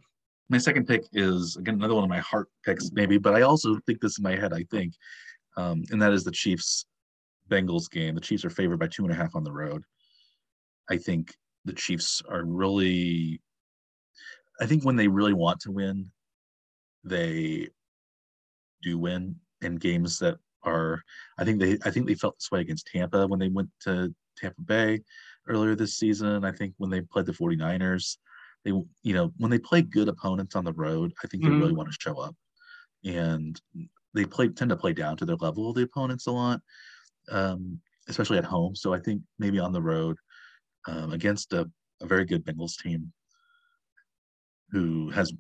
My 0.50 0.58
second 0.58 0.88
pick 0.88 1.06
is 1.14 1.56
again 1.56 1.76
another 1.76 1.96
one 1.96 2.04
of 2.04 2.10
my 2.10 2.20
heart 2.20 2.50
picks, 2.66 2.92
maybe, 2.92 3.18
but 3.18 3.36
I 3.36 3.42
also 3.42 3.80
think 3.86 4.02
this 4.02 4.18
in 4.18 4.24
my 4.24 4.36
head. 4.36 4.54
I 4.54 4.64
think, 4.70 4.94
um, 5.58 5.84
and 5.90 6.02
that 6.02 6.14
is 6.14 6.24
the 6.24 6.32
Chiefs 6.32 6.86
Bengals 7.50 7.90
game. 7.90 8.16
The 8.16 8.22
Chiefs 8.22 8.46
are 8.46 8.50
favored 8.50 8.80
by 8.80 8.88
two 8.88 9.04
and 9.04 9.12
a 9.12 9.16
half 9.16 9.36
on 9.36 9.44
the 9.44 9.52
road. 9.52 9.84
I 10.90 10.98
think 10.98 11.34
the 11.66 11.74
Chiefs 11.74 12.22
are 12.30 12.44
really. 12.44 13.42
I 14.60 14.66
think 14.66 14.84
when 14.84 14.96
they 14.96 15.08
really 15.08 15.34
want 15.34 15.60
to 15.62 15.72
win, 15.72 16.12
they 17.04 17.70
do 18.82 18.98
win 19.00 19.36
in 19.62 19.78
games 19.78 20.20
that 20.20 20.38
are. 20.64 21.02
I 21.38 21.46
think 21.46 21.60
they. 21.60 21.78
I 21.86 21.92
think 21.92 22.08
they 22.08 22.16
felt 22.16 22.36
this 22.38 22.52
way 22.52 22.62
against 22.62 22.88
Tampa 22.88 23.28
when 23.28 23.40
they 23.40 23.50
went 23.50 23.70
to 23.82 24.14
Tampa 24.38 24.62
Bay 24.62 25.02
earlier 25.48 25.76
this 25.76 25.98
season. 25.98 26.46
I 26.46 26.52
think 26.52 26.74
when 26.78 26.90
they 26.90 27.02
played 27.02 27.26
the 27.26 27.34
49ers, 27.34 28.18
they 28.64 28.72
you 28.72 29.14
know 29.14 29.32
when 29.38 29.52
they 29.52 29.60
play 29.60 29.82
good 29.82 30.08
opponents 30.08 30.56
on 30.56 30.64
the 30.64 30.74
road 30.74 31.14
i 31.24 31.28
think 31.28 31.44
they 31.44 31.52
really 31.52 31.74
want 31.74 31.90
to 31.90 31.98
show 32.00 32.20
up. 32.20 32.36
And 33.06 33.60
they 34.14 34.26
play 34.26 34.48
tend 34.50 34.70
to 34.70 34.78
play 34.78 34.94
down 34.94 35.18
to 35.18 35.26
their 35.26 35.36
level 35.38 35.70
of 35.70 35.76
the 35.76 35.84
opponents 35.84 36.28
a 36.28 36.32
lot 36.32 36.62
um, 37.32 37.80
especially 38.08 38.38
at 38.38 38.46
home. 38.46 38.76
So 38.76 38.94
i 38.94 39.00
think 39.00 39.22
maybe 39.40 39.60
on 39.60 39.74
the 39.74 39.82
road 39.82 40.18
um, 40.88 41.12
against 41.14 41.54
a, 41.54 41.70
a 42.02 42.06
very 42.06 42.26
good 42.26 42.46
bengals 42.46 42.78
team 42.82 43.12
who 44.72 45.10
has 45.12 45.32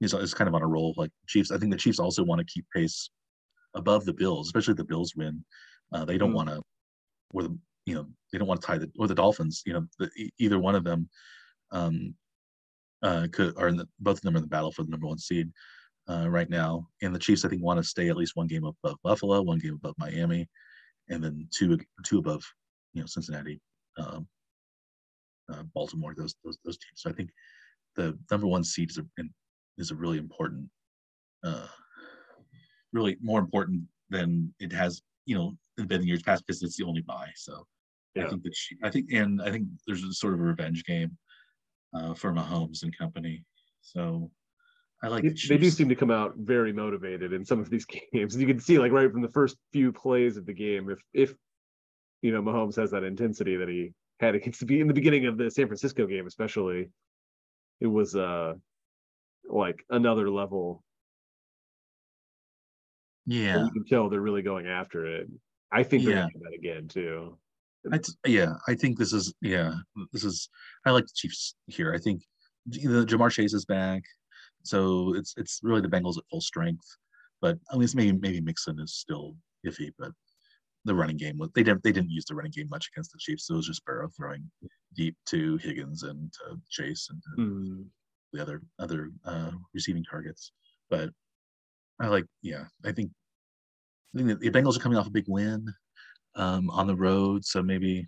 is, 0.00 0.14
is 0.14 0.34
kind 0.34 0.48
of 0.48 0.54
on 0.54 0.62
a 0.62 0.66
roll 0.66 0.94
like 0.96 1.10
chiefs 1.26 1.50
i 1.50 1.58
think 1.58 1.72
the 1.72 1.78
chiefs 1.78 1.98
also 1.98 2.22
want 2.22 2.38
to 2.38 2.52
keep 2.52 2.64
pace 2.74 3.10
above 3.74 4.04
the 4.04 4.12
bills 4.14 4.48
especially 4.48 4.74
the 4.74 4.84
bills 4.84 5.14
win. 5.16 5.44
Uh, 5.92 6.04
they 6.04 6.18
don't 6.18 6.30
Mhm. 6.32 6.34
want 6.34 6.48
to 6.48 6.62
or 7.32 7.42
the 7.44 7.58
you 7.86 7.94
know 7.94 8.06
they 8.30 8.38
don't 8.38 8.48
want 8.48 8.60
to 8.60 8.66
tie 8.66 8.78
the 8.78 8.90
or 8.98 9.06
the 9.06 9.14
dolphins 9.14 9.62
you 9.66 9.72
know 9.72 9.86
the, 9.98 10.30
either 10.38 10.58
one 10.58 10.74
of 10.74 10.84
them 10.84 11.08
um, 11.70 12.14
uh, 13.02 13.26
could 13.32 13.56
are 13.56 13.68
in 13.68 13.76
the, 13.76 13.88
both 14.00 14.18
of 14.18 14.22
them 14.22 14.34
are 14.34 14.38
in 14.38 14.42
the 14.42 14.48
battle 14.48 14.72
for 14.72 14.82
the 14.82 14.90
number 14.90 15.06
one 15.06 15.18
seed 15.18 15.50
uh, 16.08 16.28
right 16.28 16.50
now. 16.50 16.86
And 17.02 17.14
the 17.14 17.18
Chiefs, 17.18 17.44
I 17.44 17.48
think, 17.48 17.62
want 17.62 17.78
to 17.78 17.84
stay 17.84 18.08
at 18.08 18.16
least 18.16 18.36
one 18.36 18.46
game 18.46 18.64
above 18.64 18.96
Buffalo, 19.02 19.42
one 19.42 19.58
game 19.58 19.74
above 19.74 19.94
Miami, 19.98 20.48
and 21.08 21.22
then 21.22 21.48
two 21.52 21.78
two 22.04 22.18
above, 22.18 22.42
you 22.94 23.02
know, 23.02 23.06
Cincinnati, 23.06 23.60
um, 23.98 24.26
uh, 25.52 25.62
Baltimore. 25.74 26.14
Those 26.16 26.34
those 26.44 26.58
those 26.64 26.78
teams. 26.78 26.96
So 26.96 27.10
I 27.10 27.12
think 27.12 27.30
the 27.96 28.18
number 28.30 28.46
one 28.46 28.64
seed 28.64 28.90
is 28.90 28.98
a 28.98 29.04
is 29.76 29.90
a 29.90 29.94
really 29.94 30.18
important, 30.18 30.68
uh, 31.44 31.66
really 32.92 33.16
more 33.20 33.38
important 33.38 33.82
than 34.10 34.52
it 34.58 34.72
has, 34.72 35.02
you 35.26 35.36
know, 35.36 35.52
been 35.86 36.00
in 36.00 36.08
years 36.08 36.22
past 36.22 36.44
because 36.46 36.62
it's 36.62 36.76
the 36.76 36.84
only 36.84 37.02
buy. 37.02 37.28
So 37.36 37.64
I 38.16 38.28
think 38.28 38.42
that 38.42 38.56
she, 38.56 38.76
I 38.82 38.90
think, 38.90 39.12
and 39.12 39.40
I 39.40 39.50
think 39.50 39.68
there's 39.86 40.02
a 40.02 40.12
sort 40.12 40.34
of 40.34 40.40
a 40.40 40.42
revenge 40.42 40.84
game 40.84 41.16
uh, 41.94 42.14
for 42.14 42.32
Mahomes 42.32 42.82
and 42.82 42.96
company. 42.96 43.44
So 43.80 44.30
I 45.02 45.08
like 45.08 45.24
They, 45.24 45.30
the 45.30 45.34
they 45.48 45.58
do 45.58 45.70
seem 45.70 45.88
to 45.88 45.96
come 45.96 46.10
out 46.10 46.34
very 46.36 46.72
motivated 46.72 47.32
in 47.32 47.44
some 47.44 47.60
of 47.60 47.70
these 47.70 47.86
games. 48.12 48.36
You 48.36 48.46
can 48.46 48.60
see, 48.60 48.78
like 48.78 48.92
right 48.92 49.10
from 49.10 49.22
the 49.22 49.32
first 49.32 49.56
few 49.72 49.92
plays 49.92 50.36
of 50.36 50.46
the 50.46 50.54
game, 50.54 50.90
if 50.90 51.00
if 51.12 51.34
you 52.22 52.32
know 52.32 52.42
Mahomes 52.42 52.76
has 52.76 52.90
that 52.92 53.04
intensity 53.04 53.56
that 53.56 53.68
he 53.68 53.94
had 54.20 54.34
against 54.34 54.66
the 54.66 54.80
in 54.80 54.88
the 54.88 54.94
beginning 54.94 55.26
of 55.26 55.38
the 55.38 55.50
San 55.50 55.66
Francisco 55.68 56.06
game, 56.06 56.26
especially, 56.26 56.90
it 57.80 57.88
was 57.88 58.16
uh 58.16 58.54
like 59.48 59.84
another 59.90 60.30
level. 60.30 60.84
yeah, 63.26 63.64
You 63.64 63.70
can 63.72 63.84
tell 63.84 64.08
they're 64.08 64.20
really 64.20 64.42
going 64.42 64.66
after 64.66 65.04
it. 65.06 65.28
I 65.70 65.82
think 65.82 66.04
they're 66.04 66.14
Yeah. 66.14 66.20
gonna 66.20 66.32
do 66.32 66.40
that 66.40 66.54
again 66.54 66.88
too. 66.88 67.38
Yeah, 68.26 68.54
I 68.66 68.74
think 68.74 68.98
this 68.98 69.12
is 69.12 69.32
yeah, 69.40 69.74
this 70.12 70.24
is 70.24 70.48
I 70.86 70.90
like 70.90 71.04
the 71.04 71.12
Chiefs 71.14 71.54
here. 71.66 71.94
I 71.94 71.98
think 71.98 72.22
the 72.66 72.86
know, 72.88 73.04
Ja'Marr 73.04 73.30
Chase 73.30 73.54
is 73.54 73.64
back, 73.64 74.02
so 74.62 75.14
it's 75.14 75.34
it's 75.36 75.60
really 75.62 75.80
the 75.80 75.88
Bengals 75.88 76.18
at 76.18 76.24
full 76.30 76.40
strength. 76.40 76.86
But 77.40 77.58
at 77.72 77.78
least 77.78 77.94
maybe 77.96 78.12
maybe 78.18 78.40
Mixon 78.40 78.78
is 78.80 78.94
still 78.94 79.36
iffy, 79.66 79.92
but 79.98 80.12
the 80.84 80.94
running 80.94 81.16
game 81.16 81.38
they 81.54 81.62
didn't 81.62 81.82
they 81.82 81.92
didn't 81.92 82.10
use 82.10 82.24
the 82.26 82.34
running 82.34 82.52
game 82.52 82.68
much 82.70 82.88
against 82.92 83.12
the 83.12 83.18
Chiefs. 83.20 83.46
So 83.46 83.54
it 83.54 83.58
was 83.58 83.66
just 83.66 83.84
Burrow 83.84 84.08
throwing 84.16 84.50
deep 84.94 85.16
to 85.26 85.56
Higgins 85.58 86.02
and 86.02 86.32
to 86.32 86.60
Chase 86.70 87.08
and 87.10 87.22
to 87.22 87.42
Mm. 87.42 87.84
the 88.32 88.42
other 88.42 88.62
other 88.78 89.10
uh, 89.24 89.52
receiving 89.74 90.04
targets. 90.04 90.52
But 90.90 91.10
I 92.00 92.08
like 92.08 92.26
yeah, 92.42 92.64
I 92.84 92.92
think 92.92 93.10
I 94.14 94.18
think 94.22 94.40
the 94.40 94.50
Bengals 94.50 94.76
are 94.76 94.80
coming 94.80 94.98
off 94.98 95.06
a 95.06 95.10
big 95.10 95.26
win 95.28 95.66
um, 96.38 96.70
on 96.70 96.86
the 96.86 96.96
road, 96.96 97.44
so 97.44 97.62
maybe 97.62 98.06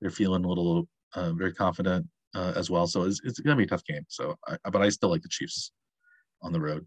they're 0.00 0.10
feeling 0.10 0.44
a 0.44 0.48
little 0.48 0.88
uh, 1.14 1.32
very 1.32 1.52
confident 1.52 2.06
uh, 2.34 2.52
as 2.56 2.70
well. 2.70 2.86
So 2.86 3.02
it's, 3.04 3.20
it's 3.24 3.38
going 3.38 3.56
to 3.56 3.58
be 3.58 3.64
a 3.64 3.68
tough 3.68 3.84
game. 3.84 4.04
So, 4.08 4.34
I, 4.48 4.56
but 4.70 4.82
I 4.82 4.88
still 4.88 5.10
like 5.10 5.22
the 5.22 5.28
Chiefs 5.28 5.72
on 6.42 6.52
the 6.52 6.60
road. 6.60 6.84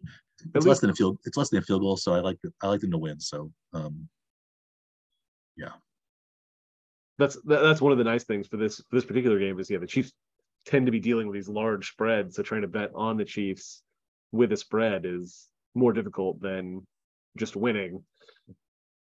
It's 0.54 0.66
less 0.66 0.80
than 0.80 0.90
a 0.90 0.96
field. 0.96 1.18
It's 1.26 1.38
less 1.38 1.50
than 1.50 1.60
a 1.60 1.64
field 1.64 1.82
goal, 1.82 1.98
so 1.98 2.14
I 2.14 2.20
like 2.20 2.38
I 2.62 2.68
like 2.68 2.82
them 2.82 2.92
to 2.92 2.98
win. 2.98 3.20
So, 3.20 3.52
um, 3.74 4.08
yeah. 5.56 5.72
That's 7.18 7.36
that, 7.46 7.62
that's 7.62 7.82
one 7.82 7.92
of 7.92 7.98
the 7.98 8.04
nice 8.04 8.24
things 8.24 8.48
for 8.48 8.58
this 8.58 8.78
for 8.78 8.98
this 8.98 9.06
particular 9.06 9.40
game 9.40 9.60
is 9.60 9.70
yeah 9.70 9.80
the 9.80 9.88
Chiefs 9.88 10.12
tend 10.66 10.86
to 10.86 10.92
be 10.92 11.00
dealing 11.00 11.28
with 11.28 11.34
these 11.34 11.50
large 11.50 11.90
spreads, 11.90 12.36
so 12.36 12.44
trying 12.44 12.62
to 12.62 12.68
bet 12.68 12.92
on 12.94 13.18
the 13.18 13.26
Chiefs 13.26 13.82
with 14.32 14.52
a 14.52 14.58
spread 14.58 15.06
is 15.06 15.48
more 15.74 15.94
difficult 15.94 16.40
than 16.40 16.86
just 17.36 17.56
winning. 17.56 18.04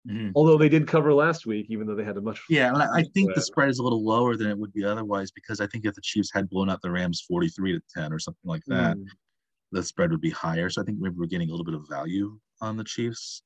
Mhm. 0.07 0.33
Although 0.35 0.59
they 0.59 0.69
did 0.69 0.87
cover 0.87 1.13
last 1.15 1.47
week, 1.47 1.67
even 1.71 1.87
though 1.87 1.95
they 1.95 2.05
had 2.05 2.17
a 2.17 2.21
much 2.21 2.41
yeah, 2.51 2.69
and 2.69 2.77
I, 2.83 2.99
I 2.99 3.03
think 3.15 3.35
the 3.35 3.41
spread. 3.41 3.45
spread 3.45 3.69
is 3.71 3.79
a 3.79 3.83
little 3.83 4.05
lower 4.05 4.37
than 4.37 4.49
it 4.49 4.59
would 4.59 4.73
be 4.73 4.85
otherwise 4.85 5.31
because 5.31 5.61
I 5.61 5.67
think 5.67 5.85
if 5.87 5.95
the 5.95 6.01
Chiefs 6.03 6.31
had 6.33 6.49
blown 6.51 6.69
out 6.71 6.81
the 6.83 6.91
Rams 6.91 7.25
forty-three 7.27 7.73
to 7.73 7.81
ten 7.95 8.13
or 8.13 8.19
something 8.19 8.49
like 8.49 8.63
that, 8.67 8.97
Mm. 8.97 9.07
the 9.73 9.83
spread 9.83 10.11
would 10.11 10.21
be 10.21 10.31
higher. 10.31 10.69
So 10.71 10.83
I 10.83 10.85
think 10.85 10.99
maybe 11.01 11.17
we're 11.17 11.27
getting 11.27 11.49
a 11.49 11.53
little 11.53 11.65
bit 11.65 11.75
of 11.75 11.89
value 11.89 12.39
on 12.61 12.77
the 12.77 12.85
Chiefs 12.85 13.43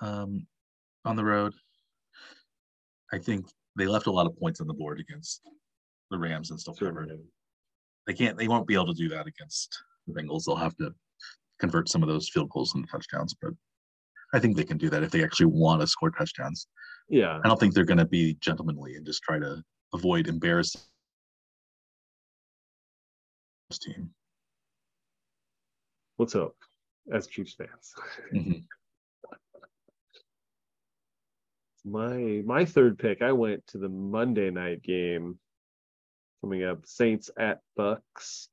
um, 0.00 0.46
on 1.04 1.16
the 1.16 1.24
road. 1.24 1.52
I 3.12 3.18
think 3.18 3.46
they 3.76 3.86
left 3.86 4.06
a 4.06 4.12
lot 4.12 4.26
of 4.26 4.38
points 4.38 4.60
on 4.60 4.66
the 4.66 4.74
board 4.74 5.00
against 5.00 5.42
the 6.10 6.18
Rams 6.18 6.50
and 6.50 6.60
still 6.60 6.74
covered. 6.74 7.08
Certainly. 7.08 7.24
They 8.06 8.14
can't. 8.14 8.36
They 8.38 8.48
won't 8.48 8.66
be 8.66 8.74
able 8.74 8.86
to 8.86 8.94
do 8.94 9.08
that 9.10 9.26
against 9.26 9.76
the 10.06 10.12
Bengals. 10.12 10.44
They'll 10.46 10.56
have 10.56 10.76
to 10.78 10.92
convert 11.58 11.88
some 11.88 12.02
of 12.02 12.08
those 12.08 12.28
field 12.28 12.48
goals 12.50 12.74
into 12.74 12.88
touchdowns. 12.88 13.34
But 13.40 13.52
I 14.32 14.38
think 14.38 14.56
they 14.56 14.64
can 14.64 14.78
do 14.78 14.88
that 14.90 15.02
if 15.02 15.10
they 15.10 15.24
actually 15.24 15.46
want 15.46 15.80
to 15.80 15.86
score 15.86 16.10
touchdowns. 16.10 16.66
Yeah, 17.08 17.40
I 17.44 17.48
don't 17.48 17.58
think 17.58 17.74
they're 17.74 17.84
going 17.84 17.98
to 17.98 18.04
be 18.04 18.34
gentlemanly 18.40 18.96
and 18.96 19.04
just 19.04 19.22
try 19.22 19.38
to 19.38 19.62
avoid 19.92 20.28
embarrassing 20.28 20.80
this 23.68 23.78
team. 23.78 24.10
let's 26.18 26.32
hope 26.34 26.56
as 27.12 27.26
Chiefs 27.26 27.54
fans. 27.54 27.94
Mhm. 28.32 28.64
My 31.84 32.42
my 32.44 32.64
third 32.64 32.98
pick, 32.98 33.22
I 33.22 33.32
went 33.32 33.66
to 33.68 33.78
the 33.78 33.88
Monday 33.88 34.50
night 34.50 34.82
game 34.82 35.38
coming 36.42 36.62
up. 36.62 36.84
Saints 36.86 37.30
at 37.38 37.60
Bucks. 37.74 38.48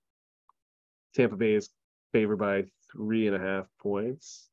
Tampa 1.13 1.35
Bay 1.35 1.53
is 1.55 1.69
favored 2.13 2.37
by 2.37 2.63
three 2.91 3.27
and 3.27 3.35
a 3.35 3.39
half 3.39 3.67
points. 3.81 4.49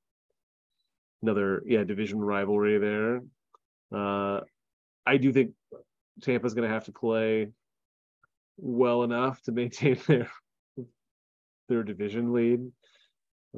Another 1.24 1.62
yeah 1.64 1.84
division 1.84 2.20
rivalry 2.20 2.76
there. 2.76 3.22
Uh, 3.90 4.40
I 5.06 5.16
do 5.16 5.32
think 5.32 5.52
Tampa's 6.20 6.52
going 6.52 6.68
to 6.68 6.74
have 6.74 6.84
to 6.84 6.92
play 6.92 7.48
well 8.58 9.04
enough 9.04 9.40
to 9.44 9.52
maintain 9.52 9.98
their 10.06 10.30
their 11.70 11.82
division 11.82 12.34
lead, 12.34 12.60
and 12.60 12.72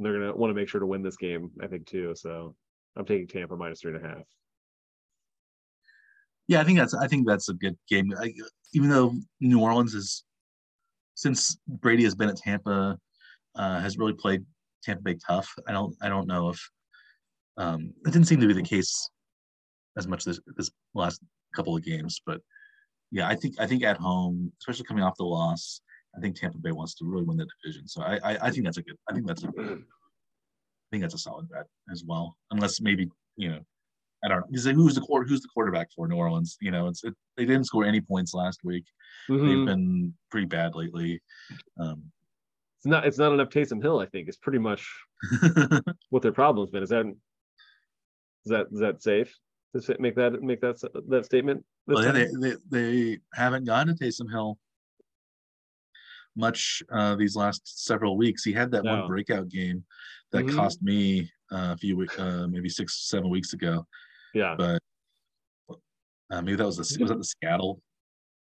they're 0.05 0.17
going 0.17 0.33
to 0.33 0.39
want 0.39 0.51
to 0.51 0.55
make 0.55 0.69
sure 0.69 0.79
to 0.79 0.87
win 0.87 1.03
this 1.03 1.17
game. 1.17 1.51
I 1.61 1.67
think 1.67 1.87
too. 1.87 2.15
So 2.15 2.55
I'm 2.97 3.05
taking 3.05 3.27
Tampa 3.27 3.57
minus 3.57 3.81
three 3.81 3.97
and 3.97 4.05
a 4.05 4.09
half. 4.09 4.23
Yeah, 6.47 6.61
I 6.61 6.65
think 6.65 6.79
that's 6.79 6.95
I 6.95 7.09
think 7.09 7.27
that's 7.27 7.49
a 7.49 7.55
good 7.55 7.77
game. 7.91 8.15
I, 8.17 8.33
even 8.75 8.91
though 8.91 9.13
New 9.41 9.61
Orleans 9.61 9.93
is 9.93 10.23
since 11.17 11.59
Brady 11.67 12.05
has 12.05 12.15
been 12.15 12.29
at 12.29 12.37
Tampa, 12.37 12.97
uh, 13.57 13.81
has 13.81 13.99
really 13.99 14.13
played 14.13 14.45
Tampa 14.85 15.03
Bay 15.03 15.19
tough. 15.27 15.53
I 15.67 15.73
don't 15.73 15.97
I 16.01 16.09
don't 16.09 16.29
know 16.29 16.51
if 16.51 16.71
um, 17.59 17.93
it 18.07 18.13
didn't 18.13 18.27
seem 18.27 18.41
to 18.41 18.47
be 18.47 18.53
the 18.55 18.63
case 18.63 19.11
as 19.97 20.07
much 20.07 20.25
this 20.25 20.39
this 20.57 20.71
last 20.95 21.21
couple 21.55 21.77
of 21.77 21.83
games, 21.85 22.21
but 22.27 22.41
yeah, 23.11 23.27
I 23.29 23.35
think 23.35 23.55
I 23.61 23.67
think 23.67 23.83
at 23.85 23.97
home, 23.97 24.53
especially 24.61 24.85
coming 24.85 25.03
off 25.05 25.17
the 25.17 25.25
loss, 25.25 25.81
I 26.17 26.21
think 26.21 26.37
Tampa 26.37 26.59
Bay 26.59 26.73
wants 26.73 26.95
to 26.97 27.05
really 27.05 27.25
win 27.25 27.37
the 27.37 27.47
division. 27.63 27.87
So 27.89 28.03
I 28.03 28.19
I, 28.23 28.39
I 28.47 28.51
think 28.51 28.65
that's 28.65 28.79
a 28.79 28.83
good 28.83 28.97
I 29.09 29.15
think 29.15 29.27
that's 29.27 29.45
a 29.45 29.49
I 29.49 30.89
think 30.91 31.03
that's 31.03 31.15
a 31.15 31.19
solid 31.19 31.49
bet 31.49 31.67
as 31.93 32.05
well. 32.07 32.37
Unless 32.51 32.81
maybe 32.81 33.09
you 33.37 33.49
know 33.51 33.61
I 34.25 34.29
don't 34.29 34.41
know. 34.41 34.47
Because 34.51 34.65
who's 34.65 34.95
the 34.95 35.01
quarter? 35.03 35.27
Who's 35.29 35.43
the 35.43 35.49
quarterback 35.53 35.89
for 35.95 36.09
New 36.09 36.17
Orleans? 36.17 36.57
You 36.61 36.71
know, 36.73 36.89
it's 36.89 37.05
it, 37.05 37.15
they 37.37 37.45
didn't 37.45 37.65
score 37.65 37.85
any 37.85 38.01
points 38.01 38.35
last 38.35 38.61
week. 38.65 38.85
They've 39.29 39.39
Mhm. 39.39 39.67
been 39.67 40.15
pretty 40.31 40.47
bad 40.47 40.75
lately. 40.75 41.21
Um, 41.79 42.11
It's 42.79 42.87
not. 42.87 43.07
It's 43.07 43.19
not 43.19 43.33
enough 43.33 43.51
Taysom 43.51 43.81
Hill. 43.83 44.01
I 44.01 44.07
think 44.07 44.29
is 44.29 44.37
pretty 44.39 44.59
much 44.59 44.87
what 46.11 46.23
their 46.23 46.33
problem's 46.33 46.71
been. 46.71 46.83
Is 46.83 46.89
that 46.89 47.05
is 48.47 48.51
that 48.51 48.67
is 48.73 48.79
that 48.81 49.03
safe 49.03 49.35
to 49.75 49.97
make 49.99 50.15
that 50.15 50.41
make 50.43 50.61
that 50.61 50.81
that 51.09 51.25
statement? 51.25 51.65
well, 51.87 52.03
yeah, 52.05 52.13
they, 52.13 52.27
they 52.41 52.55
they 52.71 53.19
haven't 53.35 53.65
gone 53.65 53.89
to 53.89 53.93
Taysom 53.95 54.31
Hill 54.31 54.57
much 56.37 56.83
uh, 56.93 57.17
these 57.17 57.35
last 57.35 57.85
several 57.85 58.17
weeks. 58.17 58.45
He 58.45 58.53
had 58.53 58.71
that 58.71 58.85
No. 58.85 59.01
one 59.01 59.09
breakout 59.09 59.49
game 59.49 59.85
that 60.33 60.45
Mhm. 60.45 60.55
cost 60.55 60.83
me 60.83 61.31
uh, 61.51 61.73
a 61.75 61.77
few 61.77 61.97
weeks, 61.97 62.19
uh, 62.19 62.47
maybe 62.49 62.69
six 62.69 63.09
seven 63.09 63.31
weeks 63.31 63.53
ago. 63.53 63.87
yeah. 64.35 64.55
But 64.57 64.81
uh, 66.31 66.43
maybe 66.43 66.57
that 66.57 66.67
was 66.67 66.77
the 66.77 66.99
was 67.03 67.11
that 67.11 67.19
the 67.19 67.25
Seattle 67.25 67.81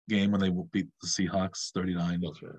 game 0.09 0.31
when 0.33 0.41
they 0.41 0.51
beat 0.73 0.89
the 1.03 1.09
Seahawks 1.09 1.71
39 1.73 2.21
That's 2.21 2.43
right. 2.43 2.53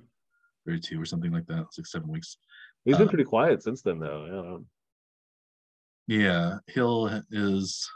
32 0.66 1.02
or 1.02 1.06
something 1.06 1.32
like 1.32 1.46
that. 1.48 1.74
Six 1.74 1.92
seven 1.92 2.10
weeks. 2.10 2.38
He's 2.86 2.98
been 2.98 3.08
uh, 3.08 3.12
pretty 3.12 3.24
quiet 3.26 3.62
since 3.64 3.82
then, 3.82 4.00
though. 4.00 4.64
Yeah. 6.08 6.58
Hill 6.68 7.22
is. 7.32 7.90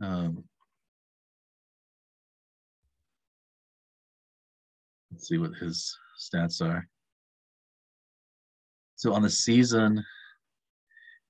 Um, 0.00 0.44
let's 5.10 5.28
see 5.28 5.38
what 5.38 5.54
his 5.54 5.96
stats 6.18 6.60
are. 6.60 6.86
So 8.96 9.12
on 9.12 9.22
the 9.22 9.30
season, 9.30 10.04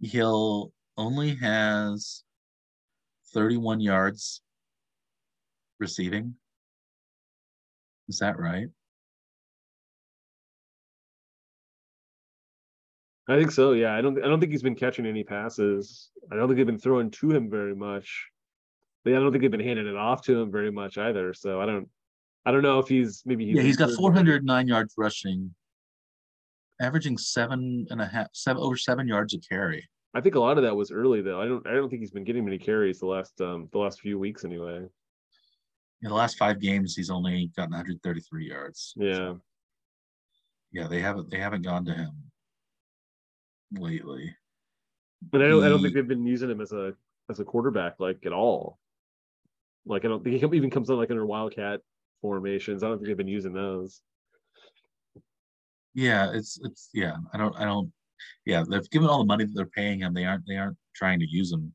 Hill 0.00 0.72
only 0.96 1.34
has 1.36 2.22
31 3.32 3.80
yards 3.80 4.42
receiving. 5.80 6.34
Is 8.08 8.18
that 8.18 8.38
right? 8.38 8.68
I 13.28 13.38
think 13.38 13.50
so. 13.50 13.72
Yeah. 13.72 13.94
I 13.94 14.00
don't. 14.00 14.22
I 14.22 14.28
don't 14.28 14.40
think 14.40 14.52
he's 14.52 14.62
been 14.62 14.74
catching 14.74 15.06
any 15.06 15.24
passes. 15.24 16.10
I 16.30 16.36
don't 16.36 16.48
think 16.48 16.58
they've 16.58 16.66
been 16.66 16.78
throwing 16.78 17.10
to 17.12 17.30
him 17.30 17.50
very 17.50 17.74
much. 17.74 18.28
But 19.04 19.14
I 19.14 19.16
don't 19.16 19.32
think 19.32 19.42
they've 19.42 19.50
been 19.50 19.60
handing 19.60 19.86
it 19.86 19.96
off 19.96 20.22
to 20.22 20.40
him 20.40 20.50
very 20.50 20.70
much 20.70 20.98
either. 20.98 21.32
So 21.34 21.60
I 21.60 21.66
don't. 21.66 21.88
I 22.46 22.52
don't 22.52 22.62
know 22.62 22.78
if 22.78 22.88
he's 22.88 23.22
maybe 23.24 23.46
he's 23.46 23.56
yeah, 23.56 23.62
he's 23.62 23.76
got 23.78 23.90
409 23.90 24.68
yards 24.68 24.94
rushing, 24.98 25.54
averaging 26.80 27.16
seven 27.16 27.86
and 27.90 28.02
a 28.02 28.06
half, 28.06 28.26
seven 28.32 28.62
over 28.62 28.76
seven 28.76 29.08
yards 29.08 29.32
a 29.32 29.38
carry. 29.38 29.88
I 30.14 30.20
think 30.20 30.34
a 30.34 30.40
lot 30.40 30.58
of 30.58 30.64
that 30.64 30.76
was 30.76 30.92
early 30.92 31.22
though. 31.22 31.40
I 31.40 31.46
don't. 31.46 31.66
I 31.66 31.72
don't 31.72 31.88
think 31.88 32.02
he's 32.02 32.10
been 32.10 32.24
getting 32.24 32.44
many 32.44 32.58
carries 32.58 33.00
the 33.00 33.06
last 33.06 33.40
um 33.40 33.68
the 33.72 33.78
last 33.78 34.00
few 34.00 34.18
weeks 34.18 34.44
anyway. 34.44 34.76
In 34.76 36.10
the 36.10 36.14
last 36.14 36.36
five 36.36 36.60
games, 36.60 36.94
he's 36.94 37.08
only 37.08 37.50
gotten 37.56 37.72
133 37.72 38.46
yards. 38.46 38.92
Yeah. 38.96 39.34
Yeah, 40.70 40.86
they 40.88 41.00
haven't 41.00 41.30
they 41.30 41.38
haven't 41.38 41.62
gone 41.62 41.86
to 41.86 41.94
him 41.94 42.12
lately. 43.74 44.34
But 45.30 45.42
I 45.42 45.48
don't. 45.48 45.64
I 45.64 45.68
don't 45.68 45.82
think 45.82 45.94
they've 45.94 46.06
been 46.06 46.26
using 46.26 46.50
him 46.50 46.60
as 46.60 46.72
a 46.72 46.94
as 47.30 47.40
a 47.40 47.44
quarterback 47.44 47.98
like 47.98 48.24
at 48.26 48.32
all. 48.32 48.78
Like 49.86 50.04
I 50.04 50.08
don't 50.08 50.22
think 50.22 50.36
he 50.36 50.56
even 50.56 50.70
comes 50.70 50.90
on 50.90 50.98
like 50.98 51.10
under 51.10 51.26
Wildcat 51.26 51.80
formations. 52.20 52.82
I 52.82 52.88
don't 52.88 52.98
think 52.98 53.08
they've 53.08 53.16
been 53.16 53.28
using 53.28 53.52
those. 53.52 54.00
Yeah, 55.94 56.32
it's 56.32 56.58
it's 56.62 56.90
yeah. 56.92 57.16
I 57.32 57.38
don't 57.38 57.56
I 57.56 57.64
don't. 57.64 57.92
Yeah, 58.44 58.64
they've 58.68 58.88
given 58.90 59.08
all 59.08 59.18
the 59.18 59.24
money 59.24 59.44
that 59.44 59.52
they're 59.54 59.66
paying 59.66 60.00
him. 60.00 60.14
They 60.14 60.24
aren't 60.24 60.46
they 60.46 60.56
aren't 60.56 60.76
trying 60.94 61.20
to 61.20 61.26
use 61.26 61.52
him. 61.52 61.72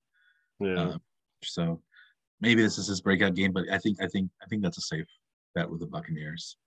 Yeah. 0.60 0.82
Uh, 0.82 0.98
so 1.44 1.82
maybe 2.42 2.62
this 2.62 2.78
is 2.78 2.88
his 2.88 3.02
breakout 3.02 3.36
game, 3.36 3.52
but 3.52 3.66
I 3.72 3.78
think 3.78 4.02
I 4.02 4.08
think 4.08 4.30
I 4.44 4.48
think 4.48 4.62
that's 4.62 4.78
a 4.78 4.82
safe 4.82 5.08
bet 5.56 5.70
with 5.70 5.80
the 5.80 5.88
Buccaneers. 5.88 6.58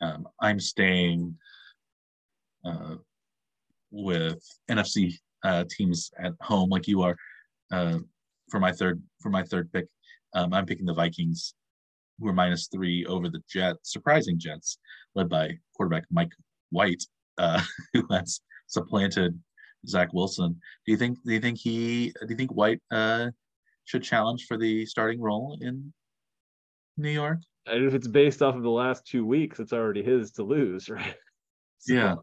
Um, 0.00 0.28
I'm 0.40 0.60
staying 0.60 1.36
uh, 2.64 2.96
with 3.90 4.42
NFC 4.70 5.14
uh, 5.44 5.64
teams 5.70 6.10
at 6.18 6.32
home, 6.40 6.70
like 6.70 6.88
you 6.88 7.02
are. 7.02 7.16
Uh, 7.72 7.98
for 8.50 8.60
my 8.60 8.72
third 8.72 9.02
for 9.20 9.30
my 9.30 9.42
third 9.42 9.72
pick, 9.72 9.86
um, 10.34 10.52
I'm 10.52 10.66
picking 10.66 10.86
the 10.86 10.94
Vikings, 10.94 11.54
who 12.18 12.28
are 12.28 12.32
minus 12.32 12.68
three 12.68 13.04
over 13.06 13.28
the 13.28 13.42
Jets, 13.48 13.92
surprising 13.92 14.38
Jets, 14.38 14.78
led 15.14 15.28
by 15.28 15.58
quarterback 15.76 16.04
Mike 16.10 16.32
White, 16.70 17.02
uh, 17.38 17.62
who 17.92 18.06
has 18.10 18.40
supplanted 18.66 19.38
Zach 19.86 20.12
Wilson. 20.12 20.60
Do 20.86 20.92
you 20.92 20.98
think? 20.98 21.18
Do 21.24 21.32
you 21.32 21.40
think 21.40 21.58
he? 21.58 22.12
Do 22.20 22.26
you 22.28 22.36
think 22.36 22.52
White 22.52 22.80
uh, 22.90 23.30
should 23.84 24.02
challenge 24.02 24.46
for 24.46 24.56
the 24.56 24.86
starting 24.86 25.20
role 25.20 25.58
in 25.60 25.92
New 26.96 27.10
York? 27.10 27.38
And 27.66 27.86
if 27.86 27.94
it's 27.94 28.08
based 28.08 28.42
off 28.42 28.56
of 28.56 28.62
the 28.62 28.70
last 28.70 29.06
two 29.06 29.24
weeks, 29.24 29.58
it's 29.58 29.72
already 29.72 30.02
his 30.02 30.32
to 30.32 30.42
lose, 30.42 30.88
right? 30.90 31.16
So, 31.78 31.94
yeah. 31.94 32.14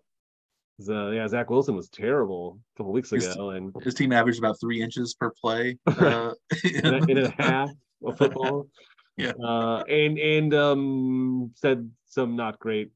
So, 0.82 1.12
yeah, 1.12 1.28
Zach 1.28 1.50
Wilson 1.50 1.76
was 1.76 1.90
terrible 1.90 2.60
a 2.76 2.78
couple 2.78 2.92
weeks 2.92 3.12
his, 3.12 3.28
ago, 3.28 3.52
and 3.52 3.74
his 3.84 3.94
team 3.94 4.12
averaged 4.12 4.40
about 4.40 4.60
three 4.60 4.82
inches 4.82 5.14
per 5.14 5.32
play 5.32 5.78
uh, 5.88 6.34
in, 6.64 7.18
a, 7.18 7.34
half 7.38 7.70
of 8.04 8.18
football. 8.18 8.68
yeah, 9.18 9.34
uh, 9.44 9.84
and 9.90 10.18
and 10.18 10.54
um, 10.54 11.52
said 11.56 11.90
some 12.06 12.36
not 12.36 12.60
great 12.60 12.92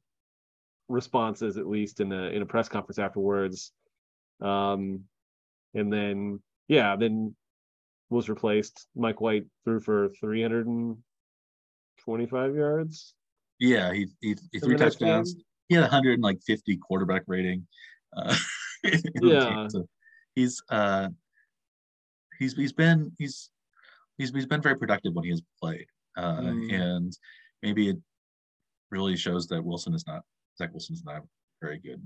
responses, 0.88 1.58
at 1.58 1.68
least 1.68 2.00
in 2.00 2.12
a 2.12 2.30
in 2.30 2.42
a 2.42 2.46
press 2.46 2.70
conference 2.70 3.00
afterwards. 3.00 3.72
Um, 4.42 5.02
and 5.74 5.92
then 5.92 6.40
yeah, 6.68 6.96
then 6.96 7.36
was 8.10 8.30
replaced. 8.30 8.88
Mike 8.96 9.22
White 9.22 9.46
threw 9.64 9.80
for 9.80 10.10
325 10.20 12.56
yards. 12.56 13.14
Yeah, 13.60 13.94
he 13.94 14.08
he, 14.22 14.36
he 14.52 14.60
threw 14.60 14.78
touchdowns. 14.78 15.36
He 15.68 15.76
had 15.76 15.82
150 15.82 16.78
quarterback 16.78 17.24
rating. 17.28 17.68
Uh, 18.16 18.36
yeah, 19.22 19.68
so 19.68 19.88
he's 20.36 20.62
uh 20.70 21.10
he's 22.40 22.54
he's 22.56 22.74
been 22.74 23.12
he's 23.18 23.50
he's 24.18 24.32
he's 24.32 24.46
been 24.46 24.62
very 24.62 24.78
productive 24.78 25.14
when 25.14 25.24
he 25.24 25.32
has 25.32 25.42
played, 25.62 25.88
uh, 26.18 26.42
mm. 26.42 26.74
and 26.74 27.18
maybe 27.62 27.90
it 27.90 27.98
really 28.92 29.18
shows 29.18 29.48
that 29.48 29.64
Wilson 29.64 29.94
is 29.94 30.06
not 30.08 30.22
Zach 30.58 30.72
Wilson 30.72 30.94
is 30.94 31.04
not 31.04 31.24
very 31.62 31.80
good. 31.80 32.06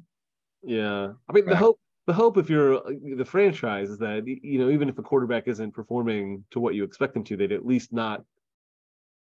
Yeah, 0.63 1.13
I 1.27 1.33
mean 1.33 1.45
the 1.45 1.55
hope 1.55 1.79
the 2.07 2.13
hope 2.13 2.37
if 2.37 2.49
you're 2.49 2.77
uh, 2.77 2.91
the 3.17 3.25
franchise 3.25 3.89
is 3.89 3.97
that 3.99 4.25
you 4.25 4.59
know 4.59 4.69
even 4.69 4.89
if 4.89 4.97
a 4.97 5.03
quarterback 5.03 5.47
isn't 5.47 5.73
performing 5.73 6.43
to 6.51 6.59
what 6.59 6.75
you 6.75 6.83
expect 6.83 7.13
them 7.13 7.23
to, 7.25 7.37
they'd 7.37 7.51
at 7.51 7.65
least 7.65 7.93
not 7.93 8.23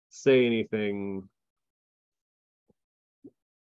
say 0.09 0.45
anything 0.45 1.27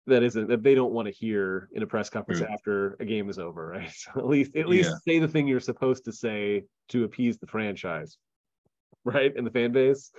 that 0.07 0.23
isn't 0.23 0.47
that 0.47 0.63
they 0.63 0.75
don't 0.75 0.91
want 0.91 1.07
to 1.07 1.13
hear 1.13 1.69
in 1.73 1.83
a 1.83 1.87
press 1.87 2.09
conference 2.09 2.39
True. 2.39 2.49
after 2.51 2.97
a 2.99 3.05
game 3.05 3.29
is 3.29 3.37
over, 3.39 3.67
right? 3.75 3.91
So 3.91 4.11
at 4.17 4.27
least 4.27 4.55
at 4.55 4.67
least 4.67 4.89
yeah. 4.89 5.13
say 5.13 5.19
the 5.19 5.27
thing 5.27 5.47
you're 5.47 5.59
supposed 5.59 6.05
to 6.05 6.11
say 6.11 6.63
to 6.89 7.03
appease 7.03 7.37
the 7.37 7.47
franchise, 7.47 8.17
right, 9.03 9.35
and 9.35 9.45
the 9.45 9.51
fan 9.51 9.71
base. 9.71 10.11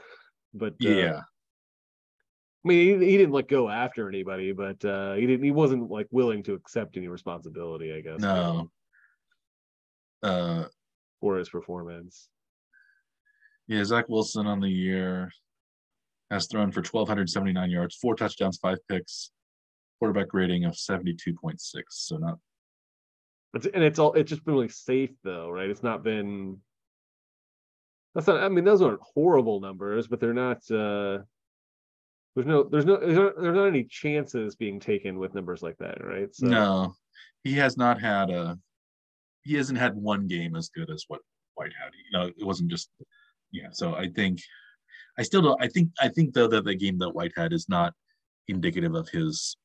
But 0.54 0.74
uh, 0.84 0.88
yeah, 0.88 1.20
I 2.64 2.68
mean, 2.68 3.00
he, 3.00 3.06
he, 3.06 3.16
didn't 3.16 3.32
like 3.32 3.48
go 3.48 3.68
after 3.68 4.08
anybody, 4.08 4.52
but 4.52 4.84
uh, 4.84 5.14
he 5.14 5.26
didn't. 5.26 5.44
He 5.44 5.50
wasn't 5.50 5.90
like 5.90 6.06
willing 6.10 6.42
to 6.44 6.54
accept 6.54 6.96
any 6.96 7.08
responsibility. 7.08 7.92
I 7.92 8.00
guess. 8.00 8.20
No. 8.20 8.70
Uh, 10.22 10.66
for 11.20 11.36
his 11.36 11.48
performance. 11.48 12.28
Yeah, 13.66 13.84
Zach 13.84 14.08
Wilson 14.08 14.46
on 14.46 14.60
the 14.60 14.68
year 14.68 15.30
has 16.30 16.46
thrown 16.46 16.72
for 16.72 16.80
1,279 16.80 17.70
yards, 17.70 17.96
four 17.96 18.14
touchdowns, 18.14 18.58
five 18.58 18.78
picks, 18.88 19.30
quarterback 20.02 20.34
rating 20.34 20.64
of 20.64 20.72
72.6. 20.72 21.60
So 21.90 22.16
not. 22.16 22.36
It's, 23.54 23.66
and 23.72 23.84
it's 23.84 24.00
all. 24.00 24.14
It's 24.14 24.30
just 24.30 24.44
been 24.44 24.56
like 24.56 24.72
safe 24.72 25.12
though, 25.22 25.48
right? 25.48 25.70
It's 25.70 25.84
not 25.84 26.02
been. 26.02 26.58
That's 28.12 28.26
not. 28.26 28.42
I 28.42 28.48
mean, 28.48 28.64
those 28.64 28.82
aren't 28.82 29.00
horrible 29.00 29.60
numbers, 29.60 30.08
but 30.08 30.18
they're 30.18 30.34
not. 30.34 30.68
uh 30.70 31.18
there's 32.34 32.46
no 32.46 32.64
there's 32.64 32.86
no 32.86 32.96
there's 32.96 33.16
not, 33.16 33.34
there's 33.40 33.54
not 33.54 33.66
any 33.66 33.84
chances 33.84 34.56
being 34.56 34.80
taken 34.80 35.18
with 35.18 35.34
numbers 35.34 35.62
like 35.62 35.76
that 35.76 36.02
right 36.02 36.34
so. 36.34 36.46
no 36.46 36.94
he 37.44 37.52
has 37.52 37.76
not 37.76 38.00
had 38.00 38.30
a 38.30 38.58
he 39.42 39.54
hasn't 39.54 39.78
had 39.78 39.94
one 39.94 40.26
game 40.26 40.56
as 40.56 40.70
good 40.70 40.88
as 40.88 41.04
what 41.08 41.20
white 41.56 41.74
had 41.78 41.90
you 41.92 42.18
know 42.18 42.32
it 42.34 42.46
wasn't 42.46 42.70
just 42.70 42.88
yeah 43.50 43.68
so 43.70 43.94
i 43.96 44.08
think 44.08 44.40
i 45.18 45.22
still 45.22 45.42
don't 45.42 45.62
i 45.62 45.68
think 45.68 45.90
i 46.00 46.08
think 46.08 46.32
though 46.32 46.48
that 46.48 46.64
the 46.64 46.74
game 46.74 46.96
that 46.96 47.10
white 47.10 47.32
had 47.36 47.52
is 47.52 47.68
not 47.68 47.92
indicative 48.48 48.94
of 48.94 49.06
his 49.10 49.58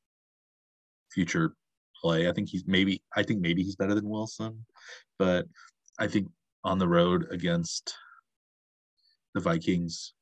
future 1.14 1.54
play 2.02 2.30
i 2.30 2.32
think 2.32 2.50
he's 2.50 2.64
maybe 2.68 3.02
i 3.16 3.24
think 3.24 3.42
maybe 3.42 3.64
he's 3.64 3.76
better 3.76 3.96
than 3.96 4.08
wilson 4.08 4.66
but 5.18 5.46
i 6.00 6.08
think 6.08 6.28
on 6.64 6.78
the 6.78 6.88
road 6.88 7.28
against 7.32 7.96
the 9.34 9.40
vikings 9.40 10.14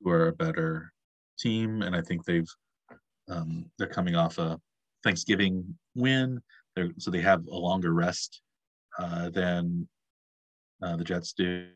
who 0.00 0.10
are 0.10 0.28
a 0.28 0.32
better 0.32 0.92
team, 1.38 1.82
and 1.82 1.94
I 1.94 2.02
think 2.02 2.24
they've 2.24 2.48
um, 3.28 3.66
they're 3.78 3.88
coming 3.88 4.16
off 4.16 4.38
a 4.38 4.60
Thanksgiving 5.02 5.76
win. 5.94 6.40
They're, 6.76 6.90
so 6.98 7.10
they 7.10 7.20
have 7.20 7.46
a 7.46 7.56
longer 7.56 7.92
rest 7.92 8.42
uh, 8.98 9.30
than 9.30 9.88
uh, 10.82 10.96
the 10.96 11.04
Jets 11.04 11.32
do. 11.32 11.66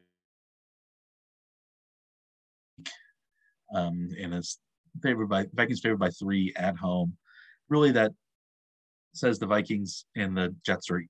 Um, 3.75 4.11
and 4.21 4.35
it's 4.35 4.59
favored 5.03 5.29
by 5.29 5.47
Vikings 5.53 5.81
favored 5.81 5.99
by 5.99 6.11
three 6.11 6.53
at 6.57 6.77
home. 6.77 7.17
Really, 7.69 7.93
that 7.93 8.13
says 9.19 9.39
the 9.39 9.47
Vikings 9.47 10.05
and 10.17 10.37
the 10.37 10.55
Jets 10.65 10.91
are 10.91 11.03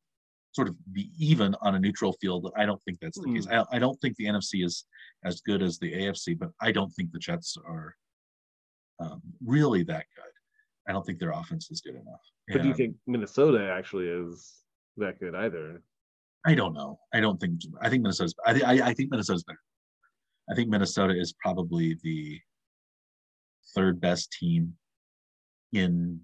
sort 0.52 0.68
of 0.68 0.74
be 0.92 1.10
even 1.18 1.54
on 1.60 1.74
a 1.74 1.78
neutral 1.78 2.12
field. 2.20 2.50
I 2.56 2.66
don't 2.66 2.82
think 2.84 2.98
that's 3.00 3.18
the 3.18 3.26
mm. 3.26 3.36
case. 3.36 3.46
I, 3.46 3.64
I 3.76 3.78
don't 3.78 4.00
think 4.00 4.16
the 4.16 4.26
NFC 4.26 4.64
is 4.64 4.84
as 5.24 5.40
good 5.40 5.62
as 5.62 5.78
the 5.78 5.92
AFC, 5.92 6.38
but 6.38 6.50
I 6.60 6.72
don't 6.72 6.90
think 6.90 7.12
the 7.12 7.18
Jets 7.18 7.56
are 7.66 7.94
um, 9.00 9.22
really 9.44 9.82
that 9.84 10.06
good. 10.16 10.32
I 10.88 10.92
don't 10.92 11.04
think 11.04 11.18
their 11.18 11.32
offense 11.32 11.70
is 11.70 11.80
good 11.80 11.94
enough. 11.94 12.20
But 12.48 12.56
and, 12.56 12.62
do 12.62 12.68
you 12.68 12.74
think 12.74 12.96
Minnesota 13.06 13.70
actually 13.70 14.08
is 14.08 14.54
that 14.96 15.20
good 15.20 15.34
either? 15.34 15.82
I 16.46 16.54
don't 16.54 16.72
know. 16.72 16.98
I 17.12 17.20
don't 17.20 17.38
think. 17.38 17.60
I 17.82 17.90
think 17.90 18.02
Minnesota's. 18.02 18.34
I, 18.46 18.52
th- 18.52 18.64
I, 18.64 18.88
I 18.88 18.94
think 18.94 19.10
Minnesota's 19.10 19.44
better. 19.44 19.60
I 20.50 20.54
think 20.54 20.70
Minnesota 20.70 21.14
is 21.14 21.34
probably 21.34 21.98
the 22.02 22.40
third 23.74 24.00
best 24.00 24.32
team 24.32 24.74
in 25.72 26.20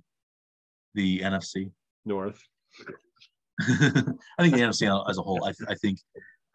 the 0.95 1.21
NFC 1.21 1.71
North. 2.05 2.41
I 3.61 4.15
think 4.41 4.55
the 4.55 4.61
NFC 4.61 5.09
as 5.09 5.19
a 5.19 5.23
whole. 5.23 5.45
I, 5.45 5.53
th- 5.53 5.69
I 5.69 5.75
think 5.75 5.99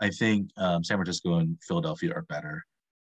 I 0.01 0.09
think 0.09 0.49
um, 0.57 0.83
San 0.83 0.97
Francisco 0.97 1.35
and 1.35 1.57
Philadelphia 1.67 2.11
are 2.13 2.23
better. 2.23 2.63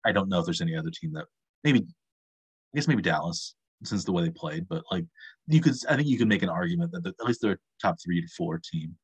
I 0.05 0.11
don't 0.11 0.29
know 0.29 0.39
if 0.39 0.45
there's 0.45 0.61
any 0.61 0.75
other 0.75 0.91
team 0.91 1.13
that 1.13 1.25
maybe 1.63 1.79
I 1.79 2.77
guess 2.77 2.87
maybe 2.87 3.01
Dallas 3.01 3.55
since 3.83 4.03
the 4.03 4.11
way 4.11 4.23
they 4.23 4.29
played, 4.29 4.67
but 4.69 4.83
like 4.91 5.05
you 5.47 5.61
could, 5.61 5.75
I 5.89 5.95
think 5.95 6.07
you 6.07 6.17
could 6.17 6.27
make 6.27 6.43
an 6.43 6.49
argument 6.49 6.91
that 6.93 7.05
at 7.05 7.25
least 7.25 7.41
they're 7.41 7.59
top 7.81 7.97
three 8.03 8.21
to 8.21 8.27
four 8.35 8.59
team. 8.59 8.95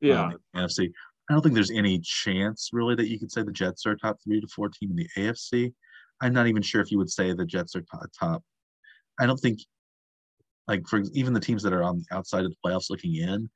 Yeah, 0.00 0.24
um, 0.24 0.36
NFC. 0.56 0.90
I 1.30 1.34
don't 1.34 1.42
think 1.42 1.54
there's 1.54 1.70
any 1.70 2.00
chance 2.00 2.70
really 2.72 2.94
that 2.96 3.08
you 3.08 3.18
could 3.18 3.30
say 3.30 3.42
the 3.42 3.52
Jets 3.52 3.86
are 3.86 3.94
top 3.94 4.18
three 4.24 4.40
to 4.40 4.48
four 4.48 4.68
team 4.68 4.90
in 4.90 4.96
the 4.96 5.08
AFC. 5.16 5.72
I'm 6.20 6.32
not 6.32 6.46
even 6.46 6.62
sure 6.62 6.80
if 6.80 6.90
you 6.90 6.98
would 6.98 7.10
say 7.10 7.32
the 7.32 7.46
Jets 7.46 7.76
are 7.76 7.82
top. 7.82 8.06
top. 8.18 8.42
I 9.20 9.26
don't 9.26 9.38
think, 9.38 9.60
like 10.68 10.86
for 10.86 11.02
even 11.12 11.32
the 11.32 11.40
teams 11.40 11.62
that 11.62 11.72
are 11.72 11.82
on 11.82 11.98
the 11.98 12.16
outside 12.16 12.44
of 12.44 12.50
the 12.50 12.56
playoffs 12.64 12.90
looking 12.90 13.16
in, 13.16 13.50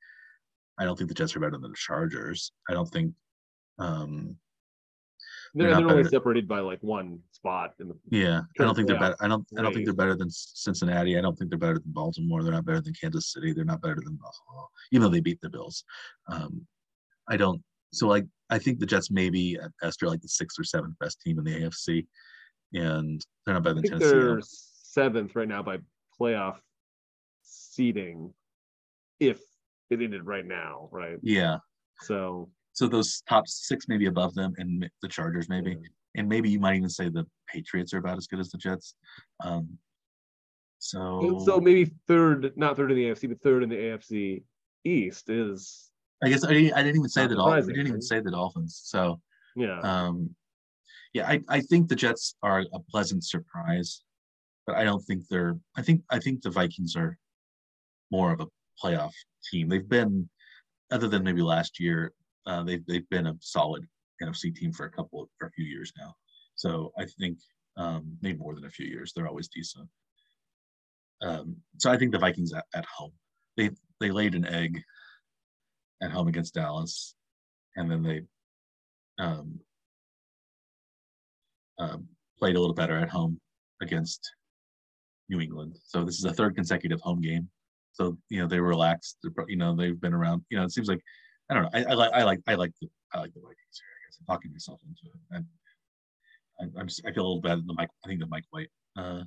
I 0.77 0.85
don't 0.85 0.97
think 0.97 1.09
the 1.09 1.15
Jets 1.15 1.35
are 1.35 1.39
better 1.39 1.57
than 1.57 1.71
the 1.71 1.77
Chargers. 1.77 2.51
I 2.69 2.73
don't 2.73 2.89
think 2.89 3.13
um, 3.79 4.35
they're, 5.53 5.69
they're, 5.69 5.77
they're 5.77 5.97
only 5.97 6.09
separated 6.09 6.47
by 6.47 6.59
like 6.59 6.79
one 6.81 7.19
spot 7.31 7.73
in 7.79 7.87
the 7.87 7.95
yeah 8.09 8.41
i 8.59 8.63
don't 8.63 8.75
think 8.75 8.87
they're 8.87 8.99
better 8.99 9.15
i 9.21 9.27
don't 9.27 9.45
i 9.57 9.61
don't 9.61 9.73
think 9.73 9.85
they're 9.85 9.93
better 9.93 10.15
than 10.15 10.29
cincinnati. 10.29 11.17
I 11.17 11.21
don't 11.21 11.37
think 11.37 11.49
they're 11.49 11.59
better 11.59 11.79
than 11.79 11.91
baltimore. 11.91 12.43
They're 12.43 12.51
not 12.51 12.65
better 12.65 12.81
than 12.81 12.93
kansas 12.93 13.31
city. 13.31 13.53
They're 13.53 13.65
not 13.65 13.81
better 13.81 14.01
than 14.03 14.15
buffalo 14.15 14.67
even 14.91 15.03
though 15.03 15.09
they 15.09 15.19
beat 15.19 15.41
the 15.41 15.49
bills. 15.49 15.83
Um 16.29 16.65
i 17.29 17.37
don't 17.37 17.61
so 17.91 18.07
like 18.07 18.25
i 18.49 18.57
think 18.57 18.79
the 18.79 18.85
jets 18.85 19.11
may 19.11 19.29
be 19.29 19.57
at 19.61 19.71
best 19.81 20.01
are 20.03 20.07
like 20.07 20.21
the 20.21 20.27
sixth 20.27 20.59
or 20.59 20.63
seventh 20.63 20.97
best 20.99 21.21
team 21.21 21.39
in 21.39 21.45
the 21.45 21.61
afc 21.61 22.05
and 22.73 23.25
they're 23.45 23.53
not 23.53 23.63
better 23.63 23.75
than 23.75 23.83
tennessee 23.83 24.09
they're 24.09 24.39
seventh 24.41 25.35
right 25.35 25.47
now 25.47 25.61
by 25.61 25.77
playoff 26.19 26.57
seeding 27.47 28.33
if 29.19 29.39
it 29.89 30.01
ended 30.01 30.25
right 30.25 30.45
now 30.45 30.89
right 30.91 31.17
yeah 31.21 31.57
so 32.01 32.49
so 32.77 32.87
those 32.87 33.23
top 33.27 33.47
six 33.47 33.87
maybe 33.87 34.05
above 34.05 34.35
them, 34.35 34.53
and 34.59 34.87
the 35.01 35.07
Chargers 35.07 35.49
maybe, 35.49 35.71
yeah. 35.71 35.87
and 36.15 36.29
maybe 36.29 36.47
you 36.47 36.59
might 36.59 36.75
even 36.75 36.89
say 36.89 37.09
the 37.09 37.25
Patriots 37.47 37.91
are 37.91 37.97
about 37.97 38.19
as 38.19 38.27
good 38.27 38.39
as 38.39 38.51
the 38.51 38.59
Jets. 38.59 38.93
Um, 39.43 39.79
so 40.77 41.41
so 41.43 41.59
maybe 41.59 41.91
third, 42.07 42.53
not 42.55 42.77
third 42.77 42.91
in 42.91 42.97
the 42.97 43.05
AFC, 43.05 43.29
but 43.29 43.41
third 43.41 43.63
in 43.63 43.69
the 43.69 43.75
AFC 43.75 44.43
East 44.85 45.31
is. 45.31 45.89
I 46.23 46.29
guess 46.29 46.43
I, 46.43 46.49
I 46.49 46.53
didn't 46.53 46.97
even 46.97 47.09
say 47.09 47.25
the 47.25 47.33
Dolphins. 47.33 47.65
We 47.65 47.73
didn't 47.73 47.87
even 47.87 48.01
say 48.01 48.19
the 48.19 48.29
Dolphins. 48.29 48.79
So 48.83 49.19
yeah, 49.55 49.79
um, 49.79 50.35
yeah, 51.13 51.27
I, 51.27 51.41
I 51.49 51.61
think 51.61 51.87
the 51.87 51.95
Jets 51.95 52.35
are 52.43 52.63
a 52.73 52.79
pleasant 52.91 53.23
surprise, 53.23 54.03
but 54.67 54.75
I 54.75 54.83
don't 54.83 55.01
think 55.01 55.27
they're. 55.29 55.57
I 55.75 55.81
think 55.81 56.03
I 56.11 56.19
think 56.19 56.43
the 56.43 56.51
Vikings 56.51 56.95
are 56.95 57.17
more 58.11 58.31
of 58.31 58.41
a 58.41 58.47
playoff 58.83 59.13
team. 59.49 59.69
They've 59.69 59.87
been, 59.87 60.29
other 60.91 61.07
than 61.07 61.23
maybe 61.23 61.41
last 61.41 61.79
year, 61.79 62.13
uh, 62.45 62.63
they've 62.63 62.85
they've 62.85 63.09
been 63.09 63.27
a 63.27 63.35
solid 63.39 63.85
NFC 64.21 64.55
team 64.55 64.71
for 64.71 64.85
a 64.85 64.91
couple 64.91 65.23
of, 65.23 65.29
for 65.37 65.47
a 65.47 65.51
few 65.51 65.65
years 65.65 65.91
now. 65.97 66.15
So 66.55 66.91
I 66.97 67.05
think 67.19 67.37
um, 67.77 68.17
maybe 68.21 68.39
more 68.39 68.55
than 68.55 68.65
a 68.65 68.69
few 68.69 68.87
years. 68.87 69.13
They're 69.13 69.27
always 69.27 69.47
decent. 69.47 69.87
Um, 71.21 71.55
so 71.77 71.91
I 71.91 71.97
think 71.97 72.11
the 72.11 72.19
Vikings 72.19 72.53
at, 72.53 72.65
at 72.73 72.85
home. 72.85 73.11
They 73.55 73.71
they 73.99 74.11
laid 74.11 74.35
an 74.35 74.45
egg 74.45 74.81
at 76.01 76.11
home 76.11 76.27
against 76.27 76.53
Dallas, 76.53 77.15
and 77.75 77.89
then 77.89 78.03
they 78.03 78.21
um, 79.19 79.59
uh, 81.79 81.97
played 82.37 82.55
a 82.55 82.59
little 82.59 82.75
better 82.75 82.97
at 82.97 83.09
home 83.09 83.39
against 83.81 84.31
New 85.29 85.41
England. 85.41 85.77
So 85.83 86.03
this 86.03 86.19
is 86.19 86.25
a 86.25 86.33
third 86.33 86.55
consecutive 86.55 87.01
home 87.01 87.21
game. 87.21 87.49
So 87.97 88.15
you 88.29 88.39
know 88.39 88.47
they 88.47 88.59
relaxed. 88.59 89.17
You 89.47 89.57
know 89.57 89.75
they've 89.75 89.99
been 89.99 90.13
around. 90.13 90.43
You 90.49 90.57
know 90.59 90.65
it 90.65 90.71
seems 90.71 90.87
like 90.87 91.01
I 91.49 91.55
don't 91.55 91.63
know. 91.63 91.69
I, 91.73 91.83
I 91.83 91.93
like 91.93 92.11
I 92.13 92.23
like 92.23 92.39
I 92.47 92.53
like 92.53 92.71
the 92.79 92.87
I 93.11 93.19
like 93.19 93.33
the 93.33 93.39
Vikings 93.39 93.81
here. 93.81 93.89
I 93.89 93.99
guess 94.05 94.17
I'm 94.19 94.25
talking 94.27 94.51
myself 94.51 94.79
into 94.87 95.15
it. 95.15 95.21
And 95.31 95.45
I, 96.59 96.79
I'm 96.79 96.87
just, 96.87 97.01
I 97.07 97.11
feel 97.11 97.23
a 97.23 97.27
little 97.27 97.41
bad. 97.41 97.65
The 97.65 97.73
Mike 97.73 97.89
I 98.05 98.07
think 98.07 98.19
the 98.19 98.27
Mike 98.27 98.45
White 98.51 98.69
uh, 98.95 99.23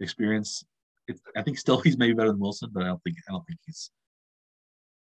experience. 0.00 0.62
It, 1.08 1.18
I 1.36 1.42
think 1.42 1.58
still 1.58 1.80
he's 1.84 1.96
maybe 1.96 2.12
better 2.12 2.30
than 2.30 2.40
Wilson, 2.40 2.68
but 2.70 2.82
I 2.82 2.86
don't 2.86 3.02
think 3.02 3.16
I 3.28 3.32
don't 3.32 3.46
think 3.46 3.60
he's. 3.64 3.90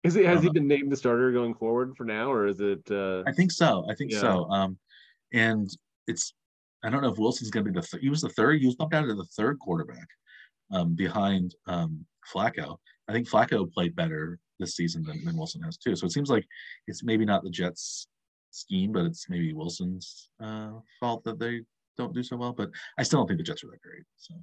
Is 0.05 0.15
it 0.15 0.25
has 0.25 0.41
he 0.41 0.49
been 0.49 0.67
named 0.67 0.89
the 0.89 0.95
starter 0.95 1.33
going 1.33 1.53
forward 1.53 1.97
for 1.97 2.05
now, 2.05 2.31
or 2.31 2.47
is 2.47 2.61
it? 2.61 2.89
Uh... 2.89 3.23
I 3.27 3.33
think 3.33 3.51
so. 3.51 3.85
I 3.89 3.95
think 3.95 4.13
yeah. 4.13 4.21
so. 4.21 4.49
Um, 4.49 4.77
and 5.33 5.69
it's 6.07 6.33
I 6.81 6.89
don't 6.89 7.01
know 7.01 7.11
if 7.11 7.17
Wilson's 7.17 7.51
going 7.51 7.65
to 7.65 7.71
be 7.71 7.77
the 7.77 7.85
th- 7.85 8.01
he 8.01 8.09
was 8.09 8.21
the 8.21 8.29
third. 8.29 8.61
He 8.61 8.65
was 8.65 8.75
bumped 8.75 8.95
out 8.95 9.05
to 9.05 9.15
the 9.15 9.25
third 9.25 9.59
quarterback 9.59 10.07
um, 10.71 10.95
behind 10.95 11.55
um, 11.67 12.05
Flacco. 12.33 12.77
I 13.07 13.13
think 13.13 13.29
Flacco 13.29 13.71
played 13.71 13.95
better 13.95 14.39
this 14.59 14.75
season 14.75 15.03
than, 15.03 15.23
than 15.23 15.37
Wilson 15.37 15.61
has 15.63 15.77
too. 15.77 15.95
So 15.95 16.05
it 16.05 16.11
seems 16.11 16.29
like 16.29 16.45
it's 16.87 17.03
maybe 17.03 17.25
not 17.25 17.43
the 17.43 17.49
Jets' 17.49 18.07
scheme, 18.51 18.91
but 18.91 19.05
it's 19.05 19.29
maybe 19.29 19.53
Wilson's 19.53 20.29
uh, 20.41 20.71
fault 20.99 21.23
that 21.23 21.39
they 21.39 21.61
don't 21.97 22.13
do 22.13 22.23
so 22.23 22.37
well. 22.37 22.53
But 22.53 22.69
I 22.97 23.03
still 23.03 23.19
don't 23.19 23.27
think 23.27 23.39
the 23.39 23.43
Jets 23.43 23.63
are 23.63 23.67
that 23.67 23.81
great. 23.81 24.03
So 24.17 24.35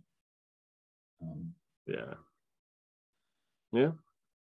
um, 1.22 1.52
yeah, 1.86 2.14
yeah, 3.72 3.90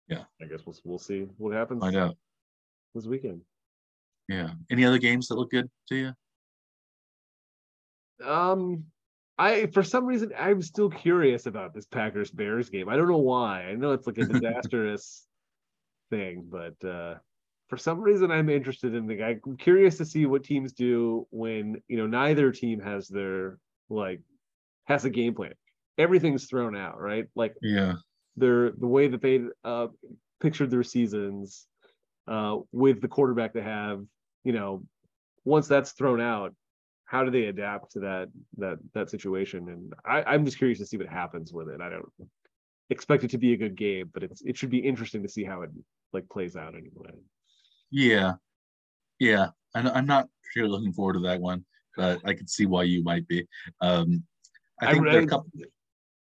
yeah. 0.07 0.23
I 0.41 0.45
guess 0.45 0.61
we'll 0.65 0.75
we'll 0.83 0.99
see 0.99 1.27
what 1.37 1.53
happens. 1.53 1.81
Find 1.81 1.95
out 1.95 2.17
this 2.93 3.05
weekend. 3.05 3.41
Yeah. 4.29 4.51
Any 4.69 4.85
other 4.85 4.99
games 4.99 5.27
that 5.27 5.35
look 5.35 5.49
good 5.49 5.69
to 5.89 5.95
you? 5.95 6.13
Um, 8.25 8.85
I 9.39 9.67
for 9.67 9.83
some 9.83 10.05
reason 10.05 10.33
I'm 10.37 10.61
still 10.61 10.89
curious 10.89 11.45
about 11.45 11.73
this 11.73 11.85
Packers 11.85 12.29
Bears 12.29 12.69
game. 12.69 12.89
I 12.89 12.97
don't 12.97 13.07
know 13.07 13.17
why. 13.17 13.63
I 13.63 13.75
know 13.75 13.93
it's 13.93 14.05
like 14.05 14.17
a 14.17 14.25
disastrous 14.25 15.25
thing, 16.09 16.45
but 16.49 16.87
uh 16.87 17.15
for 17.69 17.77
some 17.77 18.01
reason 18.01 18.31
I'm 18.31 18.49
interested 18.49 18.93
in 18.93 19.07
the 19.07 19.15
guy. 19.15 19.39
I'm 19.45 19.55
curious 19.55 19.97
to 19.97 20.05
see 20.05 20.25
what 20.25 20.43
teams 20.43 20.73
do 20.73 21.25
when, 21.31 21.81
you 21.87 21.97
know, 21.97 22.07
neither 22.07 22.51
team 22.51 22.81
has 22.81 23.07
their 23.07 23.57
like 23.89 24.19
has 24.85 25.05
a 25.05 25.09
game 25.09 25.33
plan. 25.33 25.53
Everything's 25.97 26.45
thrown 26.45 26.75
out, 26.75 26.99
right? 26.99 27.27
Like 27.33 27.55
yeah. 27.61 27.93
They're 28.35 28.71
the 28.71 28.87
way 28.87 29.07
that 29.07 29.21
they 29.21 29.41
uh 29.63 29.87
pictured 30.41 30.69
their 30.69 30.83
seasons 30.83 31.65
uh 32.27 32.57
with 32.73 32.99
the 32.99 33.07
quarterback 33.07 33.53
they 33.53 33.61
have, 33.61 34.03
you 34.43 34.51
know, 34.51 34.83
once 35.45 35.69
that's 35.69 35.93
thrown 35.93 36.19
out, 36.19 36.53
how 37.09 37.23
do 37.23 37.31
they 37.31 37.45
adapt 37.45 37.91
to 37.93 37.99
that 38.01 38.29
that 38.57 38.77
that 38.93 39.09
situation? 39.09 39.67
And 39.69 39.93
I, 40.05 40.21
I'm 40.31 40.45
just 40.45 40.59
curious 40.59 40.77
to 40.77 40.85
see 40.85 40.97
what 40.97 41.07
happens 41.07 41.51
with 41.51 41.67
it. 41.67 41.81
I 41.81 41.89
don't 41.89 42.07
expect 42.91 43.23
it 43.23 43.31
to 43.31 43.39
be 43.39 43.53
a 43.53 43.57
good 43.57 43.75
game, 43.75 44.11
but 44.13 44.21
it's 44.21 44.43
it 44.43 44.55
should 44.55 44.69
be 44.69 44.77
interesting 44.77 45.23
to 45.23 45.29
see 45.29 45.43
how 45.43 45.63
it 45.63 45.71
like 46.13 46.29
plays 46.29 46.55
out 46.55 46.75
anyway. 46.75 47.09
Yeah, 47.89 48.33
yeah. 49.19 49.47
I'm, 49.73 49.87
I'm 49.87 50.05
not 50.05 50.27
really 50.55 50.69
looking 50.69 50.93
forward 50.93 51.13
to 51.13 51.19
that 51.21 51.41
one, 51.41 51.65
but 51.97 52.21
I 52.25 52.33
can 52.35 52.47
see 52.47 52.67
why 52.67 52.83
you 52.83 53.03
might 53.03 53.27
be. 53.27 53.47
Um, 53.81 54.23
I 54.79 54.93
think 54.93 55.07
I, 55.07 55.11
there 55.11 55.21
are 55.21 55.25
a 55.25 55.27
couple. 55.27 55.49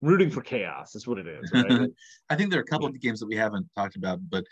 Rooting 0.02 0.32
for 0.32 0.42
chaos 0.42 0.96
is 0.96 1.08
what 1.08 1.18
it 1.18 1.28
is. 1.28 1.50
Right? 1.54 1.90
I 2.30 2.36
think 2.36 2.52
there 2.52 2.60
are 2.60 2.64
a 2.64 2.68
couple 2.68 2.88
of 2.88 3.00
games 3.00 3.22
that 3.22 3.28
we 3.28 3.38
haven't 3.38 3.68
talked 3.74 3.96
about, 3.96 4.20
but 4.30 4.44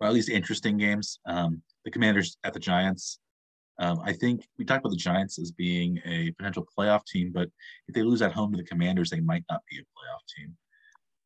or 0.00 0.08
at 0.08 0.12
least 0.12 0.30
interesting 0.30 0.78
games. 0.78 1.20
Um, 1.26 1.62
the 1.84 1.92
Commanders 1.92 2.38
at 2.42 2.54
the 2.54 2.58
Giants. 2.58 3.20
Um, 3.80 4.00
I 4.04 4.12
think 4.12 4.46
we 4.58 4.64
talked 4.66 4.84
about 4.84 4.90
the 4.90 4.96
Giants 4.96 5.38
as 5.38 5.50
being 5.50 6.00
a 6.04 6.30
potential 6.32 6.68
playoff 6.78 7.04
team, 7.06 7.32
but 7.32 7.48
if 7.88 7.94
they 7.94 8.02
lose 8.02 8.20
at 8.20 8.32
home 8.32 8.52
to 8.52 8.58
the 8.58 8.64
Commanders, 8.64 9.08
they 9.08 9.20
might 9.20 9.42
not 9.50 9.62
be 9.70 9.78
a 9.78 9.80
playoff 9.80 10.20
team. 10.36 10.56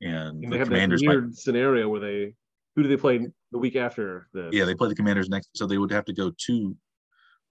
And, 0.03 0.45
and 0.45 0.45
the 0.45 0.51
they 0.51 0.59
have 0.59 0.69
Commanders 0.69 1.03
weird 1.05 1.25
might, 1.27 1.35
scenario 1.35 1.89
where 1.89 2.01
they 2.01 2.35
who 2.77 2.83
do 2.85 2.89
they 2.89 2.97
play 2.97 3.27
the 3.51 3.59
week 3.59 3.75
after 3.75 4.29
the 4.33 4.51
Yeah, 4.53 4.65
they 4.65 4.75
play 4.75 4.89
the 4.89 4.95
Commanders 4.95 5.29
next, 5.29 5.51
so 5.55 5.67
they 5.67 5.79
would 5.79 5.91
have 5.91 6.05
to 6.05 6.13
go 6.13 6.33
to 6.47 6.77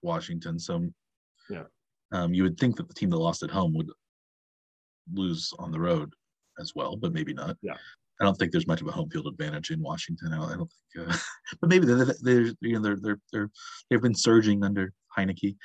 Washington. 0.00 0.58
So 0.58 0.86
yeah, 1.50 1.64
um, 2.12 2.32
you 2.32 2.42
would 2.42 2.58
think 2.58 2.76
that 2.76 2.88
the 2.88 2.94
team 2.94 3.10
that 3.10 3.18
lost 3.18 3.42
at 3.42 3.50
home 3.50 3.74
would 3.74 3.90
lose 5.12 5.52
on 5.58 5.70
the 5.70 5.80
road 5.80 6.14
as 6.58 6.72
well, 6.74 6.96
but 6.96 7.12
maybe 7.12 7.34
not. 7.34 7.56
Yeah. 7.60 7.76
I 8.20 8.24
don't 8.24 8.34
think 8.34 8.52
there's 8.52 8.66
much 8.66 8.80
of 8.80 8.86
a 8.86 8.92
home 8.92 9.10
field 9.10 9.26
advantage 9.26 9.70
in 9.70 9.82
Washington. 9.82 10.32
I 10.32 10.36
don't, 10.36 10.52
I 10.52 10.56
don't 10.56 10.70
think, 10.94 11.08
uh, 11.08 11.16
but 11.60 11.68
maybe 11.68 11.86
they're, 11.86 12.14
they're, 12.22 12.52
you 12.60 12.74
know, 12.74 12.80
they're, 12.80 12.96
they're, 13.00 13.20
they're, 13.32 13.50
they've 13.90 14.00
been 14.00 14.14
surging 14.14 14.64
under 14.64 14.92
Heinicke. 15.16 15.56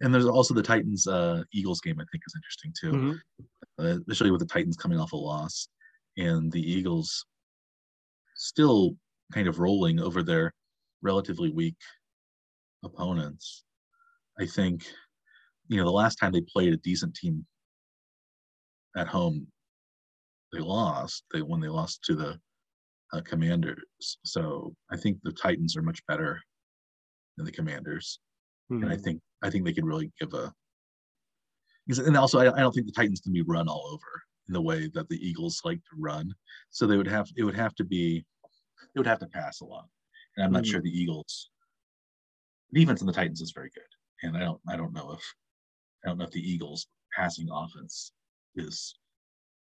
And 0.00 0.12
there's 0.12 0.26
also 0.26 0.54
the 0.54 0.62
Titans 0.62 1.06
uh, 1.06 1.42
Eagles 1.52 1.80
game, 1.80 1.98
I 1.98 2.04
think 2.10 2.24
is 2.26 2.34
interesting 2.36 2.72
too, 2.78 2.92
mm-hmm. 2.92 3.84
uh, 3.84 3.98
especially 4.00 4.30
with 4.30 4.40
the 4.40 4.46
Titans 4.46 4.76
coming 4.76 4.98
off 4.98 5.12
a 5.12 5.16
loss 5.16 5.68
and 6.16 6.50
the 6.52 6.60
Eagles 6.60 7.24
still 8.36 8.96
kind 9.32 9.48
of 9.48 9.58
rolling 9.58 10.00
over 10.00 10.22
their 10.22 10.52
relatively 11.02 11.50
weak 11.50 11.76
opponents. 12.84 13.64
I 14.38 14.46
think, 14.46 14.84
you 15.68 15.76
know, 15.76 15.84
the 15.84 15.90
last 15.90 16.16
time 16.16 16.32
they 16.32 16.42
played 16.42 16.72
a 16.74 16.78
decent 16.78 17.14
team 17.14 17.46
at 18.96 19.06
home 19.06 19.46
they 20.54 20.60
lost. 20.60 21.24
They 21.32 21.42
when 21.42 21.60
they 21.60 21.68
lost 21.68 22.02
to 22.04 22.14
the 22.14 22.38
uh, 23.12 23.20
Commanders. 23.24 23.84
So 24.24 24.74
I 24.90 24.96
think 24.96 25.18
the 25.22 25.32
Titans 25.32 25.76
are 25.76 25.82
much 25.82 26.04
better 26.06 26.40
than 27.36 27.46
the 27.46 27.52
Commanders, 27.52 28.20
mm-hmm. 28.70 28.82
and 28.82 28.92
I 28.92 28.96
hmm. 28.96 29.02
think 29.02 29.20
I 29.42 29.50
think 29.50 29.64
they 29.64 29.72
can 29.72 29.84
really 29.84 30.12
give 30.20 30.32
a. 30.34 30.52
And 31.86 32.16
also, 32.16 32.38
I, 32.38 32.56
I 32.56 32.60
don't 32.60 32.72
think 32.72 32.86
the 32.86 32.92
Titans 32.92 33.20
can 33.20 33.32
be 33.32 33.42
run 33.42 33.68
all 33.68 33.86
over 33.92 34.22
in 34.48 34.54
the 34.54 34.62
way 34.62 34.88
that 34.94 35.08
the 35.08 35.16
Eagles 35.16 35.60
like 35.64 35.78
to 35.78 35.96
run. 35.98 36.32
So 36.70 36.86
they 36.86 36.96
would 36.96 37.06
have 37.08 37.28
it 37.36 37.44
would 37.44 37.56
have 37.56 37.74
to 37.76 37.84
be, 37.84 38.24
it 38.94 38.98
would 38.98 39.06
have 39.06 39.18
to 39.20 39.26
pass 39.26 39.60
a 39.60 39.64
lot, 39.64 39.86
and 40.36 40.44
I'm 40.44 40.48
mm-hmm. 40.48 40.56
not 40.56 40.66
sure 40.66 40.80
the 40.80 40.88
Eagles 40.88 41.50
defense 42.72 43.00
in 43.00 43.06
the 43.06 43.12
Titans 43.12 43.40
is 43.40 43.52
very 43.52 43.70
good, 43.74 44.26
and 44.26 44.36
I 44.36 44.40
don't 44.40 44.60
I 44.68 44.76
don't 44.76 44.94
know 44.94 45.12
if 45.12 45.34
I 46.04 46.08
don't 46.08 46.18
know 46.18 46.24
if 46.24 46.30
the 46.30 46.40
Eagles 46.40 46.86
passing 47.14 47.48
offense 47.50 48.12
is 48.56 48.96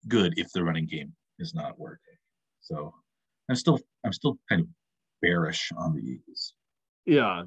good 0.08 0.34
if 0.36 0.50
the 0.52 0.64
running 0.64 0.86
game 0.86 1.12
is 1.38 1.54
not 1.54 1.78
working. 1.78 2.14
So 2.60 2.94
I'm 3.48 3.56
still 3.56 3.78
I'm 4.04 4.12
still 4.12 4.38
kind 4.48 4.62
of 4.62 4.68
bearish 5.20 5.70
on 5.76 5.94
the 5.94 6.00
Eagles. 6.00 6.54
Yeah. 7.06 7.44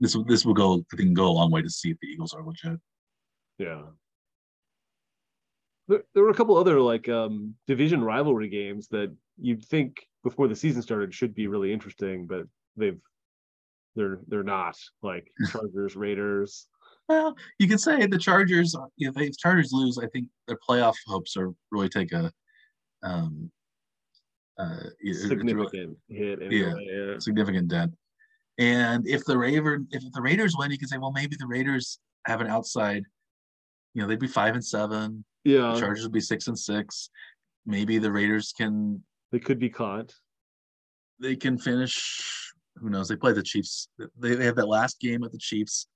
This 0.00 0.16
this 0.26 0.44
will 0.44 0.54
go 0.54 0.84
I 0.92 0.96
think 0.96 1.14
go 1.14 1.28
a 1.28 1.32
long 1.32 1.50
way 1.50 1.62
to 1.62 1.70
see 1.70 1.90
if 1.90 1.98
the 2.00 2.08
Eagles 2.08 2.34
are 2.34 2.44
legit. 2.44 2.78
Yeah. 3.58 3.82
There, 5.88 6.02
there 6.14 6.22
were 6.22 6.30
a 6.30 6.34
couple 6.34 6.56
other 6.56 6.80
like 6.80 7.08
um 7.08 7.54
division 7.66 8.02
rivalry 8.02 8.48
games 8.48 8.88
that 8.88 9.14
you'd 9.38 9.64
think 9.64 10.06
before 10.24 10.48
the 10.48 10.56
season 10.56 10.82
started 10.82 11.14
should 11.14 11.34
be 11.34 11.48
really 11.48 11.72
interesting, 11.72 12.26
but 12.26 12.46
they've 12.76 13.00
they're 13.94 14.20
they're 14.28 14.42
not 14.42 14.78
like 15.02 15.30
Chargers, 15.50 15.96
Raiders. 15.96 16.66
Well, 17.08 17.36
you 17.58 17.68
could 17.68 17.80
say 17.80 18.06
the 18.06 18.18
Chargers. 18.18 18.74
If 18.98 19.14
the 19.14 19.32
Chargers 19.38 19.70
lose, 19.72 19.98
I 19.98 20.06
think 20.08 20.28
their 20.46 20.58
playoff 20.68 20.94
hopes 21.06 21.36
are 21.36 21.50
really 21.70 21.88
take 21.88 22.12
a 22.12 22.32
um, 23.02 23.50
uh, 24.58 24.84
significant 25.12 25.98
hit. 26.08 26.38
Yeah, 26.50 26.74
yeah, 26.78 27.18
significant 27.18 27.68
dent. 27.68 27.92
And 28.58 29.06
if 29.08 29.24
the 29.24 29.36
Raven, 29.36 29.88
if 29.90 30.02
the 30.12 30.22
Raiders 30.22 30.54
win, 30.56 30.70
you 30.70 30.78
can 30.78 30.88
say, 30.88 30.98
well, 30.98 31.12
maybe 31.12 31.36
the 31.38 31.46
Raiders 31.46 31.98
have 32.26 32.40
an 32.40 32.46
outside. 32.46 33.02
You 33.94 34.02
know, 34.02 34.08
they'd 34.08 34.18
be 34.18 34.28
five 34.28 34.54
and 34.54 34.64
seven. 34.64 35.24
Yeah, 35.44 35.72
the 35.72 35.80
Chargers 35.80 36.04
would 36.04 36.12
be 36.12 36.20
six 36.20 36.46
and 36.46 36.58
six. 36.58 37.10
Maybe 37.66 37.98
the 37.98 38.12
Raiders 38.12 38.52
can. 38.56 39.02
They 39.32 39.38
could 39.38 39.58
be 39.58 39.70
caught. 39.70 40.12
They 41.18 41.36
can 41.36 41.58
finish. 41.58 42.52
Who 42.76 42.90
knows? 42.90 43.08
They 43.08 43.16
play 43.16 43.32
the 43.32 43.42
Chiefs. 43.42 43.88
They, 44.18 44.34
they 44.34 44.44
have 44.44 44.56
that 44.56 44.68
last 44.68 45.00
game 45.00 45.20
with 45.20 45.32
the 45.32 45.38
Chiefs 45.38 45.88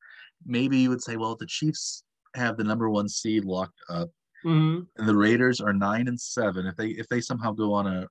maybe 0.45 0.79
you 0.79 0.91
would 0.91 1.03
say, 1.03 1.17
well, 1.17 1.37
the 1.37 1.47
Chiefs 1.47 2.05
have 2.35 2.57
the 2.57 2.65
number 2.65 2.91
one 2.91 3.09
seed 3.09 3.45
locked 3.45 3.79
up, 3.89 4.09
mm-hmm. 4.45 4.83
and 4.97 5.09
the 5.09 5.17
Raiders 5.17 5.61
are 5.61 5.73
nine 5.73 6.09
and 6.09 6.21
seven. 6.21 6.67
If 6.67 6.77
they 6.77 6.89
if 6.89 7.09
they 7.09 7.21
somehow 7.21 7.53
go 7.53 7.73
on 7.73 7.87
a 7.87 8.07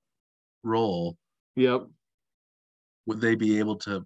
roll, 0.64 1.18
yep, 1.56 1.82
would 3.06 3.22
they 3.22 3.36
be 3.36 3.60
able 3.60 3.76
to 3.78 4.06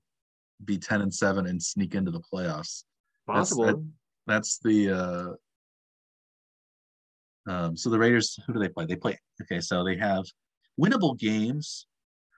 be 0.65 0.77
ten 0.77 1.01
and 1.01 1.13
seven 1.13 1.47
and 1.47 1.61
sneak 1.61 1.95
into 1.95 2.11
the 2.11 2.21
playoffs? 2.21 2.83
Possible. 3.27 3.65
That's, 3.65 3.77
that, 3.77 3.83
that's 4.27 4.59
the. 4.59 4.91
uh 4.91 5.33
um, 7.47 7.75
so 7.75 7.89
the 7.89 7.97
Raiders, 7.97 8.37
who 8.45 8.53
do 8.53 8.59
they 8.59 8.69
play? 8.69 8.85
They 8.85 8.95
play 8.95 9.17
okay. 9.41 9.59
So 9.59 9.83
they 9.83 9.97
have 9.97 10.25
winnable 10.79 11.17
games. 11.17 11.87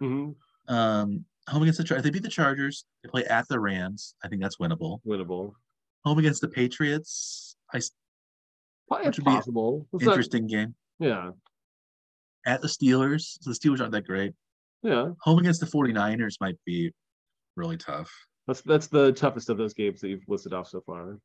Mm-hmm. 0.01 0.73
Um, 0.73 1.25
home 1.49 1.63
against 1.63 1.79
the 1.79 1.83
Char- 1.83 1.97
if 1.97 2.03
they 2.03 2.09
beat 2.09 2.23
the 2.23 2.29
Chargers, 2.29 2.85
they 3.03 3.09
play 3.09 3.25
at 3.25 3.47
the 3.49 3.59
Rams. 3.59 4.15
I 4.23 4.27
think 4.27 4.41
that's 4.41 4.57
winnable. 4.57 4.99
Winnable. 5.05 5.53
Home 6.05 6.17
against 6.19 6.41
the 6.41 6.47
Patriots, 6.47 7.55
I 7.73 7.77
Which 8.87 9.17
would 9.17 9.25
possible. 9.25 9.87
Not- 9.93 10.01
interesting 10.03 10.47
game. 10.47 10.75
yeah. 10.99 11.31
At 12.45 12.61
the 12.61 12.67
Steelers, 12.67 13.37
the 13.43 13.51
Steelers 13.51 13.79
aren't 13.81 13.91
that 13.91 14.05
great. 14.07 14.33
Yeah. 14.81 15.09
Home 15.21 15.37
against 15.37 15.59
the 15.59 15.67
49ers 15.67 16.37
might 16.41 16.57
be 16.65 16.91
really 17.55 17.77
tough. 17.77 18.11
That's 18.47 18.61
that's 18.61 18.87
the 18.87 19.11
toughest 19.11 19.49
of 19.49 19.57
those 19.57 19.75
games 19.75 20.01
that 20.01 20.09
you've 20.09 20.27
listed 20.27 20.51
off 20.53 20.67
so 20.67 20.81
far. 20.81 21.19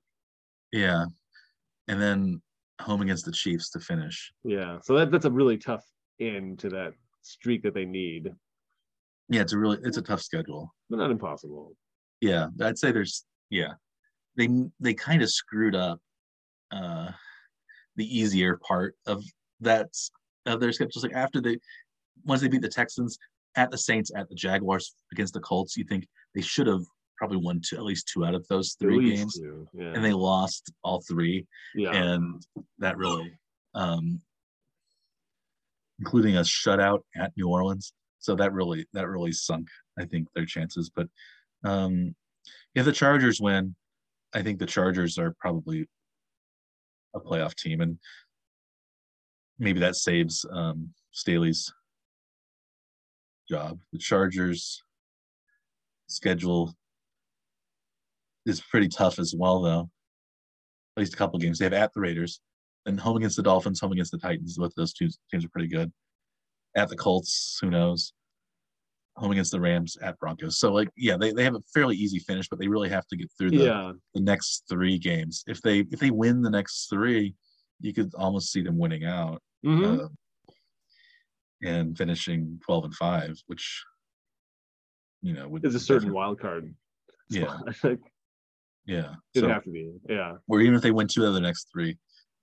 Yeah. 0.73 1.07
And 1.89 2.01
then 2.03 2.43
home 2.83 3.01
against 3.01 3.25
the 3.25 3.33
Chiefs 3.33 3.71
to 3.71 3.81
finish. 3.81 4.31
Yeah. 4.45 4.79
So 4.83 4.95
that, 4.99 5.11
that's 5.11 5.25
a 5.25 5.31
really 5.31 5.57
tough 5.57 5.83
end 6.21 6.59
to 6.59 6.69
that 6.69 6.93
streak 7.23 7.63
that 7.63 7.73
they 7.73 7.87
need, 7.87 8.31
Yeah, 9.31 9.41
it's 9.41 9.55
a 9.55 9.59
really 9.59 9.79
it's 9.85 9.97
a 9.97 10.03
tough 10.03 10.21
schedule. 10.21 10.75
but 10.91 10.99
not 10.99 11.11
impossible. 11.11 11.75
Yeah, 12.21 12.49
I'd 12.61 12.79
say 12.79 12.93
there's 12.93 13.25
yeah. 13.49 13.73
They 14.37 14.49
they 14.81 14.95
kind 14.95 15.23
of 15.23 15.31
screwed 15.31 15.75
up 15.75 16.01
uh 16.71 17.11
the 17.97 18.19
easier 18.19 18.59
part 18.59 18.95
of 19.07 19.25
that 19.61 19.89
of 20.45 20.61
their 20.61 20.73
schedules. 20.73 21.03
Like 21.05 21.15
after 21.15 21.41
they 21.41 21.59
once 22.25 22.41
they 22.41 22.49
beat 22.49 22.63
the 22.63 22.69
Texans 22.69 23.19
at 23.57 23.71
the 23.71 23.79
Saints, 23.79 24.11
at 24.15 24.29
the 24.29 24.35
Jaguars, 24.35 24.95
against 25.13 25.33
the 25.35 25.41
Colts, 25.41 25.77
you 25.77 25.85
think 25.85 26.07
they 26.35 26.43
should 26.43 26.67
have 26.67 26.83
probably 27.17 27.39
won 27.39 27.61
two, 27.67 27.77
at 27.77 27.83
least 27.83 28.09
two 28.13 28.27
out 28.27 28.35
of 28.35 28.47
those 28.49 28.77
three 28.79 29.17
games. 29.17 29.41
Yeah. 29.73 29.93
And 29.95 30.05
they 30.05 30.13
lost 30.13 30.71
all 30.85 31.01
three. 31.09 31.47
yeah. 31.75 31.93
and 31.93 32.43
that 32.79 32.97
really 32.99 33.33
um 33.75 34.21
including 35.99 36.37
a 36.37 36.41
shutout 36.41 37.01
at 37.17 37.33
New 37.37 37.49
Orleans. 37.49 37.93
So 38.19 38.35
that 38.37 38.53
really 38.53 38.87
that 38.93 39.09
really 39.09 39.33
sunk, 39.33 39.69
I 39.99 40.05
think, 40.05 40.29
their 40.35 40.45
chances. 40.45 40.91
But 40.95 41.09
um 41.65 42.15
if 42.75 42.85
the 42.85 42.93
Chargers 42.93 43.41
win, 43.41 43.75
I 44.37 44.43
think 44.43 44.59
the 44.59 44.67
Chargers 44.67 45.17
are 45.19 45.35
probably 45.41 45.87
a 47.15 47.21
playoff 47.21 47.55
team 47.55 47.81
and 47.81 47.99
maybe 49.59 49.81
that 49.81 49.97
saves 49.97 50.45
um 50.53 50.91
Staley's 51.13 51.73
job. 53.49 53.79
The 53.95 53.99
Chargers 53.99 54.83
schedule 56.09 56.75
is 58.45 58.61
pretty 58.61 58.89
tough 58.89 59.19
as 59.19 59.35
well 59.37 59.63
though. 59.63 59.89
At 60.97 61.01
least 61.01 61.15
a 61.15 61.17
couple 61.17 61.39
games. 61.39 61.59
They 61.59 61.65
have 61.65 61.73
at 61.73 61.95
the 61.95 62.01
Raiders, 62.01 62.41
and 62.85 63.01
home 63.01 63.17
against 63.17 63.37
the 63.37 63.43
Dolphins, 63.43 63.81
home 63.81 63.93
against 63.93 64.13
the 64.13 64.19
Titans. 64.19 64.59
Both 64.59 64.75
those 64.77 64.93
two 64.93 65.09
teams 65.31 65.47
are 65.47 65.51
pretty 65.51 65.69
good. 65.69 65.91
At 66.77 66.91
the 66.91 66.97
Colts, 66.97 67.59
who 67.61 67.71
knows? 67.71 68.13
Home 69.17 69.31
against 69.33 69.51
the 69.53 69.61
Rams, 69.61 69.97
at 70.03 70.19
Broncos. 70.19 70.59
So 70.59 70.73
like, 70.73 70.91
yeah, 70.97 71.17
they, 71.17 71.33
they 71.33 71.43
have 71.45 71.55
a 71.55 71.63
fairly 71.73 71.97
easy 71.97 72.19
finish, 72.19 72.49
but 72.51 72.59
they 72.59 72.69
really 72.69 72.91
have 72.91 73.07
to 73.09 73.17
get 73.17 73.31
through 73.39 73.51
the, 73.53 73.57
yeah. 73.65 73.93
the 74.15 74.21
next 74.21 74.65
three 74.69 74.99
games. 74.99 75.43
If 75.47 75.63
they 75.63 75.81
if 75.91 75.99
they 76.01 76.11
win 76.11 76.43
the 76.43 76.51
next 76.51 76.89
three, 76.91 77.35
you 77.81 77.95
could 77.95 78.13
almost 78.15 78.53
see 78.53 78.61
them 78.63 78.77
winning 78.79 79.05
out 79.07 79.43
Mhm. 79.65 80.05
uh, 80.05 80.09
and 81.63 81.97
finishing 81.97 82.61
twelve 82.65 82.85
and 82.85 82.95
five, 82.95 83.35
which 83.47 83.83
you 85.23 85.33
know 85.33 85.49
would 85.49 85.65
Is 85.65 85.75
a 85.75 85.81
certain 85.81 86.13
wild 86.13 86.39
card. 86.39 86.75
Yeah. 87.31 87.57
spot. 87.59 87.77
Think 87.83 88.01
yeah. 88.85 89.15
it'd 89.35 89.49
So, 89.49 89.53
have 89.53 89.65
to 89.65 89.71
be. 89.71 89.93
Yeah. 90.11 90.35
or 90.47 90.61
even 90.61 90.75
if 90.75 90.83
they 90.83 90.91
win 90.91 91.09
two 91.09 91.25
of 91.25 91.33
the 91.33 91.41
next 91.41 91.69
three, 91.73 91.97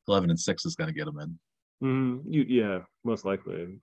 eleven 0.08 0.32
and 0.32 0.40
six 0.40 0.66
is 0.66 0.76
going 0.76 0.88
to 0.88 0.94
get 0.94 1.06
them 1.06 1.20
in. 1.20 1.40
hmm 1.82 2.20
You, 2.28 2.44
yeah, 2.48 2.80
most 3.04 3.26
likely. 3.26 3.78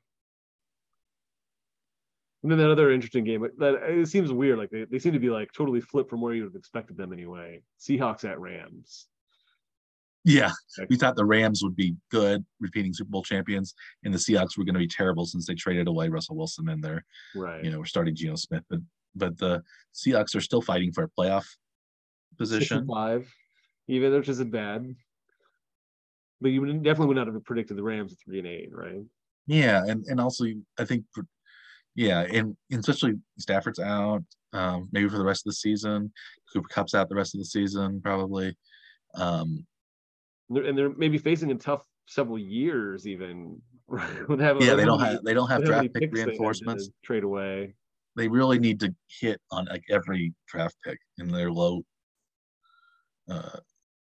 And 2.43 2.51
then 2.51 2.59
that 2.59 2.71
other 2.71 2.91
interesting 2.91 3.25
game 3.25 3.47
that 3.59 3.75
it 3.83 4.09
seems 4.09 4.33
weird. 4.33 4.59
Like 4.59 4.71
they, 4.71 4.85
they 4.85 4.99
seem 4.99 5.13
to 5.13 5.19
be 5.19 5.29
like 5.29 5.53
totally 5.53 5.81
flipped 5.81 6.09
from 6.09 6.23
where 6.23 6.33
you 6.33 6.43
would 6.43 6.53
have 6.53 6.59
expected 6.59 6.97
them 6.97 7.13
anyway. 7.13 7.61
Seahawks 7.79 8.25
at 8.25 8.41
Rams. 8.41 9.09
Yeah, 10.25 10.51
we 10.91 10.97
thought 10.97 11.17
the 11.17 11.25
Rams 11.25 11.63
would 11.63 11.77
be 11.77 11.97
good, 12.11 12.45
repeating 12.61 12.93
Super 12.93 13.11
Bowl 13.11 13.23
champions, 13.23 13.75
and 14.05 14.13
the 14.13 14.19
Seahawks 14.19 14.59
were 14.59 14.65
going 14.65 14.75
to 14.75 14.79
be 14.81 14.87
terrible 14.87 15.25
since 15.25 15.47
they 15.47 15.55
traded 15.55 15.89
away 15.89 16.09
Russell 16.11 16.37
Wilson 16.37 16.69
and 16.69 16.85
they're 16.85 17.05
Right. 17.35 17.65
you 17.65 17.71
know 17.71 17.79
we're 17.79 17.87
starting 17.87 18.15
Geno 18.15 18.37
Smith, 18.37 18.65
but 18.69 18.81
but 19.15 19.39
the 19.39 19.63
Seahawks 19.95 20.35
are 20.37 20.41
still 20.43 20.61
fighting 20.63 20.93
for 20.93 21.05
a 21.05 21.09
playoff 21.09 21.47
position. 22.39 22.87
five, 22.87 23.33
even 23.89 24.13
which 24.13 24.29
isn't 24.29 24.51
bad. 24.51 24.95
But 26.43 26.51
you 26.51 26.67
definitely 26.79 27.07
would 27.09 27.17
not 27.17 27.27
have 27.27 27.45
predicted 27.45 27.77
the 27.77 27.83
Rams 27.83 28.13
at 28.13 28.19
three 28.25 28.39
and 28.39 28.47
eight, 28.49 28.71
right? 28.73 29.03
Yeah, 29.47 29.83
and 29.87 30.05
and 30.05 30.21
also 30.21 30.45
I 30.79 30.85
think, 30.85 31.05
yeah, 32.01 32.23
and, 32.23 32.57
and 32.71 32.81
especially 32.81 33.19
Stafford's 33.39 33.79
out, 33.79 34.23
um, 34.55 34.89
maybe 34.91 35.07
for 35.11 35.19
the 35.19 35.25
rest 35.25 35.47
of 35.47 35.51
the 35.51 35.55
season. 35.55 36.11
Cooper 36.51 36.67
Kupp's 36.69 36.95
out 36.95 37.11
the 37.11 37.15
rest 37.15 37.35
of 37.35 37.41
the 37.41 37.45
season 37.45 38.01
probably. 38.01 38.57
Um, 39.17 39.67
And 40.49 40.57
they're, 40.57 40.65
and 40.65 40.79
they're 40.79 40.95
maybe 40.95 41.19
facing 41.19 41.51
a 41.51 41.57
tough 41.57 41.85
several 42.09 42.39
years, 42.39 43.07
even. 43.07 43.61
Right? 43.93 44.41
Have 44.41 44.63
yeah, 44.63 44.75
they 44.75 44.85
don't 44.85 45.01
have 45.01 45.25
they 45.25 45.35
don't 45.35 45.49
have 45.49 45.65
draft 45.65 45.93
pick 45.93 46.13
reinforcements. 46.13 46.91
trade 47.05 47.25
away. 47.25 47.75
They 48.15 48.29
really 48.29 48.61
need 48.61 48.79
to 48.81 48.95
hit 49.09 49.41
on 49.51 49.65
like 49.65 49.83
every 49.91 50.33
draft 50.47 50.77
pick 50.85 51.01
in 51.19 51.27
their 51.27 51.51
low 51.51 51.83
uh, 53.29 53.59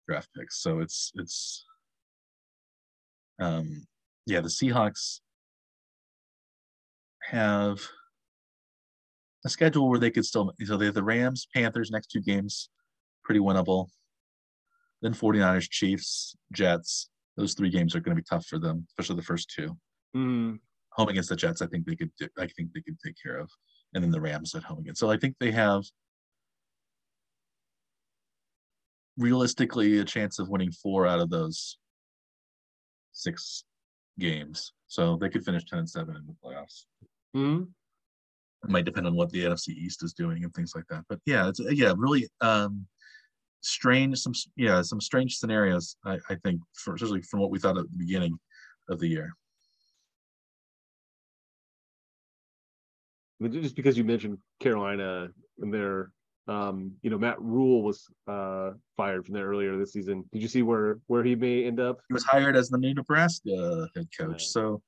draft 0.07 0.29
picks. 0.37 0.61
So 0.61 0.79
it's 0.79 1.11
it's 1.15 1.65
um, 3.39 3.87
yeah, 4.27 4.41
the 4.41 4.47
Seahawks 4.47 5.21
have 7.29 7.79
a 9.45 9.49
schedule 9.49 9.89
where 9.89 9.99
they 9.99 10.11
could 10.11 10.25
still 10.25 10.53
so 10.65 10.77
they 10.77 10.85
have 10.85 10.93
the 10.95 11.03
Rams, 11.03 11.47
Panthers 11.53 11.91
next 11.91 12.07
two 12.07 12.21
games, 12.21 12.69
pretty 13.23 13.39
winnable. 13.39 13.87
Then 15.01 15.13
49ers, 15.13 15.69
Chiefs, 15.69 16.35
Jets. 16.51 17.09
Those 17.37 17.53
three 17.53 17.69
games 17.69 17.95
are 17.95 18.01
going 18.01 18.15
to 18.15 18.21
be 18.21 18.25
tough 18.29 18.45
for 18.45 18.59
them, 18.59 18.85
especially 18.89 19.15
the 19.15 19.21
first 19.21 19.49
two. 19.49 19.77
Mhm. 20.15 20.59
Home 20.93 21.07
against 21.09 21.29
the 21.29 21.35
Jets, 21.37 21.61
I 21.61 21.67
think 21.67 21.85
they 21.85 21.95
could. 21.95 22.11
do- 22.19 22.27
I 22.37 22.47
think 22.47 22.73
they 22.73 22.81
could 22.81 22.99
take 22.99 23.15
care 23.21 23.37
of, 23.37 23.49
and 23.93 24.03
then 24.03 24.11
the 24.11 24.19
Rams 24.19 24.55
at 24.55 24.63
home 24.63 24.79
again. 24.79 24.95
So 24.95 25.09
I 25.09 25.17
think 25.17 25.37
they 25.39 25.51
have 25.51 25.83
realistically 29.17 29.99
a 29.99 30.03
chance 30.05 30.39
of 30.39 30.49
winning 30.49 30.71
four 30.71 31.05
out 31.07 31.19
of 31.19 31.29
those 31.29 31.77
six 33.11 33.63
games. 34.17 34.73
So 34.87 35.15
they 35.17 35.29
could 35.29 35.45
finish 35.45 35.63
ten 35.65 35.79
and 35.79 35.89
seven 35.89 36.15
in 36.15 36.25
the 36.25 36.35
playoffs. 36.43 36.85
Mhm. 37.35 37.67
It 38.63 38.69
might 38.69 38.85
depend 38.85 39.07
on 39.07 39.15
what 39.15 39.29
the 39.29 39.45
NFC 39.45 39.69
East 39.69 40.03
is 40.03 40.13
doing 40.13 40.43
and 40.43 40.53
things 40.53 40.73
like 40.75 40.85
that. 40.89 41.05
But 41.07 41.19
yeah, 41.25 41.47
it's 41.47 41.61
yeah, 41.71 41.93
really 41.95 42.27
um 42.41 42.87
strange 43.61 44.17
some 44.19 44.33
yeah, 44.55 44.81
some 44.81 45.01
strange 45.01 45.37
scenarios, 45.37 45.95
I, 46.05 46.17
I 46.29 46.35
think, 46.43 46.61
for, 46.73 46.95
especially 46.95 47.21
from 47.21 47.39
what 47.39 47.51
we 47.51 47.59
thought 47.59 47.77
at 47.77 47.89
the 47.89 47.97
beginning 47.97 48.37
of 48.89 48.99
the 48.99 49.07
year. 49.07 49.33
Just 53.49 53.75
because 53.75 53.97
you 53.97 54.03
mentioned 54.03 54.37
Carolina 54.59 55.29
and 55.59 55.73
their, 55.73 56.11
um, 56.49 56.91
you 57.01 57.09
know, 57.09 57.17
Matt 57.17 57.41
Rhule 57.41 57.83
was 57.83 58.05
uh, 58.27 58.71
fired 58.97 59.25
from 59.25 59.35
there 59.35 59.45
earlier 59.45 59.77
this 59.77 59.93
season. 59.93 60.25
Did 60.33 60.41
you 60.41 60.49
see 60.49 60.61
where 60.61 60.99
where 61.07 61.23
he 61.23 61.35
may 61.35 61.63
end 61.63 61.79
up? 61.79 61.99
He 62.09 62.13
was 62.13 62.25
hired 62.25 62.57
as 62.57 62.67
the 62.69 62.77
new 62.77 62.93
Nebraska 62.93 63.87
head 63.95 64.07
coach. 64.17 64.41
Yeah. 64.41 64.47
So 64.47 64.81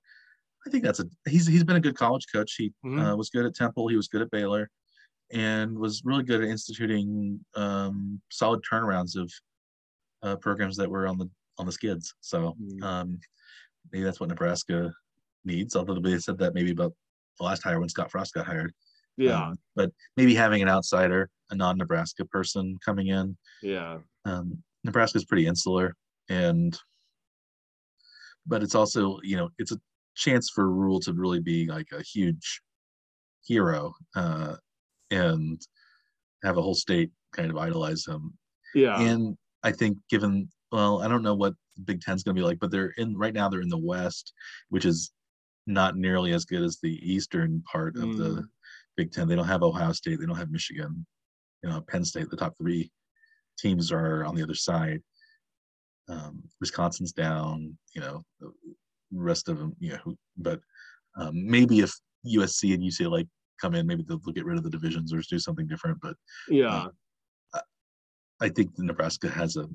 I 0.66 0.70
think 0.70 0.84
that's 0.84 1.00
a 1.00 1.06
he's 1.28 1.48
he's 1.48 1.64
been 1.64 1.76
a 1.78 1.82
good 1.82 1.96
college 1.98 2.26
coach. 2.34 2.54
He 2.58 2.72
Mhm. 2.86 3.14
uh, 3.14 3.16
was 3.18 3.30
good 3.30 3.46
at 3.46 3.56
Temple, 3.56 3.88
he 3.88 3.96
was 3.96 4.08
good 4.08 4.22
at 4.22 4.30
Baylor, 4.32 4.70
and 5.32 5.78
was 5.78 6.04
really 6.06 6.24
good 6.24 6.44
at 6.44 6.50
instituting 6.50 7.44
um, 7.56 8.22
solid 8.32 8.62
turnarounds 8.70 9.16
of 9.16 9.32
uh, 10.24 10.36
programs 10.36 10.78
that 10.78 10.90
were 10.90 11.08
on 11.08 11.18
the 11.18 11.30
on 11.58 11.66
the 11.66 11.72
skids. 11.72 12.14
So 12.22 12.56
Mhm. 12.62 12.84
um, 12.84 13.20
maybe 13.92 14.04
that's 14.04 14.20
what 14.20 14.30
Nebraska 14.30 14.94
needs. 15.44 15.76
Although 15.76 16.00
they 16.00 16.20
said 16.20 16.38
that 16.40 16.54
maybe 16.54 16.72
about 16.72 16.94
the 17.40 17.46
last 17.46 17.64
hire 17.64 17.80
when 17.80 17.90
Scott 17.90 18.12
Frost 18.12 18.34
got 18.34 18.46
hired. 18.46 18.74
Yeah, 19.18 19.48
Um, 19.48 19.60
but 19.76 19.92
maybe 20.16 20.34
having 20.36 20.62
an 20.62 20.70
outsider, 20.70 21.30
a 21.50 21.56
non-Nebraska 21.56 22.26
person 22.26 22.78
coming 22.86 23.08
in. 23.08 23.38
yeah, 23.62 24.00
Um, 24.26 24.64
Nebraska's 24.84 25.26
pretty 25.26 25.46
insular, 25.48 25.96
and 26.30 26.80
but 28.46 28.64
it's 28.64 28.76
also 28.76 29.20
you 29.22 29.36
know 29.38 29.50
it's 29.58 29.72
a 29.72 29.82
chance 30.16 30.50
for 30.54 30.70
Rhule 30.70 31.00
to 31.02 31.14
really 31.14 31.40
be 31.40 31.68
like 31.68 31.88
a 31.92 32.02
huge 32.02 32.62
hero 33.46 33.94
uh, 34.16 34.56
and 35.10 35.60
have 36.44 36.58
a 36.58 36.62
whole 36.62 36.76
state 36.76 37.12
kind 37.34 37.50
of 37.50 37.58
idolize 37.58 38.06
him. 38.06 38.34
yeah. 38.76 39.00
And 39.00 39.38
I 39.64 39.72
think 39.72 39.98
given 40.10 40.50
well, 40.72 41.02
I 41.02 41.08
don't 41.08 41.24
know 41.24 41.36
what 41.36 41.54
the 41.76 41.84
Big 41.84 42.02
Ten's 42.02 42.24
going 42.24 42.36
to 42.36 42.42
be 42.42 42.46
like, 42.46 42.60
but 42.60 42.72
they're 42.72 42.94
in 42.98 43.18
right 43.18 43.34
now. 43.34 43.50
They're 43.50 43.62
in 43.62 43.68
the 43.70 43.78
West, 43.78 44.32
which 44.70 44.86
is 44.86 45.12
not 45.68 45.98
nearly 45.98 46.32
as 46.34 46.46
good 46.46 46.62
as 46.64 46.80
the 46.82 46.94
eastern 47.04 47.62
part 47.72 47.96
of 47.98 48.18
the 48.18 48.24
Mm. 48.30 48.44
Big 48.98 49.12
Ten. 49.12 49.28
They 49.28 49.36
don't 49.36 49.48
have 49.48 49.64
Ohio 49.64 49.92
State. 49.94 50.20
They 50.20 50.26
don't 50.26 50.38
have 50.38 50.50
Michigan. 50.52 51.06
You 51.64 51.70
know, 51.70 51.82
Penn 51.82 52.04
State. 52.06 52.30
The 52.30 52.38
top 52.38 52.56
three 52.58 52.92
teams 53.60 53.92
are 53.92 54.24
on 54.26 54.36
the 54.36 54.44
other 54.44 54.56
side. 54.56 55.02
Um, 56.10 56.42
Wisconsin's 56.60 57.12
down. 57.14 57.78
You 57.94 58.02
know, 58.02 58.22
the 58.40 58.52
rest 59.14 59.50
of 59.50 59.58
them. 59.58 59.76
You 59.80 59.94
know, 59.94 60.16
but 60.38 60.60
um, 61.18 61.32
maybe 61.34 61.80
if 61.80 61.94
USC 62.26 62.74
and 62.74 62.84
UCLA 62.84 63.28
come 63.62 63.76
in. 63.76 63.88
Maybe 63.88 64.04
they'll, 64.08 64.20
they'll 64.20 64.34
get 64.34 64.46
rid 64.46 64.58
of 64.58 64.64
the 64.64 64.70
divisions 64.70 65.14
or 65.14 65.22
do 65.22 65.40
something 65.40 65.68
different. 65.68 66.00
But 66.02 66.16
Yeah. 66.50 66.88
I 68.44 68.50
think 68.50 68.72
Nebraska 68.80 69.30
has 69.30 69.56
a. 69.56 69.68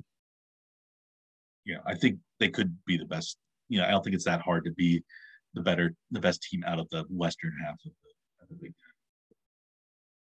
Yeah, 1.65 1.77
I 1.85 1.95
think 1.95 2.19
they 2.37 2.49
could 2.49 2.77
be 2.85 2.97
the 2.97 3.05
best. 3.05 3.37
You 3.69 3.79
know, 3.79 3.85
I 3.85 3.91
don't 3.91 4.03
think 4.03 4.13
it's 4.13 4.25
that 4.25 4.41
hard 4.41 4.65
to 4.65 4.71
be 4.71 5.01
the 5.53 5.61
better, 5.61 5.95
the 6.11 6.19
best 6.19 6.43
team 6.43 6.65
out 6.67 6.77
of 6.77 6.89
the 6.89 7.05
western 7.09 7.53
half 7.63 7.75
of 7.85 7.91
the, 8.03 8.43
of 8.43 8.49
the 8.49 8.55
Big 8.55 8.73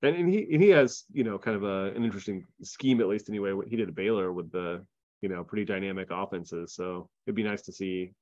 Ten. 0.02 0.12
and, 0.12 0.22
and 0.22 0.28
he 0.28 0.52
and 0.52 0.60
he 0.60 0.70
has 0.70 1.04
you 1.12 1.22
know 1.22 1.38
kind 1.38 1.56
of 1.56 1.62
a, 1.62 1.94
an 1.96 2.04
interesting 2.04 2.44
scheme 2.64 3.00
at 3.00 3.06
least 3.06 3.28
anyway 3.28 3.52
what 3.52 3.68
he 3.68 3.76
did 3.76 3.88
at 3.88 3.94
Baylor 3.94 4.32
with 4.32 4.50
the 4.50 4.84
you 5.20 5.28
know 5.28 5.44
pretty 5.44 5.64
dynamic 5.64 6.08
offenses 6.10 6.74
so 6.74 7.08
it'd 7.26 7.36
be 7.36 7.44
nice 7.44 7.62
to 7.62 7.72
see 7.72 8.12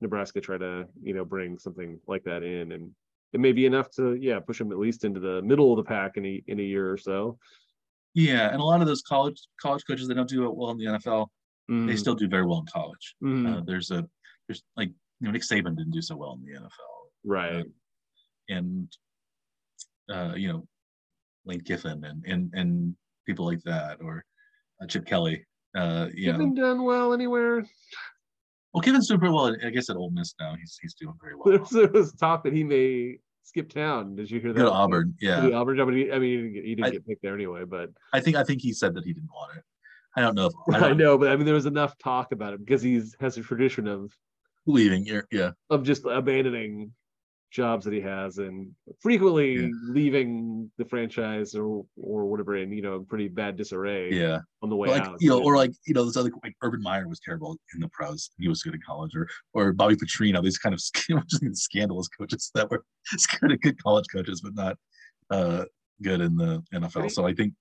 Nebraska 0.00 0.40
try 0.40 0.58
to 0.58 0.86
you 1.02 1.14
know 1.14 1.24
bring 1.24 1.58
something 1.58 1.98
like 2.06 2.24
that 2.24 2.42
in 2.42 2.72
and 2.72 2.92
it 3.32 3.40
may 3.40 3.52
be 3.52 3.66
enough 3.66 3.90
to 3.92 4.14
yeah 4.14 4.38
push 4.40 4.58
them 4.58 4.72
at 4.72 4.78
least 4.78 5.04
into 5.04 5.20
the 5.20 5.42
middle 5.42 5.72
of 5.72 5.76
the 5.78 5.84
pack 5.84 6.16
in 6.16 6.24
a 6.26 6.42
in 6.46 6.60
a 6.60 6.62
year 6.62 6.90
or 6.90 6.96
so 6.98 7.38
Yeah, 8.14 8.50
and 8.50 8.60
a 8.60 8.64
lot 8.64 8.80
of 8.80 8.86
those 8.86 9.02
college 9.02 9.40
college 9.60 9.84
coaches 9.86 10.08
they 10.08 10.14
don't 10.14 10.28
do 10.28 10.46
it 10.46 10.54
well 10.56 10.70
in 10.70 10.78
the 10.78 10.86
NFL. 10.86 11.28
They 11.68 11.74
Mhm, 11.94 11.98
still 11.98 12.14
do 12.14 12.28
very 12.28 12.46
well 12.46 12.60
in 12.60 12.66
college. 12.66 13.16
mhm, 13.22 13.46
Uh, 13.46 13.60
there's 13.64 13.90
a 13.90 14.08
there's 14.46 14.62
like 14.76 14.88
you 15.20 15.24
know 15.26 15.30
Nick 15.32 15.42
Saban 15.42 15.76
didn't 15.76 15.90
do 15.92 16.00
so 16.02 16.16
well 16.16 16.32
in 16.34 16.44
the 16.44 16.52
NFL, 16.60 17.10
right 17.24 17.66
and 18.48 18.96
uh, 20.08 20.34
you 20.36 20.48
know 20.48 20.66
Lane 21.44 21.60
Kiffin 21.62 22.04
and 22.04 22.24
and 22.26 22.52
and 22.54 22.96
people 23.26 23.44
like 23.44 23.62
that, 23.64 24.00
or 24.00 24.24
uh, 24.80 24.86
Chip 24.86 25.04
Kelly. 25.06 25.44
Uh, 25.74 26.08
you 26.14 26.30
Haven't 26.32 26.54
know, 26.54 26.62
done 26.62 26.84
well 26.84 27.12
anywhere 27.12 27.66
well, 28.76 28.82
Kiffin's 28.82 29.08
doing 29.08 29.18
pretty 29.20 29.34
well. 29.34 29.56
I 29.64 29.70
guess 29.70 29.88
at 29.88 29.96
Ole 29.96 30.10
Miss 30.10 30.34
now, 30.38 30.54
he's 30.54 30.78
he's 30.82 30.92
doing 30.94 31.14
very 31.20 31.34
well. 31.34 31.66
there 31.72 31.88
was 31.88 32.12
talk 32.12 32.44
that 32.44 32.52
he 32.52 32.62
may 32.62 33.16
skip 33.42 33.72
town 33.72 34.14
did 34.16 34.30
you 34.30 34.38
hear 34.40 34.52
that 34.52 34.58
Go 34.58 34.66
to 34.66 34.72
Auburn, 34.72 35.14
yeah. 35.20 35.40
the 35.40 35.54
Auburn 35.54 35.76
job, 35.78 35.86
but 35.86 35.94
I 35.94 36.18
mean 36.18 36.22
he 36.22 36.36
didn't, 36.36 36.52
get, 36.52 36.64
he 36.64 36.74
didn't 36.74 36.86
I- 36.86 36.90
get 36.90 37.06
picked 37.06 37.22
there 37.22 37.32
anyway 37.34 37.64
but 37.64 37.90
I 38.12 38.20
think 38.20 38.36
I 38.36 38.42
think 38.42 38.60
he 38.60 38.72
said 38.72 38.92
that 38.94 39.04
he 39.04 39.12
didn't 39.12 39.30
want 39.34 39.56
it. 39.56 39.62
I 40.16 40.20
don't 40.20 40.34
know 40.34 40.46
if 40.46 40.52
I 40.74 40.76
I 40.76 40.80
don't 40.88 40.98
know 40.98 41.16
but 41.16 41.28
I 41.30 41.36
mean 41.36 41.46
there 41.46 41.54
was 41.54 41.64
enough 41.66 41.96
talk 41.96 42.32
about 42.32 42.52
it 42.52 42.58
because 42.58 42.82
he 42.82 43.00
has 43.20 43.38
a 43.38 43.42
tradition 43.42 43.86
of 43.86 44.12
leaving. 44.66 45.06
Yeah, 45.30 45.52
of 45.70 45.84
just 45.84 46.04
abandoning 46.04 46.92
jobs 47.50 47.84
that 47.84 47.94
he 47.94 48.00
has 48.00 48.38
and 48.38 48.70
frequently 49.00 49.54
Yeah. 49.54 49.68
leaving 49.88 50.70
the 50.78 50.84
franchise 50.84 51.54
or 51.54 51.86
or 51.96 52.26
whatever 52.26 52.56
in 52.56 52.72
you 52.72 52.82
know 52.82 53.00
pretty 53.00 53.28
bad 53.28 53.56
disarray 53.56 54.12
yeah. 54.12 54.40
on 54.62 54.68
the 54.68 54.76
way 54.76 54.88
like 54.88 55.02
out. 55.02 55.16
you 55.20 55.28
know, 55.28 55.42
or 55.42 55.56
like 55.56 55.72
you 55.86 55.94
know, 55.94 56.04
this 56.04 56.16
other 56.16 56.30
like 56.42 56.54
Urban 56.62 56.82
Meyer 56.82 57.08
was 57.08 57.20
terrible 57.20 57.56
in 57.74 57.80
the 57.80 57.88
pros. 57.88 58.30
He 58.38 58.48
was 58.48 58.62
good 58.62 58.74
in 58.74 58.80
college, 58.86 59.14
or 59.14 59.28
or 59.54 59.72
Bobby 59.72 59.96
Petrino. 59.96 60.42
These 60.42 60.58
kind 60.58 60.74
of 60.74 60.80
scandalous 61.56 62.08
coaches 62.08 62.50
that 62.54 62.70
were 62.70 62.84
kind 63.40 63.52
of 63.52 63.60
good 63.60 63.82
college 63.82 64.06
coaches, 64.12 64.40
but 64.40 64.54
not 64.54 64.76
uh, 65.30 65.64
good 66.02 66.20
in 66.20 66.36
the 66.36 66.62
NFL. 66.74 67.10
So 67.10 67.26
I 67.26 67.32
think 67.32 67.54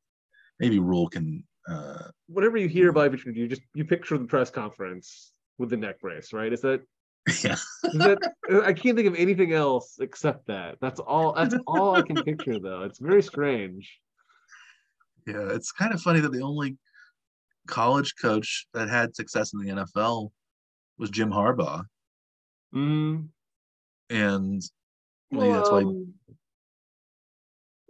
maybe 0.60 0.80
Rhule 0.80 1.08
can. 1.10 1.44
Uh, 1.70 2.10
whenever 2.28 2.58
you 2.58 2.68
hear 2.68 2.92
Bobby 2.92 3.18
Petrino, 3.18 3.36
you 3.36 3.48
just 3.48 3.64
you 3.74 3.86
picture 3.86 4.18
the 4.18 4.26
press 4.26 4.50
conference 4.50 5.32
with 5.58 5.70
the 5.70 5.78
neck 5.78 6.00
brace, 6.00 6.34
right? 6.34 6.52
Is 6.52 6.62
that 6.62 6.82
yeah, 7.44 7.56
that 7.94 8.20
I 8.64 8.72
can't 8.74 8.96
think 8.96 9.08
of 9.08 9.16
anything 9.16 9.52
else 9.54 9.98
except 10.00 10.46
that. 10.48 10.78
That's 10.80 11.00
all 11.00 11.34
that's 11.34 11.56
all 11.68 11.96
I 11.96 12.02
can 12.04 12.18
picture 12.24 12.60
though. 12.60 12.84
It's 12.84 13.00
very 13.00 13.24
strange. 13.24 14.00
yeah. 15.26 15.50
It's 15.50 15.72
kind 15.72 15.94
of 15.94 16.02
funny 16.02 16.20
that 16.20 16.32
the 16.32 16.42
only 16.44 16.78
college 17.68 18.14
coach 18.22 18.68
that 18.76 18.90
had 18.90 19.16
success 19.16 19.54
in 19.54 19.60
the 19.60 19.72
NFL 19.72 20.30
was 21.00 21.10
Jim 21.10 21.32
Harbaugh, 21.32 21.84
Mm, 22.74 23.28
and 24.12 24.62
well, 25.32 25.46
yeah, 25.48 25.54
that's 25.56 25.72
why. 25.72 25.80
um, 25.82 26.14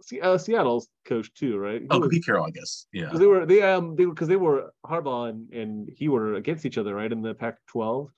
Se- 0.02 0.20
uh, 0.20 0.38
Seattle's 0.38 0.88
coach 1.04 1.32
too, 1.34 1.58
right? 1.58 1.82
He 1.82 1.86
Oh, 1.90 1.98
was- 1.98 2.08
Pete 2.10 2.24
Carroll, 2.24 2.46
I 2.46 2.50
guess. 2.50 2.86
Yeah, 2.92 3.04
Because 3.06 3.18
they 3.20 3.26
were 3.26 3.44
they 3.46 3.62
um 3.62 3.96
they 3.96 4.06
were 4.06 4.14
because 4.14 4.28
they 4.28 4.36
were 4.36 4.72
Harbaugh 4.86 5.28
and, 5.28 5.50
and 5.52 5.88
he 5.94 6.08
were 6.08 6.34
against 6.34 6.64
each 6.64 6.78
other 6.78 6.94
right 6.94 7.10
in 7.12 7.20
the 7.22 7.34
Pac-12. 7.34 8.08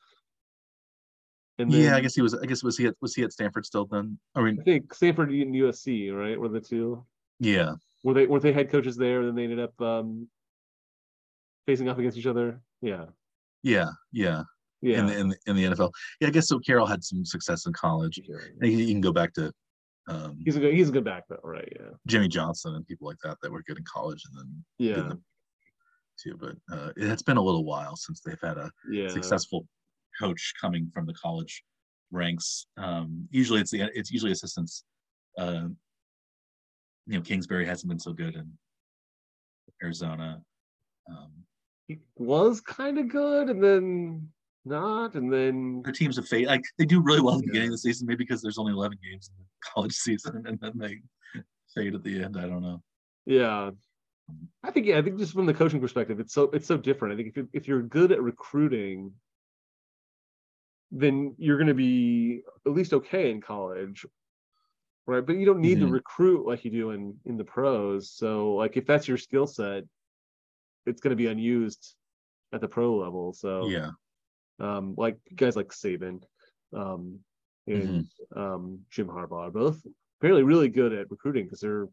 And 1.58 1.70
then 1.70 1.80
yeah. 1.80 1.96
I 1.96 2.00
guess 2.00 2.14
he 2.14 2.22
was. 2.22 2.34
I 2.34 2.46
guess 2.46 2.62
was 2.62 2.76
he 2.78 2.86
at 2.86 2.94
was 3.00 3.14
he 3.14 3.22
at 3.24 3.32
Stanford 3.32 3.66
still 3.66 3.86
then? 3.86 4.18
I 4.34 4.42
mean, 4.42 4.58
I 4.60 4.62
think 4.62 4.94
Stanford 4.94 5.30
and 5.30 5.54
USC 5.54 6.14
right 6.16 6.38
were 6.38 6.48
the 6.48 6.60
two. 6.60 7.04
yeah. 7.40 7.74
Were 8.04 8.14
they 8.14 8.26
weren't 8.26 8.44
they 8.44 8.52
head 8.52 8.70
coaches 8.70 8.96
there? 8.96 9.20
And 9.20 9.28
then 9.28 9.34
they 9.34 9.42
ended 9.42 9.58
up 9.58 9.80
um 9.80 10.28
facing 11.66 11.88
off 11.88 11.98
against 11.98 12.16
each 12.16 12.26
other. 12.26 12.60
Yeah, 12.80 13.06
Yeah, 13.64 13.88
yeah, 14.12 14.44
yeah. 14.80 15.00
in 15.00 15.06
the 15.06 15.18
in 15.18 15.28
the, 15.28 15.36
in 15.46 15.56
the 15.56 15.64
NFL. 15.64 15.90
Yeah, 16.20 16.28
I 16.28 16.30
guess 16.30 16.46
so. 16.46 16.60
Carroll 16.60 16.86
had 16.86 17.02
some 17.02 17.24
success 17.24 17.66
in 17.66 17.72
college. 17.72 18.20
And 18.60 18.70
you, 18.70 18.78
you 18.78 18.94
can 18.94 19.00
go 19.00 19.12
back 19.12 19.34
to 19.34 19.52
um, 20.08 20.38
He's 20.44 20.56
a 20.56 20.60
good 20.60 20.74
he's 20.74 20.88
a 20.88 20.92
good 20.92 21.04
back 21.04 21.24
though, 21.28 21.40
right? 21.42 21.70
Yeah, 21.78 21.90
Jimmy 22.06 22.28
Johnson 22.28 22.74
and 22.74 22.86
people 22.86 23.06
like 23.06 23.18
that 23.24 23.36
that 23.42 23.52
were 23.52 23.62
good 23.66 23.78
in 23.78 23.84
college, 23.84 24.22
and 24.30 24.38
then 24.38 24.64
yeah, 24.78 25.12
too. 26.22 26.36
But 26.38 26.56
uh, 26.72 26.92
it's 26.96 27.22
been 27.22 27.36
a 27.36 27.42
little 27.42 27.64
while 27.64 27.96
since 27.96 28.20
they've 28.20 28.40
had 28.40 28.56
a 28.56 28.70
yeah. 28.90 29.08
successful 29.08 29.66
coach 30.18 30.52
coming 30.60 30.90
from 30.92 31.06
the 31.06 31.14
college 31.14 31.62
ranks. 32.10 32.66
Um, 32.76 33.28
usually, 33.30 33.60
it's 33.60 33.70
the 33.70 33.90
it's 33.94 34.10
usually 34.10 34.32
assistants. 34.32 34.84
Uh, 35.36 35.68
you 37.06 37.16
know, 37.16 37.20
Kingsbury 37.22 37.64
hasn't 37.66 37.88
been 37.88 37.98
so 37.98 38.12
good 38.12 38.34
in 38.34 38.52
Arizona. 39.82 40.42
Um, 41.10 41.30
He 41.86 41.98
was 42.16 42.60
kind 42.60 42.98
of 42.98 43.08
good, 43.08 43.48
and 43.48 43.62
then 43.62 44.28
not, 44.64 45.14
and 45.14 45.32
then 45.32 45.82
their 45.82 45.92
teams 45.92 46.16
have 46.16 46.28
faded. 46.28 46.48
Like 46.48 46.64
they 46.78 46.84
do 46.84 47.00
really 47.00 47.20
well 47.20 47.34
at 47.36 47.40
the 47.40 47.46
Yeah. 47.46 47.50
beginning 47.52 47.68
of 47.68 47.72
the 47.74 47.78
season, 47.78 48.06
maybe 48.06 48.24
because 48.24 48.42
there's 48.42 48.58
only 48.58 48.72
11 48.72 48.98
games 49.02 49.30
in 49.30 49.42
the 49.42 49.46
college 49.72 49.94
season, 49.94 50.44
and 50.46 50.58
then 50.60 50.72
they 50.76 51.00
fade 51.74 51.94
at 51.94 52.02
the 52.02 52.22
end. 52.22 52.36
I 52.36 52.46
don't 52.46 52.62
know. 52.62 52.82
Yeah. 53.24 53.70
I 54.62 54.70
think 54.70 54.84
yeah, 54.84 54.98
I 54.98 55.02
think 55.02 55.18
just 55.18 55.32
from 55.32 55.46
the 55.46 55.54
coaching 55.54 55.80
perspective, 55.80 56.20
it's 56.20 56.34
so 56.34 56.44
it's 56.52 56.66
so 56.66 56.76
different. 56.76 57.14
I 57.14 57.16
think 57.16 57.28
if 57.28 57.36
you 57.38 57.48
if 57.54 57.66
you're 57.66 57.80
good 57.82 58.12
at 58.12 58.20
recruiting, 58.20 59.14
then 60.90 61.34
you're 61.38 61.58
going 61.58 61.68
to 61.68 61.74
be 61.74 62.42
at 62.66 62.72
least 62.72 62.92
okay 62.94 63.30
in 63.30 63.40
college, 63.40 64.06
right? 65.06 65.24
But 65.24 65.36
you 65.36 65.46
don't 65.46 65.60
need 65.60 65.80
to 65.80 65.86
Mhm. 65.86 65.92
recruit 65.92 66.46
like 66.46 66.64
you 66.64 66.70
do 66.70 66.90
in 66.90 67.18
in 67.24 67.36
the 67.36 67.44
pros. 67.44 68.10
So 68.12 68.54
like 68.54 68.76
if 68.76 68.86
that's 68.86 69.08
your 69.08 69.18
skill 69.18 69.46
set, 69.46 69.84
it's 70.86 71.00
going 71.00 71.10
to 71.10 71.16
be 71.16 71.26
unused 71.26 71.96
at 72.52 72.60
the 72.60 72.68
pro 72.68 72.96
level. 72.96 73.32
So 73.32 73.64
Yeah, 73.64 73.90
um, 74.60 74.94
like 74.96 75.18
guys 75.34 75.56
like 75.56 75.68
Saban 75.68 76.22
um, 76.74 77.20
and 77.66 78.06
um, 78.36 78.80
Jim 78.90 79.08
Harbaugh 79.08 79.48
are 79.48 79.50
both 79.50 79.86
apparently 80.20 80.44
really 80.44 80.68
good 80.68 80.92
at 80.92 81.10
recruiting 81.10 81.44
because 81.44 81.60
their 81.60 81.88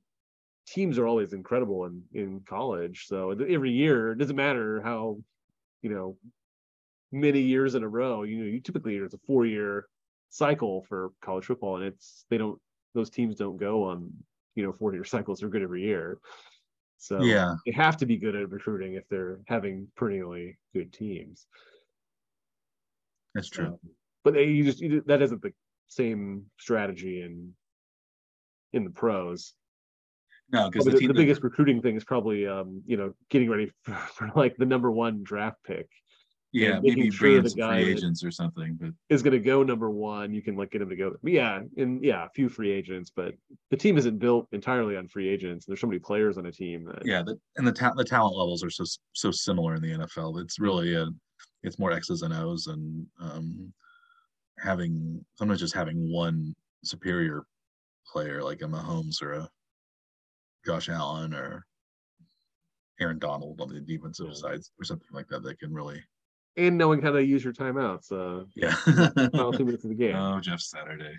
teams 0.67 0.97
are 0.99 1.07
always 1.07 1.34
incredible 1.34 1.85
in, 1.85 2.03
in 2.13 2.41
college. 2.41 3.05
So 3.07 3.31
every 3.31 3.72
year, 3.72 4.11
it 4.11 4.17
doesn't 4.17 4.35
matter 4.35 4.81
how, 4.81 5.19
you 5.81 5.89
know, 5.89 6.17
many 7.15 7.39
years 7.39 7.75
in 7.75 7.83
a 7.83 7.87
row, 7.87 8.23
you 8.23 8.37
know, 8.37 8.45
you 8.45 8.59
typically 8.59 8.97
it's 8.97 9.13
a 9.13 9.19
four 9.25 9.45
year 9.45 9.87
cycle 10.29 10.83
for 10.87 11.11
college 11.21 11.45
football 11.45 11.77
and 11.77 11.85
it's, 11.85 12.25
they 12.29 12.37
don't, 12.37 12.59
those 12.93 13.09
teams 13.09 13.35
don't 13.35 13.57
go 13.57 13.83
on, 13.83 14.11
you 14.55 14.63
know, 14.63 14.73
four 14.73 14.93
year 14.93 15.03
cycles. 15.15 15.39
They're 15.39 15.49
good 15.49 15.63
every 15.63 15.83
year. 15.83 16.19
So 16.97 17.21
yeah, 17.21 17.55
they 17.65 17.71
have 17.73 17.97
to 17.97 18.05
be 18.05 18.17
good 18.17 18.35
at 18.35 18.49
recruiting 18.49 18.93
if 18.95 19.07
they're 19.09 19.39
having 19.47 19.87
perennially 19.95 20.57
good 20.73 20.93
teams. 20.93 21.45
that's 23.33 23.49
true. 23.49 23.67
Um, 23.67 23.79
but 24.23 24.33
they, 24.33 24.45
you 24.45 24.63
just 24.63 24.79
you, 24.79 25.03
that 25.05 25.21
isn't 25.21 25.41
the 25.41 25.51
same 25.87 26.45
strategy 26.57 27.21
in 27.21 27.53
in 28.73 28.85
the 28.85 28.89
pros. 28.89 29.53
no, 30.51 30.69
because 30.69 30.85
the, 30.85 30.91
the, 30.91 31.07
the 31.07 31.13
biggest 31.13 31.43
recruiting 31.43 31.81
thing 31.81 31.95
is 31.95 32.03
probably 32.05 32.47
um, 32.47 32.81
you 32.87 32.97
know 32.97 33.13
getting 33.29 33.49
ready 33.49 33.71
for, 33.83 33.93
for 33.93 34.31
like 34.35 34.55
the 34.57 34.65
number 34.65 34.89
one 34.89 35.21
draft 35.21 35.57
pick 35.63 35.89
yeah, 36.56 36.80
maybe 36.82 37.11
sure 37.11 37.41
the 37.41 37.49
guy 37.49 37.84
free 37.84 37.91
agents 37.91 38.23
or 38.23 38.32
something. 38.32 38.77
But 38.80 38.91
is 39.10 39.22
going 39.22 39.34
to 39.34 39.40
go 39.40 39.61
number 39.61 39.90
one. 39.90 40.34
You 40.34 40.41
can 40.41 40.56
like 40.56 40.72
get 40.72 40.82
him 40.82 40.90
to 40.90 40.95
go. 40.95 41.15
Yeah, 41.23 41.61
and 41.77 42.03
yeah, 42.03 42.26
a 42.26 42.30
few 42.30 42.48
free 42.48 42.72
agents, 42.72 43.11
but 43.14 43.34
the 43.72 43.77
team 43.77 43.98
isn't 43.98 44.19
built 44.19 44.48
entirely 44.53 44.95
on 44.95 45.07
free 45.07 45.27
agents. 45.27 45.65
There's 45.65 45.82
so 45.82 45.88
many 45.88 45.99
players 45.99 46.38
on 46.38 46.45
a 46.45 46.52
team 46.52 46.86
that 46.86 47.06
yeah, 47.06 47.23
the, 47.23 47.38
and 47.57 47.68
the 47.68 47.73
ta- 47.73 47.94
the 47.95 48.06
talent 48.06 48.38
levels 48.38 48.64
are 48.64 48.69
so 48.69 48.86
so 49.14 49.32
similar 49.32 49.76
in 49.76 49.82
the 49.82 49.91
NFL. 49.91 50.41
It's 50.41 50.57
really 50.60 50.95
a, 50.95 51.07
it's 51.64 51.77
more 51.77 51.91
X's 51.91 52.22
and 52.22 52.34
O's 52.34 52.68
and 52.68 53.06
um, 53.19 53.73
having 54.57 55.23
sometimes 55.36 55.60
just 55.60 55.76
having 55.76 56.10
one 56.11 56.53
superior 56.86 57.44
player 58.07 58.41
like 58.41 58.61
a 58.61 58.65
Mahomes 58.65 59.22
or 59.22 59.34
a 59.34 59.49
Josh 60.65 60.88
Allen 60.88 61.34
or 61.34 61.65
Aaron 63.02 63.19
Donald 63.19 63.60
on 63.60 63.68
the 63.68 63.82
defensive 63.82 64.27
Yeah. 64.30 64.36
sides 64.36 64.72
or 64.80 64.86
something 64.86 65.10
like 65.11 65.27
that 65.27 65.44
that 65.44 65.60
can 65.60 65.73
really 65.73 66.02
and 66.57 66.77
knowing 66.77 67.02
how 67.02 67.11
to 67.11 67.23
use 67.23 67.44
your 67.44 67.53
timeouts. 67.53 68.11
Uh, 68.11 68.45
yeah. 68.56 68.72
final 69.32 69.53
two 69.53 69.65
minutes 69.65 69.84
of 69.84 69.90
the 69.90 69.95
game. 69.95 70.15
Oh, 70.15 70.40
Jeff 70.40 70.60
Saturday. 70.60 71.15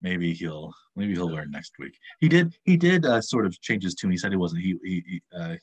Maybe 0.00 0.32
he'll 0.32 0.72
maybe 0.94 1.14
he'll 1.14 1.30
learn 1.30 1.50
next 1.50 1.72
week. 1.78 1.98
He 2.20 2.28
did 2.28 2.56
he 2.64 2.76
did 2.76 3.04
uh, 3.04 3.20
sort 3.20 3.46
of 3.46 3.60
change 3.60 3.82
his 3.82 3.94
tune. 3.94 4.10
He 4.10 4.16
said 4.16 4.30
he 4.30 4.36
wasn't 4.36 4.62
he 4.62 4.76
he, 4.84 5.02
he 5.06 5.22
uh, 5.36 5.56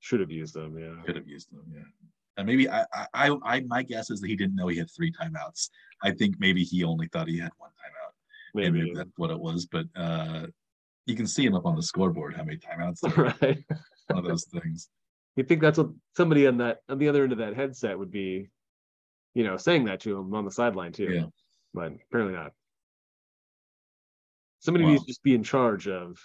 Should 0.00 0.20
have 0.20 0.30
used 0.30 0.54
them. 0.54 0.78
Yeah. 0.78 1.02
could 1.04 1.16
have 1.16 1.28
used 1.28 1.52
them. 1.52 1.64
Yeah, 1.74 1.82
and 2.38 2.46
maybe 2.46 2.70
I, 2.70 2.86
I 3.12 3.36
I 3.44 3.60
my 3.66 3.82
guess 3.82 4.10
is 4.10 4.20
that 4.20 4.28
he 4.28 4.36
didn't 4.36 4.56
know 4.56 4.68
he 4.68 4.78
had 4.78 4.90
three 4.96 5.12
timeouts. 5.12 5.68
I 6.02 6.12
think 6.12 6.36
maybe 6.38 6.64
he 6.64 6.84
only 6.84 7.08
thought 7.08 7.28
he 7.28 7.38
had 7.38 7.52
one 7.58 7.70
timeout. 7.70 8.12
Maybe. 8.54 8.78
maybe 8.78 8.92
that's 8.94 9.10
what 9.16 9.30
it 9.30 9.38
was. 9.38 9.66
But 9.66 9.86
uh, 9.94 10.46
you 11.04 11.14
can 11.14 11.26
see 11.26 11.44
him 11.44 11.54
up 11.54 11.66
on 11.66 11.76
the 11.76 11.82
scoreboard 11.82 12.34
how 12.34 12.44
many 12.44 12.58
timeouts. 12.58 13.00
There 13.14 13.26
are. 13.26 13.34
right. 13.42 13.64
One 14.08 14.18
of 14.18 14.24
those 14.24 14.44
things. 14.44 14.88
You 15.36 15.44
think 15.44 15.60
that's 15.60 15.78
what 15.78 15.90
somebody 16.16 16.46
on 16.46 16.56
that 16.58 16.78
on 16.88 16.98
the 16.98 17.08
other 17.08 17.22
end 17.22 17.32
of 17.32 17.38
that 17.38 17.54
headset 17.54 17.98
would 17.98 18.10
be, 18.10 18.48
you 19.34 19.44
know, 19.44 19.56
saying 19.56 19.84
that 19.84 20.00
to 20.00 20.16
him 20.18 20.34
on 20.34 20.44
the 20.44 20.50
sideline 20.50 20.92
too. 20.92 21.12
Yeah. 21.12 21.24
But 21.74 21.92
apparently 22.08 22.34
not. 22.34 22.52
Somebody 24.60 24.84
Wow. 24.84 24.90
needs 24.92 25.02
to 25.02 25.08
just 25.08 25.22
be 25.22 25.34
in 25.34 25.42
charge 25.42 25.88
of 25.88 26.18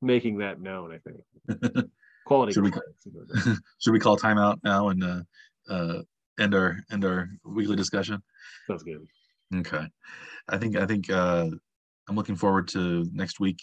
making 0.00 0.38
that 0.38 0.60
known, 0.60 0.92
I 0.92 0.98
think. 0.98 1.90
Quality 2.26 2.52
Should 2.52 2.64
we- 2.64 2.70
control, 2.70 2.94
something 3.00 3.20
like 3.34 3.44
that. 3.44 3.60
Should 3.80 3.92
we 3.92 3.98
call 4.00 4.16
timeout 4.16 4.58
now 4.62 4.88
and 4.90 5.02
uh, 5.02 5.22
uh, 5.68 6.02
end 6.38 6.54
our 6.54 6.78
end 6.92 7.04
our 7.04 7.28
weekly 7.44 7.76
discussion? 7.76 8.22
Sounds 8.68 8.82
good. 8.84 9.04
Okay, 9.54 9.84
I 10.48 10.56
think 10.58 10.76
I 10.76 10.86
think 10.86 11.10
uh, 11.10 11.48
I'm 12.08 12.14
looking 12.14 12.36
forward 12.36 12.68
to 12.68 13.04
next 13.12 13.40
week 13.40 13.60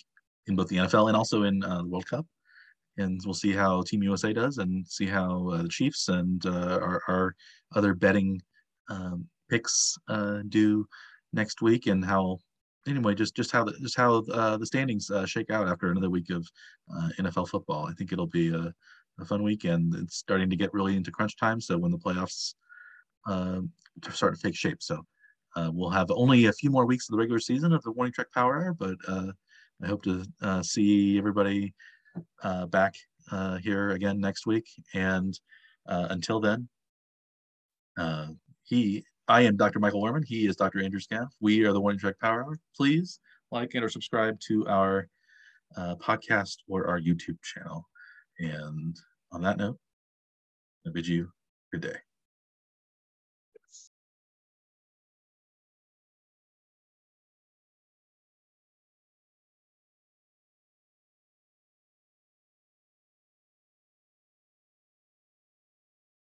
in 0.47 0.55
both 0.57 0.67
the 0.67 0.75
NFL 0.77 1.07
and 1.07 1.15
also 1.15 1.43
in 1.43 1.63
uh, 1.63 1.77
the 1.83 1.87
World 1.87 2.07
Cup, 2.07 2.25
and 2.97 3.21
we'll 3.25 3.33
see 3.33 3.53
how 3.53 3.81
Team 3.83 4.03
USA 4.03 4.33
does 4.33 4.57
and 4.57 4.87
see 4.87 5.05
how 5.05 5.49
uh, 5.49 5.61
the 5.61 5.69
Chiefs 5.69 6.09
and 6.09 6.45
uh, 6.45 6.79
our, 6.81 7.01
our 7.07 7.35
other 7.75 7.93
betting 7.93 8.41
um, 8.89 9.27
picks 9.49 9.97
uh, 10.09 10.39
do 10.49 10.85
next 11.33 11.61
week, 11.61 11.87
and 11.87 12.03
how 12.03 12.39
anyway 12.87 13.13
just 13.13 13.35
just 13.35 13.51
how 13.51 13.63
the, 13.63 13.73
just 13.79 13.97
how 13.97 14.23
uh, 14.33 14.57
the 14.57 14.65
standings 14.65 15.09
uh, 15.11 15.25
shake 15.25 15.49
out 15.49 15.67
after 15.67 15.91
another 15.91 16.09
week 16.09 16.29
of 16.29 16.47
uh, 16.95 17.09
NFL 17.19 17.49
football. 17.49 17.85
I 17.87 17.93
think 17.93 18.11
it'll 18.11 18.27
be 18.27 18.53
a, 18.53 18.73
a 19.19 19.25
fun 19.25 19.43
weekend. 19.43 19.95
It's 19.95 20.17
starting 20.17 20.49
to 20.49 20.55
get 20.55 20.73
really 20.73 20.95
into 20.95 21.11
crunch 21.11 21.37
time, 21.37 21.61
so 21.61 21.77
when 21.77 21.91
the 21.91 21.97
playoffs 21.97 22.55
uh, 23.27 23.61
start 24.11 24.35
to 24.35 24.41
take 24.41 24.55
shape, 24.55 24.81
so. 24.81 25.03
We'll 25.73 25.89
have 25.89 26.11
only 26.11 26.45
a 26.45 26.53
few 26.53 26.69
more 26.69 26.85
weeks 26.85 27.09
of 27.09 27.13
the 27.13 27.17
regular 27.17 27.39
season 27.39 27.73
of 27.73 27.81
the 27.81 27.91
Warning 27.91 28.13
Track 28.13 28.31
Power 28.31 28.57
Hour, 28.57 28.75
but 28.75 28.95
I 29.09 29.87
hope 29.87 30.03
to 30.03 30.23
see 30.61 31.17
everybody 31.17 31.73
uh, 32.43 32.65
back 32.67 32.95
uh, 33.31 33.57
here 33.57 33.91
again 33.91 34.19
next 34.19 34.45
week. 34.45 34.67
And 34.93 35.37
uh, 35.87 36.07
until 36.09 36.39
then, 36.39 36.67
uh, 37.97 38.27
he, 38.63 39.03
I 39.27 39.41
am 39.41 39.57
Dr. 39.57 39.79
Michael 39.79 40.01
Werman. 40.01 40.23
He 40.25 40.45
is 40.47 40.55
Dr. 40.55 40.81
Andrew 40.81 40.99
Scaff. 40.99 41.33
We 41.39 41.65
are 41.65 41.73
the 41.73 41.81
Warning 41.81 41.99
Track 41.99 42.19
Power 42.21 42.43
Hour. 42.43 42.59
Please 42.75 43.19
like 43.51 43.73
and 43.73 43.83
or 43.83 43.89
subscribe 43.89 44.39
to 44.47 44.67
our 44.67 45.07
uh, 45.75 45.95
podcast 45.95 46.57
or 46.67 46.87
our 46.87 46.99
YouTube 46.99 47.41
channel. 47.43 47.87
And 48.39 48.95
on 49.31 49.41
that 49.41 49.57
note, 49.57 49.77
I 50.85 50.91
bid 50.91 51.07
you 51.07 51.29
good 51.71 51.81
day. 51.81 52.06